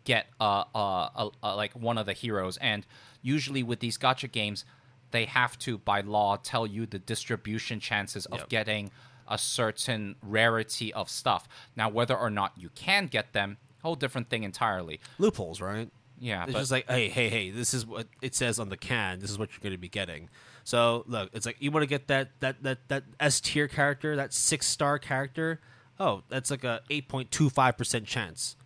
get 0.04 0.26
uh, 0.40 0.64
uh, 0.74 1.30
uh, 1.42 1.56
like 1.56 1.72
one 1.74 1.98
of 1.98 2.06
the 2.06 2.12
heroes. 2.12 2.56
And 2.56 2.86
usually 3.22 3.62
with 3.62 3.80
these 3.80 3.98
gacha 3.98 4.30
games, 4.30 4.64
they 5.12 5.26
have 5.26 5.58
to 5.60 5.78
by 5.78 6.00
law 6.00 6.36
tell 6.36 6.66
you 6.66 6.86
the 6.86 6.98
distribution 6.98 7.78
chances 7.78 8.26
of 8.26 8.40
Yep. 8.40 8.48
getting 8.48 8.90
a 9.30 9.38
certain 9.38 10.16
rarity 10.22 10.92
of 10.92 11.08
stuff. 11.08 11.48
Now, 11.76 11.88
whether 11.88 12.16
or 12.16 12.28
not 12.28 12.52
you 12.56 12.68
can 12.74 13.06
get 13.06 13.32
them, 13.32 13.56
whole 13.82 13.94
different 13.94 14.28
thing 14.28 14.42
entirely. 14.42 15.00
loopholes, 15.18 15.60
right? 15.60 15.90
Yeah, 16.18 16.44
it's 16.44 16.52
but- 16.52 16.58
just 16.58 16.70
like, 16.72 16.90
hey, 16.90 17.08
hey, 17.08 17.30
hey, 17.30 17.50
this 17.50 17.72
is 17.72 17.86
what 17.86 18.06
it 18.20 18.34
says 18.34 18.58
on 18.58 18.68
the 18.68 18.76
can. 18.76 19.20
This 19.20 19.30
is 19.30 19.38
what 19.38 19.50
you're 19.52 19.60
going 19.60 19.72
to 19.72 19.78
be 19.78 19.88
getting. 19.88 20.28
So 20.64 21.04
look, 21.06 21.30
it's 21.32 21.46
like 21.46 21.56
you 21.60 21.70
want 21.70 21.82
to 21.84 21.86
get 21.88 22.08
that 22.08 22.28
that 22.40 22.62
that 22.62 22.88
that 22.88 23.04
S 23.18 23.40
tier 23.40 23.66
character, 23.68 24.14
that 24.16 24.34
six 24.34 24.66
star 24.66 24.98
character. 24.98 25.60
Oh, 25.98 26.22
that's 26.28 26.50
like 26.50 26.64
a 26.64 26.82
eight 26.90 27.08
point 27.08 27.30
two 27.30 27.48
five 27.48 27.78
percent 27.78 28.06
chance, 28.06 28.56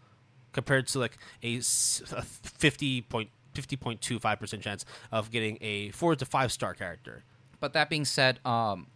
compared 0.53 0.89
to 0.89 0.99
like 0.99 1.17
a 1.45 1.61
fifty 1.61 3.01
point 3.03 3.31
fifty 3.55 3.77
point 3.77 4.01
two 4.01 4.19
five 4.19 4.41
percent 4.41 4.63
chance 4.63 4.85
of 5.13 5.31
getting 5.31 5.57
a 5.61 5.91
four 5.91 6.17
to 6.17 6.25
five 6.27 6.51
star 6.51 6.75
character. 6.75 7.23
But 7.61 7.73
that 7.75 7.89
being 7.89 8.05
said, 8.05 8.41
um, 8.45 8.89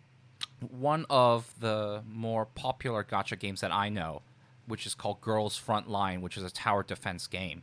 one 0.61 1.07
of 1.09 1.53
the 1.61 2.03
more 2.09 2.47
popular 2.47 3.05
gacha 3.05 3.39
games 3.39 3.61
that 3.61 3.73
I 3.73 3.89
know, 3.89 4.23
which 4.67 4.87
is 4.87 4.95
called 4.95 5.21
Girls 5.21 5.61
Frontline, 5.61 6.21
which 6.21 6.37
is 6.37 6.45
a 6.45 6.51
tower 6.51 6.83
defense 6.83 7.27
game, 7.27 7.63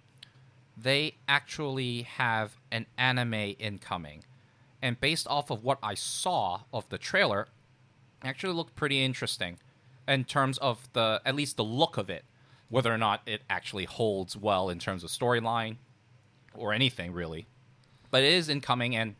they 0.77 1.15
actually 1.27 2.03
have 2.03 2.57
an 2.71 2.85
anime 2.97 3.55
incoming. 3.59 4.23
And 4.81 4.99
based 4.99 5.27
off 5.27 5.49
of 5.49 5.63
what 5.63 5.79
I 5.81 5.93
saw 5.93 6.61
of 6.73 6.87
the 6.89 6.97
trailer, 6.97 7.47
actually 8.23 8.53
looked 8.53 8.75
pretty 8.75 9.03
interesting 9.03 9.57
in 10.07 10.23
terms 10.23 10.57
of 10.59 10.89
the 10.93 11.21
at 11.25 11.35
least 11.35 11.57
the 11.57 11.63
look 11.63 11.97
of 11.97 12.09
it, 12.09 12.25
whether 12.69 12.93
or 12.93 12.97
not 12.97 13.21
it 13.25 13.41
actually 13.49 13.85
holds 13.85 14.35
well 14.35 14.69
in 14.69 14.79
terms 14.79 15.03
of 15.03 15.09
storyline 15.09 15.77
or 16.53 16.73
anything 16.73 17.13
really. 17.13 17.47
But 18.11 18.23
it 18.23 18.33
is 18.33 18.49
incoming 18.49 18.95
and 18.95 19.15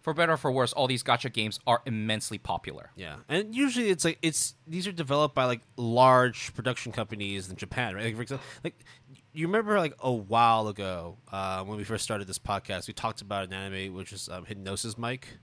for 0.00 0.14
better 0.14 0.32
or 0.32 0.36
for 0.36 0.50
worse, 0.50 0.72
all 0.72 0.86
these 0.86 1.02
gacha 1.02 1.32
games 1.32 1.58
are 1.66 1.82
immensely 1.86 2.38
popular. 2.38 2.90
Yeah, 2.96 3.16
and 3.28 3.54
usually 3.54 3.90
it's 3.90 4.04
like 4.04 4.18
it's 4.22 4.54
these 4.66 4.86
are 4.86 4.92
developed 4.92 5.34
by 5.34 5.44
like 5.44 5.60
large 5.76 6.54
production 6.54 6.92
companies 6.92 7.48
in 7.48 7.56
Japan, 7.56 7.94
right? 7.94 8.04
Like, 8.06 8.16
for 8.16 8.22
example, 8.22 8.46
like 8.64 8.84
you 9.32 9.46
remember 9.46 9.78
like 9.78 9.94
a 10.00 10.12
while 10.12 10.68
ago 10.68 11.16
uh, 11.30 11.62
when 11.64 11.78
we 11.78 11.84
first 11.84 12.04
started 12.04 12.26
this 12.26 12.38
podcast, 12.38 12.88
we 12.88 12.94
talked 12.94 13.20
about 13.20 13.44
an 13.44 13.52
anime 13.52 13.94
which 13.94 14.12
is 14.12 14.28
um, 14.28 14.44
Hypnosis 14.44 14.98
Mic. 14.98 15.38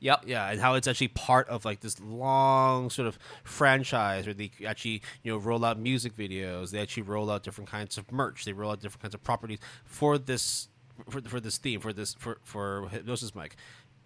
Yep. 0.00 0.24
Yeah, 0.26 0.50
and 0.50 0.60
how 0.60 0.74
it's 0.74 0.88
actually 0.88 1.08
part 1.08 1.48
of 1.48 1.64
like 1.64 1.78
this 1.78 2.00
long 2.00 2.90
sort 2.90 3.06
of 3.06 3.20
franchise 3.44 4.26
where 4.26 4.34
they 4.34 4.50
actually 4.66 5.00
you 5.22 5.30
know 5.30 5.38
roll 5.38 5.64
out 5.64 5.78
music 5.78 6.16
videos, 6.16 6.72
they 6.72 6.80
actually 6.80 7.04
roll 7.04 7.30
out 7.30 7.44
different 7.44 7.70
kinds 7.70 7.96
of 7.96 8.10
merch, 8.10 8.44
they 8.44 8.52
roll 8.52 8.72
out 8.72 8.80
different 8.80 9.02
kinds 9.02 9.14
of 9.14 9.22
properties 9.22 9.60
for 9.84 10.18
this 10.18 10.68
for, 11.08 11.20
for 11.22 11.40
this 11.40 11.58
theme 11.58 11.80
for 11.80 11.92
this 11.92 12.14
for 12.14 12.38
for 12.44 12.88
Hypnosis 12.90 13.34
Mic. 13.34 13.56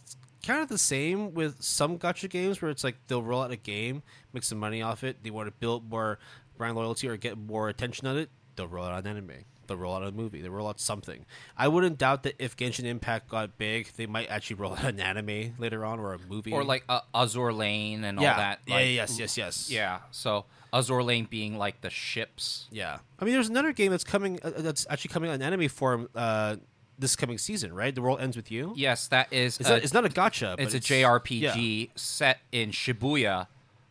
It's 0.04 0.16
kind 0.46 0.60
of 0.62 0.68
the 0.68 0.78
same 0.78 1.34
with 1.34 1.62
some 1.62 1.98
gacha 1.98 2.28
games 2.30 2.60
where 2.62 2.70
it's 2.70 2.84
like 2.84 2.96
they'll 3.08 3.22
roll 3.22 3.42
out 3.42 3.50
a 3.50 3.56
game, 3.56 4.02
make 4.32 4.42
some 4.44 4.58
money 4.58 4.82
off 4.82 5.02
it, 5.04 5.22
they 5.22 5.30
want 5.30 5.48
to 5.48 5.52
build 5.52 5.90
more 5.90 6.18
brand 6.56 6.76
loyalty 6.76 7.08
or 7.08 7.16
get 7.16 7.36
more 7.36 7.68
attention 7.68 8.06
on 8.06 8.16
it, 8.16 8.30
they'll 8.56 8.68
roll 8.68 8.84
out 8.84 8.98
an 9.04 9.10
anime. 9.10 9.32
They'll 9.66 9.76
roll 9.78 9.96
out 9.96 10.04
a 10.04 10.12
movie. 10.12 10.40
They 10.42 10.48
roll 10.48 10.68
out 10.68 10.78
something. 10.78 11.26
I 11.56 11.66
wouldn't 11.66 11.98
doubt 11.98 12.22
that 12.22 12.36
if 12.38 12.56
Genshin 12.56 12.84
Impact 12.84 13.28
got 13.28 13.58
big, 13.58 13.90
they 13.96 14.06
might 14.06 14.30
actually 14.30 14.54
roll 14.56 14.72
out 14.76 14.84
an 14.84 15.00
anime 15.00 15.54
later 15.58 15.84
on 15.84 15.98
or 15.98 16.14
a 16.14 16.18
movie 16.20 16.52
Or 16.52 16.62
like 16.62 16.84
uh, 16.88 17.00
Azure 17.12 17.52
Lane 17.52 18.04
and 18.04 18.20
yeah, 18.20 18.30
all 18.30 18.36
that. 18.38 18.60
yeah, 18.68 18.74
like- 18.76 18.90
yes, 18.94 19.18
yes, 19.18 19.36
yes, 19.36 19.68
Yeah. 19.68 19.98
So 20.12 20.44
Azure 20.72 21.02
Lane 21.02 21.26
being 21.28 21.58
like 21.58 21.80
the 21.80 21.90
ships. 21.90 22.68
yeah. 22.70 22.98
I 23.18 23.24
mean, 23.24 23.34
there's 23.34 23.48
another 23.48 23.72
game 23.72 23.90
that's 23.90 24.04
coming. 24.04 24.38
Uh, 24.40 24.52
that's 24.58 24.86
actually 24.88 25.08
coming 25.12 25.30
on 25.30 25.42
anime 25.42 25.68
form 25.68 26.08
uh, 26.14 26.56
this 26.98 27.14
coming 27.16 27.38
season, 27.38 27.74
right? 27.74 27.94
The 27.94 28.02
world 28.02 28.20
ends 28.20 28.36
with 28.36 28.50
you. 28.50 28.72
Yes, 28.76 29.08
that 29.08 29.32
is. 29.32 29.58
It's, 29.60 29.68
a- 29.68 29.72
not, 29.74 29.82
it's 29.84 29.92
not 29.94 30.04
a 30.06 30.08
gacha. 30.08 30.56
it's 30.58 30.74
a 30.74 30.78
yeah. 30.78 31.08
JRPG 31.08 31.90
set 31.94 32.38
in 32.52 32.70
Shibuya, 32.70 33.46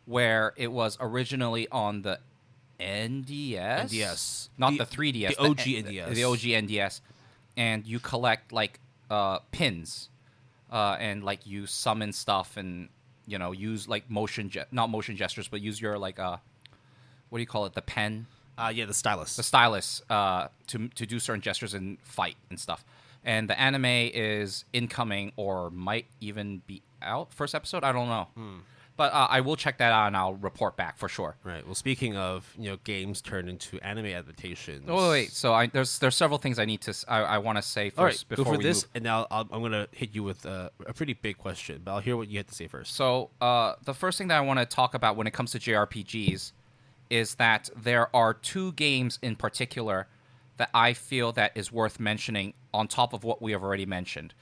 where 0.06 0.54
it 0.58 0.72
was 0.72 0.98
originally 1.00 1.68
on 1.72 2.02
the 2.02 2.20
NDS. 2.80 3.90
NDS. 3.90 4.50
not 4.58 4.72
The- 4.72 4.78
the, 4.80 4.86
3DS, 4.86 5.30
the 5.30 5.38
OG 5.40 5.58
the, 5.58 5.84
NDS. 5.84 6.14
the 6.16 6.24
OG 6.24 6.40
NDS, 6.40 7.02
and 7.58 7.86
you 7.86 8.00
collect 8.00 8.52
like 8.52 8.80
uh, 9.10 9.40
pins, 9.52 10.10
uh, 10.72 10.98
and 11.00 11.24
like 11.24 11.46
you 11.46 11.66
summon 11.68 12.12
stuff, 12.14 12.58
and 12.58 12.90
you 13.28 13.38
know 13.38 13.52
use 13.52 13.88
like 13.88 14.10
motion, 14.10 14.50
ge- 14.50 14.66
not 14.72 14.90
motion 14.90 15.16
gestures, 15.16 15.48
but 15.48 15.62
use 15.62 15.80
your 15.80 15.98
like 15.98 16.20
uh, 16.20 16.38
what 17.30 17.38
do 17.38 17.42
you 17.42 17.48
call 17.48 17.66
it, 17.66 17.74
the 17.74 17.82
pen, 17.82 18.26
Uh, 18.58 18.72
yeah, 18.74 18.86
the 18.86 18.94
stylus. 18.94 19.36
the 19.36 19.44
stylus 19.44 20.02
uh, 20.10 20.48
to 20.68 20.88
to 20.90 21.06
do 21.06 21.20
certain 21.20 21.42
gestures 21.42 21.74
and 21.74 21.98
fight 22.04 22.36
and 22.50 22.60
stuff. 22.60 22.84
And 23.26 23.50
the 23.50 23.60
anime 23.60 23.86
is 23.86 24.66
incoming 24.72 25.32
or 25.36 25.72
might 25.72 26.06
even 26.22 26.62
be 26.68 26.84
out 27.02 27.34
first 27.34 27.56
episode. 27.56 27.84
I 27.84 27.92
don't 27.92 28.08
know, 28.08 28.28
but 28.98 29.12
uh, 29.14 29.28
I 29.30 29.42
will 29.42 29.56
check 29.56 29.80
that 29.80 29.92
out 29.92 30.08
and 30.08 30.16
I'll 30.16 30.36
report 30.36 30.78
back 30.78 30.98
for 30.98 31.10
sure. 31.10 31.36
right. 31.44 31.66
Well, 31.66 31.76
speaking 31.76 32.16
of 32.16 32.54
you 32.58 32.70
know 32.70 32.78
games 32.84 33.22
turned 33.22 33.50
into 33.50 33.80
anime 33.82 34.06
adaptations. 34.06 34.86
Oh 34.88 35.10
wait, 35.10 35.32
so 35.32 35.54
I, 35.54 35.66
there's 35.68 35.98
there's 36.00 36.16
several 36.16 36.38
things 36.38 36.60
I 36.60 36.66
need 36.66 36.82
to 36.82 36.94
I 37.08 37.40
want 37.40 37.58
to 37.58 37.62
say 37.64 37.90
first 37.90 38.00
All 38.00 38.06
right, 38.06 38.26
before 38.30 38.46
go 38.46 38.52
for 38.54 38.58
this, 38.64 38.84
move. 38.84 38.92
and 38.96 39.04
now 39.04 39.28
I'll, 39.32 39.48
I'm 39.52 39.62
gonna 39.64 39.88
hit 39.92 40.14
you 40.14 40.22
with 40.24 40.46
uh, 40.46 40.70
a 40.86 40.94
pretty 40.94 41.14
big 41.14 41.38
question, 41.40 41.82
but 41.84 41.94
I'll 41.94 42.00
hear 42.02 42.16
what 42.16 42.30
you 42.30 42.38
have 42.38 42.48
to 42.48 42.56
say 42.56 42.68
first. 42.68 42.96
So 42.96 43.32
uh, 43.42 43.74
the 43.84 43.94
first 43.96 44.18
thing 44.20 44.28
that 44.28 44.38
I 44.38 44.42
want 44.42 44.60
to 44.60 44.66
talk 44.68 44.94
about 44.94 45.16
when 45.16 45.26
it 45.26 45.34
comes 45.34 45.52
to 45.54 45.60
JRPGs 45.60 46.52
is 47.10 47.36
that 47.36 47.70
there 47.76 48.16
are 48.16 48.34
two 48.34 48.72
games 48.74 49.18
in 49.22 49.36
particular 49.36 50.08
that 50.58 50.70
I 50.74 50.94
feel 50.94 51.32
that 51.34 51.52
is 51.56 51.72
worth 51.72 52.00
mentioning 52.00 52.54
on 52.76 52.88
top 52.88 53.14
of 53.14 53.24
what 53.24 53.42
we 53.42 53.52
have 53.52 53.64
already 53.64 53.86
mentioned. 53.86 54.34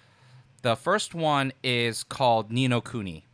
The 0.61 0.75
first 0.75 1.13
one 1.13 1.53
is 1.63 2.03
called 2.03 2.51
Ni 2.51 2.67
no 2.67 2.81
Kuni. 2.81 3.25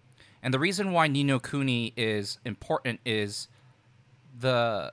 And 0.41 0.53
the 0.53 0.59
reason 0.59 0.91
why 0.91 1.07
Ni 1.07 1.23
no 1.23 1.39
Kuni 1.39 1.93
is 1.95 2.37
important 2.45 2.99
is 3.05 3.47
the 4.37 4.91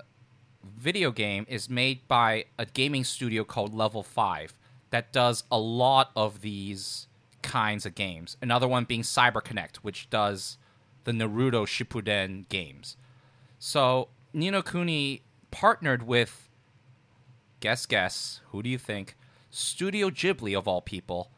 video 0.64 1.10
game 1.10 1.46
is 1.48 1.70
made 1.70 2.06
by 2.08 2.46
a 2.58 2.66
gaming 2.66 3.04
studio 3.04 3.44
called 3.44 3.74
Level 3.74 4.02
5 4.02 4.54
that 4.90 5.12
does 5.12 5.44
a 5.50 5.58
lot 5.58 6.10
of 6.16 6.40
these 6.40 7.06
kinds 7.42 7.86
of 7.86 7.94
games. 7.94 8.36
Another 8.42 8.66
one 8.66 8.84
being 8.84 9.02
CyberConnect, 9.02 9.76
which 9.76 10.10
does 10.10 10.58
the 11.04 11.12
Naruto 11.12 11.64
Shippuden 11.66 12.48
games. 12.48 12.96
So 13.58 14.08
Ni 14.32 14.50
no 14.50 14.62
Kuni 14.62 15.22
partnered 15.50 16.02
with 16.02 16.50
guess 17.60 17.86
guess 17.86 18.40
who 18.50 18.62
do 18.62 18.68
you 18.68 18.78
think 18.78 19.16
Studio 19.51 20.10
Ghibli 20.10 20.56
of 20.56 20.66
all 20.68 20.81
people 20.81 21.31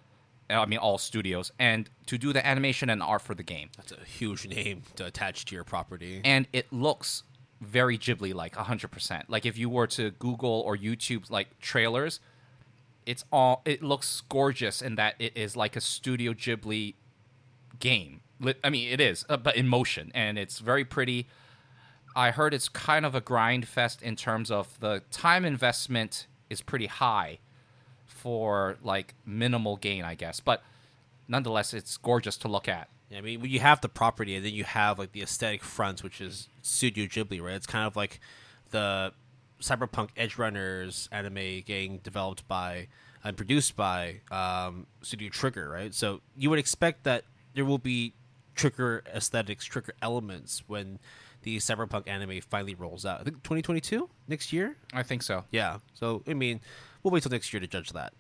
I 0.51 0.65
mean 0.67 0.79
all 0.79 0.99
studios 0.99 1.53
and 1.59 1.91
to 2.07 2.17
do 2.17 2.33
the 2.33 2.47
animation 2.47 2.89
and 2.89 3.03
art 3.03 3.23
for 3.23 3.35
the 3.35 3.43
game 3.43 3.69
That's 3.77 3.93
a 3.93 4.05
huge 4.05 4.47
name 4.47 4.83
to 4.97 5.05
attach 5.05 5.45
to 5.47 5.55
your 5.55 5.65
property. 5.65 6.21
and 6.25 6.47
it 6.53 6.73
looks 6.73 7.23
very 7.61 7.99
Ghibli 7.99 8.33
like 8.35 8.55
100%. 8.55 9.25
Like 9.29 9.45
if 9.45 9.59
you 9.59 9.69
were 9.69 9.87
to 9.89 10.13
Google 10.13 10.63
or 10.65 10.77
YouTube 10.77 11.29
like 11.31 11.59
trailers, 11.59 12.21
it's 13.05 13.25
all 13.33 13.63
it 13.65 13.83
looks 13.83 14.23
gorgeous 14.29 14.81
in 14.81 14.95
that 14.95 15.15
it 15.19 15.37
is 15.37 15.57
like 15.57 15.75
a 15.77 15.81
Studio 15.81 16.33
Ghibli 16.33 16.95
game. 17.81 18.21
I 18.63 18.71
mean, 18.71 18.93
it 18.93 19.01
is, 19.01 19.25
uh, 19.29 19.37
but 19.37 19.57
in 19.57 19.67
motion 19.67 20.13
and 20.15 20.39
it's 20.39 20.61
very 20.61 20.85
pretty. 20.85 21.27
I 22.15 22.31
heard 22.31 22.55
it's 22.55 22.69
kind 22.69 23.05
of 23.05 23.15
a 23.15 23.21
grind 23.21 23.67
fest 23.67 24.03
in 24.03 24.15
terms 24.17 24.51
of 24.51 24.79
the 24.81 25.03
time 25.11 25.45
investment 25.45 26.27
is 26.49 26.63
pretty 26.63 26.87
high 26.87 27.39
for 28.09 28.77
like 28.83 29.15
minimal 29.25 29.77
gain, 29.77 30.05
I 30.05 30.15
guess. 30.15 30.41
But 30.41 30.63
nonetheless, 31.29 31.73
it's 31.73 31.97
gorgeous 31.97 32.37
to 32.39 32.49
look 32.49 32.69
at. 32.69 32.89
Yeah, 33.11 33.19
I 33.19 33.21
mean, 33.23 33.41
when 33.41 33.51
you 33.51 33.61
have 33.61 33.81
the 33.81 33.89
property 33.89 34.35
and 34.35 34.45
then 34.45 34.53
you 34.53 34.65
have 34.65 34.99
like 34.99 35.13
the 35.13 35.23
aesthetic 35.23 35.63
front, 35.63 36.03
which 36.03 36.21
is 36.21 36.49
Studio 36.63 37.07
Ghibli, 37.07 37.41
right? 37.41 37.55
It's 37.55 37.67
kind 37.67 37.87
of 37.87 37.97
like 37.97 38.21
the 38.71 39.13
cyberpunk 39.61 40.11
Edge 40.17 40.37
Runners 40.37 41.09
anime 41.11 41.63
getting 41.65 41.99
developed 41.99 42.47
by 42.49 42.89
and 43.25 43.37
produced 43.37 43.77
by 43.77 44.21
um, 44.31 44.87
Studio 45.03 45.29
Trigger, 45.31 45.69
right? 45.69 45.95
So 45.95 46.21
you 46.37 46.51
would 46.51 46.59
expect 46.59 47.05
that 47.05 47.25
there 47.55 47.65
will 47.65 47.79
be 47.79 48.15
Trigger 48.55 49.03
aesthetics, 49.15 49.65
Trigger 49.65 49.95
elements 50.03 50.63
when 50.67 50.99
the 51.43 51.59
cyberpunk 51.59 52.09
anime 52.09 52.41
finally 52.41 52.75
rolls 52.75 53.07
out. 53.07 53.21
I 53.21 53.25
think 53.25 53.43
2022 53.43 54.09
next 54.27 54.53
year. 54.53 54.77
I 54.93 55.03
think 55.03 55.23
so. 55.23 55.45
Yeah. 55.51 55.79
So 55.95 56.23
I 56.27 56.35
mean, 56.35 56.61
we'll 57.03 57.12
wait 57.12 57.23
till 57.23 57.33
next 57.33 57.53
year 57.53 57.61
to 57.61 57.66
judge 57.66 57.93
that. 57.93 58.12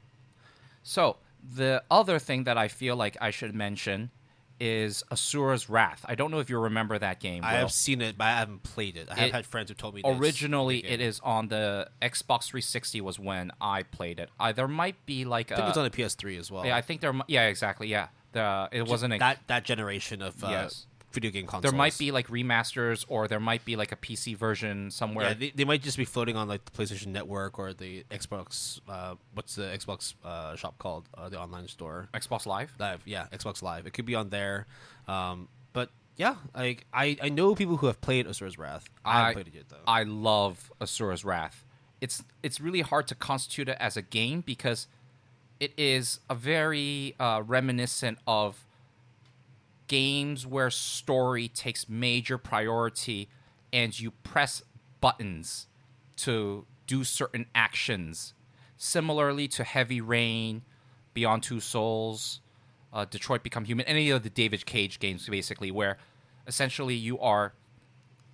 So 0.82 1.16
the 1.42 1.82
other 1.90 2.18
thing 2.18 2.44
that 2.44 2.58
I 2.58 2.68
feel 2.68 2.96
like 2.96 3.16
I 3.20 3.30
should 3.30 3.54
mention 3.54 4.10
is 4.60 5.04
Asura's 5.10 5.68
Wrath. 5.68 6.04
I 6.08 6.14
don't 6.14 6.30
know 6.30 6.40
if 6.40 6.50
you 6.50 6.58
remember 6.58 6.98
that 6.98 7.20
game. 7.20 7.44
I 7.44 7.52
have 7.52 7.70
seen 7.70 8.00
it, 8.00 8.18
but 8.18 8.24
I 8.24 8.38
haven't 8.38 8.62
played 8.64 8.96
it. 8.96 9.08
I 9.10 9.14
have 9.14 9.30
had 9.30 9.46
friends 9.46 9.70
who 9.70 9.74
told 9.74 9.94
me. 9.94 10.02
that 10.02 10.18
Originally, 10.18 10.78
it 10.78 11.00
is 11.00 11.20
on 11.20 11.48
the 11.48 11.88
Xbox 12.02 12.46
360 12.46 13.00
was 13.00 13.18
when 13.18 13.52
I 13.60 13.84
played 13.84 14.18
it. 14.18 14.30
I, 14.38 14.52
there 14.52 14.68
might 14.68 15.04
be 15.06 15.24
like 15.24 15.52
I 15.52 15.56
think 15.56 15.66
a, 15.66 15.68
it's 15.68 15.78
on 15.78 15.84
the 15.84 15.90
PS3 15.90 16.38
as 16.38 16.50
well. 16.50 16.66
yeah, 16.66 16.76
I 16.76 16.80
think 16.80 17.00
there. 17.00 17.14
Yeah, 17.28 17.46
exactly. 17.46 17.86
Yeah, 17.88 18.08
the 18.32 18.68
it 18.72 18.88
wasn't 18.88 19.14
a, 19.14 19.18
that 19.18 19.38
that 19.46 19.64
generation 19.64 20.22
of 20.22 20.42
uh, 20.42 20.48
Yes. 20.48 20.86
Video 21.12 21.30
game 21.30 21.46
consoles. 21.46 21.70
There 21.70 21.76
might 21.76 21.96
be 21.98 22.10
like 22.10 22.28
remasters, 22.28 23.04
or 23.08 23.28
there 23.28 23.40
might 23.40 23.64
be 23.64 23.76
like 23.76 23.92
a 23.92 23.96
PC 23.96 24.36
version 24.36 24.90
somewhere. 24.90 25.28
Yeah, 25.28 25.34
they, 25.34 25.50
they 25.50 25.64
might 25.64 25.82
just 25.82 25.96
be 25.96 26.04
floating 26.04 26.36
on 26.36 26.48
like 26.48 26.64
the 26.64 26.70
PlayStation 26.70 27.08
Network 27.08 27.58
or 27.58 27.72
the 27.72 28.04
Xbox. 28.10 28.80
Uh, 28.88 29.14
what's 29.34 29.54
the 29.54 29.62
Xbox 29.62 30.14
uh, 30.24 30.56
shop 30.56 30.78
called? 30.78 31.08
Uh, 31.16 31.28
the 31.28 31.40
online 31.40 31.68
store. 31.68 32.08
Xbox 32.14 32.46
Live. 32.46 32.72
Live, 32.78 33.02
yeah, 33.04 33.26
Xbox 33.32 33.62
Live. 33.62 33.86
It 33.86 33.92
could 33.92 34.06
be 34.06 34.14
on 34.14 34.30
there. 34.30 34.66
Um, 35.06 35.48
but 35.72 35.90
yeah, 36.16 36.36
like 36.54 36.86
I, 36.92 37.16
I 37.22 37.28
know 37.28 37.54
people 37.54 37.76
who 37.76 37.86
have 37.86 38.00
played 38.00 38.26
Asura's 38.26 38.58
Wrath. 38.58 38.88
I, 39.04 39.18
haven't 39.18 39.34
played 39.34 39.48
it 39.48 39.54
yet 39.54 39.68
though. 39.68 39.76
I 39.86 40.02
love 40.02 40.72
Asura's 40.80 41.24
Wrath. 41.24 41.64
It's 42.00 42.22
it's 42.42 42.60
really 42.60 42.82
hard 42.82 43.08
to 43.08 43.14
constitute 43.14 43.68
it 43.68 43.76
as 43.80 43.96
a 43.96 44.02
game 44.02 44.42
because 44.42 44.86
it 45.60 45.72
is 45.76 46.20
a 46.30 46.34
very 46.34 47.14
uh, 47.18 47.42
reminiscent 47.44 48.18
of 48.26 48.64
games 49.88 50.46
where 50.46 50.70
story 50.70 51.48
takes 51.48 51.88
major 51.88 52.38
priority 52.38 53.28
and 53.72 53.98
you 53.98 54.12
press 54.22 54.62
buttons 55.00 55.66
to 56.16 56.66
do 56.86 57.04
certain 57.04 57.46
actions. 57.54 58.34
Similarly 58.76 59.48
to 59.48 59.64
Heavy 59.64 60.00
Rain, 60.00 60.62
Beyond 61.14 61.42
Two 61.42 61.60
Souls, 61.60 62.40
uh, 62.92 63.04
Detroit 63.04 63.42
Become 63.42 63.64
Human, 63.64 63.86
any 63.86 64.10
of 64.10 64.22
the 64.22 64.30
David 64.30 64.64
Cage 64.66 65.00
games, 65.00 65.28
basically, 65.28 65.70
where 65.70 65.98
essentially 66.46 66.94
you 66.94 67.18
are 67.18 67.54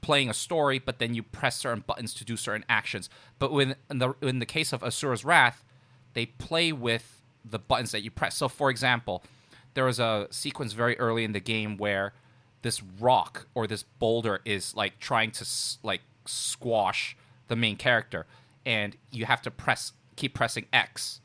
playing 0.01 0.29
a 0.29 0.35
story, 0.35 0.79
but 0.79 0.99
then 0.99 1.15
you 1.15 1.23
press 1.23 1.57
certain 1.57 1.83
buttons 1.87 2.13
to 2.15 2.25
do 2.25 2.37
certain 2.37 2.65
actions. 2.69 3.09
But 3.39 3.53
when 3.53 3.77
in 3.91 3.99
the 3.99 4.15
in 4.21 4.39
the 4.39 4.47
case 4.47 4.73
of 4.73 4.83
Asura's 4.83 5.25
Wrath, 5.25 5.65
they 6.13 6.27
play 6.27 6.73
with 6.73 7.23
the 7.45 7.59
buttons 7.59 7.93
that 7.93 8.03
you 8.03 8.11
press. 8.11 8.37
So, 8.37 8.49
for 8.49 8.71
example, 8.71 9.23
there 9.75 9.85
was 9.85 10.01
a 10.01 10.29
sequence 10.31 10.73
very 10.73 10.99
early 10.99 11.25
in 11.25 11.33
the 11.33 11.41
game 11.41 11.77
where 11.77 12.13
this 12.63 12.83
rock 12.83 13.47
or 13.55 13.67
this 13.67 13.83
boulder 13.83 14.41
is 14.45 14.75
like 14.75 14.99
trying 14.99 15.31
to 15.33 15.47
like 15.83 16.01
squash 16.25 17.17
the 17.49 17.57
main 17.57 17.77
character, 17.77 18.27
and 18.65 18.97
you 19.11 19.27
have 19.27 19.43
to 19.43 19.51
press 19.51 19.93
keep 20.17 20.35
pressing 20.35 20.67
X, 20.73 21.21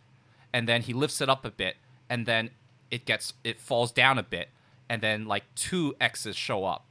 and 0.51 0.67
then 0.67 0.81
he 0.81 0.93
lifts 0.93 1.21
it 1.21 1.29
up 1.29 1.45
a 1.45 1.51
bit, 1.51 1.77
and 2.09 2.25
then 2.25 2.49
it 2.91 3.05
gets 3.05 3.33
it 3.43 3.59
falls 3.59 3.91
down 3.91 4.17
a 4.17 4.23
bit, 4.23 4.49
and 4.89 5.01
then 5.01 5.25
like 5.25 5.43
two 5.55 5.95
X's 6.01 6.35
show 6.35 6.65
up 6.65 6.85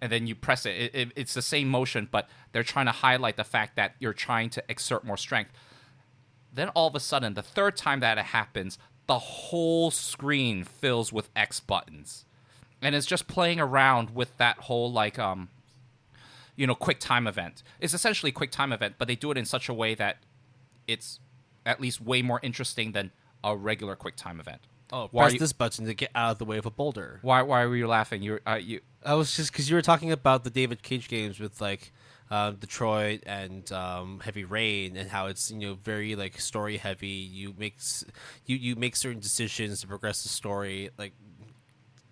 and 0.00 0.12
then 0.12 0.26
you 0.26 0.34
press 0.34 0.66
it. 0.66 0.70
It, 0.70 0.94
it. 0.94 1.12
It's 1.16 1.34
the 1.34 1.42
same 1.42 1.68
motion, 1.68 2.08
but 2.10 2.28
they're 2.52 2.62
trying 2.62 2.86
to 2.86 2.92
highlight 2.92 3.36
the 3.36 3.44
fact 3.44 3.76
that 3.76 3.94
you're 3.98 4.12
trying 4.12 4.50
to 4.50 4.62
exert 4.68 5.04
more 5.04 5.16
strength. 5.16 5.50
Then 6.52 6.68
all 6.70 6.88
of 6.88 6.94
a 6.94 7.00
sudden, 7.00 7.34
the 7.34 7.42
third 7.42 7.76
time 7.76 8.00
that 8.00 8.18
it 8.18 8.26
happens, 8.26 8.78
the 9.08 9.18
whole 9.18 9.90
screen 9.90 10.62
fills 10.62 11.12
with 11.12 11.28
X 11.34 11.58
buttons, 11.58 12.24
and 12.80 12.94
it's 12.94 13.06
just 13.06 13.26
playing 13.26 13.58
around 13.58 14.10
with 14.14 14.36
that 14.36 14.58
whole 14.58 14.92
like 14.92 15.18
um, 15.18 15.48
you 16.54 16.66
know, 16.66 16.74
quick 16.76 17.00
time 17.00 17.26
event. 17.26 17.62
It's 17.80 17.94
essentially 17.94 18.30
a 18.30 18.32
quick 18.32 18.52
time 18.52 18.72
event, 18.72 18.94
but 18.98 19.08
they 19.08 19.16
do 19.16 19.30
it 19.32 19.36
in 19.36 19.44
such 19.44 19.68
a 19.68 19.74
way 19.74 19.94
that 19.96 20.18
it's 20.86 21.18
at 21.66 21.80
least 21.80 22.00
way 22.00 22.22
more 22.22 22.38
interesting 22.42 22.92
than 22.92 23.10
a 23.42 23.56
regular 23.56 23.96
quick 23.96 24.14
time 24.16 24.38
event. 24.40 24.60
oh, 24.92 25.08
why 25.10 25.24
press 25.24 25.32
you- 25.34 25.38
this 25.38 25.52
button 25.52 25.86
to 25.86 25.94
get 25.94 26.10
out 26.14 26.32
of 26.32 26.38
the 26.38 26.44
way 26.44 26.58
of 26.58 26.66
a 26.66 26.70
boulder. 26.70 27.18
Why? 27.22 27.42
Why 27.42 27.64
were 27.66 27.76
you 27.76 27.88
laughing? 27.88 28.22
You, 28.22 28.38
uh, 28.46 28.54
you. 28.62 28.80
I 29.04 29.14
was 29.14 29.34
just 29.36 29.52
because 29.52 29.68
you 29.70 29.76
were 29.76 29.82
talking 29.82 30.12
about 30.12 30.44
the 30.44 30.50
David 30.50 30.82
Cage 30.82 31.08
games 31.08 31.40
with 31.40 31.60
like 31.60 31.92
uh, 32.30 32.50
Detroit 32.52 33.22
and 33.26 33.70
um, 33.72 34.20
Heavy 34.20 34.44
Rain 34.44 34.96
and 34.96 35.10
how 35.10 35.26
it's 35.26 35.50
you 35.50 35.58
know 35.58 35.74
very 35.74 36.14
like 36.16 36.40
story 36.40 36.76
heavy. 36.76 37.08
You 37.08 37.54
make 37.58 37.76
you 38.46 38.56
you 38.56 38.76
make 38.76 38.96
certain 38.96 39.20
decisions 39.20 39.80
to 39.80 39.86
progress 39.86 40.22
the 40.22 40.28
story. 40.28 40.90
Like 40.98 41.12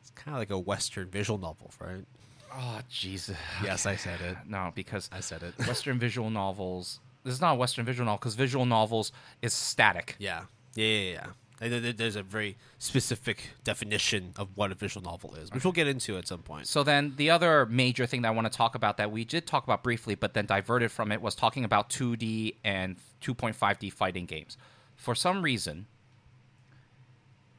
it's 0.01 0.11
kind 0.11 0.35
of 0.35 0.41
like 0.41 0.51
a 0.51 0.59
Western 0.59 1.09
visual 1.09 1.39
novel, 1.39 1.71
right? 1.81 2.05
Oh 2.53 2.81
Jesus. 2.89 3.37
Yes, 3.63 3.87
I 3.87 3.97
said 3.97 4.21
it. 4.21 4.37
No, 4.49 4.73
because 4.75 5.11
I 5.13 5.21
said 5.21 5.43
it. 5.43 5.55
Western 5.67 5.99
visual 5.99 6.31
novels. 6.31 7.01
This 7.25 7.35
is 7.35 7.41
not 7.41 7.53
a 7.53 7.57
Western 7.57 7.85
visual 7.85 8.07
novel 8.07 8.19
because 8.19 8.35
visual 8.35 8.67
novels 8.67 9.13
is 9.43 9.53
static. 9.53 10.17
Yeah, 10.19 10.45
yeah, 10.75 10.87
yeah. 10.87 11.13
yeah. 11.13 11.27
And 11.61 11.73
there- 11.73 11.81
there- 11.81 11.93
there's 11.95 12.17
a 12.17 12.23
very 12.23 12.57
specific 12.79 13.51
definition 13.65 14.35
of 14.37 14.49
what 14.57 14.71
a 14.73 14.75
visual 14.75 15.03
novel 15.03 15.35
is, 15.37 15.51
which 15.51 15.65
we'll 15.65 15.73
get 15.73 15.87
into 15.87 16.19
at 16.19 16.29
some 16.29 16.43
point. 16.43 16.67
So 16.69 16.83
then 16.83 17.15
the 17.17 17.31
other 17.31 17.65
major 17.67 18.05
thing 18.07 18.23
that 18.23 18.29
I 18.29 18.31
want 18.33 18.51
to 18.51 18.55
talk 18.57 18.75
about 18.75 18.99
that 18.99 19.11
we 19.11 19.25
did 19.25 19.47
talk 19.47 19.65
about 19.65 19.83
briefly, 19.83 20.15
but 20.15 20.35
then 20.35 20.45
diverted 20.47 20.91
from 20.93 21.11
it 21.13 21.23
was 21.23 21.35
talking 21.35 21.65
about 21.65 21.89
2D 21.89 22.57
and 22.63 22.97
2.5D 23.23 23.89
fighting 23.91 24.27
games. 24.27 24.59
For 24.97 25.15
some 25.15 25.41
reason, 25.43 25.87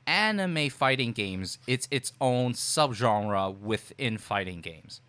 anime 0.05 0.69
fighting 0.69 1.11
games 1.11 1.57
it's 1.67 1.87
its 1.91 2.13
own 2.21 2.53
subgenre 2.53 3.57
within 3.59 4.17
fighting 4.17 4.61
games. 4.61 5.01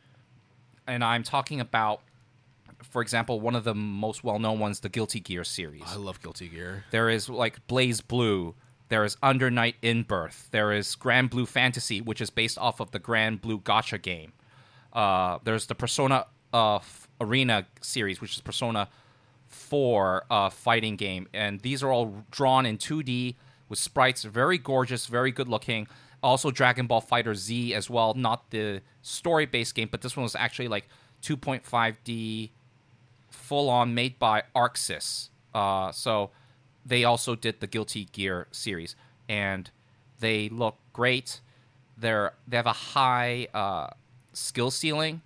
And 0.86 1.05
I'm 1.05 1.23
talking 1.23 1.60
about 1.60 2.01
for 2.82 3.02
example, 3.02 3.40
one 3.40 3.56
of 3.56 3.65
the 3.65 3.74
most 3.74 4.23
well-known 4.23 4.60
ones, 4.60 4.81
the 4.81 4.89
Guilty 4.89 5.19
Gear 5.19 5.43
series. 5.43 5.82
I 5.86 5.97
love 5.97 6.23
Guilty 6.23 6.48
Gear. 6.48 6.85
There 6.93 7.10
is 7.10 7.28
like 7.28 7.66
BlazBlue. 7.66 8.55
There 8.89 9.05
is 9.05 9.16
Under 9.23 9.51
Night 9.51 9.77
in 9.82 10.02
Birth. 10.02 10.48
There 10.51 10.73
is 10.73 10.97
Granblue 10.97 11.47
Fantasy, 11.47 12.01
which 12.01 12.20
is 12.20 12.31
based 12.31 12.59
off 12.59 12.81
of 12.81 12.90
the 12.90 12.98
Grand 12.98 13.40
Blue 13.40 13.59
Gacha 13.59 14.01
game. 14.01 14.32
Uh, 14.93 15.39
there's 15.44 15.66
the 15.66 15.74
Persona 15.74 16.27
uh, 16.52 16.78
Arena 17.20 17.66
series, 17.81 18.20
which 18.20 18.35
is 18.35 18.40
Persona 18.40 18.89
4 19.47 20.24
uh, 20.31 20.51
fighting 20.51 20.97
game. 20.97 21.28
And 21.35 21.60
these 21.60 21.82
are 21.82 21.93
all 21.93 22.24
drawn 22.31 22.65
in 22.65 22.78
2D 22.78 23.36
with 23.69 23.78
sprites, 23.78 24.24
very 24.24 24.59
gorgeous, 24.59 25.06
very 25.06 25.31
good 25.31 25.48
looking. 25.48 25.86
Also, 26.23 26.51
Dragon 26.51 26.86
Ball 26.86 27.02
FighterZ 27.02 27.73
as 27.73 27.89
well, 27.89 28.15
not 28.15 28.51
the 28.51 28.81
story 29.02 29.47
based 29.47 29.74
game, 29.74 29.89
but 29.90 30.01
this 30.01 30.16
one 30.16 30.23
was 30.23 30.35
actually 30.35 30.69
like 30.69 30.89
2.5D 31.23 32.51
full 33.31 33.69
on 33.69 33.94
made 33.94 34.19
by 34.19 34.43
ArcSys. 34.56 35.28
Uh, 35.55 35.93
so 35.93 36.31
they 36.84 37.05
also 37.05 37.34
did 37.34 37.60
the 37.60 37.66
Guilty 37.66 38.06
Gear 38.06 38.46
series, 38.50 38.96
and 39.28 39.70
they 40.20 40.48
look 40.48 40.76
great. 40.92 41.40
They're 41.96 42.34
they 42.46 42.56
have 42.56 42.66
a 42.66 42.72
high 42.72 43.48
uh, 43.52 43.88
skill 44.32 44.70
ceiling, 44.70 45.22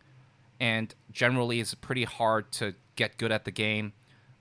and 0.61 0.95
generally 1.11 1.61
it's 1.61 1.74
pretty 1.74 2.05
hard 2.05 2.51
to 2.53 2.74
get 2.97 3.19
good 3.19 3.33
at 3.33 3.45
the 3.45 3.51
game. 3.51 3.93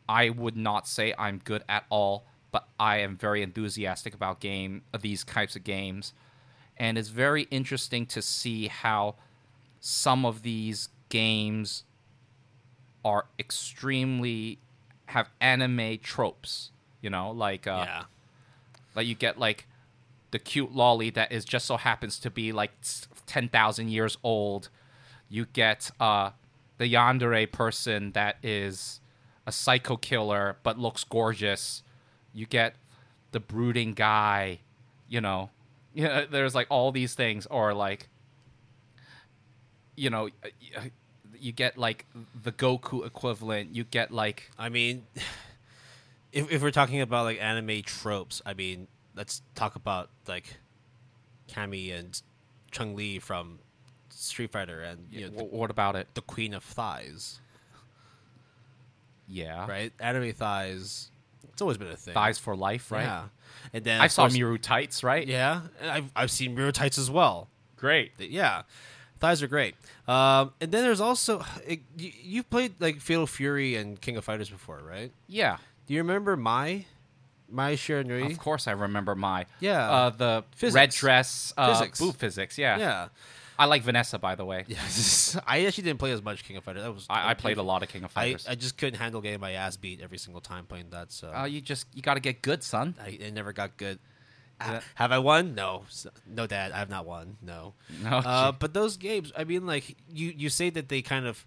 I 0.10 0.30
would 0.30 0.58
not 0.58 0.88
say 0.88 1.14
I'm 1.18 1.40
good 1.44 1.64
at 1.70 1.86
all, 1.90 2.26
but 2.52 2.68
I 2.80 2.98
am 2.98 3.16
very 3.16 3.44
enthusiastic 3.44 4.14
about 4.14 4.40
game 4.40 4.82
these 5.00 5.24
types 5.24 5.56
of 5.56 5.64
games, 5.64 6.14
and 6.78 6.98
it's 6.98 7.10
very 7.10 7.44
interesting 7.44 8.06
to 8.08 8.22
see 8.22 8.68
how 8.68 9.16
some 9.80 10.26
of 10.26 10.44
these 10.44 10.90
games 11.10 11.84
are 13.04 13.26
extremely 13.40 14.60
have 15.08 15.30
anime 15.40 15.98
tropes. 16.02 16.71
You 17.02 17.10
know, 17.10 17.32
like 17.32 17.68
uh, 17.68 17.86
yeah. 17.86 18.04
like 18.96 19.08
you 19.08 19.16
get 19.16 19.40
like 19.40 19.68
the 20.32 20.40
cute 20.40 20.74
loli 20.74 21.14
that 21.14 21.32
is 21.32 21.46
just 21.46 21.66
so 21.66 21.78
happens 21.78 22.20
to 22.20 22.30
be 22.30 22.52
like 22.52 22.72
ten 23.26 23.50
thousand 23.50 23.90
years 23.90 24.18
old. 24.24 24.70
You 25.30 25.46
get 25.46 25.92
uh, 26.00 26.32
the 26.78 26.92
yandere 26.92 27.52
person 27.52 28.12
that 28.12 28.38
is 28.44 29.00
a 29.46 29.52
psycho 29.52 29.98
killer 29.98 30.58
but 30.64 30.78
looks 30.78 31.04
gorgeous. 31.04 31.84
You 32.34 32.46
get 32.46 32.76
the 33.32 33.40
brooding 33.40 33.94
guy. 33.94 34.60
You 35.10 35.22
know, 35.22 35.50
you 35.94 36.04
know, 36.04 36.26
there's 36.30 36.56
like 36.56 36.68
all 36.70 36.92
these 36.92 37.14
things, 37.16 37.46
or 37.48 37.74
like 37.74 38.10
you 39.96 40.10
know, 40.10 40.30
you 41.38 41.52
get 41.52 41.78
like 41.78 42.06
the 42.44 42.52
Goku 42.52 43.06
equivalent. 43.06 43.76
You 43.76 43.84
get 43.84 44.12
like 44.12 44.52
I 44.58 44.70
mean, 44.70 45.06
if 46.32 46.52
if 46.52 46.62
we're 46.62 46.72
talking 46.72 47.02
about 47.02 47.24
like 47.26 47.42
anime 47.42 47.82
tropes, 47.84 48.42
I 48.46 48.54
mean, 48.54 48.88
let's 49.16 49.42
talk 49.56 49.76
about 49.76 50.10
like 50.28 50.58
Cammy 51.50 51.98
and 51.98 52.20
Chun-Li 52.72 53.20
from 53.20 53.60
Street 54.10 54.52
Fighter, 54.52 54.82
and 54.82 55.08
you 55.12 55.30
know, 55.30 55.38
the, 55.38 55.44
what 55.44 55.70
about 55.72 55.96
it? 55.96 56.08
the 56.14 56.22
Queen 56.22 56.54
of 56.54 56.64
Thighs, 56.64 57.40
Yeah. 59.28 59.68
right? 59.68 59.92
Anime 60.00 60.34
thighs. 60.34 61.10
It's 61.52 61.62
always 61.62 61.78
been 61.78 61.90
a 61.90 61.96
thing. 61.98 62.14
Thighs 62.14 62.38
for 62.38 62.56
life, 62.56 62.92
right? 62.92 63.04
Yeah. 63.04 63.24
And 63.74 63.84
then 63.84 64.00
I 64.02 64.08
saw 64.08 64.24
course- 64.24 64.34
Miru 64.34 64.58
tights, 64.58 65.04
right? 65.04 65.28
Yeah, 65.28 65.62
and 65.82 65.92
I've 65.92 66.12
I've 66.16 66.32
seen 66.32 66.56
Miru 66.56 66.72
tights 66.72 66.98
as 66.98 67.12
well. 67.12 67.50
Great. 67.76 68.12
Yeah, 68.20 68.62
thighs 69.20 69.42
are 69.44 69.48
great. 69.48 69.76
Um, 70.08 70.54
and 70.62 70.72
then 70.72 70.84
there's 70.84 71.02
also 71.02 71.44
it, 71.68 71.82
you, 71.98 72.12
you've 72.22 72.50
played 72.50 72.76
like 72.80 73.02
Fatal 73.02 73.28
Fury 73.28 73.76
and 73.76 74.00
King 74.00 74.18
of 74.18 74.24
Fighters 74.26 74.50
before, 74.50 74.80
right? 74.88 75.12
Yeah. 75.28 75.58
Do 75.88 75.94
you 75.94 76.00
remember 76.02 76.36
my 76.38 76.86
Mai 77.50 77.74
Shiranui? 77.76 78.32
Of 78.32 78.40
course, 78.40 78.68
I 78.68 78.72
remember 78.72 79.16
Mai 79.16 79.46
Yeah. 79.60 79.90
uh, 79.92 80.10
the 80.12 80.44
Physics. 80.56 80.76
red 80.76 80.90
dress 80.92 81.54
uh, 81.58 81.74
Physics. 81.80 82.16
physics. 82.18 82.58
Yeah. 82.58 82.78
Yeah. 82.78 83.08
I 83.60 83.66
like 83.66 83.84
Vanessa, 83.84 84.18
by 84.18 84.34
the 84.36 84.46
way. 84.46 84.64
Yes. 84.68 85.38
I 85.48 85.66
actually 85.66 85.84
didn't 85.84 86.00
play 86.00 86.12
as 86.14 86.24
much 86.24 86.44
King 86.46 86.58
of 86.58 86.64
Fighters. 86.64 86.82
That 86.84 86.94
was 86.94 87.06
I, 87.10 87.32
I 87.32 87.34
played 87.36 87.58
a 87.58 87.62
lot 87.62 87.84
of 87.84 87.90
King 87.90 88.04
of 88.04 88.12
Fighters. 88.12 88.48
I 88.48 88.56
just 88.56 88.78
couldn't 88.78 89.00
handle 89.00 89.22
getting 89.22 89.40
my 89.40 89.52
ass 89.52 89.78
beat 89.78 90.02
every 90.02 90.18
single 90.18 90.42
time 90.42 90.66
playing 90.66 90.90
that. 90.92 91.12
So 91.12 91.32
uh, 91.32 91.46
you 91.46 91.62
just 91.62 91.86
you 91.94 92.02
got 92.02 92.16
to 92.16 92.20
get 92.22 92.42
good, 92.42 92.64
son. 92.64 92.96
I, 93.00 93.20
I 93.24 93.30
never 93.30 93.54
got 93.54 93.78
good. 93.78 94.00
Yeah. 94.60 94.82
Have 94.96 95.12
I 95.12 95.18
won? 95.20 95.54
No, 95.56 95.84
no, 96.28 96.46
Dad. 96.48 96.72
I 96.72 96.78
have 96.78 96.90
not 96.90 97.06
won. 97.06 97.38
No. 97.42 97.74
No. 98.04 98.10
Uh, 98.18 98.52
but 98.52 98.74
those 98.74 98.96
games, 98.98 99.32
I 99.36 99.44
mean, 99.44 99.66
like 99.66 99.96
you, 100.08 100.34
you 100.36 100.50
say 100.50 100.70
that 100.72 100.88
they 100.88 101.02
kind 101.02 101.26
of, 101.26 101.46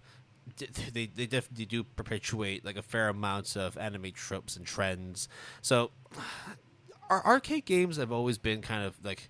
they, 0.57 1.07
they 1.07 1.25
definitely 1.25 1.65
do 1.65 1.83
perpetuate 1.83 2.65
like 2.65 2.77
a 2.77 2.81
fair 2.81 3.09
amount 3.09 3.55
of 3.55 3.77
anime 3.77 4.11
tropes 4.13 4.55
and 4.55 4.65
trends. 4.65 5.27
So, 5.61 5.91
our 7.09 7.25
arcade 7.25 7.65
games 7.65 7.97
have 7.97 8.11
always 8.11 8.37
been 8.37 8.61
kind 8.61 8.85
of 8.85 8.95
like 9.03 9.29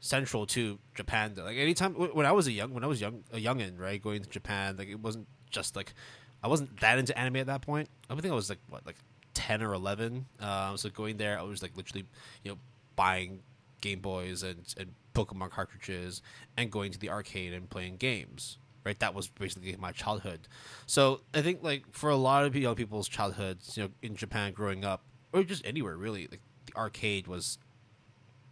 central 0.00 0.46
to 0.46 0.78
Japan. 0.94 1.34
Like 1.36 1.56
anytime 1.56 1.94
wh- 1.94 2.14
when 2.14 2.26
I 2.26 2.32
was 2.32 2.46
a 2.46 2.52
young, 2.52 2.74
when 2.74 2.84
I 2.84 2.86
was 2.86 3.00
young, 3.00 3.24
a 3.32 3.38
youngin, 3.38 3.78
right, 3.78 4.00
going 4.00 4.22
to 4.22 4.28
Japan, 4.28 4.76
like 4.76 4.88
it 4.88 5.00
wasn't 5.00 5.26
just 5.50 5.76
like 5.76 5.94
I 6.42 6.48
wasn't 6.48 6.78
that 6.80 6.98
into 6.98 7.18
anime 7.18 7.36
at 7.36 7.46
that 7.46 7.62
point. 7.62 7.88
I 8.10 8.14
think 8.14 8.30
I 8.30 8.34
was 8.34 8.50
like 8.50 8.60
what, 8.68 8.84
like 8.86 8.96
ten 9.32 9.62
or 9.62 9.72
eleven. 9.72 10.26
Um, 10.40 10.76
so 10.76 10.90
going 10.90 11.16
there, 11.16 11.38
I 11.38 11.42
was 11.42 11.62
like 11.62 11.76
literally, 11.76 12.06
you 12.42 12.52
know, 12.52 12.58
buying 12.96 13.40
Game 13.80 14.00
Boys 14.00 14.42
and 14.42 14.62
and 14.78 14.92
Pokemon 15.14 15.50
cartridges 15.50 16.20
and 16.56 16.70
going 16.70 16.92
to 16.92 16.98
the 16.98 17.10
arcade 17.10 17.52
and 17.52 17.68
playing 17.70 17.96
games. 17.96 18.58
Right, 18.84 18.98
that 18.98 19.14
was 19.14 19.28
basically 19.28 19.74
my 19.78 19.92
childhood. 19.92 20.46
So 20.84 21.22
I 21.32 21.40
think 21.40 21.62
like 21.62 21.84
for 21.92 22.10
a 22.10 22.16
lot 22.16 22.44
of 22.44 22.54
young 22.54 22.74
people's 22.74 23.08
childhoods, 23.08 23.78
you 23.78 23.84
know, 23.84 23.88
in 24.02 24.14
Japan 24.14 24.52
growing 24.52 24.84
up, 24.84 25.02
or 25.32 25.42
just 25.42 25.64
anywhere 25.64 25.96
really, 25.96 26.28
like 26.30 26.42
the 26.66 26.76
arcade 26.76 27.26
was 27.26 27.58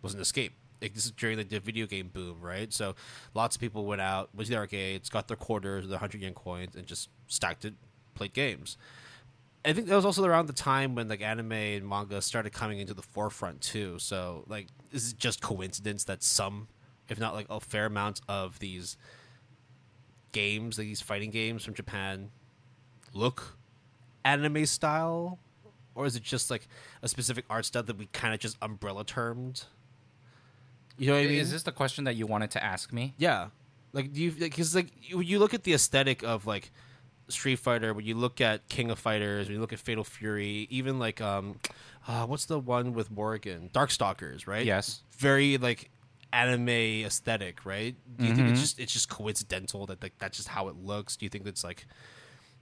was 0.00 0.14
an 0.14 0.20
escape. 0.20 0.54
Like 0.80 0.94
this 0.94 1.04
is 1.04 1.12
during 1.12 1.36
like, 1.36 1.50
the 1.50 1.60
video 1.60 1.86
game 1.86 2.08
boom, 2.08 2.40
right? 2.40 2.72
So 2.72 2.94
lots 3.34 3.56
of 3.56 3.60
people 3.60 3.84
went 3.84 4.00
out, 4.00 4.30
went 4.34 4.46
to 4.46 4.52
the 4.52 4.58
arcades, 4.58 5.10
got 5.10 5.28
their 5.28 5.36
quarters, 5.36 5.86
their 5.86 5.98
hundred 5.98 6.22
yen 6.22 6.32
coins, 6.32 6.74
and 6.74 6.86
just 6.86 7.10
stacked 7.28 7.66
it, 7.66 7.74
played 8.14 8.32
games. 8.32 8.78
I 9.64 9.74
think 9.74 9.86
that 9.86 9.94
was 9.94 10.04
also 10.04 10.24
around 10.24 10.46
the 10.46 10.54
time 10.54 10.94
when 10.94 11.08
like 11.08 11.20
anime 11.20 11.52
and 11.52 11.86
manga 11.86 12.20
started 12.20 12.54
coming 12.54 12.80
into 12.80 12.94
the 12.94 13.02
forefront 13.02 13.60
too. 13.60 13.98
So 13.98 14.44
like, 14.48 14.68
is 14.90 15.12
it 15.12 15.18
just 15.18 15.42
coincidence 15.42 16.04
that 16.04 16.22
some, 16.22 16.68
if 17.08 17.20
not 17.20 17.34
like 17.34 17.46
a 17.48 17.60
fair 17.60 17.86
amount 17.86 18.22
of 18.28 18.58
these 18.58 18.96
games, 20.32 20.78
like 20.78 20.86
these 20.86 21.00
fighting 21.00 21.30
games 21.30 21.64
from 21.64 21.74
Japan, 21.74 22.30
look 23.14 23.56
anime 24.24 24.66
style, 24.66 25.38
or 25.94 26.06
is 26.06 26.16
it 26.16 26.22
just 26.22 26.50
like 26.50 26.68
a 27.02 27.08
specific 27.08 27.44
art 27.50 27.64
style 27.64 27.82
that 27.82 27.96
we 27.96 28.06
kind 28.06 28.34
of 28.34 28.40
just 28.40 28.56
umbrella 28.62 29.04
termed? 29.04 29.64
You 30.98 31.08
know 31.08 31.14
what 31.14 31.20
I 31.20 31.26
mean? 31.26 31.38
is 31.38 31.50
this 31.50 31.62
the 31.62 31.72
question 31.72 32.04
that 32.04 32.16
you 32.16 32.26
wanted 32.26 32.50
to 32.52 32.62
ask 32.62 32.92
me? 32.92 33.14
Yeah, 33.18 33.48
like 33.92 34.12
do 34.12 34.20
you 34.20 34.32
because 34.32 34.74
like 34.74 34.88
you, 35.02 35.20
you 35.20 35.38
look 35.38 35.54
at 35.54 35.64
the 35.64 35.72
aesthetic 35.72 36.22
of 36.22 36.46
like 36.46 36.70
Street 37.28 37.56
Fighter, 37.56 37.94
when 37.94 38.04
you 38.04 38.14
look 38.14 38.40
at 38.40 38.68
King 38.68 38.90
of 38.90 38.98
Fighters, 38.98 39.46
when 39.46 39.54
you 39.54 39.60
look 39.60 39.72
at 39.72 39.78
Fatal 39.78 40.04
Fury, 40.04 40.66
even 40.70 40.98
like 40.98 41.20
um, 41.20 41.58
uh, 42.06 42.26
what's 42.26 42.44
the 42.44 42.58
one 42.58 42.92
with 42.92 43.10
Morrigan, 43.10 43.70
Darkstalkers, 43.72 44.46
right? 44.46 44.64
Yes. 44.64 45.02
very 45.16 45.56
like 45.58 45.90
anime 46.32 46.68
aesthetic, 46.68 47.64
right? 47.66 47.94
Do 48.16 48.26
you 48.26 48.34
think 48.34 48.48
it's 48.50 48.58
Mhm. 48.58 48.62
just 48.62 48.80
it's 48.80 48.92
just 48.92 49.08
coincidental 49.08 49.86
that 49.86 50.02
like 50.02 50.14
that's 50.18 50.36
just 50.36 50.48
how 50.48 50.68
it 50.68 50.76
looks? 50.76 51.16
Do 51.16 51.24
you 51.26 51.30
think 51.30 51.44
that's 51.44 51.62
like 51.64 51.86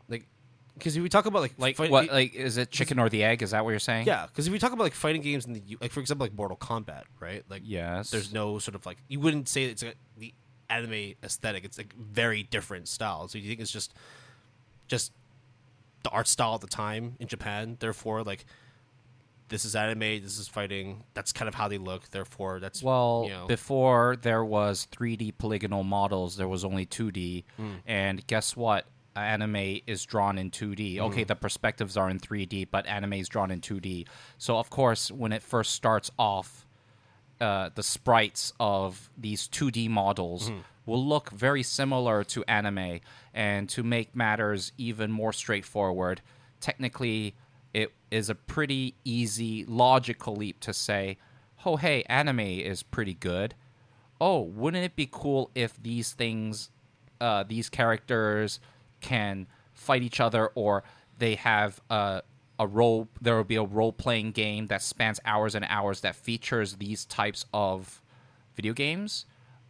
like 0.09 0.27
because 0.75 0.97
if 0.97 1.03
we 1.03 1.09
talk 1.09 1.27
about 1.27 1.43
like 1.43 1.55
Like 1.59 1.77
fight- 1.77 1.91
what? 1.91 2.09
Like 2.11 2.35
is 2.35 2.57
it 2.57 2.71
chicken 2.71 2.99
or 2.99 3.09
the 3.09 3.23
egg? 3.23 3.43
Is 3.43 3.51
that 3.53 3.65
what 3.65 3.71
you're 3.71 3.79
saying? 3.79 4.07
yeah, 4.07 4.27
because 4.27 4.47
if 4.47 4.53
we 4.53 4.59
talk 4.59 4.73
about 4.73 4.83
like 4.85 4.95
fighting 4.95 5.23
games 5.23 5.47
in 5.47 5.53
the 5.53 5.63
like 5.81 5.93
for 5.93 6.01
example 6.01 6.25
like 6.25 6.35
Mortal 6.35 6.57
Kombat, 6.57 7.05
right? 7.21 7.45
Like 7.49 7.63
Yes. 7.65 8.11
there's 8.11 8.33
no 8.33 8.59
sort 8.59 8.75
of 8.75 8.87
like 8.87 8.99
you 9.09 9.21
wouldn't 9.21 9.49
say 9.49 9.65
it's 9.65 9.83
like 9.83 9.97
the 10.17 10.35
anime 10.69 11.15
aesthetic. 11.23 11.65
It's 11.65 11.79
like 11.79 11.95
very 11.95 12.43
different 12.45 12.89
style. 12.89 13.29
So 13.29 13.39
you 13.39 13.49
think 13.49 13.61
it's 13.61 13.73
just 13.73 13.93
just 14.89 15.13
the 16.03 16.11
art 16.11 16.27
style 16.29 16.55
at 16.55 16.61
the 16.61 16.67
time 16.67 17.17
in 17.21 17.29
Japan. 17.29 17.77
Therefore, 17.79 18.23
like 18.25 18.45
this 19.51 19.65
is 19.67 19.77
anime, 19.77 20.23
this 20.23 20.39
is 20.39 20.49
fighting. 20.49 21.05
That's 21.13 21.33
kind 21.33 21.49
of 21.49 21.55
how 21.55 21.69
they 21.69 21.77
look. 21.79 22.11
Therefore, 22.11 22.59
that's 22.61 22.83
Well, 22.83 23.25
you 23.27 23.33
know, 23.35 23.47
before 23.47 24.17
there 24.17 24.45
was 24.45 24.87
3D 24.91 25.33
polygonal 25.37 25.83
models, 25.85 26.37
there 26.37 26.49
was 26.49 26.65
only 26.65 26.87
2D. 26.87 27.45
Hmm. 27.57 27.73
And 27.87 28.27
guess 28.27 28.57
what? 28.57 28.87
Anime 29.17 29.81
is 29.87 30.05
drawn 30.07 30.39
in 30.39 30.51
2D. 30.51 30.97
Hmm. 30.97 31.03
Okay, 31.07 31.25
the 31.25 31.35
perspectives 31.35 31.97
are 31.97 32.09
in 32.09 32.19
3D, 32.19 32.69
but 32.71 32.87
anime 32.87 33.15
is 33.15 33.29
drawn 33.29 33.51
in 33.51 33.61
2D. 33.61 34.07
So, 34.39 34.57
of 34.57 34.71
course, 34.71 35.11
when 35.11 35.33
it 35.33 35.43
first 35.43 35.73
starts 35.73 36.11
off, 36.19 36.65
uh, 37.41 37.71
the 37.75 37.83
sprites 37.83 38.53
of 38.61 39.11
these 39.19 39.49
2D 39.49 39.89
models 39.89 40.49
Hmm. 40.49 40.59
will 40.87 41.05
look 41.05 41.31
very 41.31 41.63
similar 41.63 42.23
to 42.25 42.45
anime. 42.45 43.01
And 43.35 43.69
to 43.71 43.83
make 43.83 44.15
matters 44.15 44.73
even 44.79 45.11
more 45.11 45.33
straightforward, 45.33 46.21
technically, 46.61 47.35
it 47.73 47.93
is 48.11 48.29
a 48.29 48.35
pretty 48.35 48.95
easy, 49.05 49.65
logical 49.65 50.35
leap 50.35 50.61
to 50.61 50.73
say, 50.73 51.19
oh, 51.65 51.77
hey, 51.77 52.03
anime 52.09 52.41
is 52.41 52.83
pretty 52.83 53.15
good. 53.15 53.55
Oh, 54.21 54.41
wouldn't 54.41 54.85
it 54.85 54.97
be 54.97 55.09
cool 55.11 55.51
if 55.55 55.81
these 55.83 56.13
things, 56.13 56.71
uh, 57.21 57.45
these 57.47 57.69
characters 57.69 58.61
can 59.01 59.47
fight 59.73 60.03
each 60.03 60.21
other 60.21 60.49
or 60.55 60.83
they 61.19 61.37
have 61.37 61.81
a, 61.91 62.23
a 62.59 62.67
role, 62.67 63.09
there 63.21 63.37
will 63.37 63.45
be 63.45 63.57
a 63.57 63.63
role 63.63 63.93
playing 63.93 64.33
game 64.33 64.67
that 64.67 64.83
spans 64.83 65.21
hours 65.25 65.55
and 65.55 65.65
hours 65.69 66.01
that 66.01 66.17
features 66.17 66.77
these 66.77 67.05
types 67.05 67.47
of 67.55 68.03
video 68.57 68.73
games? 68.73 69.27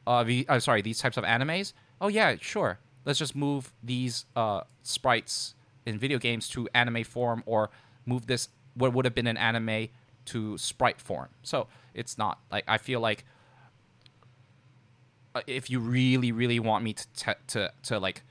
Uh, 0.06 0.24
the, 0.24 0.46
uh, 0.48 0.58
sorry, 0.58 0.82
these 0.82 0.98
types 0.98 1.16
of 1.16 1.24
animes? 1.24 1.72
Oh, 2.00 2.08
yeah, 2.08 2.36
sure. 2.40 2.78
Let's 3.04 3.18
just 3.18 3.36
move 3.36 3.72
these 3.82 4.26
uh, 4.34 4.62
sprites 4.82 5.54
in 5.86 5.98
video 5.98 6.18
games 6.18 6.48
to 6.48 6.68
anime 6.74 7.04
form 7.04 7.42
or 7.46 7.70
move 8.06 8.26
this, 8.26 8.48
what 8.74 8.92
would 8.92 9.04
have 9.04 9.14
been 9.14 9.26
an 9.26 9.36
anime, 9.36 9.88
to 10.26 10.56
sprite 10.58 11.00
form. 11.00 11.28
So 11.42 11.66
it's 11.94 12.16
not 12.18 12.38
like 12.52 12.64
I 12.68 12.78
feel 12.78 13.00
like 13.00 13.24
uh, 15.34 15.40
if 15.46 15.70
you 15.70 15.80
really, 15.80 16.32
really 16.32 16.58
want 16.60 16.84
me 16.84 16.92
to 16.92 17.06
te- 17.16 17.40
to 17.48 17.72
to 17.84 17.98
like 17.98 18.22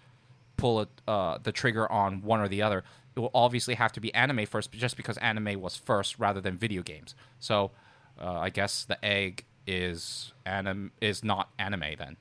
pull 0.58 0.82
a, 0.82 0.88
uh, 1.10 1.38
the 1.42 1.52
trigger 1.52 1.90
on 1.92 2.22
one 2.22 2.42
or 2.42 2.48
the 2.48 2.62
other, 2.62 2.84
it 3.16 3.20
will 3.20 3.32
obviously 3.34 3.76
have 3.76 3.92
to 3.94 4.02
be 4.02 4.14
anime 4.14 4.46
first, 4.46 4.72
just 4.72 4.98
because 4.98 5.18
anime 5.18 5.60
was 5.62 5.76
first 5.76 6.20
rather 6.20 6.42
than 6.42 6.58
video 6.58 6.82
games. 6.82 7.16
So 7.40 7.72
uh, 8.22 8.34
I 8.34 8.50
guess 8.50 8.84
the 8.84 9.04
egg 9.04 9.46
is 9.66 10.34
anim 10.46 10.92
is 11.00 11.24
not 11.24 11.50
anime 11.58 11.96
then. 11.98 12.18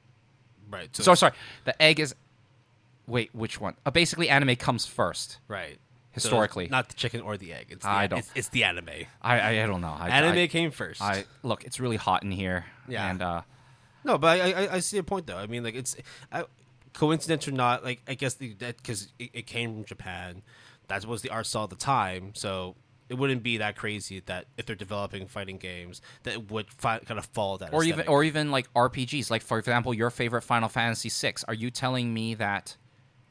right. 0.70 0.95
So 0.95 1.15
sorry, 1.15 1.33
the 1.65 1.81
egg 1.83 2.01
is. 2.01 2.15
Wait, 3.07 3.35
which 3.35 3.59
one? 3.59 3.75
Uh, 3.87 3.91
basically, 3.91 4.29
anime 4.29 4.55
comes 4.57 4.85
first. 4.87 5.39
right. 5.49 5.79
So 6.16 6.22
Historically. 6.22 6.68
not 6.68 6.89
the 6.89 6.94
chicken 6.94 7.20
or 7.20 7.36
the 7.36 7.52
egg. 7.52 7.66
It's 7.70 7.85
the, 7.85 7.90
I 7.90 8.06
don't- 8.06 8.18
It's, 8.18 8.30
it's 8.35 8.48
the 8.48 8.64
anime. 8.64 8.89
I 9.22 9.39
I, 9.40 9.62
I 9.62 9.66
don't 9.66 9.80
know. 9.80 9.94
I, 9.97 10.09
anime 10.09 10.39
I, 10.39 10.47
came 10.48 10.70
first. 10.70 11.01
I 11.02 11.24
look. 11.43 11.64
It's 11.64 11.78
really 11.78 11.97
hot 11.97 12.22
in 12.24 12.30
here. 12.32 12.64
Yeah. 12.89 13.09
And 13.10 13.22
uh, 13.22 13.43
No, 14.05 14.18
but 14.18 14.40
I, 14.40 14.68
I 14.76 14.78
see 14.80 14.98
a 14.98 15.02
point 15.02 15.26
though. 15.26 15.36
I 15.36 15.47
mean, 15.47 15.62
like 15.62 15.74
it's 15.74 15.97
I, 16.32 16.44
coincidence 16.94 17.47
or 17.47 17.52
not. 17.52 17.85
Like 17.85 18.01
I 18.09 18.14
guess 18.14 18.35
the, 18.35 18.55
that 18.55 18.78
because 18.78 19.12
it, 19.18 19.30
it 19.32 19.47
came 19.47 19.74
from 19.74 19.85
Japan, 19.85 20.43
that 20.89 21.05
was 21.06 21.22
the 21.22 21.30
art 21.30 21.47
style 21.47 21.64
at 21.64 21.70
the 21.70 21.76
time. 21.76 22.32
So 22.35 22.74
it 23.09 23.14
wouldn't 23.14 23.43
be 23.43 23.59
that 23.59 23.76
crazy 23.76 24.20
that 24.26 24.47
if 24.56 24.66
they're 24.66 24.76
developing 24.76 25.26
fighting 25.26 25.56
games, 25.59 26.02
that 26.24 26.35
it 26.35 26.51
would 26.51 26.70
fi- 26.70 26.98
kind 27.01 27.18
of 27.18 27.26
follow 27.26 27.59
that. 27.59 27.72
or 27.72 27.85
even 27.85 28.09
or 28.09 28.24
even 28.24 28.51
like 28.51 28.72
RPGs. 28.74 29.30
Like 29.30 29.43
for 29.43 29.59
example, 29.59 29.94
your 29.94 30.10
favorite 30.10 30.43
Final 30.43 30.68
Fantasy 30.68 31.10
VI. 31.10 31.35
Are 31.47 31.55
you 31.55 31.70
telling 31.70 32.12
me 32.12 32.35
that 32.35 32.76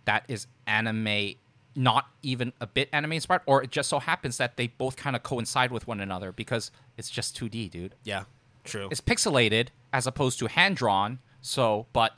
that 0.05 0.23
is 0.29 0.47
anime, 0.65 1.33
not 1.77 2.07
even 2.23 2.51
a 2.59 2.67
bit 2.67 2.89
anime 2.91 3.13
inspired, 3.13 3.41
or 3.45 3.63
it 3.63 3.71
just 3.71 3.87
so 3.87 3.99
happens 3.99 4.37
that 4.37 4.57
they 4.57 4.67
both 4.67 4.97
kind 4.97 5.15
of 5.15 5.23
coincide 5.23 5.71
with 5.71 5.87
one 5.87 5.99
another 6.01 6.31
because 6.31 6.71
it's 6.97 7.09
just 7.09 7.39
2D, 7.39 7.69
dude. 7.69 7.95
yeah, 8.03 8.23
true. 8.63 8.87
It's 8.91 8.99
pixelated 8.99 9.67
as 9.93 10.07
opposed 10.07 10.39
to 10.39 10.47
hand 10.47 10.75
drawn. 10.75 11.19
So, 11.39 11.85
but 11.93 12.13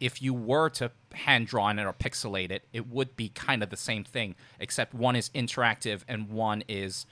if 0.00 0.20
you 0.22 0.34
were 0.34 0.68
to 0.70 0.90
hand 1.12 1.46
drawn 1.46 1.78
it 1.78 1.84
or 1.84 1.92
pixelate 1.92 2.50
it, 2.50 2.64
it 2.72 2.88
would 2.88 3.14
be 3.14 3.28
kind 3.28 3.62
of 3.62 3.70
the 3.70 3.76
same 3.76 4.02
thing, 4.02 4.34
except 4.58 4.94
one 4.94 5.14
is 5.14 5.28
interactive 5.30 6.00
and 6.08 6.30
one 6.30 6.64
is 6.66 7.06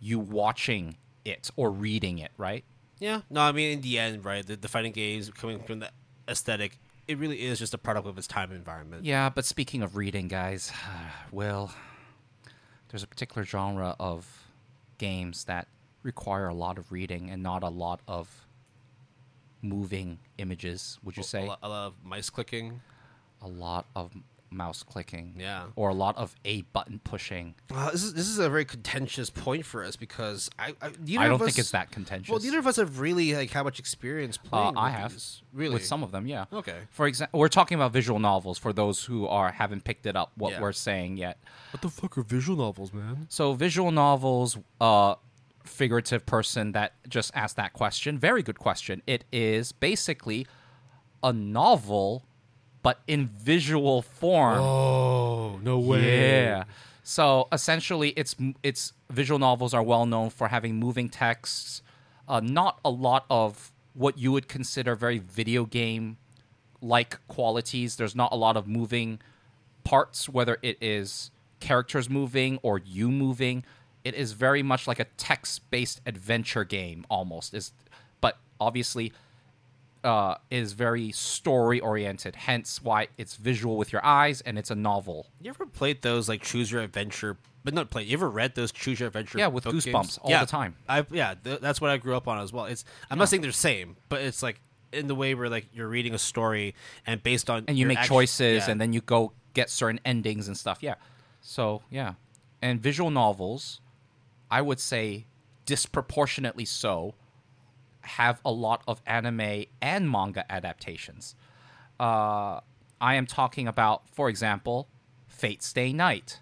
you 0.00 0.18
watching 0.18 0.96
it 1.24 1.50
or 1.56 1.70
reading 1.70 2.18
it, 2.18 2.30
right? 2.38 2.64
Yeah. 3.00 3.22
No, 3.28 3.40
I 3.42 3.52
mean 3.52 3.72
in 3.72 3.80
the 3.80 3.98
end, 3.98 4.24
right? 4.24 4.46
The, 4.46 4.56
the 4.56 4.68
fighting 4.68 4.92
games 4.92 5.28
coming 5.30 5.58
from 5.58 5.80
the 5.80 5.90
aesthetic, 6.28 6.78
it 7.06 7.18
really 7.18 7.42
is 7.44 7.58
just 7.58 7.74
a 7.74 7.78
product 7.78 8.06
of 8.06 8.16
its 8.18 8.26
time 8.26 8.50
and 8.50 8.58
environment. 8.58 9.04
Yeah, 9.04 9.28
but 9.28 9.44
speaking 9.44 9.82
of 9.82 9.96
reading, 9.96 10.28
guys, 10.28 10.72
well, 11.32 11.72
there's 12.88 13.02
a 13.02 13.06
particular 13.06 13.44
genre 13.44 13.96
of 13.98 14.44
games 14.98 15.44
that 15.44 15.68
require 16.02 16.48
a 16.48 16.54
lot 16.54 16.78
of 16.78 16.92
reading 16.92 17.30
and 17.30 17.42
not 17.42 17.62
a 17.62 17.68
lot 17.68 18.00
of 18.06 18.46
moving 19.62 20.18
images. 20.38 20.98
Would 21.02 21.16
you 21.16 21.22
oh, 21.22 21.24
A 21.24 21.28
say 21.28 21.44
a 21.44 21.46
lot 21.46 21.58
of 21.62 21.94
mice 22.04 22.30
clicking. 22.30 22.80
a 23.40 23.48
lot 23.48 23.86
of 23.96 24.12
mouse 24.54 24.82
clicking? 24.82 25.34
Yeah. 25.38 25.64
or 25.76 25.88
a 25.90 25.94
lot 25.94 26.16
of 26.16 26.34
a 26.44 26.62
button 26.72 27.00
pushing. 27.04 27.54
Well, 27.70 27.90
this 27.92 28.02
is 28.04 28.14
this 28.14 28.28
is 28.28 28.38
a 28.38 28.48
very 28.48 28.64
contentious 28.64 29.30
point 29.30 29.64
for 29.66 29.82
us 29.84 29.96
because 29.96 30.48
I 30.58 30.74
I, 30.80 30.90
neither 31.04 31.22
I 31.24 31.28
don't 31.28 31.38
think 31.38 31.50
us- 31.50 31.58
it's 31.58 31.70
that 31.72 31.90
contentious. 31.90 32.30
Well, 32.30 32.40
neither 32.40 32.58
of 32.58 32.66
us 32.66 32.76
have 32.76 33.00
really 33.00 33.34
like 33.34 33.50
how 33.50 33.62
much 33.64 33.78
experience 33.78 34.38
uh, 34.44 34.48
playing. 34.48 34.76
I 34.76 34.84
with 34.90 34.94
have 35.00 35.12
these. 35.12 35.42
really 35.52 35.74
with 35.74 35.84
some 35.84 36.02
of 36.02 36.10
them. 36.12 36.26
Yeah. 36.26 36.44
Okay. 36.52 36.78
For 36.90 37.06
example, 37.06 37.40
we're 37.40 37.48
talking 37.48 37.74
about 37.76 37.92
visual 37.92 38.18
novels 38.18 38.58
for 38.58 38.72
those 38.72 39.04
who 39.04 39.26
are 39.26 39.52
haven't 39.52 39.84
picked 39.84 40.06
it 40.06 40.16
up. 40.16 40.32
What 40.36 40.52
Yeah. 40.52 40.60
we're 40.60 40.72
saying 40.72 41.16
yet. 41.18 41.38
What 41.72 41.82
the 41.82 41.88
fuck 41.90 42.16
are 42.18 42.22
visual 42.22 42.56
novels, 42.58 42.92
man? 42.92 43.26
So 43.28 43.52
visual 43.54 43.90
novels, 43.90 44.56
uh, 44.80 45.16
figurative 45.64 46.26
person 46.26 46.72
that 46.72 46.92
just 47.08 47.30
asked 47.34 47.56
that 47.56 47.72
question. 47.72 48.18
Very 48.18 48.42
good 48.42 48.58
question. 48.58 49.00
It 49.06 49.24
is 49.32 49.72
basically 49.72 50.46
a 51.22 51.32
novel, 51.32 52.22
but 52.84 53.00
in 53.08 53.26
visual 53.26 54.02
form. 54.02 54.60
Oh 54.60 55.58
no 55.62 55.80
way. 55.80 56.44
Yeah. 56.44 56.64
So 57.02 57.48
essentially, 57.50 58.10
it's 58.10 58.36
it's 58.62 58.92
visual 59.10 59.40
novels 59.40 59.74
are 59.74 59.82
well 59.82 60.06
known 60.06 60.30
for 60.30 60.48
having 60.48 60.76
moving 60.76 61.08
texts, 61.08 61.82
uh, 62.28 62.40
not 62.40 62.78
a 62.84 62.90
lot 62.90 63.24
of 63.28 63.72
what 63.94 64.18
you 64.18 64.30
would 64.32 64.48
consider 64.48 64.94
very 64.94 65.18
video 65.18 65.64
game 65.64 66.18
like 66.80 67.26
qualities. 67.26 67.96
There's 67.96 68.14
not 68.14 68.32
a 68.32 68.36
lot 68.36 68.56
of 68.56 68.68
moving 68.68 69.18
parts, 69.82 70.28
whether 70.28 70.58
it 70.62 70.76
is 70.80 71.30
characters 71.60 72.10
moving 72.10 72.58
or 72.62 72.78
you 72.78 73.10
moving. 73.10 73.64
It 74.04 74.14
is 74.14 74.32
very 74.32 74.62
much 74.62 74.86
like 74.86 75.00
a 75.00 75.06
text 75.16 75.70
based 75.70 76.02
adventure 76.04 76.64
game 76.64 77.06
almost. 77.08 77.54
Is 77.54 77.72
but 78.20 78.36
obviously 78.60 79.12
uh, 80.04 80.36
is 80.50 80.74
very 80.74 81.10
story 81.12 81.80
oriented. 81.80 82.36
Hence 82.36 82.82
why 82.82 83.08
it's 83.16 83.36
visual 83.36 83.76
with 83.76 83.92
your 83.92 84.04
eyes 84.04 84.40
and 84.42 84.58
it's 84.58 84.70
a 84.70 84.74
novel. 84.74 85.26
You 85.40 85.48
ever 85.50 85.66
played 85.66 86.02
those 86.02 86.28
like 86.28 86.42
choose 86.42 86.70
your 86.70 86.82
adventure? 86.82 87.38
But 87.64 87.72
not 87.72 87.88
play. 87.88 88.02
You 88.02 88.12
ever 88.12 88.28
read 88.28 88.54
those 88.54 88.70
choose 88.70 89.00
your 89.00 89.06
adventure? 89.06 89.38
Yeah, 89.38 89.46
with 89.46 89.64
Goosebumps 89.64 89.92
games? 89.92 90.18
all 90.22 90.30
yeah, 90.30 90.44
the 90.44 90.50
time. 90.50 90.76
I 90.86 91.06
yeah, 91.10 91.34
th- 91.42 91.60
that's 91.60 91.80
what 91.80 91.90
I 91.90 91.96
grew 91.96 92.14
up 92.14 92.28
on 92.28 92.38
as 92.38 92.52
well. 92.52 92.66
It's 92.66 92.84
I'm 93.10 93.18
not 93.18 93.30
saying 93.30 93.40
they're 93.40 93.50
the 93.50 93.56
same, 93.56 93.96
but 94.10 94.20
it's 94.20 94.42
like 94.42 94.60
in 94.94 95.06
the 95.06 95.14
way 95.14 95.34
where 95.34 95.48
like 95.48 95.66
you're 95.72 95.88
reading 95.88 96.14
a 96.14 96.18
story 96.18 96.74
and 97.06 97.22
based 97.22 97.50
on 97.50 97.64
and 97.66 97.78
you 97.78 97.86
make 97.86 98.00
choices 98.02 98.64
yeah. 98.64 98.70
and 98.70 98.80
then 98.80 98.92
you 98.92 99.00
go 99.00 99.32
get 99.52 99.68
certain 99.68 100.00
endings 100.04 100.46
and 100.48 100.56
stuff 100.56 100.78
yeah 100.80 100.94
so 101.40 101.82
yeah 101.90 102.14
and 102.62 102.80
visual 102.80 103.10
novels 103.10 103.80
i 104.50 104.60
would 104.60 104.80
say 104.80 105.26
disproportionately 105.66 106.64
so 106.64 107.14
have 108.04 108.40
a 108.44 108.50
lot 108.50 108.82
of 108.86 109.00
anime 109.06 109.64
and 109.80 110.10
manga 110.10 110.50
adaptations 110.50 111.34
uh, 112.00 112.60
i 113.00 113.14
am 113.14 113.26
talking 113.26 113.66
about 113.66 114.08
for 114.08 114.28
example 114.28 114.88
fate 115.26 115.62
stay 115.62 115.92
night 115.92 116.40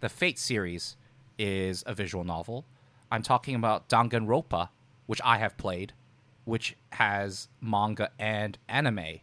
the 0.00 0.08
fate 0.08 0.38
series 0.38 0.96
is 1.38 1.82
a 1.86 1.94
visual 1.94 2.24
novel 2.24 2.64
i'm 3.10 3.22
talking 3.22 3.54
about 3.54 3.88
danganronpa 3.88 4.68
which 5.06 5.20
i 5.24 5.38
have 5.38 5.56
played 5.56 5.92
which 6.44 6.76
has 6.90 7.48
manga 7.60 8.10
and 8.18 8.58
anime 8.68 9.20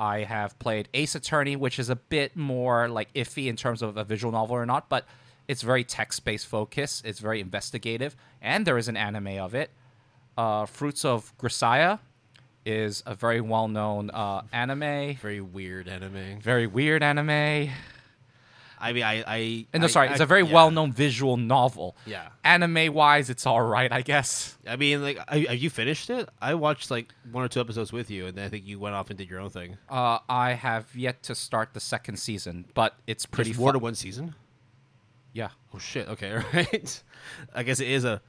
I 0.00 0.20
have 0.20 0.58
played 0.58 0.88
Ace 0.94 1.14
Attorney, 1.14 1.56
which 1.56 1.78
is 1.78 1.90
a 1.90 1.96
bit 1.96 2.34
more 2.34 2.88
like 2.88 3.12
iffy 3.12 3.48
in 3.48 3.56
terms 3.56 3.82
of 3.82 3.98
a 3.98 4.04
visual 4.04 4.32
novel 4.32 4.56
or 4.56 4.64
not, 4.64 4.88
but 4.88 5.04
it's 5.46 5.60
very 5.60 5.84
text 5.84 6.24
based 6.24 6.46
focus. 6.46 7.02
It's 7.04 7.18
very 7.18 7.38
investigative, 7.38 8.16
and 8.40 8.66
there 8.66 8.78
is 8.78 8.88
an 8.88 8.96
anime 8.96 9.38
of 9.38 9.54
it. 9.54 9.70
Uh, 10.36 10.66
Fruits 10.66 11.04
of 11.04 11.36
Grisaia 11.38 11.98
is 12.64 13.02
a 13.06 13.14
very 13.14 13.40
well 13.40 13.68
known 13.68 14.10
uh, 14.10 14.42
anime, 14.52 15.16
very 15.16 15.40
weird 15.40 15.88
anime. 15.88 16.40
very 16.40 16.66
weird 16.66 17.02
anime. 17.02 17.70
I 18.82 18.94
mean, 18.94 19.02
I 19.02 19.22
I 19.26 19.66
And 19.74 19.82
no, 19.82 19.84
I- 19.84 19.88
sorry, 19.88 20.08
I- 20.08 20.12
it's 20.12 20.20
a 20.22 20.26
very 20.26 20.42
yeah. 20.42 20.54
well 20.54 20.70
known 20.70 20.90
visual 20.92 21.36
novel. 21.36 21.96
Yeah. 22.06 22.28
Anime 22.44 22.94
wise, 22.94 23.28
it's 23.28 23.44
all 23.44 23.60
right, 23.60 23.92
I 23.92 24.00
guess. 24.00 24.56
I 24.66 24.76
mean, 24.76 25.02
like, 25.02 25.18
have 25.28 25.56
you 25.58 25.68
finished 25.68 26.08
it? 26.08 26.28
I 26.40 26.54
watched 26.54 26.90
like 26.90 27.12
one 27.30 27.44
or 27.44 27.48
two 27.48 27.60
episodes 27.60 27.92
with 27.92 28.10
you, 28.10 28.26
and 28.26 28.38
then 28.38 28.46
I 28.46 28.48
think 28.48 28.66
you 28.66 28.78
went 28.78 28.94
off 28.94 29.10
and 29.10 29.18
did 29.18 29.28
your 29.28 29.40
own 29.40 29.50
thing. 29.50 29.76
Uh, 29.90 30.20
I 30.30 30.52
have 30.54 30.94
yet 30.96 31.22
to 31.24 31.34
start 31.34 31.74
the 31.74 31.80
second 31.80 32.16
season, 32.18 32.64
but 32.72 32.94
it's 33.06 33.26
pretty 33.26 33.50
There's 33.50 33.58
more 33.58 33.68
fun. 33.68 33.74
to 33.74 33.78
one 33.80 33.94
season. 33.94 34.34
Yeah. 35.34 35.50
Oh 35.74 35.78
shit. 35.78 36.08
Okay. 36.08 36.32
All 36.36 36.42
right. 36.54 37.02
I 37.54 37.62
guess 37.62 37.80
it 37.80 37.88
is 37.88 38.04
a. 38.04 38.22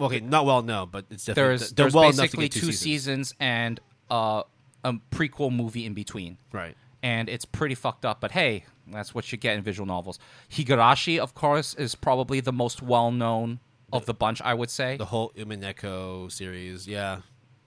Okay, 0.00 0.20
not 0.20 0.46
well 0.46 0.62
known, 0.62 0.88
but 0.90 1.06
it's 1.10 1.24
definitely 1.24 1.58
there's 1.58 1.72
there's 1.72 1.94
well 1.94 2.10
basically 2.10 2.48
two 2.48 2.60
two 2.60 2.66
seasons. 2.72 3.30
seasons 3.30 3.34
and 3.40 3.80
uh, 4.10 4.42
a 4.84 4.92
prequel 5.10 5.54
movie 5.54 5.84
in 5.86 5.94
between, 5.94 6.38
Right. 6.52 6.76
and 7.02 7.28
it's 7.28 7.44
pretty 7.44 7.74
fucked 7.74 8.04
up. 8.04 8.20
But 8.20 8.30
hey, 8.32 8.64
that's 8.86 9.14
what 9.14 9.30
you 9.32 9.38
get 9.38 9.56
in 9.56 9.62
visual 9.62 9.86
novels. 9.86 10.18
Higurashi, 10.50 11.18
of 11.18 11.34
course, 11.34 11.74
is 11.74 11.94
probably 11.94 12.40
the 12.40 12.52
most 12.52 12.80
well 12.82 13.10
known 13.10 13.58
of 13.92 14.06
the 14.06 14.14
bunch. 14.14 14.40
I 14.42 14.54
would 14.54 14.70
say. 14.70 14.96
The 14.96 15.06
whole 15.06 15.32
Umineko 15.36 16.30
series, 16.30 16.86
yeah. 16.86 17.22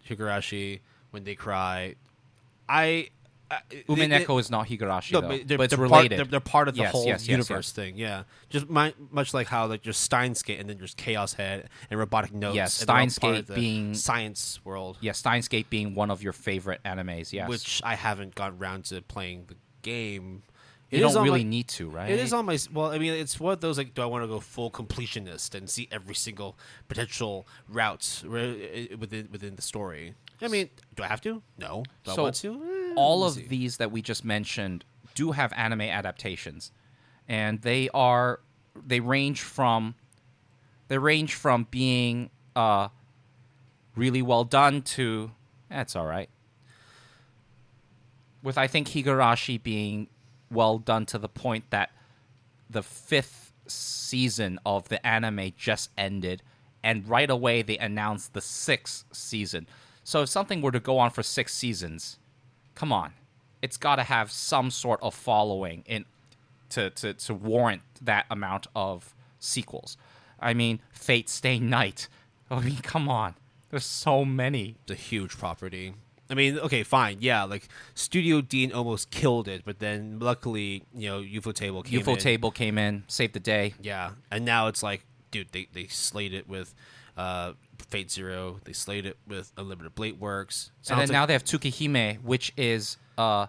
Higurashi, 0.09 0.79
When 1.11 1.23
They 1.25 1.35
Cry. 1.35 1.95
I. 2.69 3.09
They- 3.69 3.83
Umineko 3.83 4.39
is 4.39 4.49
not 4.49 4.67
Higurashi, 4.67 5.11
No, 5.13 5.21
though, 5.21 5.27
but 5.29 5.47
they're, 5.47 5.57
but 5.57 5.63
it's 5.65 5.75
they're 5.75 5.81
related. 5.83 6.09
Part, 6.09 6.17
they're, 6.17 6.25
they're 6.31 6.39
part 6.39 6.67
of 6.67 6.75
the 6.75 6.81
Yes, 6.83 6.91
whole 6.91 7.05
yes, 7.05 7.21
yes, 7.21 7.27
universe 7.29 7.67
yes. 7.67 7.71
thing. 7.71 7.97
Yeah, 7.97 8.23
just 8.49 8.69
my, 8.69 8.93
much 9.11 9.33
like 9.33 9.47
how 9.47 9.65
like 9.67 9.81
just 9.81 10.01
Steins 10.01 10.41
Gate 10.41 10.59
and 10.59 10.69
then 10.69 10.77
there's 10.77 10.93
Chaos 10.93 11.33
Head 11.33 11.69
and 11.89 11.99
Robotic 11.99 12.33
Notes. 12.33 12.55
Yes, 12.55 12.73
Steins 12.73 13.17
Gate 13.19 13.47
being- 13.47 13.93
science 13.93 14.59
world, 14.63 14.97
yeah, 15.01 15.11
Steins 15.11 15.47
Gate 15.47 15.69
being 15.69 15.95
one 15.95 16.09
of 16.11 16.23
your 16.23 16.33
favorite 16.33 16.81
animes. 16.85 17.33
Yes, 17.33 17.49
which 17.49 17.81
I 17.83 17.95
haven't 17.95 18.35
gotten 18.35 18.59
around 18.59 18.85
to 18.85 19.01
playing 19.01 19.45
the 19.47 19.55
game. 19.81 20.43
you 20.91 20.99
It 20.99 21.05
is 21.05 21.13
don't 21.13 21.21
on 21.21 21.23
really 21.25 21.43
my- 21.43 21.49
need 21.49 21.67
to, 21.69 21.89
right? 21.89 22.09
It 22.11 22.19
is 22.19 22.33
on 22.33 22.45
my 22.45 22.57
well. 22.73 22.91
I 22.91 22.97
mean, 22.99 23.13
it's 23.13 23.39
one 23.39 23.53
of 23.53 23.61
those 23.61 23.77
like, 23.77 23.93
do 23.93 24.01
I 24.01 24.05
want 24.05 24.23
to 24.23 24.27
go 24.27 24.39
full 24.39 24.69
completionist 24.71 25.55
and 25.55 25.69
see 25.69 25.87
every 25.91 26.15
single 26.15 26.57
potential 26.87 27.47
route 27.69 28.23
within 28.25 29.27
within 29.31 29.55
the 29.55 29.61
story? 29.61 30.15
I 30.41 30.47
mean, 30.47 30.69
do 30.95 31.03
I 31.03 31.07
have 31.07 31.21
to? 31.21 31.41
No. 31.57 31.83
Do 32.03 32.11
So, 32.11 32.21
I 32.21 32.23
want 32.23 32.35
to? 32.35 32.53
Eh, 32.53 32.93
all 32.95 33.23
of 33.23 33.33
see. 33.33 33.47
these 33.47 33.77
that 33.77 33.91
we 33.91 34.01
just 34.01 34.25
mentioned 34.25 34.83
do 35.13 35.31
have 35.31 35.51
anime 35.53 35.81
adaptations 35.81 36.71
and 37.27 37.61
they 37.61 37.89
are 37.93 38.39
they 38.75 38.99
range 38.99 39.41
from 39.41 39.95
they 40.87 40.97
range 40.97 41.33
from 41.33 41.67
being 41.69 42.29
uh 42.55 42.87
really 43.95 44.21
well 44.21 44.43
done 44.45 44.81
to 44.81 45.31
that's 45.69 45.95
all 45.95 46.05
right 46.05 46.29
with 48.41 48.57
i 48.57 48.67
think 48.67 48.89
higurashi 48.89 49.61
being 49.61 50.07
well 50.49 50.77
done 50.77 51.05
to 51.05 51.17
the 51.17 51.29
point 51.29 51.65
that 51.71 51.91
the 52.69 52.81
fifth 52.83 53.51
season 53.67 54.59
of 54.65 54.87
the 54.89 55.05
anime 55.05 55.51
just 55.57 55.89
ended 55.97 56.41
and 56.83 57.07
right 57.07 57.29
away 57.29 57.61
they 57.61 57.77
announced 57.77 58.33
the 58.33 58.41
sixth 58.41 59.05
season 59.11 59.67
so 60.11 60.23
if 60.23 60.29
something 60.29 60.61
were 60.61 60.71
to 60.71 60.79
go 60.79 60.97
on 60.97 61.09
for 61.09 61.23
six 61.23 61.53
seasons 61.53 62.17
come 62.75 62.91
on 62.91 63.13
it's 63.61 63.77
got 63.77 63.95
to 63.97 64.03
have 64.03 64.31
some 64.31 64.69
sort 64.69 64.99
of 65.01 65.13
following 65.13 65.83
in 65.85 66.05
to, 66.69 66.89
to, 66.89 67.13
to 67.13 67.33
warrant 67.33 67.81
that 68.01 68.25
amount 68.29 68.67
of 68.75 69.13
sequels 69.39 69.97
i 70.39 70.53
mean 70.53 70.79
fate 70.91 71.29
stay 71.29 71.59
night 71.59 72.07
i 72.49 72.59
mean 72.59 72.77
come 72.77 73.07
on 73.07 73.35
there's 73.71 73.85
so 73.85 74.25
many 74.25 74.75
It's 74.83 74.91
a 74.91 74.95
huge 74.95 75.37
property. 75.37 75.93
I 76.29 76.33
mean, 76.33 76.59
okay, 76.59 76.83
fine, 76.83 77.17
yeah. 77.19 77.43
Like 77.43 77.67
Studio 77.93 78.41
Deen 78.41 78.71
almost 78.71 79.11
killed 79.11 79.47
it, 79.47 79.63
but 79.65 79.79
then 79.79 80.17
luckily, 80.19 80.83
you 80.93 81.09
know, 81.09 81.21
Ufotable 81.21 81.83
came 81.83 82.01
ufo 82.01 82.13
in. 82.13 82.17
table 82.17 82.51
came 82.51 82.77
in 82.77 83.03
saved 83.07 83.33
the 83.33 83.39
day 83.39 83.73
Yeah, 83.81 84.11
and 84.29 84.45
now 84.45 84.67
it's 84.67 84.83
like, 84.83 85.05
dude, 85.31 85.51
they 85.51 85.67
they 85.73 85.87
slayed 85.87 86.33
it 86.33 86.47
with 86.47 86.73
uh, 87.17 87.53
Fate 87.91 88.09
Zero. 88.09 88.59
They 88.63 88.73
slayed 88.73 89.05
it 89.05 89.17
with 89.27 89.51
Unlimited 89.57 89.93
Blade 89.95 90.19
Works. 90.19 90.71
and 90.89 90.97
then 90.97 91.07
Sounds 91.07 91.11
now 91.11 91.25
they 91.25 91.33
have 91.33 91.43
Tsukihime, 91.43 92.23
which 92.23 92.53
is 92.57 92.97
uh, 93.17 93.47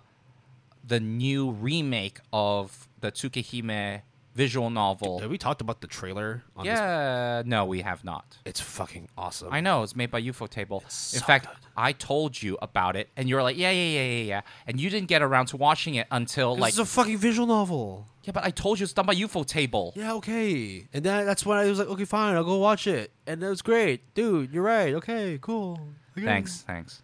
the 0.86 1.00
new 1.00 1.50
remake 1.52 2.18
of 2.32 2.88
the 3.00 3.12
Tsukihime 3.12 4.02
visual 4.34 4.70
novel. 4.70 5.18
have 5.20 5.30
we 5.30 5.38
talked 5.38 5.60
about 5.60 5.80
the 5.80 5.86
trailer? 5.86 6.42
On 6.56 6.64
This? 6.66 6.78
yeah, 6.78 7.42
no, 7.46 7.64
we 7.66 7.82
have 7.82 8.02
not. 8.04 8.38
It's 8.44 8.60
fucking 8.60 9.08
awesome. 9.16 9.52
I 9.52 9.60
know 9.60 9.82
it's 9.82 9.94
made 9.94 10.10
by 10.10 10.20
Ufotable. 10.22 10.82
In 10.82 10.88
so 10.90 11.20
fact, 11.24 11.46
good. 11.46 11.56
I 11.76 11.92
told 11.92 12.42
you 12.42 12.58
about 12.60 12.96
it, 12.96 13.08
and 13.16 13.28
you 13.28 13.36
were 13.36 13.42
like, 13.42 13.56
"Yeah, 13.56 13.70
yeah, 13.70 13.88
yeah, 14.00 14.04
yeah, 14.16 14.22
yeah," 14.24 14.40
and 14.66 14.80
you 14.80 14.90
didn't 14.90 15.08
get 15.08 15.22
around 15.22 15.46
to 15.46 15.56
watching 15.56 15.94
it 15.94 16.06
until 16.10 16.54
This 16.56 16.62
like 16.62 16.72
is 16.72 16.78
a 16.80 16.84
fucking 16.86 17.18
visual 17.18 17.46
novel. 17.46 18.08
Yeah, 18.24 18.32
but 18.32 18.44
I 18.44 18.50
told 18.50 18.78
you 18.78 18.84
it's 18.84 18.92
done 18.92 19.06
by 19.06 19.14
Ufotable. 19.14 19.96
Yeah, 19.96 20.14
okay. 20.14 20.86
And 20.92 21.04
then 21.04 21.26
that's 21.26 21.44
when 21.44 21.58
I 21.58 21.68
was 21.68 21.78
like, 21.78 21.88
okay, 21.88 22.04
fine, 22.04 22.36
I'll 22.36 22.44
go 22.44 22.56
watch 22.56 22.86
it. 22.86 23.10
And 23.26 23.42
it 23.42 23.48
was 23.48 23.62
great, 23.62 24.14
dude. 24.14 24.52
You're 24.52 24.62
right. 24.62 24.94
Okay, 24.94 25.38
cool. 25.40 25.80
Okay. 26.16 26.24
Thanks, 26.24 26.62
thanks. 26.62 27.02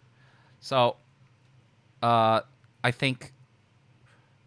So, 0.61 0.95
uh, 2.01 2.41
I 2.83 2.91
think 2.91 3.33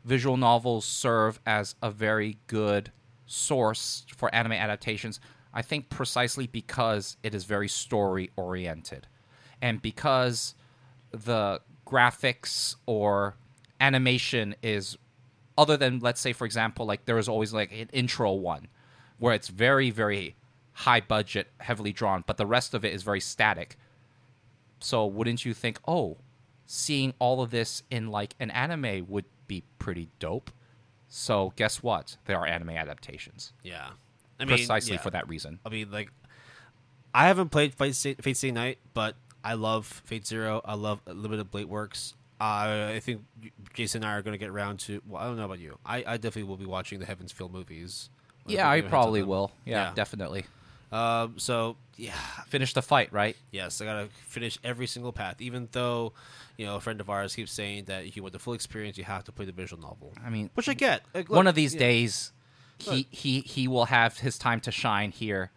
visual 0.04 0.36
novels 0.36 0.84
serve 0.84 1.40
as 1.46 1.74
a 1.82 1.90
very 1.90 2.38
good 2.46 2.90
source 3.26 4.06
for 4.16 4.34
anime 4.34 4.52
adaptations. 4.52 5.20
I 5.52 5.60
think 5.60 5.90
precisely 5.90 6.46
because 6.46 7.18
it 7.22 7.34
is 7.34 7.44
very 7.44 7.68
story 7.68 8.30
oriented, 8.36 9.06
and 9.60 9.82
because 9.82 10.54
the 11.10 11.60
graphics 11.86 12.76
or 12.86 13.36
animation 13.80 14.54
is 14.62 14.96
other 15.56 15.76
than 15.76 15.98
let's 16.00 16.20
say 16.20 16.32
for 16.32 16.44
example 16.44 16.86
like 16.86 17.04
there 17.04 17.18
is 17.18 17.28
always 17.28 17.52
like 17.52 17.72
an 17.72 17.88
intro 17.92 18.32
one 18.32 18.68
where 19.18 19.34
it's 19.34 19.48
very 19.48 19.90
very 19.90 20.34
high 20.72 21.00
budget 21.00 21.48
heavily 21.58 21.92
drawn 21.92 22.24
but 22.26 22.36
the 22.36 22.46
rest 22.46 22.74
of 22.74 22.84
it 22.84 22.92
is 22.92 23.02
very 23.02 23.20
static 23.20 23.76
so 24.80 25.06
wouldn't 25.06 25.44
you 25.44 25.52
think 25.52 25.78
oh 25.86 26.16
seeing 26.66 27.12
all 27.18 27.42
of 27.42 27.50
this 27.50 27.82
in 27.90 28.08
like 28.08 28.34
an 28.40 28.50
anime 28.50 29.06
would 29.08 29.26
be 29.46 29.62
pretty 29.78 30.08
dope 30.18 30.50
so 31.08 31.52
guess 31.56 31.82
what 31.82 32.16
there 32.24 32.38
are 32.38 32.46
anime 32.46 32.70
adaptations 32.70 33.52
Yeah. 33.62 33.90
I 34.40 34.44
mean, 34.44 34.56
precisely 34.56 34.94
yeah. 34.94 35.00
for 35.02 35.10
that 35.10 35.28
reason 35.28 35.60
I 35.64 35.68
mean, 35.68 35.90
like, 35.90 36.10
I 37.14 37.26
haven't 37.26 37.50
played 37.50 37.74
Fate 37.74 37.94
Stay, 37.94 38.50
Night, 38.50 38.78
but 38.94 39.16
I 39.44 39.54
love 39.54 40.02
Fate 40.04 40.26
Zero. 40.26 40.62
I 40.64 40.74
love 40.74 41.00
Limited 41.06 41.50
Blade 41.50 41.66
Works. 41.66 42.14
Uh, 42.42 42.92
I 42.96 43.00
think 43.00 43.22
Jason 43.74 44.02
and 44.02 44.10
I 44.10 44.16
are 44.16 44.22
going 44.22 44.32
to 44.32 44.38
get 44.38 44.48
around 44.48 44.80
to. 44.80 45.00
Well, 45.06 45.22
I 45.22 45.26
don't 45.26 45.36
know 45.36 45.44
about 45.44 45.60
you. 45.60 45.78
I, 45.86 45.98
I 46.06 46.16
definitely 46.16 46.44
will 46.44 46.56
be 46.56 46.66
watching 46.66 46.98
the 46.98 47.06
Heavens 47.06 47.30
Feel 47.30 47.48
movies. 47.48 48.10
yeah 48.46 48.52
i 48.52 48.54
get 48.54 48.66
my 48.66 48.74
hands 48.74 48.84
on 48.84 48.90
probably 48.90 49.22
will 49.22 49.52
yeah, 49.64 49.72
Yeah. 49.88 49.92
definitely 49.94 50.44
Um, 50.90 51.38
so 51.38 51.76
yeah, 51.96 52.12
finish 52.48 52.74
the 52.74 52.82
fight 52.82 53.12
right 53.12 53.36
yes, 53.52 53.80
I 53.80 53.84
gotta 53.84 54.08
finish 54.26 54.58
every 54.64 54.86
single 54.86 55.12
path. 55.12 55.36
Even 55.40 55.68
though, 55.72 56.12
you 56.58 56.66
know, 56.66 56.76
a 56.76 56.80
friend 56.80 57.00
of 57.00 57.08
ours 57.08 57.34
keeps 57.36 57.52
saying 57.52 57.84
that 57.86 58.04
if 58.04 58.16
you 58.16 58.22
want 58.22 58.32
the 58.34 58.38
full 58.38 58.52
experience, 58.54 58.98
you 58.98 59.04
have 59.04 59.24
to 59.24 59.32
play 59.32 59.46
the 59.46 59.52
visual 59.52 59.80
novel, 59.80 60.12
i 60.26 60.28
mean 60.28 60.50
which 60.54 60.68
I 60.68 60.74
get. 60.74 61.02
Like, 61.14 61.30
one 61.30 61.46
of 61.46 61.54
these 61.54 61.74
yeah. 61.74 61.80
days 61.88 62.32
he, 62.78 62.90
Look. 62.90 63.06
he 63.10 63.40
he 63.42 63.68
will 63.68 63.86
have 63.86 64.18
his 64.18 64.36
time 64.36 64.60
to 64.66 64.70
shine 64.72 65.12
here 65.12 65.50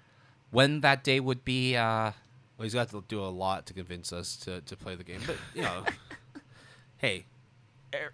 when 0.51 0.81
that 0.81 1.03
day 1.03 1.19
would 1.19 1.43
be 1.43 1.75
uh 1.75 2.11
Well, 2.57 2.63
he's 2.67 2.73
got 2.79 2.89
to 2.91 3.03
do 3.07 3.19
a 3.19 3.31
lot 3.43 3.65
to 3.67 3.73
convince 3.73 4.13
us 4.13 4.37
to, 4.45 4.61
to 4.61 4.77
play 4.77 4.95
the 4.95 5.03
game. 5.03 5.21
But 5.25 5.37
you 5.55 5.63
know, 5.63 5.83
hey, 7.06 7.26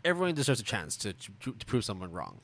everyone 0.05 0.35
deserves 0.35 0.59
a 0.59 0.63
chance 0.63 0.95
to 0.97 1.13
to, 1.13 1.51
to 1.53 1.65
prove 1.65 1.83
someone 1.85 2.11
wrong. 2.11 2.39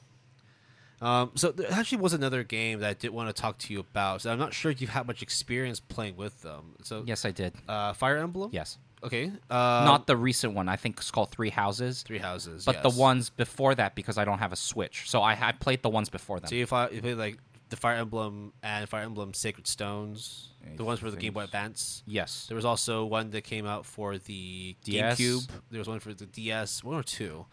Um, 0.99 1.31
so 1.35 1.51
there 1.51 1.71
actually 1.71 1.99
was 2.01 2.13
another 2.13 2.43
game 2.43 2.79
that 2.79 2.89
I 2.89 2.93
did 2.93 3.11
want 3.11 3.27
to 3.33 3.39
talk 3.41 3.59
to 3.59 3.73
you 3.73 3.79
about. 3.81 4.21
So 4.21 4.31
I'm 4.31 4.39
not 4.39 4.53
sure 4.53 4.71
if 4.71 4.81
you've 4.81 4.89
had 4.89 5.05
much 5.05 5.21
experience 5.21 5.79
playing 5.79 6.15
with 6.17 6.41
them. 6.41 6.73
So 6.83 7.03
yes 7.05 7.23
i 7.25 7.31
did 7.31 7.53
uh, 7.67 7.93
Fire 7.93 8.17
Emblem. 8.17 8.49
yes 8.51 8.77
Okay. 9.03 9.31
Uh, 9.47 9.83
not 9.85 10.07
the 10.07 10.17
recent 10.17 10.55
one 10.55 10.67
i 10.67 10.75
think 10.75 10.97
it's 10.97 11.11
called 11.11 11.29
three 11.29 11.51
houses 11.51 12.01
Three 12.01 12.17
Houses. 12.17 12.65
but 12.65 12.77
yes. 12.77 12.83
the 12.83 12.99
ones 12.99 13.29
before 13.29 13.75
that 13.75 13.93
because 13.93 14.17
i 14.17 14.25
don't 14.25 14.39
have 14.39 14.51
a 14.51 14.55
switch 14.55 15.03
so 15.07 15.21
i, 15.21 15.33
I 15.49 15.51
played 15.51 15.83
the 15.83 15.89
ones 15.89 16.09
before 16.09 16.39
them 16.39 16.49
So 16.49 16.55
you, 16.55 16.65
fi- 16.65 16.89
you 16.89 16.99
play 17.03 17.13
like 17.13 17.37
the 17.69 17.75
Fire 17.75 17.95
Emblem 17.95 18.53
and 18.63 18.87
Fire 18.87 19.03
Emblem 19.03 19.33
Sacred 19.33 19.67
Stones, 19.67 20.49
the 20.75 20.83
ones 20.83 20.99
for 20.99 21.11
the 21.11 21.17
Game 21.17 21.33
Boy 21.33 21.43
Advance. 21.43 22.03
yes 22.05 22.45
There 22.47 22.55
was 22.55 22.65
also 22.65 23.05
one 23.05 23.29
that 23.31 23.43
came 23.43 23.65
out 23.65 23.85
for 23.85 24.17
the 24.17 24.75
DS. 24.83 25.19
GameCube. 25.19 25.49
There 25.71 25.79
was 25.79 25.87
one 25.87 25.99
for 25.99 26.13
the 26.13 26.25
DS, 26.25 26.83
one 26.83 26.95
or 26.95 27.03
two. 27.03 27.45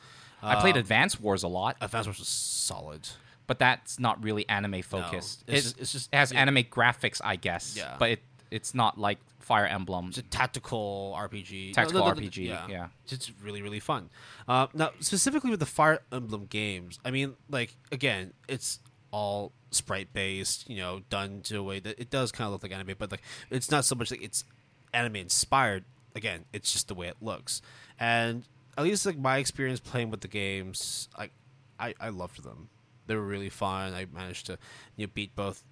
i 0.43 0.61
played 0.61 0.74
Um, 0.77 0.81
advance 0.81 1.19
wars 1.19 1.43
a 1.43 1.49
lot 1.49 1.77
Advance 1.81 2.07
Wars 2.07 2.19
was 2.19 2.28
solid. 2.28 3.09
but 3.47 3.59
that's 3.59 3.99
not 3.99 4.23
really 4.23 4.47
anime 4.49 4.82
focused 4.82 5.43
it's 5.47 5.59
It- 5.59 5.62
just- 5.62 5.78
it's 5.81 5.93
just- 5.93 6.09
it 6.12 6.16
has 6.16 6.32
yeah. 6.32 6.41
anime 6.41 6.65
graphics 6.65 7.20
i 7.24 7.36
guess 7.36 7.74
Yeah. 7.77 7.97
but 7.99 8.11
it 8.11 8.23
it's 8.51 8.74
not 8.74 8.99
like 8.99 9.19
fire 9.41 9.66
emblem 9.66 10.09
It's 10.09 10.19
a 10.19 10.23
tactical 10.23 11.15
RPG. 11.19 11.73
Tactical 11.74 12.03
RPG, 12.03 12.47
yeah. 12.69 12.89
It's 13.09 13.31
really, 13.43 13.61
really 13.62 13.81
fun. 13.81 14.09
Uh, 14.49 14.66
now, 14.74 14.91
specifically 15.01 15.51
with 15.51 15.61
the 15.61 15.66
Fire 15.66 16.01
Emblem 16.12 16.47
games, 16.47 16.99
I 17.05 17.11
mean, 17.11 17.35
like, 17.51 17.77
again, 17.93 18.32
it's 18.49 18.78
all 19.11 19.53
sprite 19.74 20.12
based, 20.12 20.68
you 20.68 20.78
know, 20.78 21.01
done 21.10 21.40
to 21.44 21.59
a 21.59 21.62
way 21.62 21.80
that 21.80 21.98
it 22.01 22.10
does 22.10 22.32
kind 22.32 22.46
of 22.46 22.52
look 22.52 22.62
like 22.62 22.72
anime, 22.72 22.94
but, 22.98 23.10
like, 23.10 23.22
it's 23.51 23.70
not 23.70 23.84
so 23.84 23.94
much 23.94 24.10
like 24.10 24.22
it's 24.22 24.44
anime 24.92 25.16
inspired. 25.16 25.84
Again, 26.14 26.44
it's 26.52 26.72
just 26.72 26.88
the 26.88 26.94
way 26.94 27.09
it 27.09 27.16
looks. 27.20 27.60
And 27.98 28.44
at 28.78 28.84
least, 28.84 29.05
like, 29.05 29.18
my 29.18 29.38
experience 29.38 29.80
playing 29.80 30.10
with 30.10 30.20
the 30.20 30.28
games, 30.28 31.09
like, 31.18 31.32
I, 31.78 31.94
I 32.01 32.09
loved 32.10 32.42
them. 32.44 32.68
They 33.06 33.16
were 33.16 33.22
really 33.22 33.51
fun. 33.51 33.92
I 33.92 34.06
managed 34.12 34.46
to, 34.46 34.59
you 34.96 35.06
know, 35.06 35.10
beat 35.12 35.34
both 35.36 35.62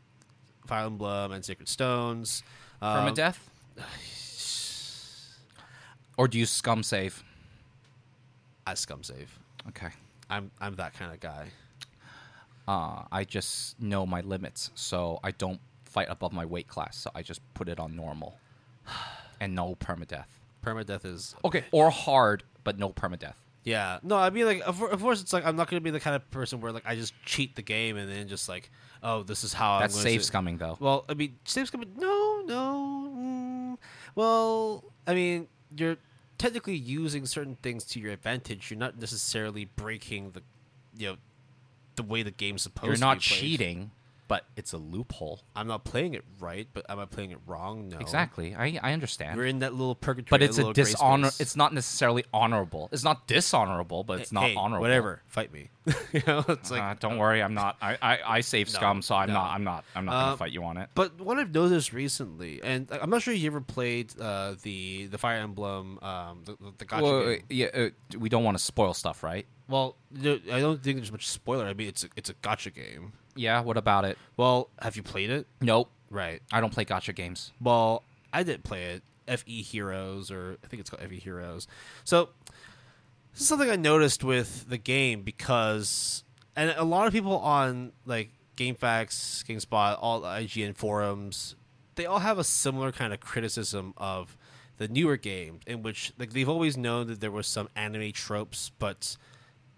Fire 0.66 0.86
Emblem 0.86 1.32
and 1.32 1.44
Sacred 1.44 1.68
Stones. 1.68 2.42
from 2.78 3.06
Um, 3.06 3.14
death. 3.14 3.48
or 6.16 6.28
do 6.28 6.38
you 6.38 6.46
scum 6.46 6.82
save 6.82 7.22
I 8.66 8.74
scum 8.74 9.02
save. 9.02 9.38
okay 9.68 9.88
I'm 10.28 10.50
I'm 10.60 10.76
that 10.76 10.94
kind 10.94 11.12
of 11.12 11.20
guy. 11.20 11.48
Uh, 12.68 13.02
I 13.10 13.24
just 13.24 13.80
know 13.80 14.06
my 14.06 14.20
limits, 14.20 14.70
so 14.74 15.18
I 15.22 15.30
don't 15.32 15.60
fight 15.84 16.06
above 16.10 16.32
my 16.32 16.44
weight 16.46 16.68
class. 16.68 16.96
So 16.96 17.10
I 17.14 17.22
just 17.22 17.40
put 17.54 17.68
it 17.68 17.78
on 17.80 17.96
normal, 17.96 18.38
and 19.40 19.54
no 19.54 19.74
permadeath. 19.76 20.26
Permadeath 20.64 21.04
is 21.04 21.34
Okay, 21.44 21.64
or 21.72 21.90
hard, 21.90 22.44
but 22.64 22.78
no 22.78 22.90
permadeath. 22.90 23.34
yeah. 23.64 23.98
No, 24.02 24.16
I 24.16 24.30
mean 24.30 24.46
like 24.46 24.60
of, 24.66 24.80
of 24.82 25.00
course 25.00 25.20
it's 25.20 25.32
like 25.32 25.44
I'm 25.44 25.56
not 25.56 25.68
gonna 25.68 25.80
be 25.80 25.90
the 25.90 26.00
kind 26.00 26.14
of 26.16 26.28
person 26.30 26.60
where 26.60 26.70
like 26.72 26.84
I 26.86 26.94
just 26.94 27.14
cheat 27.24 27.56
the 27.56 27.62
game 27.62 27.96
and 27.96 28.10
then 28.10 28.28
just 28.28 28.48
like 28.48 28.70
oh 29.02 29.22
this 29.24 29.42
is 29.44 29.52
how 29.52 29.80
That's 29.80 29.96
I'm 29.96 30.04
going 30.04 30.20
save 30.20 30.30
scumming, 30.30 30.58
though. 30.58 30.76
Well, 30.78 31.04
I 31.08 31.14
mean 31.14 31.36
save 31.44 31.70
scumming. 31.70 31.96
No, 31.96 32.42
no. 32.46 33.10
Mm, 33.16 33.78
well, 34.14 34.84
I 35.06 35.14
mean 35.14 35.48
you're 35.76 35.96
technically 36.38 36.76
using 36.76 37.26
certain 37.26 37.56
things 37.62 37.84
to 37.86 37.98
your 38.00 38.12
advantage. 38.12 38.70
You're 38.70 38.78
not 38.78 38.98
necessarily 39.00 39.64
breaking 39.64 40.30
the 40.30 40.42
you 40.96 41.08
know 41.10 41.16
the 41.96 42.02
way 42.02 42.22
the 42.22 42.30
game's 42.30 42.62
supposed 42.62 42.88
You're 42.88 42.98
not 42.98 43.20
cheating, 43.20 43.90
but 44.32 44.46
it's 44.56 44.72
a 44.72 44.78
loophole. 44.78 45.40
I'm 45.54 45.66
not 45.66 45.84
playing 45.84 46.14
it 46.14 46.24
right, 46.40 46.66
but 46.72 46.86
am 46.88 46.98
I 46.98 47.04
playing 47.04 47.32
it 47.32 47.38
wrong? 47.46 47.90
No. 47.90 47.98
Exactly, 47.98 48.54
I 48.54 48.78
I 48.82 48.94
understand. 48.94 49.36
We're 49.36 49.44
in 49.44 49.58
that 49.58 49.74
little 49.74 49.94
purgatory. 49.94 50.30
but 50.30 50.42
it's 50.42 50.56
a 50.56 50.72
dishonor. 50.72 51.28
It's 51.38 51.54
not 51.54 51.74
necessarily 51.74 52.24
honorable. 52.32 52.88
It's 52.92 53.04
not 53.04 53.26
dishonorable, 53.26 54.04
but 54.04 54.20
it's 54.22 54.32
not 54.32 54.44
Hey, 54.44 54.54
honorable. 54.54 54.80
Whatever, 54.84 55.20
fight 55.26 55.52
me. 55.52 55.68
you 56.14 56.22
know, 56.26 56.42
it's 56.48 56.70
like. 56.70 56.80
uh, 56.80 56.94
don't 56.98 57.18
worry, 57.18 57.42
I'm 57.42 57.52
not. 57.52 57.76
I 57.82 57.98
I, 58.00 58.18
I 58.36 58.40
save 58.40 58.68
No, 58.68 58.72
scum, 58.78 59.02
so 59.02 59.14
I'm 59.16 59.28
no. 59.28 59.34
not. 59.34 59.50
I'm 59.50 59.64
not. 59.64 59.84
I'm 59.94 60.04
not 60.06 60.14
Uh, 60.14 60.24
gonna 60.24 60.36
fight 60.38 60.52
you 60.52 60.64
on 60.64 60.78
it. 60.78 60.88
But 60.94 61.20
what 61.20 61.36
I've 61.38 61.52
noticed 61.52 61.92
recently, 61.92 62.62
and 62.62 62.88
I'm 63.02 63.10
not 63.10 63.20
sure 63.20 63.34
you 63.34 63.46
ever 63.48 63.60
played 63.60 64.18
uh, 64.18 64.54
the 64.62 65.08
the 65.08 65.18
Fire 65.18 65.40
Emblem, 65.40 65.98
um, 66.00 66.42
the, 66.46 66.56
the, 66.78 66.86
gacha 66.86 67.02
Well, 67.02 67.24
game. 67.26 67.42
yeah, 67.50 67.66
uh, 67.66 67.90
we 68.18 68.30
don't 68.30 68.44
want 68.44 68.56
to 68.56 68.64
spoil 68.64 68.94
stuff, 68.94 69.22
right? 69.22 69.44
Well, 69.68 69.96
I 70.16 70.60
don't 70.60 70.82
think 70.82 70.96
there's 70.98 71.12
much 71.12 71.28
spoiler. 71.28 71.66
I 71.66 71.74
mean, 71.74 71.88
it's 71.88 72.04
a, 72.04 72.08
it's 72.16 72.30
a 72.30 72.34
gacha 72.34 72.72
game. 72.74 73.12
Yeah. 73.34 73.60
What 73.60 73.76
about 73.76 74.04
it? 74.04 74.18
Well, 74.36 74.70
have 74.80 74.96
you 74.96 75.02
played 75.02 75.30
it? 75.30 75.46
Nope. 75.60 75.90
Right. 76.10 76.42
I 76.52 76.60
don't 76.60 76.72
play 76.72 76.84
gacha 76.84 77.14
games. 77.14 77.52
Well, 77.60 78.04
I 78.32 78.42
did 78.42 78.64
play 78.64 78.84
it. 78.84 79.02
Fe 79.26 79.62
Heroes, 79.62 80.30
or 80.30 80.58
I 80.62 80.66
think 80.66 80.80
it's 80.80 80.90
called 80.90 81.02
Fe 81.08 81.16
Heroes. 81.16 81.66
So 82.04 82.30
this 83.32 83.42
is 83.42 83.48
something 83.48 83.70
I 83.70 83.76
noticed 83.76 84.22
with 84.22 84.68
the 84.68 84.76
game 84.78 85.22
because, 85.22 86.24
and 86.54 86.74
a 86.76 86.84
lot 86.84 87.06
of 87.06 87.12
people 87.12 87.38
on 87.38 87.92
like 88.04 88.30
GameFAQs, 88.56 89.44
GameSpot, 89.44 89.96
all 90.00 90.20
the 90.20 90.28
IGN 90.28 90.76
forums, 90.76 91.56
they 91.94 92.04
all 92.04 92.18
have 92.18 92.38
a 92.38 92.44
similar 92.44 92.92
kind 92.92 93.12
of 93.12 93.20
criticism 93.20 93.94
of 93.96 94.36
the 94.78 94.88
newer 94.88 95.16
game, 95.16 95.60
in 95.66 95.82
which 95.82 96.12
like 96.18 96.32
they've 96.32 96.48
always 96.48 96.76
known 96.76 97.06
that 97.06 97.20
there 97.20 97.30
was 97.30 97.46
some 97.46 97.68
anime 97.74 98.12
tropes, 98.12 98.70
but 98.78 99.16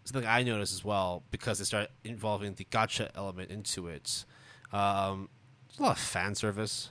something 0.04 0.28
I 0.28 0.42
noticed 0.42 0.72
as 0.74 0.84
well 0.84 1.22
because 1.30 1.58
they 1.58 1.64
start 1.64 1.90
involving 2.04 2.54
the 2.54 2.64
gacha 2.64 3.10
element 3.14 3.50
into 3.50 3.88
it. 3.88 4.24
Um, 4.72 5.28
a 5.78 5.82
lot 5.82 5.92
of 5.92 5.98
fan 5.98 6.34
service. 6.34 6.90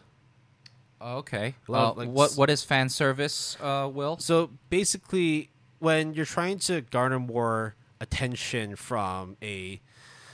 Okay. 1.02 1.56
A 1.68 1.72
Uh, 1.72 1.76
of, 1.92 1.98
like, 1.98 2.10
what 2.10 2.34
what 2.34 2.50
is 2.50 2.64
fan 2.64 2.90
service? 2.90 3.58
Uh, 3.62 3.90
Will. 3.94 4.18
So 4.18 4.52
basically, 4.70 5.50
when 5.80 6.14
you're 6.14 6.26
trying 6.26 6.60
to 6.60 6.82
garner 6.82 7.20
more 7.20 7.76
attention 8.00 8.76
from 8.76 9.38
a 9.42 9.82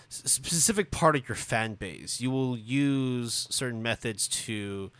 specific 0.10 0.89
part 0.91 1.15
of 1.15 1.27
your 1.27 1.35
fan 1.35 1.76
base, 1.76 2.19
you 2.22 2.31
will 2.31 2.57
use 2.57 3.47
certain 3.49 3.81
methods 3.84 4.27
to 4.27 4.91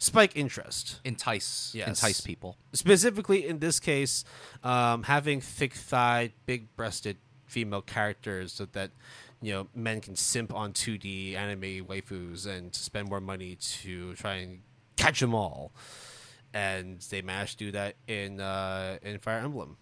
spike 0.00 0.36
interest. 0.36 1.00
Entice. 1.04 1.72
Yes. 1.74 1.88
Entice 1.88 2.20
people. 2.20 2.56
Specifically, 2.72 3.46
in 3.46 3.60
this 3.60 3.78
case, 3.78 4.24
um, 4.64 5.04
having 5.04 5.40
thick-thighed, 5.40 6.32
big-breasted 6.46 7.18
female 7.46 7.82
characters 7.82 8.52
so 8.52 8.64
that 8.64 8.90
you 9.42 9.52
know 9.52 9.68
men 9.74 10.00
can 10.00 10.16
simp 10.16 10.54
on 10.54 10.72
2D 10.72 11.34
anime 11.34 11.84
waifus 11.86 12.46
and 12.46 12.74
spend 12.74 13.08
more 13.08 13.20
money 13.20 13.56
to 13.56 14.14
try 14.14 14.34
and 14.34 14.60
catch 14.96 15.20
them 15.20 15.34
all. 15.34 15.72
And 16.52 17.00
they 17.10 17.22
managed 17.22 17.58
to 17.58 17.66
do 17.66 17.72
that 17.72 17.96
in 18.08 18.40
uh, 18.40 18.98
in 19.02 19.18
Fire 19.18 19.38
Emblem. 19.38 19.76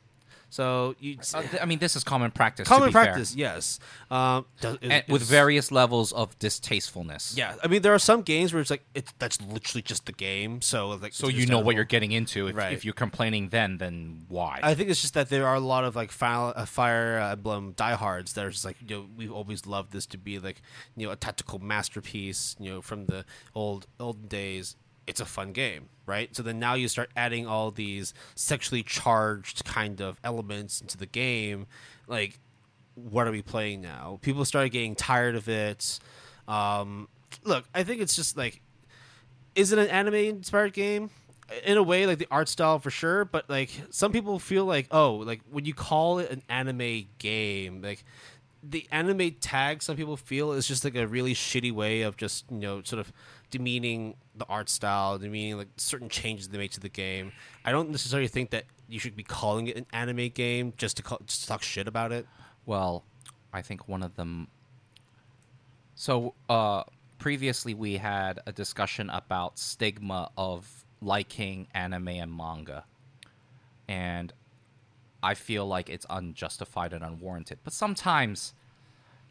So 0.51 0.95
you 0.99 1.19
I 1.61 1.67
mean, 1.67 1.79
this 1.79 1.95
is 1.95 2.05
common 2.05 2.31
practice. 2.31 2.67
to 2.67 2.73
common 2.75 2.89
be 2.89 2.93
fair. 2.95 3.05
practice, 3.05 3.35
yes. 3.37 3.79
Um, 4.11 4.47
does- 4.61 4.79
and 4.81 5.05
with 5.09 5.23
various 5.23 5.71
levels 5.71 6.13
of 6.13 6.39
distastefulness. 6.39 7.37
Yeah, 7.37 7.55
I 7.63 7.67
mean, 7.69 7.83
there 7.83 7.93
are 7.95 7.99
some 7.99 8.23
games 8.23 8.53
where 8.53 8.61
it's 8.63 8.71
like 8.71 8.85
it's 8.95 9.13
that's 9.19 9.41
literally 9.43 9.83
just 9.83 10.07
the 10.07 10.13
game. 10.13 10.63
So 10.63 10.89
like, 10.91 11.13
So 11.13 11.29
you 11.29 11.47
know 11.47 11.59
what 11.61 11.75
you're 11.75 11.85
getting 11.85 12.13
into. 12.13 12.47
If, 12.49 12.57
Right. 12.57 12.73
if 12.73 12.85
you're 12.85 12.95
complaining 12.95 13.51
then, 13.51 13.79
then 13.79 14.25
why? 14.29 14.61
I 14.63 14.75
think 14.75 14.89
it's 14.89 15.01
just 15.03 15.15
that 15.15 15.29
there 15.29 15.47
are 15.47 15.55
a 15.57 15.61
lot 15.61 15.85
of 15.85 15.95
like 15.95 16.11
Final, 16.11 16.53
uh, 16.57 16.65
Fire 16.65 17.19
Emblem 17.19 17.73
diehards 17.73 18.33
that 18.33 18.45
are 18.45 18.51
just 18.51 18.65
like 18.65 18.77
you 18.81 18.97
know 18.97 19.07
we've 19.17 19.33
always 19.33 19.67
loved 19.67 19.93
this 19.93 20.07
to 20.07 20.19
be 20.19 20.39
like 20.39 20.63
you 20.97 21.07
know 21.07 21.13
a 21.13 21.17
tactical 21.17 21.59
masterpiece 21.59 22.57
you 22.59 22.71
know 22.73 22.81
from 22.81 23.07
the 23.07 23.25
old 23.55 23.87
old 24.01 24.29
days. 24.29 24.77
It's 25.09 25.21
a 25.21 25.25
fun 25.25 25.53
game, 25.53 25.89
right? 26.07 26.35
So 26.37 26.43
then 26.43 26.59
now 26.59 26.75
you 26.75 26.87
start 26.87 27.11
adding 27.17 27.47
all 27.47 27.71
these 27.71 28.13
sexually 28.35 28.83
charged 28.83 29.65
kind 29.65 30.01
of 30.01 30.21
elements 30.23 30.81
into 30.81 30.99
the 30.99 31.07
game, 31.07 31.67
like 32.07 32.39
what 32.95 33.27
are 33.27 33.31
we 33.31 33.43
playing 33.43 33.81
now? 33.81 34.19
People 34.23 34.45
started 34.45 34.71
getting 34.71 34.95
tired 34.95 35.35
of 35.35 35.49
it. 35.49 35.99
Um, 36.47 37.09
look, 37.45 37.65
I 37.75 37.85
think 37.85 38.01
it's 38.01 38.15
just 38.15 38.37
like 38.37 38.61
is 39.55 39.73
it 39.73 39.79
an 39.79 39.89
anime 39.89 40.15
inspired 40.15 40.73
game? 40.73 41.11
In 41.65 41.79
a 41.79 41.83
way, 41.83 42.07
like 42.07 42.19
the 42.19 42.29
art 42.31 42.49
style 42.49 42.79
for 42.79 42.91
sure, 42.91 43.25
but 43.25 43.49
like 43.49 43.71
some 43.91 44.13
people 44.13 44.39
feel 44.39 44.67
like, 44.67 44.87
oh, 44.91 45.15
like 45.15 45.41
when 45.51 45.65
you 45.65 45.73
call 45.73 46.19
it 46.19 46.31
an 46.31 46.43
anime 46.51 47.07
game, 47.19 47.81
like 47.81 48.05
the 48.63 48.87
anime 48.93 49.33
tag, 49.41 49.83
some 49.83 49.97
people 49.97 50.17
feel 50.17 50.53
is 50.53 50.69
just 50.69 50.85
like 50.85 50.95
a 50.95 51.07
really 51.07 51.35
shitty 51.35 51.73
way 51.73 52.03
of 52.03 52.17
just 52.17 52.45
you 52.51 52.59
know 52.59 52.83
sort 52.83 53.01
of 53.01 53.13
demeaning 53.51 54.15
the 54.35 54.45
art 54.47 54.69
style, 54.69 55.19
demeaning 55.19 55.57
like 55.57 55.69
certain 55.77 56.09
changes 56.09 56.49
they 56.49 56.59
make 56.59 56.71
to 56.73 56.81
the 56.81 56.89
game. 56.89 57.33
I 57.65 57.73
don't 57.73 57.91
necessarily 57.91 58.29
think 58.29 58.51
that 58.51 58.65
you 58.89 58.99
should 58.99 59.17
be 59.17 59.23
calling 59.23 59.67
it 59.67 59.77
an 59.77 59.87
anime 59.93 60.29
game 60.29 60.73
just 60.77 60.97
to 60.97 61.03
call, 61.03 61.21
just 61.27 61.43
to 61.43 61.49
talk 61.49 61.63
shit 61.63 61.89
about 61.89 62.13
it. 62.13 62.27
Well, 62.67 63.05
I 63.53 63.63
think 63.63 63.89
one 63.89 64.03
of 64.03 64.17
them. 64.17 64.49
So, 65.95 66.35
uh, 66.49 66.85
previously 67.19 67.75
we 67.75 67.97
had 67.97 68.41
a 68.47 68.53
discussion 68.53 69.11
about 69.11 69.59
stigma 69.59 70.31
of 70.37 70.85
liking 71.01 71.67
anime 71.75 72.09
and 72.09 72.37
manga, 72.37 72.85
and 73.89 74.33
I 75.23 75.35
feel 75.35 75.67
like 75.67 75.91
it's 75.91 76.07
unjustified 76.09 76.93
and 76.93 77.05
unwarranted. 77.05 77.59
But 77.65 77.73
sometimes 77.73 78.55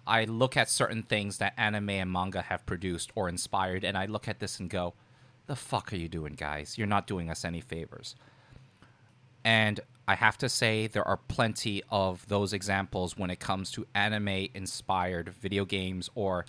I 0.08 0.24
look 0.24 0.58
at 0.58 0.70
certain 0.70 1.04
things 1.04 1.38
that 1.38 1.54
anime 1.58 1.90
and 1.90 2.12
manga 2.12 2.42
have 2.42 2.66
produced 2.66 3.12
or 3.16 3.30
inspired, 3.30 3.84
and 3.84 3.98
I 3.98 4.06
look 4.06 4.28
at 4.28 4.40
this 4.40 4.60
and 4.60 4.70
go, 4.70 4.94
"The 5.48 5.56
fuck 5.56 5.94
are 5.94 5.98
you 5.98 6.10
doing, 6.10 6.34
guys? 6.34 6.78
You're 6.78 6.88
not 6.88 7.08
doing 7.08 7.30
us 7.30 7.46
any 7.46 7.62
favors." 7.62 8.16
And 9.44 9.80
I 10.08 10.16
have 10.16 10.38
to 10.40 10.50
say, 10.50 10.88
there 10.88 11.08
are 11.08 11.18
plenty 11.18 11.84
of 11.90 12.26
those 12.28 12.54
examples 12.54 13.18
when 13.18 13.30
it 13.30 13.40
comes 13.40 13.72
to 13.72 13.86
anime 13.94 14.48
inspired 14.54 15.30
video 15.30 15.66
games, 15.66 16.10
or 16.16 16.46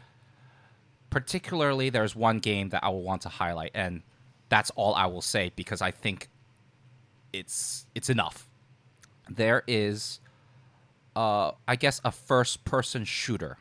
particularly, 1.11 1.91
there's 1.91 2.15
one 2.15 2.39
game 2.39 2.69
that 2.69 2.85
I 2.85 2.89
will 2.89 3.03
want 3.03 3.23
to 3.23 3.29
highlight, 3.29 3.73
and 3.75 4.03
that's 4.49 4.71
all 4.77 4.95
I 4.95 5.07
will 5.07 5.23
say 5.23 5.53
because 5.57 5.83
I 5.83 5.91
think 5.91 6.29
it's 7.33 7.87
it's 7.95 8.09
enough. 8.11 8.49
There 9.29 9.63
is, 9.67 10.21
uh, 11.19 11.51
I 11.67 11.75
guess, 11.75 12.01
a 12.05 12.13
first 12.13 12.65
person 12.65 13.05
shooter 13.05 13.59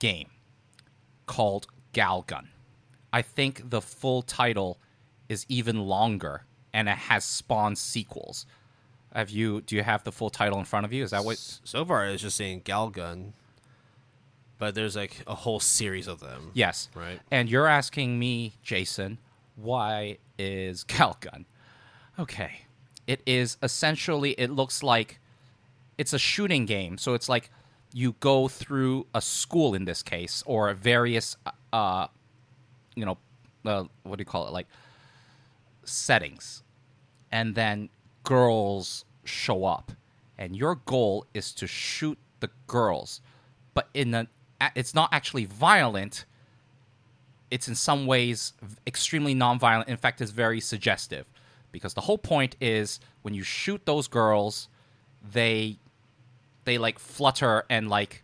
game 0.00 0.30
called 1.26 1.68
Galgun. 1.92 2.48
I 3.12 3.22
think 3.22 3.70
the 3.70 3.80
full 3.80 4.20
title 4.22 4.78
is 5.28 5.46
even 5.48 5.86
longer 5.86 6.42
and 6.72 6.88
it 6.88 6.98
has 6.98 7.24
spawned 7.24 7.78
sequels. 7.78 8.46
Have 9.14 9.30
you 9.30 9.60
do 9.60 9.76
you 9.76 9.84
have 9.84 10.02
the 10.02 10.10
full 10.10 10.28
title 10.28 10.58
in 10.58 10.64
front 10.64 10.84
of 10.84 10.92
you? 10.92 11.04
Is 11.04 11.12
that 11.12 11.24
what 11.24 11.38
So 11.38 11.84
far, 11.84 12.04
it's 12.06 12.20
just 12.20 12.36
saying 12.36 12.62
Galgun, 12.62 13.30
but 14.58 14.74
there's 14.74 14.96
like 14.96 15.22
a 15.28 15.36
whole 15.36 15.60
series 15.60 16.08
of 16.08 16.18
them. 16.18 16.50
Yes. 16.52 16.88
Right. 16.96 17.20
And 17.30 17.48
you're 17.48 17.68
asking 17.68 18.18
me, 18.18 18.54
Jason, 18.64 19.18
why 19.54 20.18
is 20.36 20.82
Galgun? 20.82 21.44
Okay. 22.18 22.62
It 23.06 23.20
is 23.24 23.56
essentially 23.62 24.32
it 24.32 24.50
looks 24.50 24.82
like 24.82 25.20
it's 25.98 26.12
a 26.12 26.18
shooting 26.18 26.66
game. 26.66 26.98
So 26.98 27.14
it's 27.14 27.28
like 27.28 27.50
you 27.92 28.16
go 28.20 28.48
through 28.48 29.06
a 29.14 29.20
school 29.20 29.74
in 29.74 29.84
this 29.84 30.02
case 30.02 30.42
or 30.46 30.72
various 30.74 31.36
uh 31.72 32.08
you 32.96 33.04
know 33.04 33.18
uh, 33.64 33.84
what 34.02 34.16
do 34.16 34.20
you 34.20 34.26
call 34.26 34.46
it 34.46 34.52
like 34.52 34.66
settings. 35.84 36.62
And 37.30 37.54
then 37.54 37.88
girls 38.22 39.04
show 39.24 39.64
up 39.64 39.92
and 40.38 40.56
your 40.56 40.76
goal 40.76 41.26
is 41.34 41.52
to 41.54 41.66
shoot 41.66 42.18
the 42.40 42.50
girls. 42.66 43.20
But 43.74 43.88
in 43.94 44.14
a 44.14 44.28
it's 44.74 44.94
not 44.94 45.10
actually 45.12 45.44
violent. 45.44 46.24
It's 47.50 47.68
in 47.68 47.74
some 47.74 48.06
ways 48.06 48.54
extremely 48.86 49.34
non-violent. 49.34 49.88
In 49.88 49.96
fact 49.96 50.20
it's 50.20 50.30
very 50.30 50.60
suggestive. 50.60 51.26
Because 51.70 51.94
the 51.94 52.02
whole 52.02 52.18
point 52.18 52.56
is 52.60 53.00
when 53.22 53.34
you 53.34 53.42
shoot 53.42 53.84
those 53.84 54.08
girls 54.08 54.68
they 55.32 55.78
they 56.64 56.78
like 56.78 56.98
flutter 56.98 57.64
and 57.68 57.88
like 57.88 58.22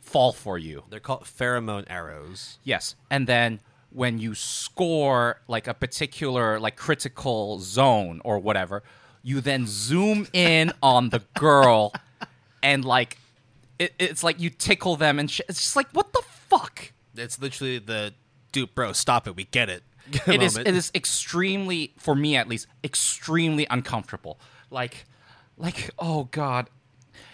fall 0.00 0.32
for 0.32 0.56
you 0.56 0.84
They're 0.88 1.00
called 1.00 1.24
pheromone 1.24 1.84
arrows. 1.88 2.58
Yes. 2.64 2.94
And 3.10 3.26
then 3.26 3.60
when 3.90 4.18
you 4.18 4.34
score 4.34 5.40
like 5.48 5.66
a 5.66 5.74
particular 5.74 6.58
like 6.58 6.76
critical 6.76 7.58
zone 7.60 8.20
or 8.24 8.38
whatever, 8.38 8.82
you 9.22 9.40
then 9.40 9.66
zoom 9.66 10.26
in 10.32 10.72
on 10.82 11.10
the 11.10 11.22
girl 11.38 11.92
and 12.62 12.84
like 12.84 13.18
it, 13.78 13.94
it's 13.98 14.24
like 14.24 14.40
you 14.40 14.50
tickle 14.50 14.96
them 14.96 15.18
and 15.18 15.30
sh- 15.30 15.42
it's 15.48 15.60
just 15.60 15.76
like 15.76 15.88
what 15.92 16.12
the 16.12 16.22
fuck? 16.22 16.92
It's 17.14 17.40
literally 17.40 17.78
the 17.78 18.14
dude, 18.52 18.74
bro. 18.74 18.92
Stop 18.92 19.26
it. 19.28 19.36
We 19.36 19.44
get 19.44 19.68
it. 19.68 19.82
it 20.26 20.42
is 20.42 20.56
it 20.56 20.68
is 20.68 20.90
extremely 20.94 21.92
for 21.98 22.14
me 22.14 22.36
at 22.36 22.48
least 22.48 22.66
extremely 22.82 23.66
uncomfortable. 23.70 24.38
Like 24.70 25.04
like 25.56 25.90
oh 25.98 26.24
god. 26.30 26.70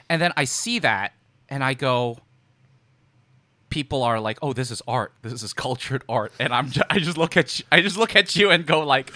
And 0.08 0.20
then 0.20 0.32
I 0.36 0.44
see 0.44 0.78
that 0.80 1.12
and 1.48 1.62
I 1.64 1.74
go 1.74 2.18
people 3.70 4.04
are 4.04 4.20
like, 4.20 4.38
"Oh, 4.40 4.52
this 4.52 4.70
is 4.70 4.80
art. 4.86 5.12
This 5.22 5.42
is 5.42 5.52
cultured 5.52 6.04
art." 6.08 6.32
And 6.38 6.54
I'm 6.54 6.70
ju- 6.70 6.82
I 6.90 6.98
just 7.00 7.18
look 7.18 7.36
at 7.36 7.58
you, 7.58 7.64
I 7.72 7.80
just 7.80 7.96
look 7.96 8.14
at 8.14 8.36
you 8.36 8.50
and 8.50 8.64
go 8.66 8.84
like 8.84 9.10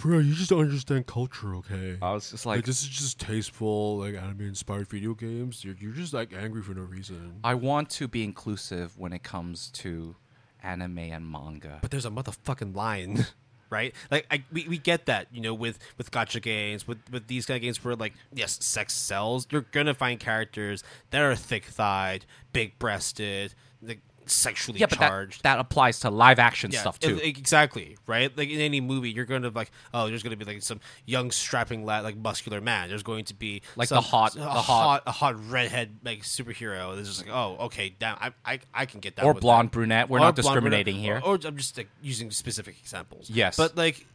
Bro, 0.00 0.18
you 0.18 0.34
just 0.34 0.50
don't 0.50 0.60
understand 0.60 1.06
culture, 1.06 1.54
okay? 1.56 1.96
I 2.02 2.12
was 2.12 2.30
just 2.30 2.44
like, 2.44 2.56
like 2.58 2.64
this 2.66 2.82
is 2.82 2.88
just 2.88 3.18
tasteful, 3.18 3.96
like 3.98 4.14
anime 4.14 4.42
inspired 4.42 4.86
video 4.88 5.14
games. 5.14 5.64
You're, 5.64 5.76
you're 5.80 5.92
just 5.92 6.12
like 6.12 6.30
angry 6.34 6.60
for 6.60 6.74
no 6.74 6.82
reason. 6.82 7.40
I 7.42 7.54
want 7.54 7.88
to 7.90 8.06
be 8.06 8.22
inclusive 8.22 8.98
when 8.98 9.14
it 9.14 9.22
comes 9.22 9.70
to 9.70 10.14
anime 10.62 10.98
and 10.98 11.26
manga. 11.30 11.78
but 11.80 11.90
there's 11.90 12.04
a 12.04 12.10
motherfucking 12.10 12.76
line, 12.76 13.26
right? 13.74 13.94
Like 14.10 14.26
I, 14.30 14.44
we, 14.52 14.66
we 14.68 14.78
get 14.78 15.06
that, 15.06 15.26
you 15.32 15.40
know, 15.40 15.52
with 15.52 15.78
with 15.98 16.10
gacha 16.10 16.40
games, 16.40 16.86
with 16.86 16.98
with 17.10 17.26
these 17.26 17.44
kind 17.44 17.56
of 17.56 17.62
games 17.62 17.84
where 17.84 17.96
like 17.96 18.14
yes, 18.32 18.64
sex 18.64 18.94
sells. 18.94 19.46
You're 19.50 19.66
gonna 19.72 19.94
find 19.94 20.18
characters 20.18 20.84
that 21.10 21.20
are 21.20 21.34
thick 21.34 21.64
thighed, 21.64 22.24
big 22.52 22.78
breasted, 22.78 23.54
like 23.82 24.00
sexually 24.26 24.80
yeah, 24.80 24.86
but 24.86 24.98
that, 24.98 25.08
charged. 25.08 25.42
that 25.42 25.58
applies 25.58 26.00
to 26.00 26.10
live 26.10 26.38
action 26.38 26.70
Yeah, 26.70 26.80
stuff 26.80 26.98
too. 26.98 27.18
Exactly, 27.22 27.96
right? 28.06 28.36
Like 28.36 28.48
in 28.48 28.60
any 28.60 28.80
movie, 28.80 29.10
you're 29.10 29.24
going 29.24 29.42
to 29.42 29.50
like, 29.50 29.70
oh, 29.92 30.06
there's 30.08 30.22
going 30.22 30.36
to 30.38 30.44
be 30.44 30.50
like 30.50 30.62
some 30.62 30.80
young 31.06 31.30
strapping 31.30 31.84
lad, 31.84 32.04
like 32.04 32.16
muscular 32.16 32.60
man. 32.60 32.88
There's 32.88 33.02
going 33.02 33.24
to 33.26 33.34
be 33.34 33.62
Like 33.76 33.88
some- 33.88 33.96
the 33.96 34.00
hot- 34.02 34.34
a 34.36 34.38
the 34.38 34.44
hot, 34.44 34.62
hot- 34.62 35.02
a 35.06 35.12
hot 35.12 35.50
redhead 35.50 35.96
like 36.04 36.22
superhero. 36.22 36.98
It's 36.98 37.08
just 37.08 37.26
like, 37.26 37.34
oh, 37.34 37.56
okay, 37.66 37.94
damn, 37.98 38.16
I, 38.20 38.32
I, 38.44 38.60
I 38.72 38.86
can 38.86 39.00
get 39.00 39.16
that. 39.16 39.24
or 39.24 39.32
with 39.34 39.40
blonde 39.42 39.68
that. 39.68 39.72
brunette. 39.72 40.08
We're 40.08 40.18
Or 40.18 40.22
not 40.22 40.36
discriminating 40.36 40.94
brunette, 40.96 41.22
here. 41.22 41.30
Or, 41.30 41.36
or 41.36 41.38
I'm 41.44 41.56
just 41.56 41.76
like 41.76 41.88
using 42.02 42.30
specific 42.30 42.76
examples. 42.80 43.30
Yes. 43.30 43.56
but 43.56 43.76
like 43.76 44.06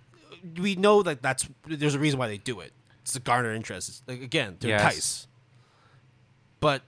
we 0.59 0.75
know 0.75 1.03
that 1.03 1.21
that's 1.21 1.47
there's 1.67 1.95
a 1.95 1.99
reason 1.99 2.17
why 2.19 2.27
they 2.27 2.37
do 2.37 2.59
it. 2.61 2.71
It's 3.01 3.13
to 3.13 3.19
garner 3.19 3.53
interest. 3.53 3.89
It's, 3.89 4.01
like 4.07 4.21
again, 4.21 4.57
to 4.61 4.67
Yes. 4.67 4.81
entice. 4.81 5.27
But 6.59 6.81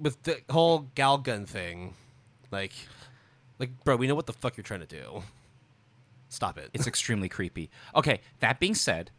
with 0.00 0.22
the 0.24 0.40
whole 0.50 0.88
Galgun 0.96 1.46
thing, 1.46 1.94
like, 2.52 2.72
like, 3.58 3.70
bro, 3.84 3.96
we 3.96 4.06
know 4.06 4.14
what 4.14 4.26
the 4.26 4.32
fuck 4.32 4.56
you're 4.56 4.64
trying 4.64 4.80
to 4.80 4.86
do. 4.86 5.22
Stop 6.28 6.58
it. 6.58 6.70
It's 6.72 6.86
extremely 6.86 7.28
creepy. 7.28 7.70
Okay, 7.94 8.20
that 8.40 8.58
being 8.58 8.74
said, 8.74 9.10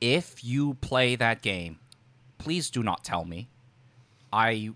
if 0.00 0.44
you 0.44 0.74
play 0.74 1.16
that 1.16 1.42
game, 1.42 1.78
please 2.38 2.70
do 2.70 2.82
not 2.82 3.04
tell 3.04 3.24
me. 3.24 3.48
I 4.32 4.70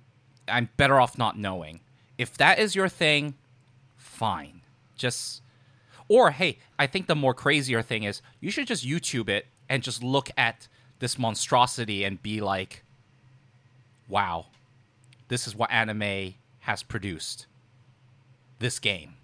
I'm 0.49 0.71
better 0.77 1.01
off 1.01 1.19
not 1.19 1.39
knowing. 1.39 1.81
If 2.19 2.37
that 2.39 2.59
is 2.59 2.75
your 2.75 2.89
thing, 2.89 3.35
fine. 3.97 4.63
Just 4.97 5.43
or 6.09 6.31
hey, 6.31 6.59
I 6.79 6.87
think 6.87 7.07
the 7.07 7.15
more 7.15 7.35
crazier 7.35 7.83
thing 7.83 8.05
is 8.05 8.23
you 8.41 8.51
should 8.51 8.67
just 8.67 8.87
YouTube 8.87 9.29
it 9.29 9.47
and 9.69 9.83
just 9.83 10.03
look 10.03 10.31
at 10.37 10.67
this 10.99 11.19
monstrosity 11.19 12.05
and 12.05 12.23
be 12.23 12.41
like, 12.41 12.85
"Wow. 14.09 14.47
This 15.29 15.47
is 15.47 15.55
what 15.55 15.71
anime 15.71 16.35
has 16.61 16.83
produced." 16.83 17.47
This 18.61 18.79
game. 18.79 19.15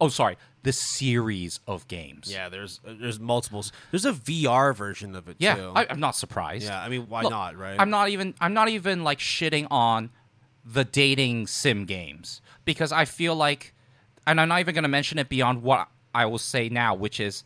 Oh, 0.00 0.08
sorry. 0.08 0.36
the 0.62 0.72
series 0.74 1.58
of 1.66 1.88
games. 1.88 2.30
Yeah, 2.30 2.50
there's 2.50 2.80
uh, 2.86 2.92
there's 3.00 3.18
multiples. 3.18 3.72
There's 3.90 4.04
a 4.04 4.12
VR 4.12 4.76
version 4.76 5.16
of 5.16 5.26
it 5.28 5.36
Yeah, 5.38 5.54
too. 5.54 5.72
I, 5.74 5.86
I'm 5.88 6.00
not 6.00 6.14
surprised. 6.16 6.66
yeah, 6.66 6.82
I 6.82 6.90
mean, 6.90 7.06
why 7.08 7.22
Look, 7.22 7.30
not, 7.30 7.56
right? 7.56 7.76
I'm 7.80 7.88
not 7.88 8.10
even 8.10 8.34
I'm 8.42 8.52
not 8.52 8.68
even 8.68 9.02
like 9.02 9.18
shitting 9.20 9.66
on 9.70 10.10
the 10.66 10.84
dating 10.84 11.46
sim 11.46 11.86
games 11.86 12.42
because 12.66 12.92
I 12.92 13.06
feel 13.06 13.34
like 13.34 13.72
and 14.26 14.38
I'm 14.38 14.48
not 14.48 14.60
even 14.60 14.74
going 14.74 14.82
to 14.82 14.88
mention 14.88 15.18
it 15.18 15.30
beyond 15.30 15.62
what 15.62 15.88
I 16.14 16.26
will 16.26 16.36
say 16.38 16.68
now, 16.68 16.94
which 16.94 17.18
is 17.18 17.42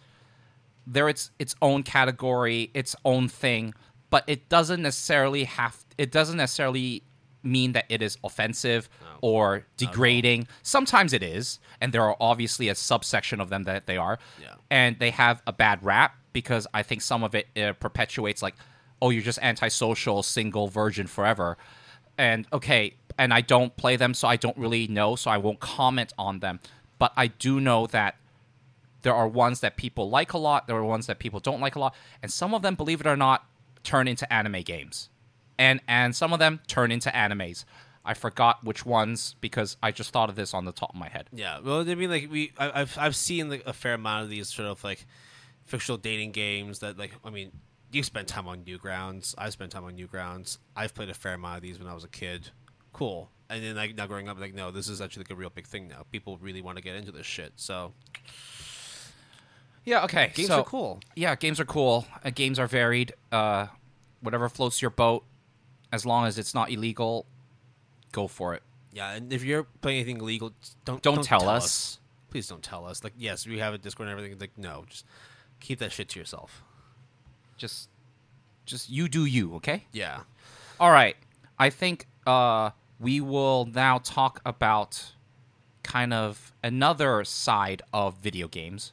there 0.86 1.08
it's 1.08 1.30
its 1.38 1.54
own 1.62 1.84
category, 1.84 2.70
its 2.74 2.96
own 3.04 3.28
thing, 3.28 3.74
but 4.10 4.24
it 4.26 4.48
doesn't 4.48 4.82
necessarily 4.82 5.44
have 5.44 5.84
it 5.96 6.10
doesn't 6.10 6.36
necessarily 6.36 7.04
mean 7.44 7.72
that 7.72 7.84
it 7.88 8.02
is 8.02 8.18
offensive 8.24 8.88
or 9.20 9.66
degrading. 9.76 10.46
Sometimes 10.62 11.12
it 11.12 11.22
is, 11.22 11.58
and 11.80 11.92
there 11.92 12.02
are 12.02 12.16
obviously 12.20 12.68
a 12.68 12.74
subsection 12.74 13.40
of 13.40 13.50
them 13.50 13.64
that 13.64 13.86
they 13.86 13.96
are. 13.96 14.18
Yeah. 14.40 14.54
And 14.70 14.98
they 14.98 15.10
have 15.10 15.42
a 15.46 15.52
bad 15.52 15.84
rap 15.84 16.16
because 16.32 16.66
I 16.74 16.82
think 16.82 17.02
some 17.02 17.22
of 17.22 17.34
it 17.34 17.46
uh, 17.56 17.72
perpetuates 17.74 18.42
like, 18.42 18.54
oh, 19.00 19.10
you're 19.10 19.22
just 19.22 19.38
antisocial, 19.42 20.22
single, 20.22 20.68
virgin 20.68 21.06
forever. 21.06 21.56
And 22.16 22.46
okay, 22.52 22.94
and 23.18 23.32
I 23.32 23.40
don't 23.40 23.76
play 23.76 23.96
them, 23.96 24.14
so 24.14 24.28
I 24.28 24.36
don't 24.36 24.56
really 24.56 24.86
know, 24.86 25.16
so 25.16 25.30
I 25.30 25.38
won't 25.38 25.60
comment 25.60 26.12
on 26.18 26.40
them. 26.40 26.60
But 26.98 27.12
I 27.16 27.28
do 27.28 27.60
know 27.60 27.86
that 27.88 28.16
there 29.02 29.14
are 29.14 29.28
ones 29.28 29.60
that 29.60 29.76
people 29.76 30.08
like 30.08 30.32
a 30.32 30.38
lot, 30.38 30.66
there 30.66 30.76
are 30.76 30.84
ones 30.84 31.06
that 31.06 31.18
people 31.18 31.40
don't 31.40 31.60
like 31.60 31.76
a 31.76 31.78
lot, 31.78 31.94
and 32.22 32.32
some 32.32 32.54
of 32.54 32.62
them, 32.62 32.74
believe 32.74 33.00
it 33.00 33.06
or 33.06 33.16
not, 33.16 33.46
turn 33.82 34.08
into 34.08 34.30
anime 34.32 34.62
games. 34.62 35.10
And 35.58 35.80
and 35.86 36.14
some 36.16 36.32
of 36.32 36.38
them 36.38 36.60
turn 36.66 36.90
into 36.90 37.10
animes. 37.10 37.64
I 38.04 38.12
forgot 38.14 38.62
which 38.62 38.84
ones 38.84 39.34
because 39.40 39.76
I 39.82 39.90
just 39.90 40.10
thought 40.10 40.28
of 40.28 40.36
this 40.36 40.52
on 40.52 40.66
the 40.66 40.72
top 40.72 40.90
of 40.90 40.96
my 40.96 41.08
head. 41.08 41.28
Yeah, 41.32 41.60
well, 41.60 41.88
I 41.88 41.94
mean, 41.94 42.10
like 42.10 42.30
we, 42.30 42.52
I, 42.58 42.82
I've 42.82 42.98
I've 42.98 43.16
seen 43.16 43.48
like 43.48 43.62
a 43.66 43.72
fair 43.72 43.94
amount 43.94 44.24
of 44.24 44.30
these 44.30 44.48
sort 44.48 44.68
of 44.68 44.84
like 44.84 45.06
fictional 45.64 45.96
dating 45.96 46.32
games 46.32 46.80
that, 46.80 46.98
like, 46.98 47.12
I 47.24 47.30
mean, 47.30 47.52
you 47.90 48.02
spend 48.02 48.28
time 48.28 48.46
on 48.46 48.62
Newgrounds. 48.64 49.34
I 49.38 49.48
spent 49.50 49.72
time 49.72 49.84
on 49.84 49.96
Newgrounds. 49.96 50.58
I've 50.76 50.94
played 50.94 51.08
a 51.08 51.14
fair 51.14 51.34
amount 51.34 51.56
of 51.56 51.62
these 51.62 51.78
when 51.78 51.88
I 51.88 51.94
was 51.94 52.04
a 52.04 52.08
kid. 52.08 52.50
Cool. 52.92 53.30
And 53.48 53.62
then 53.64 53.76
like 53.76 53.94
now 53.94 54.06
growing 54.06 54.28
up, 54.28 54.38
like, 54.38 54.54
no, 54.54 54.70
this 54.70 54.88
is 54.88 55.00
actually 55.00 55.22
like 55.22 55.30
a 55.30 55.36
real 55.36 55.50
big 55.50 55.66
thing 55.66 55.88
now. 55.88 56.04
People 56.10 56.38
really 56.42 56.60
want 56.60 56.76
to 56.76 56.82
get 56.84 56.96
into 56.96 57.12
this 57.12 57.26
shit. 57.26 57.52
So 57.56 57.92
Yeah, 59.84 60.04
okay. 60.04 60.32
games 60.34 60.48
so, 60.48 60.60
are 60.60 60.64
cool. 60.64 61.00
Yeah, 61.14 61.34
games 61.36 61.60
are 61.60 61.64
cool. 61.64 62.06
Uh, 62.24 62.30
games 62.30 62.58
are 62.58 62.66
varied. 62.66 63.12
Uh, 63.30 63.66
whatever 64.20 64.48
floats 64.48 64.80
your 64.80 64.90
boat, 64.90 65.24
as 65.94 66.04
long 66.04 66.26
as 66.26 66.38
it's 66.38 66.54
not 66.54 66.70
illegal, 66.70 67.24
go 68.12 68.26
for 68.26 68.54
it. 68.54 68.62
Yeah, 68.92 69.12
and 69.12 69.32
if 69.32 69.42
you're 69.44 69.64
playing 69.80 69.98
anything 70.00 70.20
illegal, 70.20 70.52
just 70.60 70.84
don't 70.84 71.02
Don't 71.02 71.22
tell 71.24 71.40
tell 71.40 71.48
us. 71.48 71.98
Please 72.30 72.48
don't 72.48 72.62
tell 72.62 72.84
us. 72.84 73.04
Like, 73.04 73.14
yes, 73.16 73.46
we 73.46 73.58
have 73.60 73.74
a 73.74 73.78
Discord 73.78 74.08
and 74.08 74.18
everything. 74.18 74.38
Like, 74.38 74.58
no, 74.58 74.84
just 74.88 75.04
keep 75.60 75.78
that 75.78 75.92
shit 75.92 76.08
to 76.10 76.18
yourself. 76.18 76.62
Just, 77.56 77.88
just 78.66 78.90
you 78.90 79.08
do 79.08 79.24
you. 79.24 79.54
Okay. 79.56 79.84
Yeah. 79.92 80.20
All 80.80 80.90
right. 80.90 81.16
I 81.58 81.70
think 81.70 82.06
uh, 82.26 82.70
we 82.98 83.20
will 83.20 83.66
now 83.66 83.98
talk 83.98 84.40
about 84.44 85.12
kind 85.84 86.12
of 86.12 86.52
another 86.62 87.22
side 87.24 87.82
of 87.92 88.18
video 88.18 88.48
games, 88.48 88.92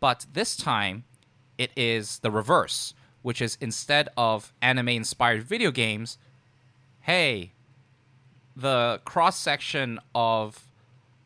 but 0.00 0.26
this 0.32 0.56
time 0.56 1.04
it 1.58 1.70
is 1.76 2.18
the 2.20 2.30
reverse, 2.30 2.94
which 3.22 3.40
is 3.40 3.56
instead 3.60 4.08
of 4.16 4.52
anime 4.60 4.88
inspired 4.88 5.44
video 5.44 5.70
games, 5.70 6.18
hey, 7.02 7.52
the 8.56 9.00
cross 9.04 9.36
section 9.38 9.98
of 10.14 10.68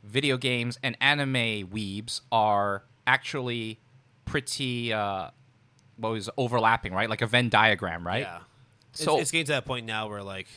video 0.02 0.36
games 0.36 0.78
and 0.82 0.96
anime 1.00 1.66
weebs 1.68 2.20
are 2.30 2.84
actually 3.06 3.78
pretty 4.24 4.92
uh 4.92 5.30
what 5.96 6.10
was 6.10 6.28
overlapping, 6.36 6.92
right? 6.92 7.08
Like 7.08 7.22
a 7.22 7.26
Venn 7.26 7.48
diagram, 7.48 8.06
right? 8.06 8.22
Yeah. 8.22 8.38
So- 8.92 9.14
it's, 9.14 9.22
it's 9.22 9.30
getting 9.30 9.46
to 9.46 9.52
that 9.52 9.64
point 9.64 9.86
now 9.86 10.08
where 10.08 10.22
like 10.22 10.48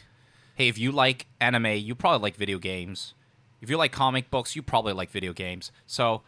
hey, 0.56 0.68
if 0.68 0.78
you 0.78 0.91
like 0.91 1.26
anime, 1.40 1.68
you 1.78 1.96
probably 1.96 2.22
like 2.22 2.36
video 2.36 2.60
games. 2.60 3.14
If 3.62 3.70
you 3.70 3.78
like 3.78 3.94
comic 3.94 4.30
books, 4.30 4.58
you 4.58 4.62
probably 4.62 4.91
like 4.91 5.10
video 5.10 5.32
games. 5.32 5.72
So, 5.88 6.22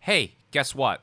hey, 0.00 0.34
guess 0.50 0.74
what? 0.74 1.02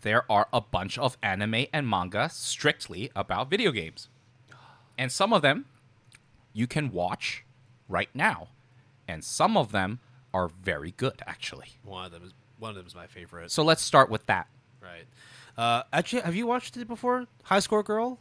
There 0.00 0.30
are 0.32 0.48
a 0.54 0.62
bunch 0.62 0.96
of 0.96 1.18
anime 1.22 1.66
and 1.72 1.86
manga 1.86 2.30
strictly 2.30 3.10
about 3.14 3.50
video 3.50 3.72
games. 3.72 4.08
And 4.96 5.12
some 5.12 5.34
of 5.34 5.42
them 5.42 5.66
you 6.54 6.66
can 6.66 6.90
watch 6.90 7.44
right 7.88 8.08
now. 8.14 8.48
And 9.06 9.22
some 9.22 9.54
of 9.58 9.70
them 9.72 9.98
are 10.32 10.48
very 10.48 10.92
good, 10.92 11.20
actually. 11.26 11.72
one 11.84 12.06
of 12.06 12.12
them 12.12 12.22
is 12.24 12.32
one 12.58 12.70
of 12.70 12.76
them 12.76 12.86
is 12.86 12.94
my 12.94 13.06
favorite. 13.06 13.50
So 13.50 13.62
let's 13.62 13.82
start 13.82 14.08
with 14.08 14.24
that. 14.26 14.46
Right. 14.80 15.04
Uh, 15.58 15.82
actually, 15.92 16.22
have 16.22 16.34
you 16.34 16.46
watched 16.46 16.76
it 16.78 16.88
before? 16.88 17.26
High 17.42 17.58
Score 17.58 17.82
Girl. 17.82 18.18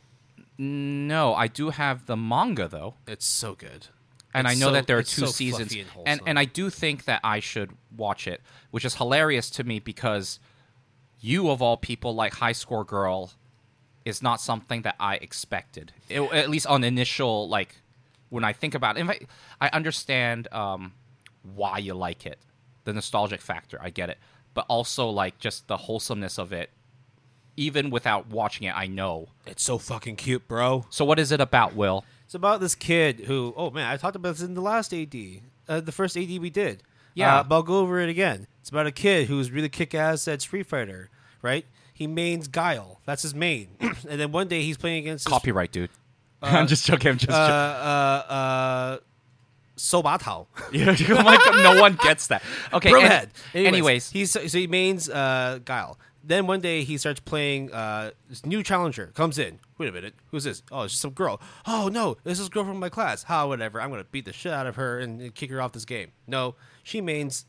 No, 0.57 1.34
I 1.34 1.47
do 1.47 1.69
have 1.69 2.05
the 2.05 2.18
manga, 2.18 2.68
though. 2.68 2.95
It's 3.07 3.26
so 3.26 3.55
good. 3.55 3.88
and 4.34 4.47
It's 4.47 4.55
I 4.57 4.60
know 4.60 4.68
so- 4.68 4.73
that 4.73 4.88
there 4.88 4.97
are 4.97 5.03
two 5.03 5.22
so 5.27 5.31
seasons, 5.31 5.73
and 5.76 5.88
and 6.05 6.22
and 6.26 6.39
I 6.39 6.45
do 6.45 6.69
think 6.69 7.05
that 7.05 7.22
I 7.23 7.39
should 7.39 7.72
watch 7.95 8.27
it, 8.27 8.41
which 8.72 8.84
is 8.85 8.95
hilarious 8.95 9.49
to 9.51 9.64
me 9.64 9.80
because 9.80 10.39
you 11.22 11.49
of 11.49 11.61
all 11.61 11.77
people 11.77 12.14
like 12.15 12.34
High 12.35 12.51
Score 12.51 12.84
Girl 12.84 13.31
is 14.05 14.22
not 14.22 14.41
something 14.41 14.81
that 14.81 14.95
I 14.99 15.15
expected, 15.15 15.93
It- 16.10 16.22
at 16.34 16.49
least 16.49 16.65
on 16.68 16.84
initial 16.84 17.47
like 17.47 17.77
when 18.34 18.43
I 18.43 18.51
think 18.51 18.73
about 18.73 18.97
it. 18.97 19.01
In 19.01 19.07
fact, 19.07 19.26
I 19.61 19.69
understand 19.69 20.47
um, 20.51 20.93
why 21.43 21.77
you 21.77 21.93
like 21.93 22.26
it, 22.26 22.39
the 22.84 22.91
nostalgic 22.91 23.41
factor, 23.41 23.77
I 23.80 23.91
get 23.91 24.10
it, 24.10 24.18
but 24.55 24.65
also 24.68 25.07
like 25.10 25.38
just 25.38 25.68
the 25.68 25.77
wholesomeness 25.77 26.39
of 26.39 26.51
it. 26.51 26.72
Even 27.55 27.91
without 27.91 28.27
watching 28.31 28.65
it, 28.65 28.76
I 28.76 28.88
know. 28.88 29.27
It's 29.45 29.61
so 29.61 29.77
fucking 29.77 30.15
cute, 30.15 30.47
bro. 30.47 30.88
So, 30.89 31.05
what 31.05 31.19
is 31.19 31.31
it 31.31 31.39
about, 31.39 31.76
Will? 31.76 32.03
It's 32.26 32.34
about 32.34 32.61
this 32.61 32.73
kid 32.73 33.19
who. 33.27 33.53
Oh 33.55 33.69
man, 33.69 33.88
I 33.91 33.97
talked 33.97 34.15
about 34.15 34.31
this 34.31 34.41
in 34.41 34.55
the 34.55 34.61
last 34.61 34.91
AD, 34.91 35.15
uh, 35.69 35.80
the 35.81 35.91
first 35.91 36.18
AD 36.18 36.30
we 36.39 36.49
did. 36.49 36.81
Yeah. 37.14 37.41
uh, 37.41 37.43
but 37.43 37.55
I'll 37.57 37.61
go 37.61 37.77
over 37.77 37.99
it 37.99 38.10
again. 38.10 38.47
It's 38.61 38.72
about 38.72 38.88
a 38.88 38.91
kid 38.91 39.27
who's 39.27 39.51
really 39.51 39.69
kick 39.69 39.93
ass 39.93 40.27
at 40.27 40.41
Street 40.41 40.65
Fighter, 40.65 41.11
right? 41.43 41.68
He 41.93 42.07
mains 42.07 42.47
Guile. 42.47 43.01
That's 43.05 43.22
his 43.22 43.35
main. 43.35 43.76
and 43.80 44.19
then 44.19 44.31
one 44.31 44.47
day 44.47 44.64
he's 44.64 44.77
playing 44.77 45.03
against 45.03 45.26
this, 45.26 45.31
Copyright, 45.31 45.72
dude. 45.72 45.91
I'm 46.60 46.68
just 46.68 46.86
joking. 46.86 47.11
I'm 47.11 47.18
just 47.18 47.32
uh, 47.32 47.48
joking. 47.48 47.56
uh, 47.86 48.34
uh, 48.34 48.98
Sobatao. 49.78 50.48
Yeah, 50.72 50.91
my 51.24 51.38
God, 51.38 51.64
no 51.76 51.82
one 51.82 51.98
gets 52.02 52.28
that. 52.28 52.44
Okay. 52.74 52.90
an- 52.90 52.95
Broomhead. 52.95 53.30
anyways, 53.53 54.10
he's 54.11 54.32
so 54.32 54.41
he 54.41 54.68
mains 54.68 55.10
uh, 55.10 55.60
Guile. 55.65 55.98
Then 56.26 56.48
one 56.48 56.61
day 56.61 56.84
he 56.84 56.98
starts 56.98 57.20
playing. 57.20 57.72
Uh, 57.74 58.11
this 58.30 58.45
new 58.45 58.64
challenger 58.64 59.07
comes 59.07 59.38
in. 59.38 59.60
Wait 59.78 59.90
a 59.90 59.91
minute, 59.91 60.14
who's 60.32 60.45
this? 60.45 60.64
Oh, 60.72 60.84
it's 60.84 60.94
just 60.94 61.02
some 61.02 61.11
girl. 61.11 61.41
Oh 61.65 61.90
no, 61.91 62.18
this 62.24 62.40
is 62.40 62.48
a 62.48 62.49
girl 62.49 62.64
from 62.64 62.80
my 62.80 62.90
class. 62.90 63.24
How 63.24 63.48
whatever. 63.49 63.82
I'm 63.82 63.90
gonna 63.90 64.06
beat 64.06 64.26
the 64.26 64.32
shit 64.34 64.53
out 64.53 64.65
of 64.68 64.76
her 64.78 64.99
and, 64.99 65.20
and 65.20 65.36
kick 65.36 65.49
her 65.49 65.61
off 65.61 65.74
this 65.74 65.86
game. 65.86 66.11
No, 66.28 66.56
she 66.84 67.02
mains 67.02 67.45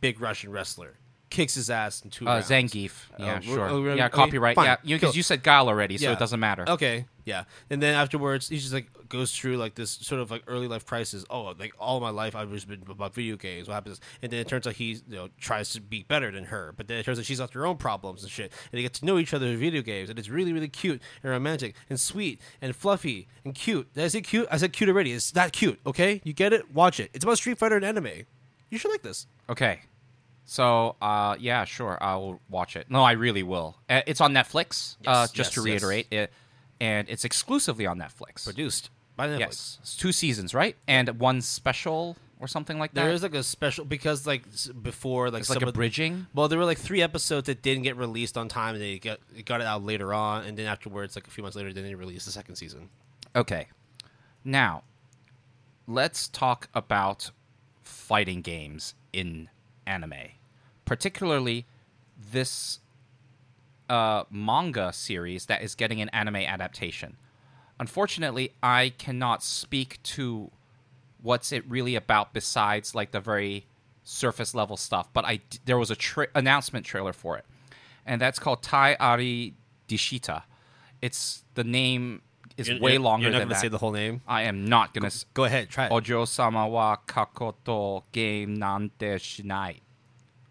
big 0.00 0.20
Russian 0.20 0.50
wrestler. 0.52 0.94
Kicks 1.30 1.54
his 1.54 1.68
ass 1.68 2.00
in 2.02 2.10
two 2.10 2.26
uh, 2.28 2.34
rounds. 2.34 2.48
Zangief. 2.48 2.92
Yeah, 3.18 3.24
Oh, 3.24 3.26
we're- 3.26 3.42
sure. 3.42 3.68
oh, 3.68 3.82
we're- 3.82 3.96
yeah, 3.96 4.06
okay, 4.06 4.14
copyright. 4.14 4.54
fine, 4.54 4.66
Yeah, 4.66 4.76
because 4.84 5.10
cool. 5.10 5.16
you 5.16 5.22
said 5.24 5.42
Guile 5.42 5.68
already, 5.68 5.98
so 5.98 6.04
Yeah. 6.06 6.12
it 6.12 6.18
doesn't 6.20 6.38
matter. 6.38 6.64
Okay, 6.68 7.06
yeah. 7.24 7.44
And 7.70 7.82
then 7.82 7.94
afterwards, 7.94 8.48
he 8.48 8.56
just 8.58 8.72
like 8.72 8.88
goes 9.08 9.36
through 9.36 9.56
like 9.56 9.74
this 9.74 9.90
sort 9.90 10.20
of 10.20 10.30
like 10.30 10.42
early 10.46 10.66
life 10.68 10.84
crisis. 10.86 11.24
Oh, 11.30 11.54
like 11.58 11.74
all 11.78 12.00
my 12.00 12.10
life 12.10 12.34
I've 12.36 12.50
just 12.50 12.68
been 12.68 12.82
about 12.88 13.14
video 13.14 13.36
games. 13.36 13.68
What 13.68 13.74
happens? 13.74 14.00
And 14.22 14.32
then 14.32 14.40
it 14.40 14.48
turns 14.48 14.66
out 14.66 14.74
he 14.74 14.92
you 15.08 15.16
know 15.16 15.28
tries 15.38 15.70
to 15.72 15.80
be 15.80 16.02
better 16.04 16.30
than 16.30 16.44
her, 16.44 16.72
but 16.76 16.88
then 16.88 16.98
it 16.98 17.04
turns 17.04 17.18
out 17.18 17.24
she's 17.24 17.38
got 17.38 17.52
her 17.54 17.66
own 17.66 17.76
problems 17.76 18.22
and 18.22 18.30
shit. 18.30 18.52
And 18.70 18.78
they 18.78 18.82
get 18.82 18.94
to 18.94 19.04
know 19.04 19.18
each 19.18 19.32
other 19.34 19.46
in 19.46 19.56
video 19.56 19.82
games, 19.82 20.10
and 20.10 20.18
it's 20.18 20.28
really 20.28 20.52
really 20.52 20.68
cute 20.68 21.00
and 21.22 21.30
romantic 21.32 21.74
and 21.90 21.98
sweet 22.00 22.40
and 22.60 22.74
fluffy 22.76 23.28
and 23.44 23.54
cute. 23.54 23.92
Did 23.94 24.04
I 24.04 24.08
say 24.08 24.20
cute? 24.20 24.48
I 24.50 24.56
said 24.56 24.72
cute 24.72 24.88
already. 24.88 25.12
It's 25.12 25.30
that 25.32 25.52
cute. 25.52 25.80
Okay, 25.86 26.20
you 26.24 26.32
get 26.32 26.52
it? 26.52 26.70
Watch 26.72 27.00
it. 27.00 27.10
It's 27.14 27.24
about 27.24 27.38
Street 27.38 27.58
Fighter 27.58 27.76
and 27.76 27.84
anime. 27.84 28.24
You 28.70 28.78
should 28.78 28.90
like 28.90 29.02
this. 29.02 29.26
Okay. 29.48 29.80
So, 30.46 30.96
uh, 31.00 31.36
yeah, 31.40 31.64
sure, 31.64 31.96
I 32.02 32.16
will 32.16 32.38
watch 32.50 32.76
it. 32.76 32.90
No, 32.90 33.02
I 33.02 33.12
really 33.12 33.42
will. 33.42 33.78
Uh, 33.88 34.02
it's 34.06 34.20
on 34.20 34.34
Netflix. 34.34 34.96
uh, 35.06 35.22
Yes, 35.22 35.30
just 35.32 35.54
to 35.54 35.60
yes, 35.60 35.66
yes. 35.66 35.72
reiterate 35.82 36.06
it, 36.10 36.32
and 36.80 37.08
it's 37.08 37.24
exclusively 37.24 37.86
on 37.86 37.98
Netflix. 37.98 38.44
Produced 38.44 38.90
by 39.16 39.28
Netflix. 39.28 39.38
Yes, 39.40 39.78
it's 39.82 39.96
two 39.96 40.12
seasons, 40.12 40.54
right? 40.54 40.76
And 40.88 41.18
one 41.20 41.40
special 41.40 42.16
or 42.40 42.48
something 42.48 42.78
like 42.78 42.92
that. 42.94 43.04
There 43.04 43.12
is 43.12 43.22
like 43.22 43.34
a 43.34 43.42
special 43.42 43.84
because 43.84 44.26
like 44.26 44.42
s- 44.52 44.66
before 44.68 45.30
like 45.30 45.40
it's 45.40 45.48
some 45.48 45.54
like 45.56 45.62
a 45.62 45.68
of 45.68 45.72
the- 45.74 45.78
bridging. 45.78 46.26
Well, 46.34 46.48
there 46.48 46.58
were 46.58 46.64
like 46.64 46.78
three 46.78 47.00
episodes 47.00 47.46
that 47.46 47.62
didn't 47.62 47.84
get 47.84 47.96
released 47.96 48.36
on 48.36 48.48
time, 48.48 48.74
and 48.74 48.82
they 48.82 48.98
got 48.98 49.20
it 49.36 49.44
got 49.46 49.60
it 49.60 49.66
out 49.66 49.82
later 49.84 50.12
on, 50.12 50.44
and 50.44 50.58
then 50.58 50.66
afterwards, 50.66 51.14
like 51.16 51.26
a 51.26 51.30
few 51.30 51.42
months 51.42 51.56
later, 51.56 51.72
then 51.72 51.84
they 51.84 51.94
released 51.94 52.26
the 52.26 52.32
second 52.32 52.56
season. 52.56 52.88
Okay. 53.36 53.68
Now, 54.44 54.82
let's 55.86 56.28
talk 56.28 56.68
about 56.74 57.30
fighting 57.82 58.42
games 58.42 58.94
in 59.12 59.48
anime. 59.86 60.14
Particularly 60.84 61.66
this 62.32 62.80
uh, 63.88 64.24
manga 64.30 64.92
series 64.92 65.46
that 65.46 65.62
is 65.62 65.74
getting 65.74 66.00
an 66.00 66.08
anime 66.10 66.36
adaptation. 66.36 67.16
Unfortunately, 67.78 68.52
I 68.62 68.92
cannot 68.98 69.42
speak 69.42 70.02
to 70.04 70.50
what's 71.22 71.52
it 71.52 71.64
really 71.68 71.96
about 71.96 72.32
besides 72.32 72.94
like 72.94 73.10
the 73.10 73.20
very 73.20 73.66
surface 74.04 74.54
level 74.54 74.76
stuff. 74.76 75.08
But 75.12 75.24
I 75.24 75.40
there 75.64 75.78
was 75.78 75.90
a 75.90 75.96
tra- 75.96 76.28
announcement 76.34 76.86
trailer 76.86 77.12
for 77.12 77.36
it, 77.36 77.44
and 78.06 78.20
that's 78.20 78.38
called 78.38 78.62
Tai 78.62 78.94
Ari 78.96 79.54
Deshita. 79.88 80.42
It's 81.02 81.44
the 81.54 81.64
name 81.64 82.22
is 82.56 82.68
You're- 82.68 82.80
way 82.80 82.92
you're- 82.92 83.02
longer 83.04 83.24
You're 83.24 83.32
not 83.32 83.38
than 83.40 83.48
gonna 83.48 83.54
that. 83.56 83.60
say 83.60 83.68
the 83.68 83.78
whole 83.78 83.90
name. 83.92 84.22
I 84.28 84.42
am 84.42 84.64
not 84.66 84.94
gonna. 84.94 85.06
s- 85.06 85.26
Go 85.34 85.44
ahead, 85.44 85.68
try 85.68 85.86
it. 85.86 85.92
Ojo 85.92 86.24
sama 86.26 86.68
wa 86.68 86.96
kakoto 87.06 88.04
game 88.12 88.56
nante 88.58 89.16
shinai. 89.18 89.80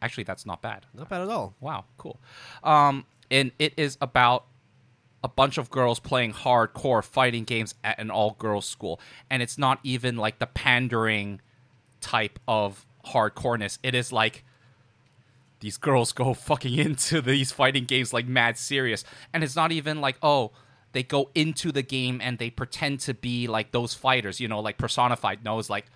Actually, 0.01 0.26
that's 0.26 0.45
not 0.45 0.61
bad. 0.61 0.85
Not 0.93 1.07
bad 1.07 1.22
at 1.22 1.30
all. 1.30 1.55
Wow, 1.61 1.85
cool. 1.97 2.19
Um, 2.61 3.05
and 3.34 3.51
it 3.57 3.73
is 3.76 3.97
about 3.99 4.45
a 5.23 5.27
bunch 5.27 5.57
of 5.57 5.69
girls 5.69 5.99
playing 5.99 6.34
hardcore 6.34 7.03
fighting 7.03 7.45
games 7.45 7.73
at 7.84 7.99
an 7.99 8.11
all-girls 8.11 8.65
school, 8.65 9.01
and 9.30 9.41
it's 9.41 9.57
not 9.57 9.80
even 9.84 10.18
like 10.18 10.39
the 10.39 10.45
pandering 10.45 11.41
type 11.99 12.39
of 12.47 12.85
hardcoreness. 13.07 13.80
It 13.81 13.95
is 13.95 14.11
like 14.11 14.45
these 15.60 15.77
girls 15.77 16.11
go 16.11 16.34
fucking 16.34 16.77
into 16.77 17.22
these 17.22 17.51
fighting 17.51 17.85
games 17.85 18.14
like 18.14 18.27
mad 18.27 18.57
serious, 18.57 19.03
and 19.34 19.43
it's 19.43 19.55
not 19.55 19.72
even 19.72 19.99
like 19.99 20.18
oh 20.22 20.51
they 20.91 21.01
go 21.01 21.31
into 21.34 21.72
the 21.72 21.81
game 21.81 22.22
and 22.22 22.38
they 22.38 22.51
pretend 22.51 22.99
to 22.99 23.15
be 23.15 23.47
like 23.47 23.72
those 23.72 23.95
fighters, 23.95 24.39
you 24.39 24.47
know, 24.47 24.60
like 24.60 24.77
personified. 24.77 25.43
No, 25.43 25.57
it's 25.57 25.69
like 25.69 25.88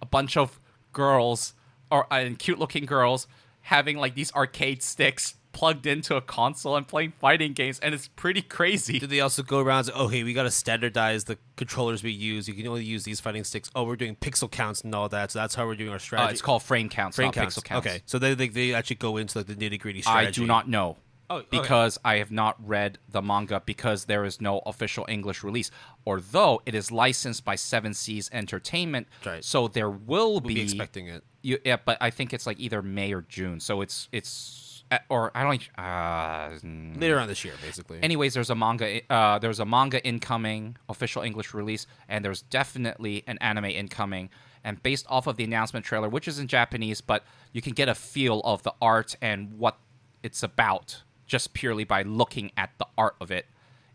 a 0.00 0.06
bunch 0.06 0.34
of 0.34 0.58
girls 0.94 1.52
or 1.90 2.06
and 2.10 2.38
cute 2.38 2.58
looking 2.58 2.86
girls 2.86 3.26
having 3.60 3.98
like 3.98 4.14
these 4.14 4.32
arcade 4.32 4.82
sticks 4.82 5.34
plugged 5.52 5.86
into 5.86 6.14
a 6.16 6.20
console 6.20 6.76
and 6.76 6.86
playing 6.86 7.12
fighting 7.20 7.52
games 7.52 7.78
and 7.80 7.94
it's 7.94 8.08
pretty 8.08 8.42
crazy 8.42 8.98
Did 8.98 9.10
they 9.10 9.20
also 9.20 9.42
go 9.42 9.58
around 9.58 9.78
and 9.78 9.86
say, 9.88 9.92
oh, 9.94 10.08
hey, 10.08 10.22
we 10.22 10.32
got 10.32 10.44
to 10.44 10.50
standardize 10.50 11.24
the 11.24 11.38
controllers 11.56 12.02
we 12.02 12.10
use. 12.12 12.46
You 12.48 12.54
can 12.54 12.66
only 12.68 12.84
use 12.84 13.04
these 13.04 13.20
fighting 13.20 13.44
sticks. 13.44 13.70
Oh, 13.74 13.84
we're 13.84 13.96
doing 13.96 14.16
pixel 14.16 14.50
counts 14.50 14.82
and 14.82 14.94
all 14.94 15.08
that. 15.08 15.30
So 15.32 15.38
that's 15.40 15.54
how 15.54 15.66
we're 15.66 15.74
doing 15.74 15.90
our 15.90 15.96
uh, 15.96 15.98
strategy. 15.98 16.32
it's 16.32 16.42
called 16.42 16.62
frame 16.62 16.88
counts 16.88 17.16
frame 17.16 17.26
not 17.28 17.34
counts. 17.34 17.58
pixel 17.58 17.64
counts 17.64 17.86
Okay. 17.86 18.02
So 18.06 18.18
they, 18.18 18.34
they, 18.34 18.48
they 18.48 18.74
actually 18.74 18.96
go 18.96 19.16
into 19.16 19.38
like 19.38 19.46
the 19.46 19.54
nitty 19.54 19.80
gritty 19.80 20.02
i 20.06 20.30
do 20.30 20.46
not 20.46 20.68
know 20.68 20.96
Oh, 21.32 21.36
okay. 21.36 21.46
because 21.52 21.96
i 22.04 22.16
have 22.16 22.32
not 22.32 22.56
read 22.66 22.98
the 23.08 23.22
manga 23.22 23.62
because 23.64 24.06
there 24.06 24.24
is 24.24 24.40
no 24.40 24.58
official 24.66 25.06
english 25.08 25.44
release 25.44 25.70
although 26.04 26.60
it 26.66 26.74
is 26.74 26.90
licensed 26.90 27.44
by 27.44 27.54
seven 27.54 27.94
seas 27.94 28.28
entertainment 28.32 29.06
Right. 29.24 29.44
so 29.44 29.68
there 29.68 29.88
will 29.90 30.32
We'll 30.32 30.40
be, 30.40 30.54
be 30.54 30.62
expecting 30.62 31.06
it. 31.06 31.22
You, 31.42 31.58
yeah, 31.64 31.76
but 31.84 31.96
I 32.00 32.10
think 32.10 32.32
it's 32.34 32.46
like 32.46 32.58
either 32.60 32.82
May 32.82 33.12
or 33.14 33.22
June. 33.22 33.60
So 33.60 33.80
it's 33.80 34.08
it's 34.12 34.32
uh, 34.68 34.69
or 35.08 35.30
I 35.34 35.42
don't. 35.42 35.78
Uh. 35.78 36.98
Later 36.98 37.18
on 37.18 37.28
this 37.28 37.44
year, 37.44 37.54
basically. 37.62 38.00
Anyways, 38.02 38.34
there's 38.34 38.50
a 38.50 38.54
manga. 38.54 39.00
Uh, 39.12 39.38
there's 39.38 39.60
a 39.60 39.64
manga 39.64 40.04
incoming, 40.04 40.76
official 40.88 41.22
English 41.22 41.54
release, 41.54 41.86
and 42.08 42.24
there's 42.24 42.42
definitely 42.42 43.22
an 43.26 43.38
anime 43.38 43.66
incoming. 43.66 44.30
And 44.62 44.82
based 44.82 45.06
off 45.08 45.26
of 45.26 45.36
the 45.36 45.44
announcement 45.44 45.86
trailer, 45.86 46.08
which 46.08 46.28
is 46.28 46.38
in 46.38 46.46
Japanese, 46.46 47.00
but 47.00 47.24
you 47.52 47.62
can 47.62 47.72
get 47.72 47.88
a 47.88 47.94
feel 47.94 48.40
of 48.40 48.62
the 48.62 48.74
art 48.82 49.16
and 49.22 49.58
what 49.58 49.78
it's 50.22 50.42
about 50.42 51.02
just 51.26 51.54
purely 51.54 51.84
by 51.84 52.02
looking 52.02 52.50
at 52.56 52.70
the 52.78 52.86
art 52.98 53.14
of 53.20 53.30
it. 53.30 53.46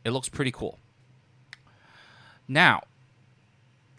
It 0.04 0.12
looks 0.12 0.30
pretty 0.30 0.52
cool. 0.52 0.80
Now, 2.48 2.84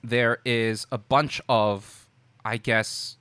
there 0.02 0.39
is 0.44 0.86
a 0.90 0.98
bunch 0.98 1.40
of, 1.48 2.09
I 2.44 2.56
guess, 2.56 3.16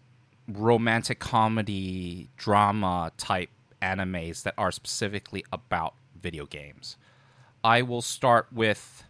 romantic 0.48 1.20
comedy 1.20 2.30
drama 2.38 3.12
type 3.18 3.50
animes 3.86 4.44
that 4.44 4.56
are 4.58 4.72
specifically 4.72 5.44
about 5.52 5.94
video 6.20 6.46
games. 6.46 6.98
I 7.64 7.82
will 7.82 8.02
start 8.02 8.48
with 8.52 9.04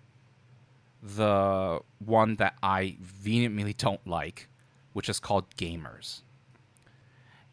the 1.01 1.79
one 2.03 2.35
that 2.37 2.55
I 2.63 2.97
vehemently 3.01 3.73
don't 3.73 4.05
like, 4.07 4.49
which 4.93 5.07
is 5.09 5.19
called 5.19 5.55
Gamers. 5.55 6.21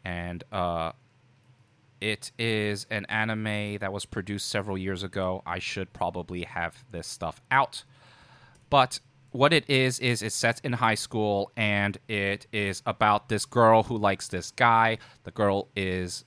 And 0.03 0.43
uh, 0.51 0.93
it 2.01 2.31
is 2.37 2.85
an 2.89 3.05
anime 3.07 3.77
that 3.77 3.93
was 3.93 4.05
produced 4.05 4.49
several 4.49 4.77
years 4.77 5.03
ago. 5.03 5.43
I 5.45 5.59
should 5.59 5.93
probably 5.93 6.43
have 6.43 6.83
this 6.91 7.07
stuff 7.07 7.41
out. 7.51 7.83
But 8.69 8.99
what 9.31 9.53
it 9.53 9.69
is 9.69 9.99
is 9.99 10.21
it's 10.21 10.35
set 10.35 10.61
in 10.63 10.73
high 10.73 10.95
school 10.95 11.51
and 11.55 11.97
it 12.07 12.45
is 12.51 12.81
about 12.85 13.29
this 13.29 13.45
girl 13.45 13.83
who 13.83 13.97
likes 13.97 14.27
this 14.27 14.51
guy. 14.51 14.97
The 15.23 15.31
girl 15.31 15.69
is 15.75 16.25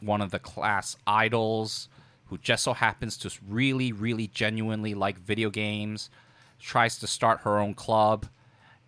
one 0.00 0.20
of 0.20 0.30
the 0.30 0.38
class 0.38 0.96
idols 1.06 1.88
who 2.26 2.38
just 2.38 2.64
so 2.64 2.72
happens 2.72 3.16
to 3.18 3.30
really 3.48 3.92
really 3.92 4.26
genuinely 4.28 4.94
like 4.94 5.18
video 5.18 5.50
games. 5.50 6.10
Tries 6.58 6.98
to 6.98 7.06
start 7.06 7.40
her 7.40 7.58
own 7.58 7.74
club 7.74 8.26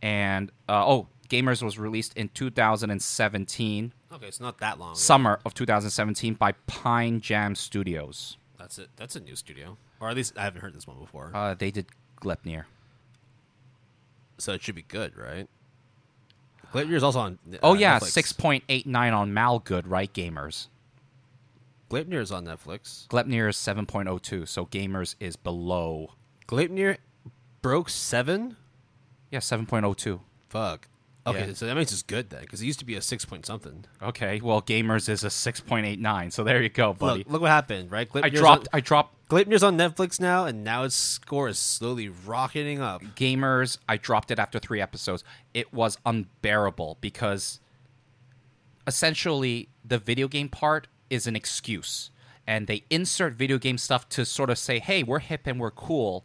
and 0.02 0.50
uh, 0.68 0.84
oh, 0.86 1.08
Gamers 1.28 1.62
was 1.62 1.78
released 1.78 2.16
in 2.16 2.30
2017, 2.30 3.92
okay, 4.12 4.26
it's 4.26 4.40
not 4.40 4.58
that 4.58 4.78
long. 4.78 4.94
summer 4.94 5.40
of 5.44 5.52
2017 5.52 6.34
by 6.34 6.52
Pine 6.66 7.20
Jam 7.20 7.54
Studios. 7.54 8.38
That's 8.58 8.78
it. 8.78 8.88
That's 8.96 9.14
a 9.14 9.20
new 9.20 9.36
studio, 9.36 9.76
or 10.00 10.08
at 10.08 10.16
least 10.16 10.38
I 10.38 10.44
haven't 10.44 10.62
heard 10.62 10.74
this 10.74 10.86
one 10.86 10.98
before. 10.98 11.30
Uh, 11.34 11.54
they 11.54 11.70
did 11.70 11.86
Gleipnir. 12.22 12.64
so 14.38 14.52
it 14.52 14.62
should 14.62 14.74
be 14.74 14.82
good, 14.82 15.16
right? 15.16 15.48
Gleipnir 16.72 16.94
is 16.94 17.02
also 17.02 17.20
on. 17.20 17.38
Oh 17.62 17.72
uh, 17.72 17.74
yeah, 17.74 17.98
Netflix. 17.98 18.04
six 18.04 18.32
point 18.32 18.64
eight 18.70 18.86
nine 18.86 19.12
on 19.12 19.32
Malgood, 19.32 19.82
right? 19.86 20.12
Gamers. 20.12 20.68
Gleipnir 21.90 22.20
is 22.20 22.30
on 22.32 22.44
Netflix. 22.44 23.06
Gleipnir 23.08 23.48
is 23.48 23.56
seven 23.56 23.86
point 23.86 24.08
oh 24.08 24.18
two, 24.18 24.44
so 24.46 24.66
Gamers 24.66 25.14
is 25.20 25.36
below. 25.36 26.12
Gleipnir 26.46 26.98
broke 27.62 27.88
seven. 27.88 28.56
Yeah, 29.30 29.38
seven 29.40 29.66
point 29.66 29.84
oh 29.84 29.94
two. 29.94 30.20
Fuck. 30.48 30.88
Okay, 31.26 31.48
Yeah. 31.48 31.52
so 31.52 31.66
that 31.66 31.76
means 31.76 31.92
it's 31.92 32.00
good 32.02 32.30
then, 32.30 32.40
because 32.40 32.62
it 32.62 32.66
used 32.66 32.78
to 32.78 32.86
be 32.86 32.94
a 32.94 33.02
six 33.02 33.24
point 33.26 33.44
something. 33.44 33.84
Okay, 34.02 34.40
well, 34.42 34.62
Gamers 34.62 35.08
is 35.10 35.24
a 35.24 35.30
six 35.30 35.60
point 35.60 35.84
eight 35.86 35.98
nine. 36.00 36.30
So 36.30 36.42
there 36.44 36.62
you 36.62 36.68
go, 36.70 36.94
buddy. 36.94 37.18
Look, 37.20 37.28
look 37.32 37.42
what 37.42 37.50
happened, 37.50 37.90
right? 37.90 38.08
I 38.14 38.28
dropped. 38.30 38.68
On, 38.68 38.78
I 38.78 38.80
dropped 38.80 39.28
Gleipnir's 39.28 39.62
on 39.62 39.76
Netflix 39.76 40.18
now, 40.20 40.46
and 40.46 40.64
now 40.64 40.84
its 40.84 40.94
score 40.94 41.48
is 41.48 41.58
slowly 41.58 42.08
rocketing 42.08 42.80
up. 42.80 43.02
Gamers. 43.16 43.76
I 43.88 43.98
dropped 43.98 44.30
it 44.30 44.38
after 44.38 44.58
three 44.58 44.80
episodes. 44.80 45.22
It 45.52 45.72
was 45.72 45.98
unbearable 46.06 46.96
because 47.02 47.60
essentially 48.86 49.68
the 49.84 49.98
video 49.98 50.28
game 50.28 50.48
part 50.48 50.86
is 51.10 51.26
an 51.26 51.36
excuse, 51.36 52.10
and 52.46 52.66
they 52.66 52.84
insert 52.90 53.34
video 53.34 53.58
game 53.58 53.78
stuff 53.78 54.08
to 54.10 54.24
sort 54.24 54.50
of 54.50 54.58
say, 54.58 54.78
"Hey, 54.78 55.02
we're 55.02 55.18
hip 55.20 55.46
and 55.46 55.58
we're 55.60 55.70
cool," 55.70 56.24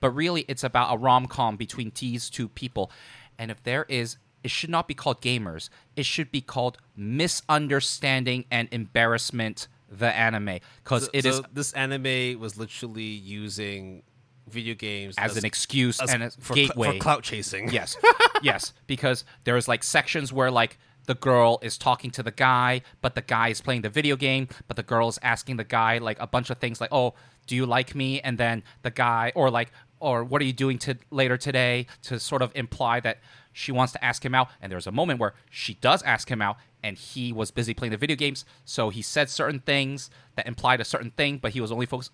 but 0.00 0.10
really 0.10 0.44
it's 0.48 0.64
about 0.64 0.92
a 0.94 0.98
rom 0.98 1.26
com 1.26 1.56
between 1.56 1.92
these 1.98 2.28
two 2.30 2.48
people. 2.48 2.90
And 3.38 3.50
if 3.50 3.62
there 3.62 3.86
is, 3.88 4.16
it 4.44 4.50
should 4.50 4.70
not 4.70 4.86
be 4.88 4.94
called 4.94 5.20
gamers. 5.22 5.68
It 5.96 6.04
should 6.06 6.30
be 6.30 6.40
called 6.40 6.78
misunderstanding 6.96 8.44
and 8.50 8.68
embarrassment. 8.70 9.68
The 9.94 10.06
anime, 10.16 10.58
because 10.82 11.04
So- 11.04 11.10
it 11.12 11.26
is 11.26 11.36
so 11.36 11.44
this 11.52 11.74
anime 11.74 12.40
was 12.40 12.56
literally 12.56 13.02
using 13.02 14.02
video 14.48 14.74
games 14.74 15.14
as, 15.18 15.36
an 15.36 15.44
excuse 15.44 16.00
as- 16.00 16.10
and 16.10 16.32
for, 16.40 16.54
cl- 16.54 16.68
gateway 16.68 16.92
for 16.92 16.98
clout 16.98 17.22
chasing. 17.22 17.70
Yes, 17.70 17.94
yes, 18.42 18.72
because 18.86 19.26
there's 19.44 19.68
like 19.68 19.82
sections 19.84 20.32
where 20.32 20.50
like 20.50 20.78
the 21.06 21.14
girl 21.14 21.58
is 21.62 21.78
talking 21.78 22.10
to 22.12 22.22
the 22.22 22.30
guy, 22.30 22.82
but 23.00 23.14
the 23.14 23.22
guy 23.22 23.48
is 23.48 23.60
playing 23.60 23.82
the 23.82 23.88
video 23.88 24.16
game, 24.16 24.48
but 24.68 24.76
the 24.76 24.82
girl 24.82 25.08
is 25.08 25.18
asking 25.22 25.56
the 25.56 25.64
guy 25.64 25.98
like 25.98 26.18
a 26.20 26.26
bunch 26.26 26.50
of 26.50 26.58
things 26.58 26.80
like, 26.80 26.92
"Oh, 26.92 27.14
do 27.46 27.56
you 27.56 27.66
like 27.66 27.94
me?" 27.94 28.20
and 28.20 28.38
then 28.38 28.62
the 28.82 28.90
guy 28.90 29.32
or 29.34 29.50
like 29.50 29.72
or 30.00 30.24
what 30.24 30.42
are 30.42 30.44
you 30.44 30.52
doing 30.52 30.78
to 30.78 30.96
later 31.10 31.36
today 31.36 31.86
to 32.02 32.18
sort 32.18 32.42
of 32.42 32.50
imply 32.56 32.98
that 32.98 33.18
she 33.52 33.70
wants 33.70 33.92
to 33.92 34.04
ask 34.04 34.24
him 34.24 34.34
out 34.34 34.48
and 34.60 34.72
there's 34.72 34.86
a 34.86 34.92
moment 34.92 35.20
where 35.20 35.34
she 35.48 35.74
does 35.74 36.02
ask 36.02 36.28
him 36.28 36.42
out 36.42 36.56
and 36.82 36.98
he 36.98 37.32
was 37.32 37.52
busy 37.52 37.72
playing 37.72 37.92
the 37.92 37.96
video 37.96 38.16
games 38.16 38.44
so 38.64 38.90
he 38.90 39.00
said 39.00 39.30
certain 39.30 39.60
things 39.60 40.10
that 40.34 40.44
implied 40.48 40.80
a 40.80 40.84
certain 40.84 41.12
thing 41.12 41.38
but 41.38 41.52
he 41.52 41.60
was 41.60 41.70
only 41.70 41.86
focused 41.86 42.10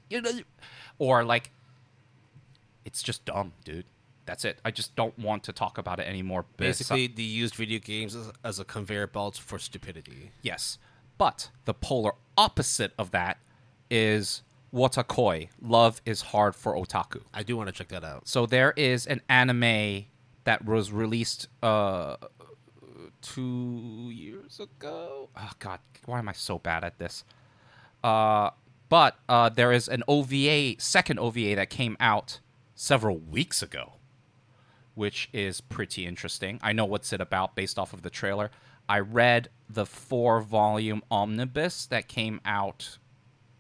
or 0.99 1.25
like 1.25 1.51
it's 2.89 3.03
just 3.03 3.27
dumb, 3.27 3.53
dude. 3.65 3.85
That's 4.29 4.45
it. 4.45 4.61
I 4.65 4.71
just 4.71 4.95
don't 4.95 5.19
want 5.19 5.43
to 5.45 5.53
talk 5.53 5.79
about 5.79 5.99
it 6.01 6.07
anymore. 6.07 6.45
Basically, 6.59 7.07
they 7.07 7.23
used 7.23 7.55
video 7.55 7.79
games 7.79 8.15
as, 8.15 8.31
as 8.45 8.61
a 8.61 8.65
conveyor 8.65 9.07
belt 9.07 9.39
for 9.39 9.59
stupidity. 9.59 10.33
yes. 10.43 10.79
But 11.17 11.51
the 11.65 11.75
polar 11.75 12.13
opposite 12.37 12.93
of 12.97 13.11
that 13.11 13.39
is 13.91 14.43
Wotakoi. 14.73 15.49
Love 15.61 16.01
is 16.05 16.21
hard 16.21 16.55
for 16.55 16.75
otaku. 16.75 17.23
I 17.35 17.43
do 17.43 17.57
want 17.57 17.69
to 17.69 17.73
check 17.73 17.89
that 17.89 18.05
out. 18.05 18.29
So 18.29 18.47
there 18.47 18.73
is 18.77 19.07
an 19.07 19.23
anime 19.29 20.05
that 20.45 20.65
was 20.65 20.93
released 20.93 21.49
uh 21.63 22.17
two 23.23 24.11
years 24.13 24.61
ago. 24.61 25.31
Oh 25.37 25.51
god, 25.59 25.81
why 26.05 26.19
am 26.21 26.29
I 26.29 26.33
so 26.33 26.59
bad 26.59 26.85
at 26.85 26.99
this? 26.99 27.25
Uh 28.05 28.51
but 28.89 29.17
uh 29.29 29.49
there 29.49 29.73
is 29.73 29.89
an 29.89 30.05
OVA 30.07 30.77
second 30.79 31.19
OVA 31.19 31.57
that 31.57 31.69
came 31.71 31.97
out 31.99 32.41
several 32.75 33.19
weeks 33.19 33.61
ago, 33.63 33.95
which 34.99 35.29
is 35.33 35.61
pretty 35.61 36.05
interesting. 36.05 36.59
I 36.63 36.73
know 36.73 36.85
what's 36.85 37.13
it 37.13 37.21
about 37.21 37.55
based 37.55 37.79
off 37.79 37.93
of 37.93 38.03
the 38.03 38.11
trailer. 38.11 38.51
I 38.89 38.99
read 38.99 39.49
the 39.71 39.87
four 39.87 40.41
volume 40.41 41.03
omnibus 41.11 41.87
that 41.87 42.09
came 42.09 42.41
out 42.45 42.99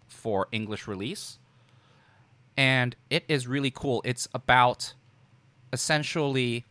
for 0.08 0.48
English 0.50 0.88
release 0.88 1.38
and 2.58 2.96
it 3.08 3.24
is 3.28 3.46
really 3.46 3.70
cool. 3.70 4.02
It's 4.04 4.26
about 4.34 4.94
essentially 5.72 6.66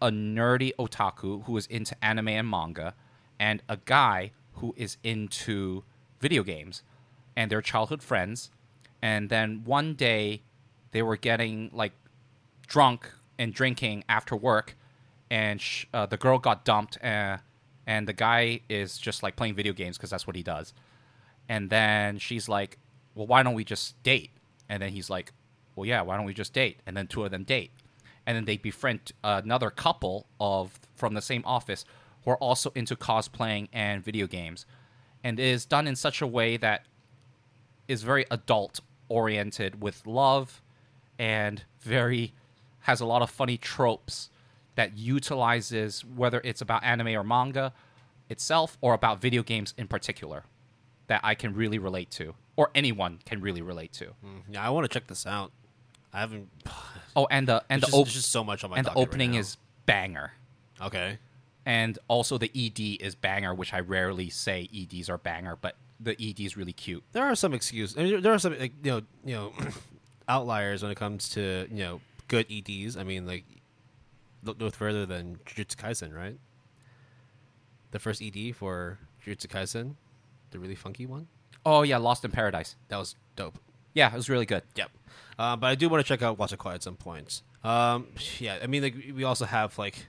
a 0.00 0.08
nerdy 0.08 0.72
otaku 0.78 1.42
who 1.44 1.56
is 1.56 1.66
into 1.66 1.96
anime 2.02 2.28
and 2.28 2.48
manga, 2.48 2.94
and 3.40 3.60
a 3.68 3.76
guy 3.76 4.30
who 4.52 4.72
is 4.76 4.98
into 5.02 5.82
video 6.20 6.44
games, 6.44 6.84
and 7.34 7.50
they're 7.50 7.60
childhood 7.60 8.04
friends. 8.04 8.52
And 9.02 9.28
then 9.28 9.62
one 9.64 9.94
day, 9.94 10.42
they 10.92 11.02
were 11.02 11.16
getting 11.16 11.70
like 11.72 11.92
drunk 12.68 13.10
and 13.38 13.52
drinking 13.52 14.04
after 14.08 14.36
work, 14.36 14.76
and 15.30 15.60
sh- 15.60 15.86
uh, 15.92 16.06
the 16.06 16.16
girl 16.16 16.38
got 16.38 16.64
dumped, 16.64 17.02
uh, 17.02 17.38
and 17.86 18.08
the 18.08 18.12
guy 18.12 18.60
is 18.68 18.98
just 18.98 19.22
like 19.22 19.36
playing 19.36 19.54
video 19.54 19.72
games 19.72 19.96
because 19.96 20.10
that's 20.10 20.26
what 20.26 20.36
he 20.36 20.42
does. 20.42 20.72
And 21.48 21.70
then 21.70 22.18
she's 22.18 22.48
like, 22.48 22.78
"Well, 23.14 23.26
why 23.26 23.42
don't 23.42 23.54
we 23.54 23.64
just 23.64 24.02
date?" 24.02 24.30
And 24.68 24.82
then 24.82 24.90
he's 24.90 25.10
like, 25.10 25.32
"Well, 25.74 25.86
yeah, 25.86 26.02
why 26.02 26.16
don't 26.16 26.26
we 26.26 26.34
just 26.34 26.52
date?" 26.52 26.80
And 26.86 26.96
then 26.96 27.06
two 27.06 27.24
of 27.24 27.30
them 27.30 27.44
date, 27.44 27.70
and 28.26 28.36
then 28.36 28.44
they 28.44 28.56
befriend 28.56 29.12
another 29.22 29.70
couple 29.70 30.26
of 30.40 30.78
from 30.94 31.14
the 31.14 31.22
same 31.22 31.42
office 31.44 31.84
who 32.24 32.30
are 32.32 32.38
also 32.38 32.70
into 32.74 32.96
cosplaying 32.96 33.68
and 33.72 34.04
video 34.04 34.26
games, 34.26 34.66
and 35.22 35.38
is 35.38 35.64
done 35.64 35.86
in 35.86 35.96
such 35.96 36.20
a 36.20 36.26
way 36.26 36.56
that 36.56 36.84
is 37.88 38.02
very 38.02 38.26
adult 38.30 38.80
oriented 39.08 39.80
with 39.80 40.06
love 40.06 40.60
and 41.18 41.62
very 41.80 42.34
has 42.86 43.00
a 43.00 43.06
lot 43.06 43.20
of 43.22 43.28
funny 43.30 43.56
tropes 43.56 44.30
that 44.76 44.96
utilizes 44.96 46.04
whether 46.04 46.40
it's 46.44 46.60
about 46.60 46.82
anime 46.84 47.08
or 47.08 47.24
manga 47.24 47.72
itself 48.28 48.76
or 48.80 48.94
about 48.94 49.20
video 49.20 49.42
games 49.42 49.74
in 49.76 49.86
particular 49.88 50.44
that 51.06 51.20
I 51.22 51.34
can 51.34 51.54
really 51.54 51.78
relate 51.78 52.10
to 52.12 52.34
or 52.56 52.70
anyone 52.74 53.20
can 53.24 53.40
really 53.40 53.62
relate 53.62 53.92
to. 53.94 54.06
Mm, 54.24 54.42
Yeah, 54.50 54.66
I 54.66 54.70
want 54.70 54.84
to 54.84 54.88
check 54.92 55.06
this 55.06 55.26
out. 55.26 55.52
I 56.12 56.20
haven't. 56.20 56.48
Oh, 57.18 57.26
and 57.30 57.48
the 57.48 57.64
and 57.70 57.80
the 57.80 57.86
just, 57.86 57.96
op- 57.96 58.08
just 58.08 58.30
so 58.30 58.44
much 58.44 58.62
on 58.62 58.68
my 58.68 58.76
and 58.76 58.84
the 58.84 58.90
right 58.90 58.96
opening 58.98 59.32
now. 59.32 59.38
is 59.38 59.56
banger. 59.86 60.32
okay. 60.82 61.18
And 61.64 61.98
also 62.08 62.36
the 62.36 62.50
ED 62.54 63.02
is 63.02 63.14
banger, 63.14 63.54
which 63.54 63.72
I 63.72 63.80
rarely 63.80 64.28
say 64.28 64.68
EDs 64.70 65.08
are 65.08 65.16
banger, 65.16 65.56
but 65.58 65.76
the 65.98 66.12
ED 66.20 66.40
is 66.40 66.58
really 66.58 66.74
cute. 66.74 67.02
There 67.12 67.24
are 67.24 67.34
some 67.34 67.54
excuses. 67.54 67.96
I 67.96 68.02
mean, 68.02 68.20
there 68.20 68.34
are 68.34 68.38
some 68.38 68.52
like, 68.58 68.74
you 68.84 68.90
know 68.90 69.00
you 69.24 69.34
know 69.34 69.52
outliers 70.28 70.82
when 70.82 70.92
it 70.92 70.96
comes 70.96 71.30
to 71.30 71.66
you 71.70 71.78
know 71.84 72.00
good 72.28 72.46
EDs. 72.50 72.96
I 72.96 73.04
mean, 73.04 73.26
like 73.26 73.44
look 74.42 74.60
no 74.60 74.70
further 74.70 75.06
than 75.06 75.38
Jujutsu 75.46 75.76
Kaisen, 75.76 76.14
right? 76.14 76.38
The 77.90 77.98
first 77.98 78.22
ED 78.22 78.54
for 78.54 78.98
Jujutsu 79.24 79.46
Kaisen, 79.46 79.94
the 80.50 80.58
really 80.58 80.74
funky 80.74 81.06
one, 81.06 81.28
Oh 81.64 81.82
yeah, 81.82 81.96
Lost 81.98 82.24
in 82.24 82.30
Paradise. 82.30 82.76
that 82.88 82.96
was 82.96 83.16
dope. 83.34 83.58
Yeah, 83.94 84.12
it 84.12 84.16
was 84.16 84.28
really 84.28 84.46
good. 84.46 84.62
Yep. 84.76 84.90
Uh, 85.38 85.56
but 85.56 85.66
I 85.68 85.74
do 85.74 85.88
want 85.88 86.04
to 86.04 86.08
check 86.08 86.22
out 86.22 86.38
Wotakoi 86.38 86.74
at 86.74 86.82
some 86.82 86.96
point. 86.96 87.42
Um, 87.64 88.06
yeah, 88.38 88.58
I 88.62 88.66
mean, 88.66 88.82
like 88.82 88.94
we 89.14 89.24
also 89.24 89.46
have 89.46 89.76
like, 89.78 90.06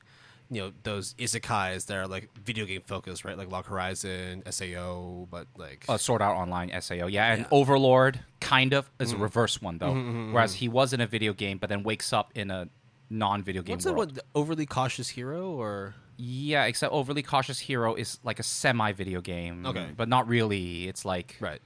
you 0.50 0.62
know, 0.62 0.72
those 0.84 1.14
isekais 1.16 1.88
that 1.88 1.98
are 1.98 2.08
like 2.08 2.30
video 2.44 2.66
game 2.66 2.82
focused, 2.86 3.26
right? 3.26 3.38
Like 3.38 3.52
Log 3.52 3.66
Horizon, 3.66 4.44
Sao, 4.50 5.28
but 5.30 5.48
like, 5.58 5.84
uh, 5.90 5.98
Sword 5.98 6.22
Art 6.22 6.38
Online 6.38 6.70
SAO. 6.82 7.08
Yeah, 7.08 7.34
and 7.34 7.42
Yeah. 7.42 7.48
Overlord 7.52 8.20
kind 8.40 8.74
of 8.74 8.90
is 9.00 9.12
Mm-hmm. 9.12 9.20
a 9.20 9.24
reverse 9.24 9.62
one 9.62 9.78
though. 9.78 9.94
Whereas 10.32 10.54
he 10.56 10.68
was 10.70 10.94
in 10.94 11.02
a 11.02 11.08
video 11.08 11.34
game, 11.34 11.58
but 11.58 11.70
then 11.70 11.84
wakes 11.84 12.14
up 12.14 12.32
in 12.36 12.50
a 12.52 12.70
non-video 13.10 13.62
game 13.62 13.74
what's 13.74 13.86
that 13.86 13.96
world. 13.96 14.16
The 14.16 14.24
overly 14.36 14.66
cautious 14.66 15.10
hero 15.10 15.50
or 15.52 15.96
Yeah, 16.18 16.66
except 16.66 16.92
Overly 16.94 17.22
Cautious 17.24 17.60
Hero 17.60 17.94
is 17.94 18.20
like 18.24 18.40
a 18.40 18.44
semi-video 18.44 19.22
game. 19.22 19.66
Okay. 19.66 19.88
but 19.96 20.10
not 20.10 20.28
really. 20.28 20.88
It's 20.88 21.06
like 21.06 21.38
right? 21.40 21.62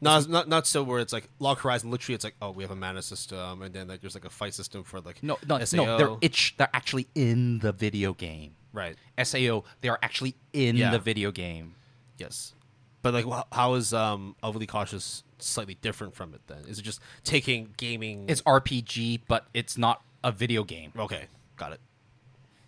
Not 0.00 0.28
not 0.28 0.48
not 0.48 0.66
so 0.66 0.82
where 0.82 1.00
it's 1.00 1.12
like 1.12 1.28
Log 1.38 1.58
Horizon. 1.58 1.90
Literally, 1.90 2.14
it's 2.14 2.24
like 2.24 2.34
oh, 2.42 2.50
we 2.50 2.62
have 2.64 2.70
a 2.70 2.76
mana 2.76 3.02
system, 3.02 3.62
and 3.62 3.74
then 3.74 3.88
like 3.88 4.00
there's 4.00 4.14
like 4.14 4.24
a 4.24 4.30
fight 4.30 4.54
system 4.54 4.82
for 4.84 5.00
like 5.00 5.22
no, 5.22 5.38
no, 5.48 5.58
SAO. 5.64 5.84
no. 5.84 5.98
They're 5.98 6.16
itch. 6.20 6.54
They're 6.58 6.68
actually 6.74 7.06
in 7.14 7.60
the 7.60 7.72
video 7.72 8.12
game. 8.14 8.54
right. 8.72 8.96
Sao. 9.22 9.64
They 9.80 9.88
are 9.88 9.98
actually 10.02 10.34
in 10.52 10.76
Yeah. 10.76 10.90
the 10.90 10.98
video 10.98 11.30
game. 11.32 11.74
Yes, 12.18 12.54
but 13.02 13.14
like 13.14 13.24
wh- 13.26 13.42
how 13.52 13.74
is 13.74 13.92
um 13.94 14.36
overly 14.42 14.66
cautious 14.66 15.22
slightly 15.38 15.74
different 15.80 16.14
from 16.14 16.34
it? 16.34 16.40
Then 16.46 16.64
is 16.68 16.78
it 16.78 16.82
just 16.82 17.00
taking 17.24 17.74
gaming? 17.76 18.26
It's 18.28 18.42
RPG, 18.42 19.22
but 19.28 19.46
it's 19.54 19.76
not 19.78 20.02
a 20.24 20.32
video 20.32 20.64
game. 20.64 20.92
okay. 20.98 21.26
Got 21.56 21.72
it. 21.72 21.80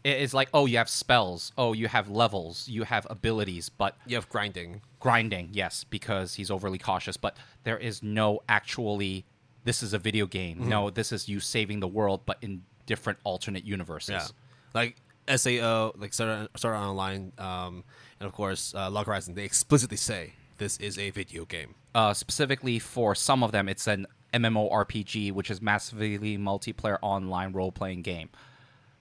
It 0.04 0.18
is 0.20 0.32
like, 0.32 0.48
oh, 0.54 0.66
you 0.66 0.78
have 0.78 0.88
spells. 0.88 1.52
Oh, 1.58 1.72
you 1.72 1.88
have 1.88 2.08
levels. 2.08 2.68
You 2.68 2.84
have 2.84 3.06
abilities, 3.10 3.68
but 3.68 3.96
You 4.06 4.16
have 4.16 4.28
grinding. 4.28 4.80
grinding, 5.00 5.50
yes, 5.52 5.84
because 5.84 6.34
he's 6.34 6.50
overly 6.50 6.78
cautious, 6.78 7.16
but 7.16 7.36
there 7.64 7.76
is 7.78 8.02
no 8.02 8.40
actually 8.48 9.24
this 9.64 9.82
is 9.82 9.92
a 9.92 9.98
video 9.98 10.24
game. 10.26 10.58
Mm-hmm. 10.60 10.68
No, 10.68 10.88
this 10.90 11.12
is 11.12 11.28
you 11.28 11.40
saving 11.40 11.80
the 11.80 11.88
world, 11.88 12.22
but 12.24 12.38
in 12.40 12.62
different 12.86 13.18
alternate 13.24 13.64
universes. 13.64 14.10
Yeah, 14.10 14.26
like 14.72 14.96
Sao, 15.36 15.92
like 15.96 16.14
Sword 16.14 16.48
Online, 16.64 17.32
um, 17.36 17.84
and 18.18 18.26
of 18.26 18.32
course 18.32 18.74
uh, 18.74 18.88
Log 18.90 19.06
Horizon. 19.06 19.34
They 19.34 19.44
explicitly 19.44 19.98
say 19.98 20.32
this 20.56 20.78
is 20.78 20.98
a 20.98 21.10
video 21.10 21.44
game. 21.44 21.74
Uh, 21.94 22.14
specifically 22.14 22.78
for 22.78 23.14
some 23.14 23.42
of 23.42 23.52
them, 23.52 23.68
it's 23.68 23.86
an 23.86 24.06
MMORPG, 24.32 25.32
which 25.32 25.50
is 25.50 25.60
massively 25.60 26.38
multiplayer 26.38 26.98
online 27.02 27.52
role 27.52 27.72
playing 27.72 28.02
game, 28.02 28.30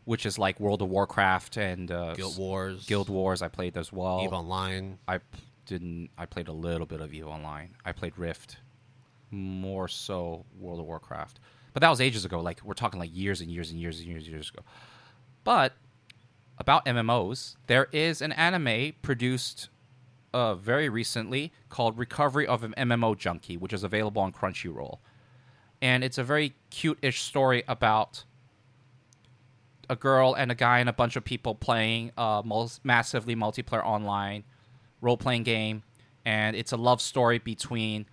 which 0.08 0.26
is 0.26 0.40
like 0.40 0.58
World 0.58 0.82
of 0.82 0.88
Warcraft 0.88 1.58
and 1.58 1.92
uh, 1.92 2.14
Guild 2.14 2.38
Wars, 2.38 2.86
Guild 2.86 3.10
Wars. 3.10 3.42
I 3.42 3.50
played 3.50 3.76
as 3.76 3.92
well. 3.92 4.22
Eve 4.24 4.32
Online. 4.32 5.00
I 5.06 5.20
didn't. 5.66 6.12
I 6.18 6.26
played 6.26 6.48
a 6.48 6.54
little 6.54 6.88
bit 6.88 7.02
of 7.02 7.14
Eve 7.14 7.28
Online. 7.28 7.76
I 7.84 7.92
played 7.92 8.18
Rift, 8.18 8.56
more 9.32 9.90
so 9.90 10.46
World 10.58 10.80
of 10.80 10.86
Warcraft. 10.86 11.42
But 11.74 11.82
that 11.82 11.90
was 11.90 12.00
ages 12.00 12.24
ago. 12.24 12.40
Like 12.40 12.64
we're 12.64 12.74
talking 12.74 13.02
like 13.02 13.10
years 13.14 13.42
and 13.42 13.52
years 13.52 13.70
and 13.70 13.82
years 13.82 14.00
and 14.00 14.08
years 14.08 14.24
and 14.24 14.32
years 14.32 14.50
ago. 14.50 14.64
But 15.44 15.74
about 16.58 16.86
MMOs, 16.86 17.58
there 17.68 17.90
is 17.92 18.22
an 18.22 18.32
anime 18.32 18.94
produced 19.02 19.68
uh, 20.34 20.56
very 20.56 20.88
recently 20.88 21.52
called 21.68 21.98
Recovery 21.98 22.48
of 22.48 22.64
an 22.64 22.74
MMO 22.78 23.18
Junkie, 23.18 23.58
which 23.58 23.74
is 23.74 23.84
available 23.84 24.22
on 24.22 24.32
Crunchyroll, 24.32 25.00
and 25.82 26.02
it's 26.02 26.18
a 26.18 26.24
very 26.24 26.56
cute-ish 26.70 27.22
story 27.22 27.66
about 27.68 28.24
a 29.90 29.96
girl 29.96 30.34
and 30.34 30.52
a 30.52 30.56
guy 30.56 30.80
and 30.80 30.90
a 30.90 30.94
bunch 30.94 31.16
of 31.16 31.24
people 31.24 31.56
playing 31.56 32.12
a 32.18 32.42
mul- 32.44 32.72
massively 32.84 33.36
multiplayer 33.36 33.84
online 33.86 34.44
role-playing 35.02 35.44
game, 35.44 35.84
and 36.26 36.56
it's 36.56 36.72
a 36.72 36.78
love 36.78 37.02
story 37.02 37.40
between 37.40 38.06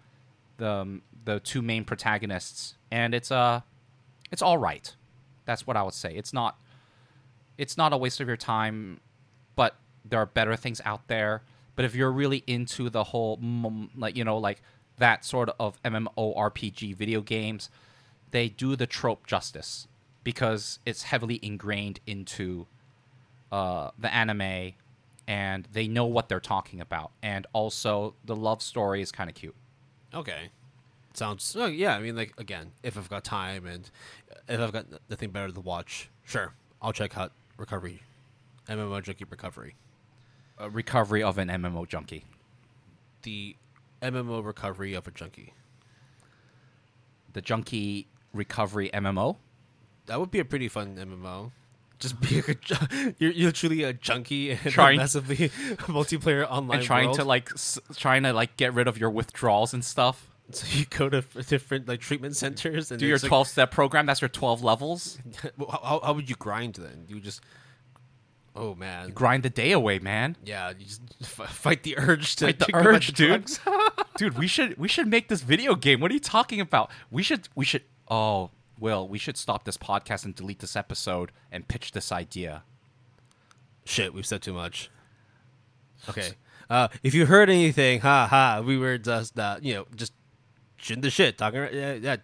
the 0.58 1.00
the 1.24 1.40
two 1.40 1.62
main 1.62 1.84
protagonists, 1.84 2.74
and 2.90 3.14
it's 3.14 3.30
uh 3.30 3.60
it's 4.30 4.42
all 4.42 4.58
right. 4.58 4.94
That's 5.46 5.66
what 5.66 5.76
I 5.76 5.82
would 5.82 5.94
say. 5.94 6.14
It's 6.14 6.32
not 6.32 6.60
it's 7.58 7.76
not 7.76 7.92
a 7.92 7.96
waste 7.96 8.20
of 8.20 8.28
your 8.28 8.36
time, 8.36 9.00
but 9.56 9.76
there 10.04 10.20
are 10.20 10.26
better 10.26 10.56
things 10.56 10.80
out 10.84 11.08
there. 11.08 11.42
But 11.76 11.84
if 11.84 11.94
you're 11.94 12.12
really 12.12 12.44
into 12.46 12.88
the 12.88 13.04
whole 13.04 13.38
mm, 13.38 13.88
like 13.96 14.16
you 14.16 14.24
know 14.24 14.38
like 14.38 14.62
that 14.98 15.24
sort 15.24 15.50
of 15.58 15.82
MMORPG 15.82 16.94
video 16.94 17.20
games, 17.20 17.68
they 18.30 18.48
do 18.48 18.76
the 18.76 18.86
trope 18.86 19.26
justice 19.26 19.88
because 20.24 20.78
it's 20.86 21.04
heavily 21.04 21.38
ingrained 21.42 22.00
into 22.06 22.66
uh, 23.52 23.90
the 23.98 24.12
anime, 24.12 24.72
and 25.28 25.68
they 25.72 25.86
know 25.86 26.06
what 26.06 26.28
they're 26.28 26.40
talking 26.40 26.80
about. 26.80 27.12
And 27.22 27.46
also, 27.52 28.14
the 28.24 28.34
love 28.34 28.62
story 28.62 29.00
is 29.02 29.12
kind 29.12 29.30
of 29.30 29.36
cute. 29.36 29.54
Okay, 30.12 30.48
sounds. 31.12 31.54
Oh, 31.58 31.66
yeah, 31.66 31.94
I 31.96 32.00
mean, 32.00 32.16
like 32.16 32.32
again, 32.38 32.72
if 32.82 32.96
I've 32.98 33.08
got 33.10 33.22
time 33.24 33.66
and 33.66 33.88
if 34.48 34.58
I've 34.60 34.72
got 34.72 34.86
nothing 35.08 35.30
better 35.30 35.52
to 35.52 35.60
watch, 35.60 36.08
sure, 36.24 36.52
I'll 36.82 36.92
check 36.92 37.16
out 37.16 37.32
Recovery, 37.56 38.02
MMO 38.68 39.02
Junkie 39.02 39.24
Recovery, 39.28 39.74
A 40.58 40.68
recovery 40.70 41.22
of 41.22 41.38
an 41.38 41.48
MMO 41.48 41.86
junkie. 41.88 42.24
the 43.22 43.56
MMO 44.02 44.44
Recovery 44.44 44.94
of 44.94 45.06
a 45.08 45.10
Junkie. 45.10 45.54
The 47.32 47.40
junkie 47.42 48.06
recovery 48.32 48.90
MMO. 48.94 49.36
That 50.06 50.20
would 50.20 50.30
be 50.30 50.38
a 50.40 50.44
pretty 50.44 50.68
fun 50.68 50.96
MMO. 50.96 51.50
Just 51.98 52.20
be 52.20 52.40
a, 52.40 53.14
you're, 53.18 53.30
you're 53.32 53.52
truly 53.52 53.82
a 53.84 53.92
junkie 53.92 54.50
in 54.50 54.58
Trying- 54.58 54.98
massively 54.98 55.36
multiplayer 55.86 56.46
online 56.50 56.78
and 56.78 56.86
trying 56.86 57.06
world. 57.06 57.18
to 57.18 57.24
like 57.24 57.50
s- 57.52 57.78
trying 57.96 58.24
to 58.24 58.32
like 58.32 58.56
get 58.56 58.74
rid 58.74 58.88
of 58.88 58.98
your 58.98 59.10
withdrawals 59.10 59.72
and 59.74 59.84
stuff. 59.84 60.28
So 60.50 60.66
you 60.78 60.84
go 60.84 61.08
to 61.08 61.18
f- 61.18 61.46
different 61.48 61.88
like 61.88 62.00
treatment 62.00 62.36
centers 62.36 62.90
and 62.90 63.00
Do 63.00 63.06
your 63.06 63.14
it's 63.14 63.24
like- 63.24 63.30
12 63.30 63.48
step 63.48 63.70
program. 63.70 64.04
That's 64.04 64.20
your 64.20 64.28
12 64.28 64.62
levels. 64.62 65.18
How, 65.58 66.00
how, 66.04 66.12
would 66.12 66.28
you 66.28 66.36
grind 66.36 66.74
then? 66.74 67.06
You 67.08 67.18
just 67.18 67.40
oh 68.54 68.74
man, 68.74 69.10
Grind 69.10 69.42
the 69.42 69.48
day 69.50 69.72
away, 69.72 69.98
man. 70.00 70.36
yeah, 70.44 70.70
you 70.78 70.84
just 70.84 71.00
f- 71.22 71.48
fight 71.50 71.82
the 71.82 71.96
urge 71.96 72.36
to 72.36 72.46
Fight 72.46 72.58
the 72.58 72.74
urge, 72.74 73.06
dude. 73.14 73.46
drugs. 73.46 73.60
Dude, 74.18 74.36
we 74.38 74.46
should 74.46 74.76
we 74.76 74.86
should 74.86 75.06
make 75.08 75.28
this 75.28 75.40
video 75.40 75.74
game. 75.74 76.00
What 76.00 76.10
are 76.10 76.14
you 76.14 76.20
talking 76.20 76.60
about? 76.60 76.90
We 77.10 77.22
should 77.22 77.48
we 77.54 77.64
should 77.64 77.82
Oh, 78.08 78.50
Will, 78.78 79.06
we 79.08 79.18
should 79.18 79.36
stop 79.36 79.64
this 79.64 79.76
podcast 79.76 80.24
and 80.24 80.34
delete 80.34 80.58
this 80.58 80.76
episode 80.76 81.32
and 81.50 81.66
pitch 81.68 81.92
this 81.92 82.10
idea. 82.10 82.64
Shit, 83.84 84.14
we've 84.14 84.26
said 84.26 84.42
too 84.42 84.52
much. 84.52 84.90
Okay, 86.08 86.30
uh, 86.70 86.88
if 87.02 87.14
you 87.14 87.26
heard 87.26 87.50
anything, 87.50 88.00
ha 88.00 88.26
ha, 88.28 88.62
we 88.64 88.76
were 88.76 88.98
just 88.98 89.38
uh, 89.38 89.58
you 89.62 89.74
know 89.74 89.86
just 89.94 90.12
shitting 90.80 91.02
the 91.02 91.10
shit, 91.10 91.38
talking, 91.38 91.68
yeah, 91.72 91.94
yeah, 91.94 92.16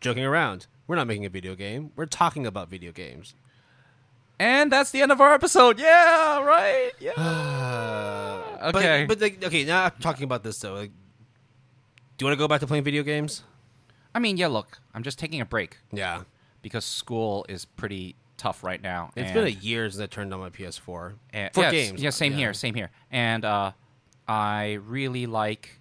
joking 0.00 0.24
around. 0.24 0.66
We're 0.86 0.96
not 0.96 1.06
making 1.06 1.24
a 1.24 1.30
video 1.30 1.54
game. 1.54 1.92
We're 1.96 2.06
talking 2.06 2.46
about 2.46 2.68
video 2.68 2.92
games. 2.92 3.34
And 4.38 4.72
that's 4.72 4.90
the 4.90 5.02
end 5.02 5.12
of 5.12 5.20
our 5.20 5.32
episode. 5.32 5.78
Yeah, 5.78 6.42
right. 6.42 6.92
Yeah. 7.00 7.12
Okay. 8.62 9.06
but, 9.08 9.18
but 9.18 9.20
like, 9.20 9.44
okay, 9.44 9.64
now 9.64 9.86
I'm 9.86 9.90
talking 9.98 10.22
about 10.22 10.44
this 10.44 10.56
though. 10.60 10.74
Like, 10.74 10.92
do 12.16 12.24
you 12.24 12.26
want 12.26 12.38
to 12.38 12.38
go 12.38 12.46
back 12.46 12.60
to 12.60 12.66
playing 12.68 12.84
video 12.84 13.02
games? 13.02 13.42
I 14.14 14.18
mean, 14.18 14.36
yeah. 14.36 14.48
Look, 14.48 14.78
I'm 14.94 15.02
just 15.02 15.18
taking 15.18 15.40
a 15.40 15.46
break 15.46 15.78
Yeah, 15.92 16.22
because 16.62 16.84
school 16.84 17.46
is 17.48 17.64
pretty 17.64 18.16
tough 18.36 18.64
right 18.64 18.82
now. 18.82 19.10
it's 19.14 19.30
been 19.30 19.46
a 19.46 19.48
year 19.48 19.88
since 19.88 20.02
I 20.02 20.06
turned 20.06 20.34
on 20.34 20.40
my 20.40 20.50
PS4 20.50 21.14
and, 21.32 21.54
for 21.54 21.62
yeah, 21.62 21.70
games. 21.70 22.02
Yeah, 22.02 22.10
same 22.10 22.32
here, 22.32 22.52
same 22.52 22.74
here. 22.74 22.90
And 23.10 23.44
uh, 23.44 23.72
I 24.26 24.78
really 24.86 25.26
like 25.26 25.80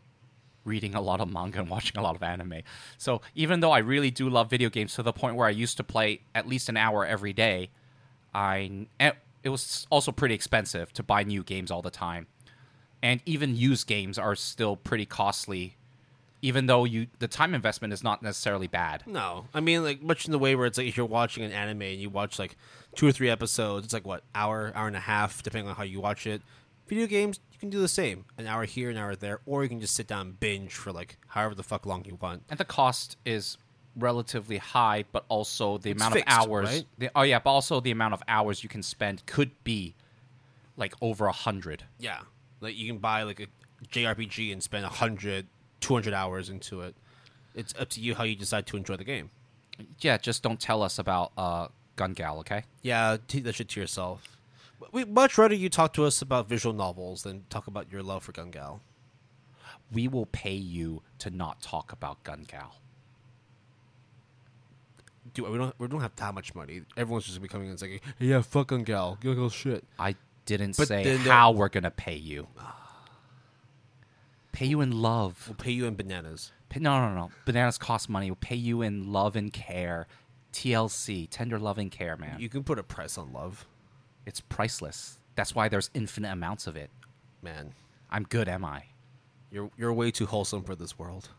reading 0.63 0.93
a 0.93 1.01
lot 1.01 1.19
of 1.21 1.31
manga 1.31 1.59
and 1.59 1.69
watching 1.69 1.97
a 1.97 2.01
lot 2.01 2.15
of 2.15 2.23
anime. 2.23 2.61
So 2.97 3.21
even 3.35 3.59
though 3.61 3.71
I 3.71 3.79
really 3.79 4.11
do 4.11 4.29
love 4.29 4.49
video 4.49 4.69
games 4.69 4.93
to 4.95 5.03
the 5.03 5.13
point 5.13 5.35
where 5.35 5.47
I 5.47 5.51
used 5.51 5.77
to 5.77 5.83
play 5.83 6.21
at 6.35 6.47
least 6.47 6.69
an 6.69 6.77
hour 6.77 7.05
every 7.05 7.33
day, 7.33 7.71
I 8.33 8.85
and 8.99 9.15
it 9.43 9.49
was 9.49 9.87
also 9.89 10.11
pretty 10.11 10.35
expensive 10.35 10.93
to 10.93 11.03
buy 11.03 11.23
new 11.23 11.43
games 11.43 11.71
all 11.71 11.81
the 11.81 11.91
time, 11.91 12.27
and 13.01 13.21
even 13.25 13.55
used 13.55 13.87
games 13.87 14.17
are 14.17 14.35
still 14.35 14.75
pretty 14.75 15.05
costly. 15.05 15.77
Even 16.43 16.65
though 16.65 16.85
you 16.85 17.07
the 17.19 17.27
time 17.27 17.53
investment 17.53 17.93
is 17.93 18.03
not 18.03 18.23
necessarily 18.23 18.67
bad. 18.67 19.03
No, 19.05 19.45
I 19.53 19.59
mean 19.59 19.83
like 19.83 20.01
much 20.01 20.25
in 20.25 20.31
the 20.31 20.39
way 20.39 20.55
where 20.55 20.65
it's 20.65 20.77
like 20.77 20.87
if 20.87 20.97
you're 20.97 21.05
watching 21.05 21.43
an 21.43 21.51
anime 21.51 21.83
and 21.83 21.99
you 21.99 22.09
watch 22.09 22.39
like 22.39 22.57
two 22.95 23.07
or 23.07 23.11
three 23.11 23.29
episodes, 23.29 23.85
it's 23.85 23.93
like 23.93 24.05
what 24.07 24.23
hour, 24.33 24.71
hour 24.75 24.87
and 24.87 24.95
a 24.95 25.01
half, 25.01 25.43
depending 25.43 25.69
on 25.69 25.75
how 25.75 25.83
you 25.83 26.01
watch 26.01 26.25
it. 26.25 26.41
Video 26.87 27.05
games, 27.07 27.39
you 27.53 27.59
can 27.59 27.69
do 27.69 27.79
the 27.79 27.87
same, 27.87 28.25
an 28.37 28.47
hour 28.47 28.65
here, 28.65 28.89
an 28.89 28.97
hour 28.97 29.15
there, 29.15 29.39
or 29.45 29.63
you 29.63 29.69
can 29.69 29.79
just 29.79 29.95
sit 29.95 30.07
down 30.07 30.21
and 30.27 30.39
binge 30.39 30.73
for 30.73 30.91
like 30.91 31.17
however 31.27 31.55
the 31.55 31.63
fuck 31.63 31.85
long 31.85 32.03
you 32.05 32.17
want. 32.19 32.43
and 32.49 32.59
the 32.59 32.65
cost 32.65 33.17
is 33.23 33.57
relatively 33.95 34.57
high, 34.57 35.05
but 35.11 35.25
also 35.27 35.77
the 35.77 35.91
amount 35.91 36.13
fixed, 36.13 36.27
of 36.27 36.47
hours. 36.47 36.65
right? 36.69 36.85
The, 36.97 37.09
oh 37.15 37.21
yeah, 37.21 37.39
but 37.39 37.51
also 37.51 37.79
the 37.79 37.91
amount 37.91 38.13
of 38.13 38.23
hours 38.27 38.63
you 38.63 38.69
can 38.69 38.81
spend 38.83 39.25
could 39.25 39.51
be 39.63 39.95
like 40.75 40.93
over 41.01 41.27
a 41.27 41.31
hundred. 41.31 41.83
Yeah, 41.99 42.21
like 42.61 42.75
you 42.75 42.87
can 42.87 42.97
buy 42.97 43.23
like 43.23 43.39
a 43.39 43.47
JRPG 43.87 44.51
and 44.51 44.61
spend 44.61 44.85
a 44.85 44.87
100, 44.87 45.47
200 45.81 46.13
hours 46.13 46.49
into 46.49 46.81
it. 46.81 46.95
It's 47.53 47.73
up 47.77 47.89
to 47.89 47.99
you 48.01 48.15
how 48.15 48.23
you 48.23 48.35
decide 48.35 48.65
to 48.67 48.77
enjoy 48.77 48.95
the 48.95 49.03
game. 49.03 49.29
Yeah, 49.99 50.17
just 50.17 50.43
don't 50.43 50.59
tell 50.59 50.83
us 50.83 50.97
about 50.99 51.31
uh, 51.37 51.67
Gun 51.95 52.13
Gal, 52.13 52.39
okay? 52.39 52.63
Yeah, 52.81 53.17
take 53.27 53.43
that 53.43 53.55
shit 53.55 53.69
to 53.69 53.79
yourself. 53.79 54.37
We 54.91 55.05
much 55.05 55.37
rather 55.37 55.53
you 55.55 55.69
talk 55.69 55.93
to 55.93 56.05
us 56.05 56.21
about 56.21 56.47
visual 56.47 56.73
novels 56.73 57.23
than 57.23 57.43
talk 57.49 57.67
about 57.67 57.91
your 57.91 58.01
love 58.03 58.23
for 58.23 58.31
Gun 58.31 58.51
Gal. 58.51 58.81
We 59.91 60.07
will 60.07 60.25
pay 60.25 60.53
you 60.53 61.01
to 61.19 61.29
not 61.29 61.61
talk 61.61 61.91
about 61.91 62.23
Gun 62.23 62.45
Gal. 62.47 62.75
Dude, 65.33 65.49
we 65.49 65.57
don't 65.57 65.73
we 65.79 65.87
don't 65.87 66.01
have 66.01 66.15
that 66.15 66.33
much 66.33 66.55
money. 66.55 66.81
Everyone's 66.97 67.25
just 67.25 67.41
becoming 67.41 67.69
it's 67.69 67.81
like 67.81 68.01
Hey, 68.17 68.25
yeah, 68.25 68.41
fuck 68.41 68.67
Gun 68.67 68.83
Gal. 68.83 69.17
Gun 69.21 69.35
Gal 69.35 69.49
shit. 69.49 69.83
I 69.99 70.15
didn't 70.45 70.77
But 70.77 70.87
say 70.87 71.15
how 71.17 71.51
we're 71.51 71.69
gonna 71.69 71.91
pay 71.91 72.15
you. 72.15 72.47
Pay 74.51 74.65
you 74.67 74.81
in 74.81 74.91
love. 75.01 75.45
we'll 75.47 75.55
pay 75.55 75.71
you 75.71 75.85
in 75.85 75.95
bananas. 75.95 76.51
Pay, 76.69 76.79
no, 76.79 76.99
no, 77.07 77.13
no. 77.15 77.31
Bananas 77.45 77.77
cost 77.77 78.09
money. 78.09 78.29
We'll 78.29 78.35
pay 78.41 78.55
you 78.55 78.81
in 78.81 79.11
love 79.11 79.35
and 79.35 79.51
care. 79.51 80.07
TLC, 80.53 81.27
tender 81.29 81.57
love 81.59 81.77
and 81.77 81.89
care, 81.91 82.17
man. 82.17 82.39
You 82.39 82.49
can 82.49 82.63
put 82.63 82.77
a 82.79 82.83
price 82.83 83.17
on 83.17 83.31
love, 83.31 83.65
It's 84.25 84.41
priceless. 84.41 85.17
That's 85.35 85.55
why 85.55 85.69
there's 85.69 85.89
infinite 85.93 86.31
amounts 86.31 86.67
of 86.67 86.75
it. 86.75 86.89
man. 87.41 87.73
I'm 88.09 88.23
good, 88.23 88.49
am 88.49 88.65
I? 88.65 88.83
You're 89.49 89.71
you're 89.77 89.93
way 89.93 90.11
too 90.11 90.25
wholesome 90.25 90.63
for 90.63 90.75
this 90.75 90.99
world. 90.99 91.29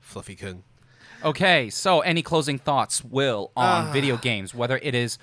Fluffy 0.00 0.34
kun. 0.34 0.62
Okay, 1.22 1.68
so 1.70 2.00
any 2.00 2.22
closing 2.22 2.58
thoughts, 2.58 3.04
Will, 3.04 3.50
on 3.56 3.88
Ah. 3.88 3.92
video 3.92 4.16
games, 4.16 4.54
whether 4.54 4.78
it 4.82 4.94
is 4.94 5.18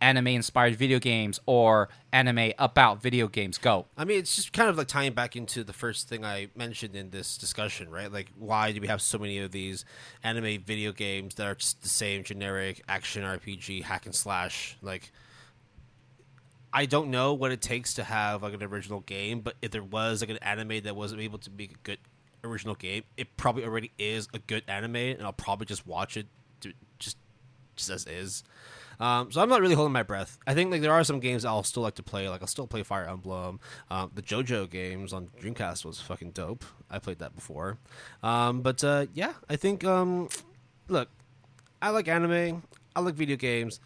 anime 0.00 0.28
inspired 0.28 0.76
video 0.76 0.98
games 0.98 1.38
or 1.46 1.88
anime 2.12 2.52
about 2.58 3.02
video 3.02 3.28
games? 3.28 3.58
Go. 3.58 3.86
I 3.96 4.04
mean, 4.04 4.18
it's 4.18 4.36
just 4.36 4.52
kind 4.52 4.68
of 4.68 4.78
like 4.78 4.88
tying 4.88 5.12
back 5.12 5.36
into 5.36 5.64
the 5.64 5.72
first 5.72 6.08
thing 6.08 6.24
I 6.24 6.48
mentioned 6.54 6.96
in 6.96 7.10
this 7.10 7.36
discussion, 7.36 7.90
right? 7.90 8.10
Like, 8.10 8.30
why 8.38 8.72
do 8.72 8.80
we 8.80 8.86
have 8.86 9.02
so 9.02 9.18
many 9.18 9.38
of 9.38 9.50
these 9.52 9.84
anime 10.22 10.62
video 10.62 10.92
games 10.92 11.34
that 11.36 11.46
are 11.46 11.54
just 11.54 11.82
the 11.82 11.88
same 11.88 12.24
generic 12.24 12.82
action 12.88 13.22
RPG 13.22 13.84
hack 13.84 14.06
and 14.06 14.14
slash? 14.14 14.76
Like, 14.82 15.12
I 16.72 16.86
don't 16.86 17.10
know 17.10 17.34
what 17.34 17.50
it 17.50 17.60
takes 17.60 17.94
to 17.94 18.04
have 18.04 18.42
like 18.42 18.54
an 18.54 18.62
original 18.62 19.00
game, 19.00 19.40
but 19.40 19.54
if 19.60 19.70
there 19.70 19.82
was 19.82 20.20
like 20.20 20.30
an 20.30 20.38
anime 20.38 20.82
that 20.84 20.94
wasn't 20.94 21.20
able 21.20 21.38
to 21.38 21.50
be 21.50 21.64
a 21.64 21.78
good 21.82 21.98
original 22.44 22.74
game, 22.74 23.04
it 23.16 23.36
probably 23.36 23.64
already 23.64 23.90
is 23.98 24.28
a 24.32 24.38
good 24.38 24.62
anime, 24.68 24.96
and 24.96 25.22
I'll 25.22 25.32
probably 25.32 25.66
just 25.66 25.86
watch 25.86 26.16
it 26.16 26.26
just 27.86 28.08
is. 28.08 28.44
Um, 29.00 29.32
so 29.32 29.40
I'm 29.40 29.48
not 29.48 29.62
really 29.62 29.74
holding 29.74 29.94
my 29.94 30.02
breath. 30.02 30.38
I 30.46 30.52
think 30.52 30.70
like 30.70 30.82
there 30.82 30.92
are 30.92 31.02
some 31.04 31.20
games 31.20 31.46
I'll 31.46 31.62
still 31.62 31.82
like 31.82 31.94
to 31.94 32.02
play. 32.02 32.28
Like 32.28 32.42
I'll 32.42 32.46
still 32.46 32.66
play 32.66 32.82
Fire 32.82 33.06
Emblem. 33.08 33.58
Um, 33.90 34.10
the 34.14 34.20
JoJo 34.20 34.68
games 34.68 35.14
on 35.14 35.28
Dreamcast 35.40 35.86
was 35.86 36.00
fucking 36.00 36.32
dope. 36.32 36.64
I 36.90 36.98
played 36.98 37.18
that 37.20 37.34
before. 37.34 37.78
Um, 38.22 38.60
but 38.60 38.84
uh, 38.84 39.06
yeah, 39.14 39.32
I 39.48 39.56
think 39.56 39.84
um, 39.84 40.28
look, 40.88 41.08
I 41.80 41.90
like 41.90 42.08
anime. 42.08 42.62
I 42.94 43.00
like 43.00 43.14
video 43.14 43.36
games. 43.36 43.80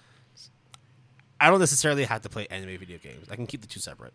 I 1.41 1.49
don't 1.51 1.61
necessarily 1.61 2.05
have 2.05 2.23
to 2.23 2.29
play 2.29 2.49
anime 2.51 2.77
video 2.79 2.99
games. 2.99 3.29
I 3.31 3.37
can 3.37 3.47
keep 3.47 3.61
the 3.61 3.69
two 3.69 3.81
separate. 3.81 4.15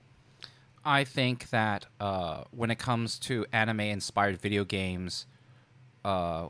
I 0.83 1.03
think 1.03 1.49
that 1.49 1.85
uh, 1.99 2.43
when 2.51 2.71
it 2.71 2.79
comes 2.79 3.19
to 3.19 3.45
anime 3.53 3.81
inspired 3.81 4.41
video 4.41 4.63
games, 4.65 5.27
uh, 6.03 6.47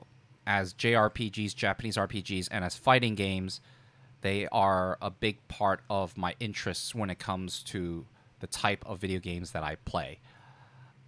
as 0.49 0.73
JRPGs, 0.73 1.55
Japanese 1.55 1.95
RPGs, 1.95 2.47
and 2.49 2.65
as 2.65 2.75
fighting 2.75 3.13
games, 3.13 3.61
they 4.21 4.47
are 4.47 4.97
a 4.99 5.11
big 5.11 5.47
part 5.47 5.81
of 5.91 6.17
my 6.17 6.33
interests 6.39 6.95
when 6.95 7.11
it 7.11 7.19
comes 7.19 7.61
to 7.65 8.07
the 8.39 8.47
type 8.47 8.83
of 8.87 8.97
video 8.97 9.19
games 9.19 9.51
that 9.51 9.63
I 9.63 9.75
play. 9.75 10.19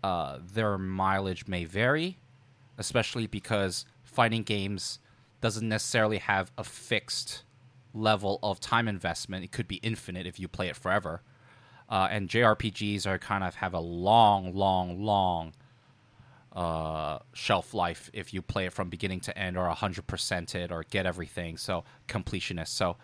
Uh, 0.04 0.38
their 0.54 0.78
mileage 0.78 1.48
may 1.48 1.66
vary, 1.66 2.20
especially 2.78 3.26
because 3.26 3.86
fighting 4.04 4.44
games 4.44 5.00
doesn't 5.42 5.68
necessarily 5.68 6.20
have 6.20 6.52
a 6.56 6.64
fixed 6.64 7.42
level 7.96 8.38
of 8.44 8.60
time 8.60 8.88
investment. 8.88 9.44
It 9.44 9.52
could 9.52 9.68
be 9.68 9.78
infinite 9.78 10.28
if 10.28 10.40
you 10.40 10.48
play 10.48 10.68
it 10.68 10.76
forever. 10.76 11.24
Uh, 11.90 12.08
and 12.12 12.30
JRPGs 12.30 13.08
are 13.08 13.18
kind 13.18 13.44
of 13.44 13.56
have 13.56 13.74
a 13.74 13.80
long, 13.80 14.54
long, 14.54 15.04
long 15.04 15.54
uh, 16.54 17.20
shelf 17.34 17.74
life 17.74 18.10
if 18.14 18.34
you 18.34 18.42
play 18.42 18.66
it 18.66 18.74
from 18.74 18.90
beginning 18.90 19.22
to 19.22 19.38
end 19.38 19.58
or 19.58 19.70
100% 19.70 20.56
it 20.56 20.72
or 20.72 20.84
get 20.90 21.06
everything. 21.06 21.58
So, 21.58 21.84
completionist. 22.08 22.70
So, 22.70 22.98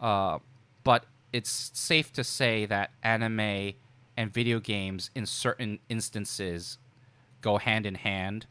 uh, 0.00 0.38
but 0.82 1.06
it's 1.32 1.70
safe 1.74 2.12
to 2.12 2.24
say 2.24 2.66
that 2.66 2.90
anime 3.02 3.72
and 4.16 4.32
video 4.32 4.60
games 4.60 5.10
in 5.14 5.26
certain 5.26 5.78
instances 5.88 6.78
go 7.40 7.58
hand 7.58 7.86
in 7.86 7.96
hand. 7.96 8.46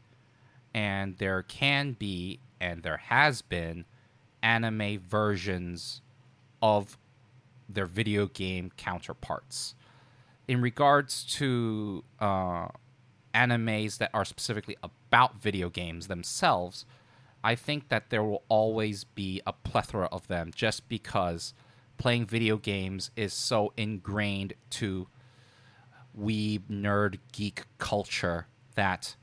And 0.74 1.16
there 1.18 1.42
can 1.42 1.92
be, 1.92 2.40
and 2.60 2.82
there 2.82 2.96
has 2.96 3.40
been, 3.42 3.84
anime 4.42 4.98
versions 4.98 6.02
of 6.60 6.98
their 7.68 7.86
video 7.86 8.26
game 8.26 8.70
counterparts. 8.76 9.74
In 10.46 10.60
regards 10.60 11.24
to 11.36 12.04
uh, 12.20 12.68
animes 13.34 13.98
that 13.98 14.10
are 14.14 14.24
specifically 14.24 14.76
about 14.82 15.40
video 15.40 15.68
games 15.68 16.06
themselves, 16.06 16.86
I 17.42 17.54
think 17.54 17.88
that 17.88 18.10
there 18.10 18.22
will 18.22 18.42
always 18.48 19.04
be 19.04 19.42
a 19.46 19.52
plethora 19.52 20.08
of 20.10 20.28
them 20.28 20.50
just 20.54 20.88
because 20.88 21.52
playing 21.98 22.26
video 22.26 22.56
games 22.56 23.10
is 23.16 23.32
so 23.32 23.72
ingrained 23.76 24.54
to 24.70 25.08
weeb, 26.18 26.62
nerd, 26.70 27.18
geek 27.32 27.64
culture 27.78 28.46
that 28.74 29.16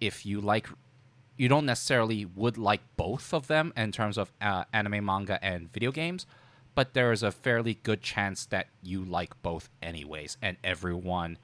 if 0.00 0.26
you 0.26 0.40
like 0.40 0.68
you 1.36 1.48
don't 1.48 1.66
necessarily 1.66 2.24
would 2.24 2.58
like 2.58 2.82
both 2.96 3.32
of 3.32 3.46
them 3.46 3.72
in 3.76 3.90
terms 3.90 4.18
of 4.18 4.32
uh, 4.40 4.64
anime, 4.72 5.04
manga, 5.04 5.42
and 5.42 5.72
video 5.72 5.90
games, 5.90 6.26
but 6.74 6.94
there 6.94 7.10
is 7.10 7.22
a 7.22 7.32
fairly 7.32 7.74
good 7.82 8.02
chance 8.02 8.44
that 8.46 8.68
you 8.82 9.02
like 9.04 9.40
both 9.42 9.70
anyways, 9.82 10.36
and 10.42 10.56
everyone 10.62 11.38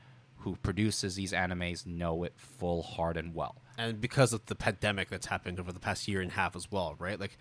who 0.48 0.56
produces 0.62 1.14
these 1.14 1.32
animes 1.32 1.86
know 1.86 2.22
it 2.24 2.32
full 2.36 2.82
hard 2.82 3.16
and 3.16 3.34
well. 3.34 3.56
and 3.76 4.00
because 4.00 4.32
of 4.32 4.44
the 4.46 4.54
pandemic 4.54 5.08
that's 5.10 5.26
happened 5.26 5.60
over 5.60 5.72
the 5.72 5.80
past 5.80 6.08
year 6.08 6.20
and 6.20 6.30
a 6.30 6.34
half 6.34 6.56
as 6.56 6.70
well, 6.70 6.94
right? 6.98 7.20
Like 7.20 7.36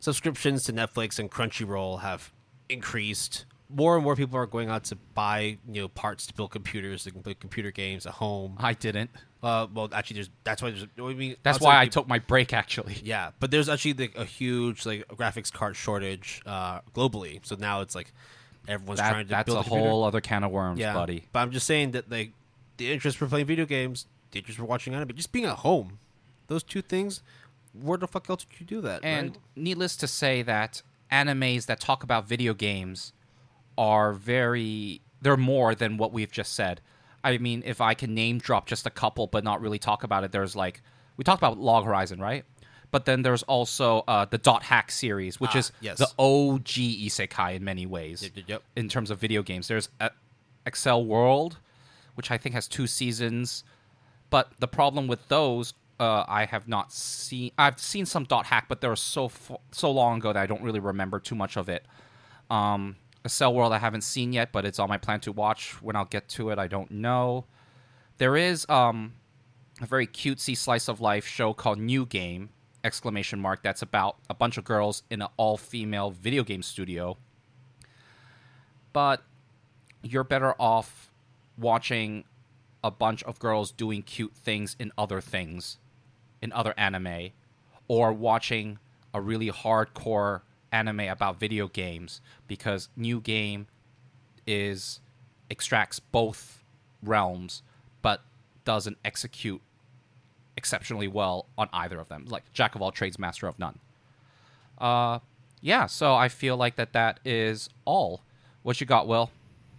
subscriptions 0.00 0.62
to 0.64 0.72
Netflix 0.72 1.18
and 1.18 1.30
Crunchyroll 1.30 2.00
have 2.00 2.32
increased. 2.68 3.44
More 3.70 3.96
and 3.96 4.04
more 4.04 4.14
people 4.14 4.38
are 4.38 4.46
going 4.46 4.68
out 4.68 4.84
to 4.84 4.96
buy, 5.14 5.58
you 5.68 5.82
know, 5.82 5.88
parts 5.88 6.26
to 6.26 6.34
build 6.34 6.50
computers. 6.52 7.04
They 7.04 7.10
can 7.10 7.22
play 7.22 7.34
computer 7.34 7.70
games 7.70 8.06
at 8.06 8.12
home. 8.12 8.56
I 8.58 8.74
didn't. 8.74 9.10
Uh, 9.42 9.66
well, 9.74 9.88
actually, 9.92 10.14
there's 10.14 10.30
that's 10.44 10.62
why 10.62 10.70
there's. 10.70 10.86
I 10.98 11.14
mean, 11.14 11.36
That's 11.42 11.60
why 11.60 11.76
I 11.76 11.84
people- 11.86 12.02
took 12.02 12.08
my 12.08 12.18
break 12.18 12.52
actually. 12.52 12.96
Yeah, 13.02 13.30
but 13.40 13.50
there's 13.50 13.68
actually 13.68 13.94
like 13.94 14.16
a 14.16 14.24
huge 14.24 14.86
like 14.86 15.06
graphics 15.08 15.52
card 15.52 15.76
shortage 15.76 16.40
uh, 16.46 16.80
globally. 16.94 17.44
So 17.44 17.56
now 17.56 17.80
it's 17.82 17.94
like 17.94 18.12
everyone's 18.68 19.00
That, 19.00 19.10
trying 19.10 19.24
to 19.26 19.30
that's 19.30 19.46
build 19.46 19.58
a 19.58 19.62
computer. 19.62 19.88
whole 19.90 20.04
other 20.04 20.20
can 20.22 20.44
of 20.44 20.50
worms, 20.50 20.78
yeah, 20.78 20.94
buddy. 20.94 21.24
But 21.32 21.40
I'm 21.40 21.50
just 21.50 21.66
saying 21.66 21.90
that 21.92 22.10
like 22.10 22.32
the 22.76 22.92
interest 22.92 23.16
for 23.18 23.26
playing 23.26 23.46
video 23.46 23.66
games, 23.66 24.06
the 24.30 24.38
interest 24.38 24.58
for 24.58 24.64
watching 24.64 24.94
anime, 24.94 25.14
just 25.14 25.32
being 25.32 25.44
at 25.44 25.58
home, 25.58 25.98
those 26.48 26.62
two 26.62 26.82
things. 26.82 27.22
Where 27.72 27.98
the 27.98 28.06
fuck 28.06 28.30
else 28.30 28.46
would 28.48 28.60
you 28.60 28.66
do 28.66 28.80
that? 28.82 29.00
And 29.02 29.30
right? 29.30 29.38
needless 29.56 29.96
to 29.96 30.06
say 30.06 30.42
that 30.42 30.82
animes 31.10 31.66
that 31.66 31.80
talk 31.80 32.02
about 32.04 32.28
video 32.28 32.54
games 32.54 33.12
are 33.76 34.12
very 34.12 35.00
they're 35.20 35.36
more 35.36 35.74
than 35.74 35.96
what 35.96 36.12
we've 36.12 36.30
just 36.30 36.52
said. 36.52 36.80
I 37.24 37.38
mean, 37.38 37.62
if 37.66 37.80
I 37.80 37.94
can 37.94 38.14
name 38.14 38.38
drop 38.38 38.66
just 38.66 38.86
a 38.86 38.90
couple 38.90 39.26
but 39.26 39.42
not 39.42 39.60
really 39.60 39.78
talk 39.78 40.04
about 40.04 40.22
it, 40.22 40.30
there's 40.32 40.54
like 40.54 40.82
we 41.16 41.24
talked 41.24 41.40
about 41.40 41.58
Log 41.58 41.84
Horizon, 41.84 42.20
right? 42.20 42.44
But 42.92 43.06
then 43.06 43.22
there's 43.22 43.42
also 43.44 44.04
uh, 44.06 44.24
the 44.26 44.38
Dot 44.38 44.62
Hack 44.64 44.92
series, 44.92 45.40
which 45.40 45.56
Ah, 45.56 45.58
is 45.58 45.72
yes. 45.80 45.98
the 45.98 46.06
OG 46.16 46.64
isekai 46.64 47.56
in 47.56 47.64
many 47.64 47.86
ways 47.86 48.22
Yep, 48.22 48.32
yep, 48.36 48.44
yep. 48.48 48.62
in 48.76 48.88
terms 48.88 49.10
of 49.10 49.18
video 49.18 49.42
games. 49.42 49.66
There's 49.66 49.88
Accel 50.64 51.04
World, 51.04 51.58
which 52.14 52.30
I 52.30 52.38
think 52.38 52.54
has 52.54 52.68
two 52.68 52.86
seasons. 52.86 53.64
But 54.30 54.52
the 54.58 54.68
problem 54.68 55.06
with 55.06 55.28
those, 55.28 55.74
uh, 56.00 56.24
I 56.26 56.44
have 56.46 56.66
not 56.66 56.92
seen. 56.92 57.52
I've 57.58 57.78
seen 57.78 58.06
some 58.06 58.24
dot 58.24 58.46
hack, 58.46 58.66
but 58.68 58.80
they 58.80 58.88
were 58.88 58.96
so 58.96 59.30
so 59.70 59.90
long 59.90 60.18
ago 60.18 60.32
that 60.32 60.40
I 60.40 60.46
don't 60.46 60.62
really 60.62 60.80
remember 60.80 61.20
too 61.20 61.34
much 61.34 61.56
of 61.56 61.68
it. 61.68 61.86
Um, 62.50 62.96
Cell 63.26 63.54
World 63.54 63.72
I 63.72 63.78
haven't 63.78 64.02
seen 64.02 64.32
yet, 64.32 64.52
but 64.52 64.64
it's 64.64 64.78
on 64.78 64.88
my 64.88 64.98
plan 64.98 65.20
to 65.20 65.32
watch. 65.32 65.80
When 65.82 65.96
I'll 65.96 66.04
get 66.04 66.28
to 66.30 66.50
it, 66.50 66.58
I 66.58 66.66
don't 66.66 66.90
know. 66.90 67.44
There 68.18 68.36
is 68.36 68.68
um, 68.68 69.14
a 69.80 69.86
very 69.86 70.06
cutesy 70.06 70.56
slice 70.56 70.88
of 70.88 71.00
life 71.00 71.26
show 71.26 71.52
called 71.52 71.78
New 71.78 72.06
Game 72.06 72.50
exclamation 72.84 73.40
mark 73.40 73.62
that's 73.62 73.80
about 73.80 74.16
a 74.28 74.34
bunch 74.34 74.58
of 74.58 74.64
girls 74.64 75.02
in 75.10 75.22
an 75.22 75.28
all 75.38 75.56
female 75.56 76.10
video 76.10 76.44
game 76.44 76.62
studio. 76.62 77.16
But 78.92 79.22
you're 80.02 80.22
better 80.22 80.54
off 80.60 81.10
watching 81.56 82.24
a 82.82 82.90
bunch 82.90 83.22
of 83.24 83.38
girls 83.38 83.72
doing 83.72 84.02
cute 84.02 84.34
things 84.34 84.76
in 84.78 84.92
other 84.98 85.20
things, 85.20 85.78
in 86.42 86.52
other 86.52 86.74
anime, 86.76 87.30
or 87.88 88.12
watching 88.12 88.78
a 89.12 89.20
really 89.20 89.50
hardcore 89.50 90.42
anime 90.72 91.00
about 91.00 91.38
video 91.38 91.68
games 91.68 92.20
because 92.48 92.88
New 92.96 93.20
Game 93.20 93.68
is 94.46 95.00
extracts 95.48 96.00
both 96.00 96.62
realms 97.02 97.62
but 98.02 98.22
doesn't 98.64 98.98
execute 99.04 99.60
exceptionally 100.56 101.08
well 101.08 101.46
on 101.56 101.68
either 101.72 102.00
of 102.00 102.08
them. 102.08 102.26
Like 102.28 102.52
jack 102.52 102.74
of 102.74 102.82
all 102.82 102.90
trades, 102.90 103.18
master 103.18 103.46
of 103.46 103.58
none. 103.58 103.78
Uh, 104.78 105.20
yeah. 105.60 105.86
So 105.86 106.14
I 106.14 106.28
feel 106.28 106.56
like 106.56 106.76
that 106.76 106.92
that 106.92 107.20
is 107.24 107.68
all. 107.84 108.22
What 108.62 108.80
you 108.80 108.86
got, 108.86 109.06
Will? 109.06 109.30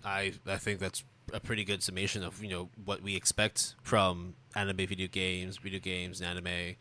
I 0.04 0.34
I 0.48 0.58
think 0.58 0.80
that's 0.80 1.04
a 1.34 1.40
pretty 1.40 1.64
good 1.64 1.82
summation 1.84 2.24
of 2.24 2.42
you 2.44 2.50
know 2.50 2.70
what 2.86 3.02
we 3.02 3.16
expect 3.16 3.76
from 3.84 4.36
anime, 4.56 4.78
video 4.88 5.08
games, 5.08 5.58
video 5.58 5.80
games, 5.80 6.22
and 6.22 6.30
anime. 6.30 6.76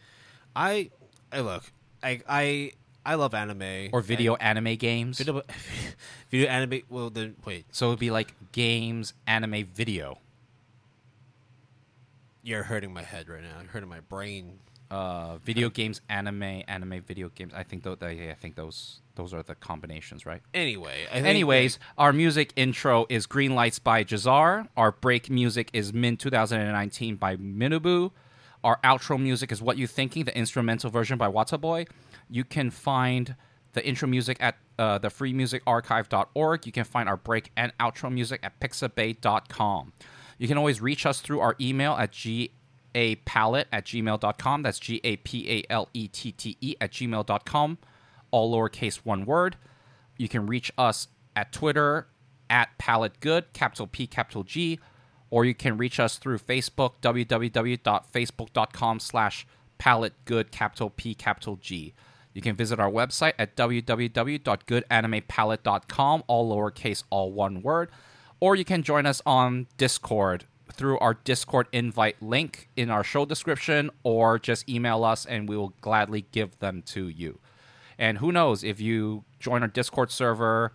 I 0.55 0.91
I 1.33 1.41
look 1.41 1.65
I 2.03 2.21
I 2.29 2.73
I 3.07 3.15
love 3.17 3.35
anime 3.35 3.91
Or 3.93 4.01
video 4.01 4.35
anime 4.37 4.77
games? 4.77 5.19
video 5.19 5.43
video 6.31 6.49
anime. 6.49 6.83
Well, 6.89 7.11
then 7.11 7.37
wait, 7.45 7.67
So 7.73 7.89
it'd 7.89 7.99
be 7.99 8.11
like 8.11 8.35
games, 8.53 9.13
anime, 9.27 9.65
video. 9.67 10.19
you're 12.43 12.63
hurting 12.65 12.93
my 12.93 13.03
head 13.03 13.29
right 13.29 13.43
now. 13.43 13.61
You're 13.63 13.71
hurting 13.71 13.89
my 13.89 14.01
brain. 14.01 14.59
Uh, 14.91 15.39
video 15.39 15.71
games, 15.71 16.01
anime, 16.09 16.63
anime, 16.69 17.01
video 17.03 17.29
games. 17.31 17.53
I 17.57 17.63
think 17.63 17.83
though, 17.83 17.97
I 18.01 18.37
think 18.39 18.55
those 18.55 19.01
those 19.17 19.33
are 19.33 19.43
the 19.43 19.55
combinations, 19.55 20.27
right? 20.27 20.41
Anyway, 20.53 21.07
Anyways, 21.13 21.79
our 21.97 22.13
music 22.13 22.53
intro 22.57 23.07
is 23.09 23.27
Green 23.27 23.55
Lights 23.55 23.79
by 23.79 24.05
Jazar. 24.05 24.69
Our 24.77 24.93
break 24.93 25.31
music 25.31 25.71
is 25.73 25.93
Min 25.93 26.17
2019 26.17 27.17
by 27.17 27.37
Minubu. 27.37 28.11
Our 28.65 28.81
outro 28.83 29.21
music 29.21 29.53
is 29.53 29.61
What 29.61 29.77
You 29.77 29.87
Thinking, 29.87 30.25
the 30.25 30.37
instrumental 30.37 30.91
version 30.91 31.19
by 31.19 31.29
Wataboy. 31.29 31.87
You 32.31 32.45
can 32.45 32.71
find 32.71 33.37
the 33.75 33.87
intro 33.87 34.09
music 34.09 34.39
at 34.41 34.57
uh, 34.79 34.99
the 34.99 35.09
freemusicarchive.org. 35.09 36.67
You 36.67 36.73
can 36.73 36.85
find 36.85 37.09
our 37.09 37.17
break 37.17 37.51
and 37.57 37.73
outro 37.79 38.11
music 38.13 38.41
at 38.43 38.59
pixabay.com. 38.61 39.93
You 40.39 40.49
can 40.49 40.59
always 40.59 40.81
reach 40.81 41.07
us 41.07 41.21
through 41.21 41.41
our 41.41 41.55
email 41.61 41.93
at 41.93 42.13
gapalette 42.13 43.67
at 43.73 43.85
gmail.com. 43.85 44.63
That's 44.63 44.79
G 44.79 45.01
A 45.05 45.17
P 45.17 45.51
A 45.51 45.73
L 45.73 45.89
E 45.93 46.09
T 46.09 46.33
T 46.33 46.57
E 46.61 46.75
at 46.81 46.91
gmail.com. 46.91 47.79
All 48.35 48.53
lowercase 48.53 48.97
one 49.05 49.25
word. 49.27 49.57
You 50.17 50.29
can 50.29 50.49
reach 50.49 50.73
us 50.77 51.07
at 51.37 51.53
Twitter 51.53 52.09
at 52.51 52.77
Palette 52.79 53.21
Good, 53.21 53.53
capital 53.53 53.87
P, 53.87 54.09
capital 54.09 54.43
G, 54.43 54.81
or 55.31 55.45
you 55.45 55.55
can 55.55 55.77
reach 55.77 56.01
us 56.01 56.19
through 56.19 56.39
Facebook, 56.39 56.95
www.facebook.com 57.01 58.99
slash 58.99 59.47
Palette 59.79 60.15
Good, 60.25 60.51
capital 60.51 60.91
P, 60.91 61.15
capital 61.15 61.55
G. 61.55 61.95
You 62.33 62.43
can 62.43 62.57
visit 62.57 62.81
our 62.81 62.91
website 62.91 63.35
at 63.39 63.55
www.goodanimepalette.com, 63.55 66.25
all 66.27 66.57
lowercase, 66.57 67.05
all 67.11 67.31
one 67.31 67.63
word, 67.63 67.89
or 68.41 68.57
you 68.57 68.65
can 68.65 68.83
join 68.83 69.07
us 69.07 69.23
on 69.25 69.69
Discord 69.77 70.47
through 70.73 70.99
our 70.99 71.15
Discord 71.15 71.69
invite 71.71 72.21
link 72.21 72.69
in 72.75 72.91
our 72.91 73.05
show 73.05 73.25
description, 73.25 73.91
or 74.03 74.41
just 74.41 74.69
email 74.69 75.05
us 75.05 75.25
and 75.25 75.49
we 75.49 75.57
will 75.57 75.73
gladly 75.81 76.27
give 76.33 76.59
them 76.59 76.83
to 76.87 77.09
you. 77.09 77.39
And 77.99 78.19
who 78.19 78.33
knows, 78.33 78.65
if 78.65 78.81
you 78.81 79.25
join 79.41 79.63
our 79.63 79.69
Discord 79.69 80.11
server, 80.11 80.73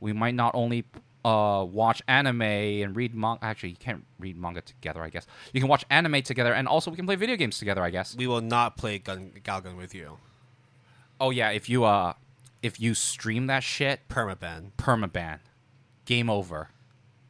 we 0.00 0.12
might 0.12 0.34
not 0.34 0.54
only 0.54 0.84
uh, 1.24 1.64
watch 1.68 2.02
anime 2.08 2.42
and 2.42 2.96
read 2.96 3.14
manga. 3.14 3.44
Actually, 3.44 3.70
you 3.70 3.76
can't 3.76 4.04
read 4.18 4.36
manga 4.36 4.60
together, 4.62 5.02
I 5.02 5.10
guess. 5.10 5.26
You 5.52 5.60
can 5.60 5.68
watch 5.68 5.84
anime 5.90 6.22
together, 6.22 6.52
and 6.52 6.66
also 6.68 6.90
we 6.90 6.96
can 6.96 7.06
play 7.06 7.16
video 7.16 7.36
games 7.36 7.58
together, 7.58 7.82
I 7.82 7.90
guess. 7.90 8.16
we 8.16 8.26
will 8.26 8.40
not 8.40 8.76
play 8.76 8.98
Gun 8.98 9.32
Galgun 9.44 9.76
with 9.76 9.94
you. 9.94 10.18
Oh 11.20 11.30
yeah, 11.30 11.50
if 11.50 11.68
you 11.68 11.84
uh, 11.84 12.14
if 12.62 12.80
you 12.80 12.94
stream 12.94 13.46
that 13.48 13.62
shit, 13.62 14.00
Permaban. 14.08 14.72
permaban, 14.78 15.40
game 16.06 16.30
over, 16.30 16.70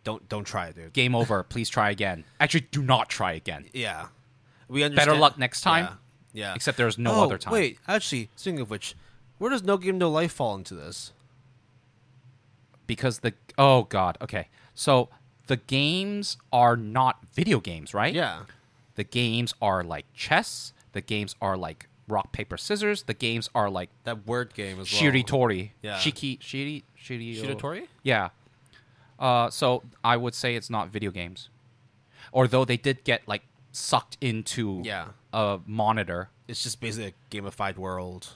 Don't 0.04 0.28
don't 0.28 0.44
try 0.44 0.66
it, 0.68 0.76
dude. 0.76 0.92
game 0.92 1.14
over. 1.14 1.42
Please 1.42 1.68
try 1.68 1.90
again. 1.90 2.24
Actually, 2.38 2.68
do 2.70 2.82
not 2.82 3.08
try 3.08 3.32
again. 3.32 3.66
Yeah, 3.72 4.06
we 4.68 4.84
understand. 4.84 5.08
Better 5.08 5.18
luck 5.18 5.38
next 5.38 5.62
time. 5.62 5.98
Yeah. 6.32 6.50
yeah. 6.50 6.54
Except 6.54 6.78
there's 6.78 6.98
no 6.98 7.12
Oh, 7.12 7.24
other 7.24 7.38
time. 7.38 7.52
Wait, 7.52 7.78
actually, 7.88 8.28
speaking 8.36 8.60
of 8.60 8.70
which, 8.70 8.94
where 9.40 9.50
does 9.50 9.64
No 9.64 9.76
Game 9.76 9.98
No 9.98 10.08
Life 10.08 10.32
fall 10.32 10.54
into 10.54 10.74
this? 10.76 11.12
because 12.86 13.20
the 13.20 13.32
oh 13.56 13.84
god, 13.84 14.18
okay. 14.20 14.48
So 14.74 15.08
the 15.46 15.56
games 15.56 16.36
are 16.52 16.76
not 16.76 17.18
video 17.32 17.60
games, 17.60 17.94
right? 17.94 18.12
Yeah. 18.14 18.42
The 18.96 19.04
games 19.04 19.54
are 19.62 19.84
like 19.84 20.06
chess. 20.12 20.72
The 20.92 21.00
games 21.00 21.36
are 21.40 21.56
like 21.56 21.86
rock 22.08 22.32
paper 22.32 22.56
scissors. 22.56 23.04
The 23.04 23.14
games 23.14 23.48
are 23.54 23.70
like 23.70 23.90
That 24.04 24.26
word 24.26 24.54
game 24.54 24.80
as 24.80 24.92
well. 24.92 25.02
Shiritori. 25.02 25.70
Yeah. 25.82 25.98
Shiki 25.98 26.38
Shiri 26.40 26.82
Shiri 27.00 27.36
Shiritori? 27.40 27.86
Yeah. 28.02 28.30
Uh, 29.20 29.50
so 29.50 29.82
I 30.02 30.16
would 30.16 30.34
say 30.34 30.56
it's 30.56 30.70
not 30.70 30.88
video 30.88 31.10
games. 31.12 31.48
Although 32.32 32.64
they 32.64 32.76
did 32.76 33.04
get 33.04 33.26
like 33.28 33.42
sucked 33.70 34.16
into 34.20 34.82
Yeah. 34.84 35.08
a 35.32 35.60
monitor. 35.64 36.30
It's 36.48 36.64
just 36.64 36.80
basically 36.80 37.14
a 37.14 37.36
gamified 37.40 37.76
world. 37.76 38.34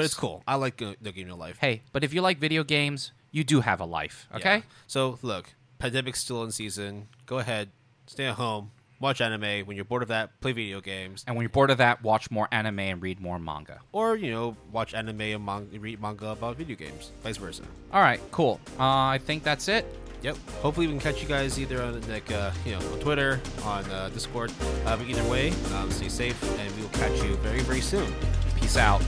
But 0.00 0.06
it's 0.06 0.14
cool. 0.14 0.42
I 0.48 0.54
like 0.54 0.80
uh, 0.80 0.94
No 1.02 1.12
Game 1.12 1.28
No 1.28 1.36
Life. 1.36 1.58
Hey, 1.60 1.82
but 1.92 2.02
if 2.02 2.14
you 2.14 2.22
like 2.22 2.38
video 2.38 2.64
games, 2.64 3.12
you 3.32 3.44
do 3.44 3.60
have 3.60 3.80
a 3.80 3.84
life, 3.84 4.26
okay? 4.34 4.56
Yeah. 4.56 4.62
So 4.86 5.18
look, 5.20 5.52
pandemic's 5.78 6.20
still 6.20 6.42
in 6.42 6.52
season. 6.52 7.08
Go 7.26 7.38
ahead, 7.38 7.68
stay 8.06 8.24
at 8.24 8.36
home, 8.36 8.70
watch 8.98 9.20
anime. 9.20 9.66
When 9.66 9.76
you're 9.76 9.84
bored 9.84 10.00
of 10.00 10.08
that, 10.08 10.40
play 10.40 10.52
video 10.52 10.80
games, 10.80 11.22
And 11.26 11.36
when 11.36 11.42
you're 11.42 11.50
bored 11.50 11.70
of 11.70 11.76
that, 11.78 12.02
watch 12.02 12.30
more 12.30 12.48
anime 12.50 12.78
and 12.80 13.02
read 13.02 13.20
more 13.20 13.38
manga. 13.38 13.80
or 13.92 14.16
you 14.16 14.30
know, 14.30 14.56
watch 14.72 14.94
anime 14.94 15.20
and 15.20 15.44
manga, 15.44 15.78
read 15.78 16.00
manga 16.00 16.30
about 16.30 16.56
video 16.56 16.76
games, 16.76 17.12
vice 17.22 17.36
versa. 17.36 17.64
All 17.92 18.00
right, 18.00 18.20
cool. 18.30 18.58
Uh, 18.78 18.84
I 18.84 19.18
think 19.22 19.42
that's 19.42 19.68
it. 19.68 19.84
Yep. 20.22 20.36
Hopefully, 20.62 20.86
we 20.86 20.94
can 20.94 21.00
catch 21.00 21.20
you 21.22 21.28
guys 21.28 21.58
either 21.60 21.82
on 21.82 22.00
like 22.08 22.32
uh, 22.32 22.52
you 22.64 22.72
know 22.72 22.78
on 22.92 23.00
Twitter, 23.00 23.38
on 23.64 23.84
uh, 23.90 24.08
Discord. 24.14 24.50
Uh, 24.86 24.96
but 24.96 25.06
either 25.06 25.24
way, 25.30 25.52
um, 25.76 25.90
stay 25.90 26.08
safe, 26.08 26.42
and 26.58 26.74
we 26.76 26.82
will 26.82 26.88
catch 26.90 27.22
you 27.22 27.36
very 27.36 27.60
very 27.60 27.80
soon. 27.82 28.10
Peace 28.56 28.76
out. 28.78 29.02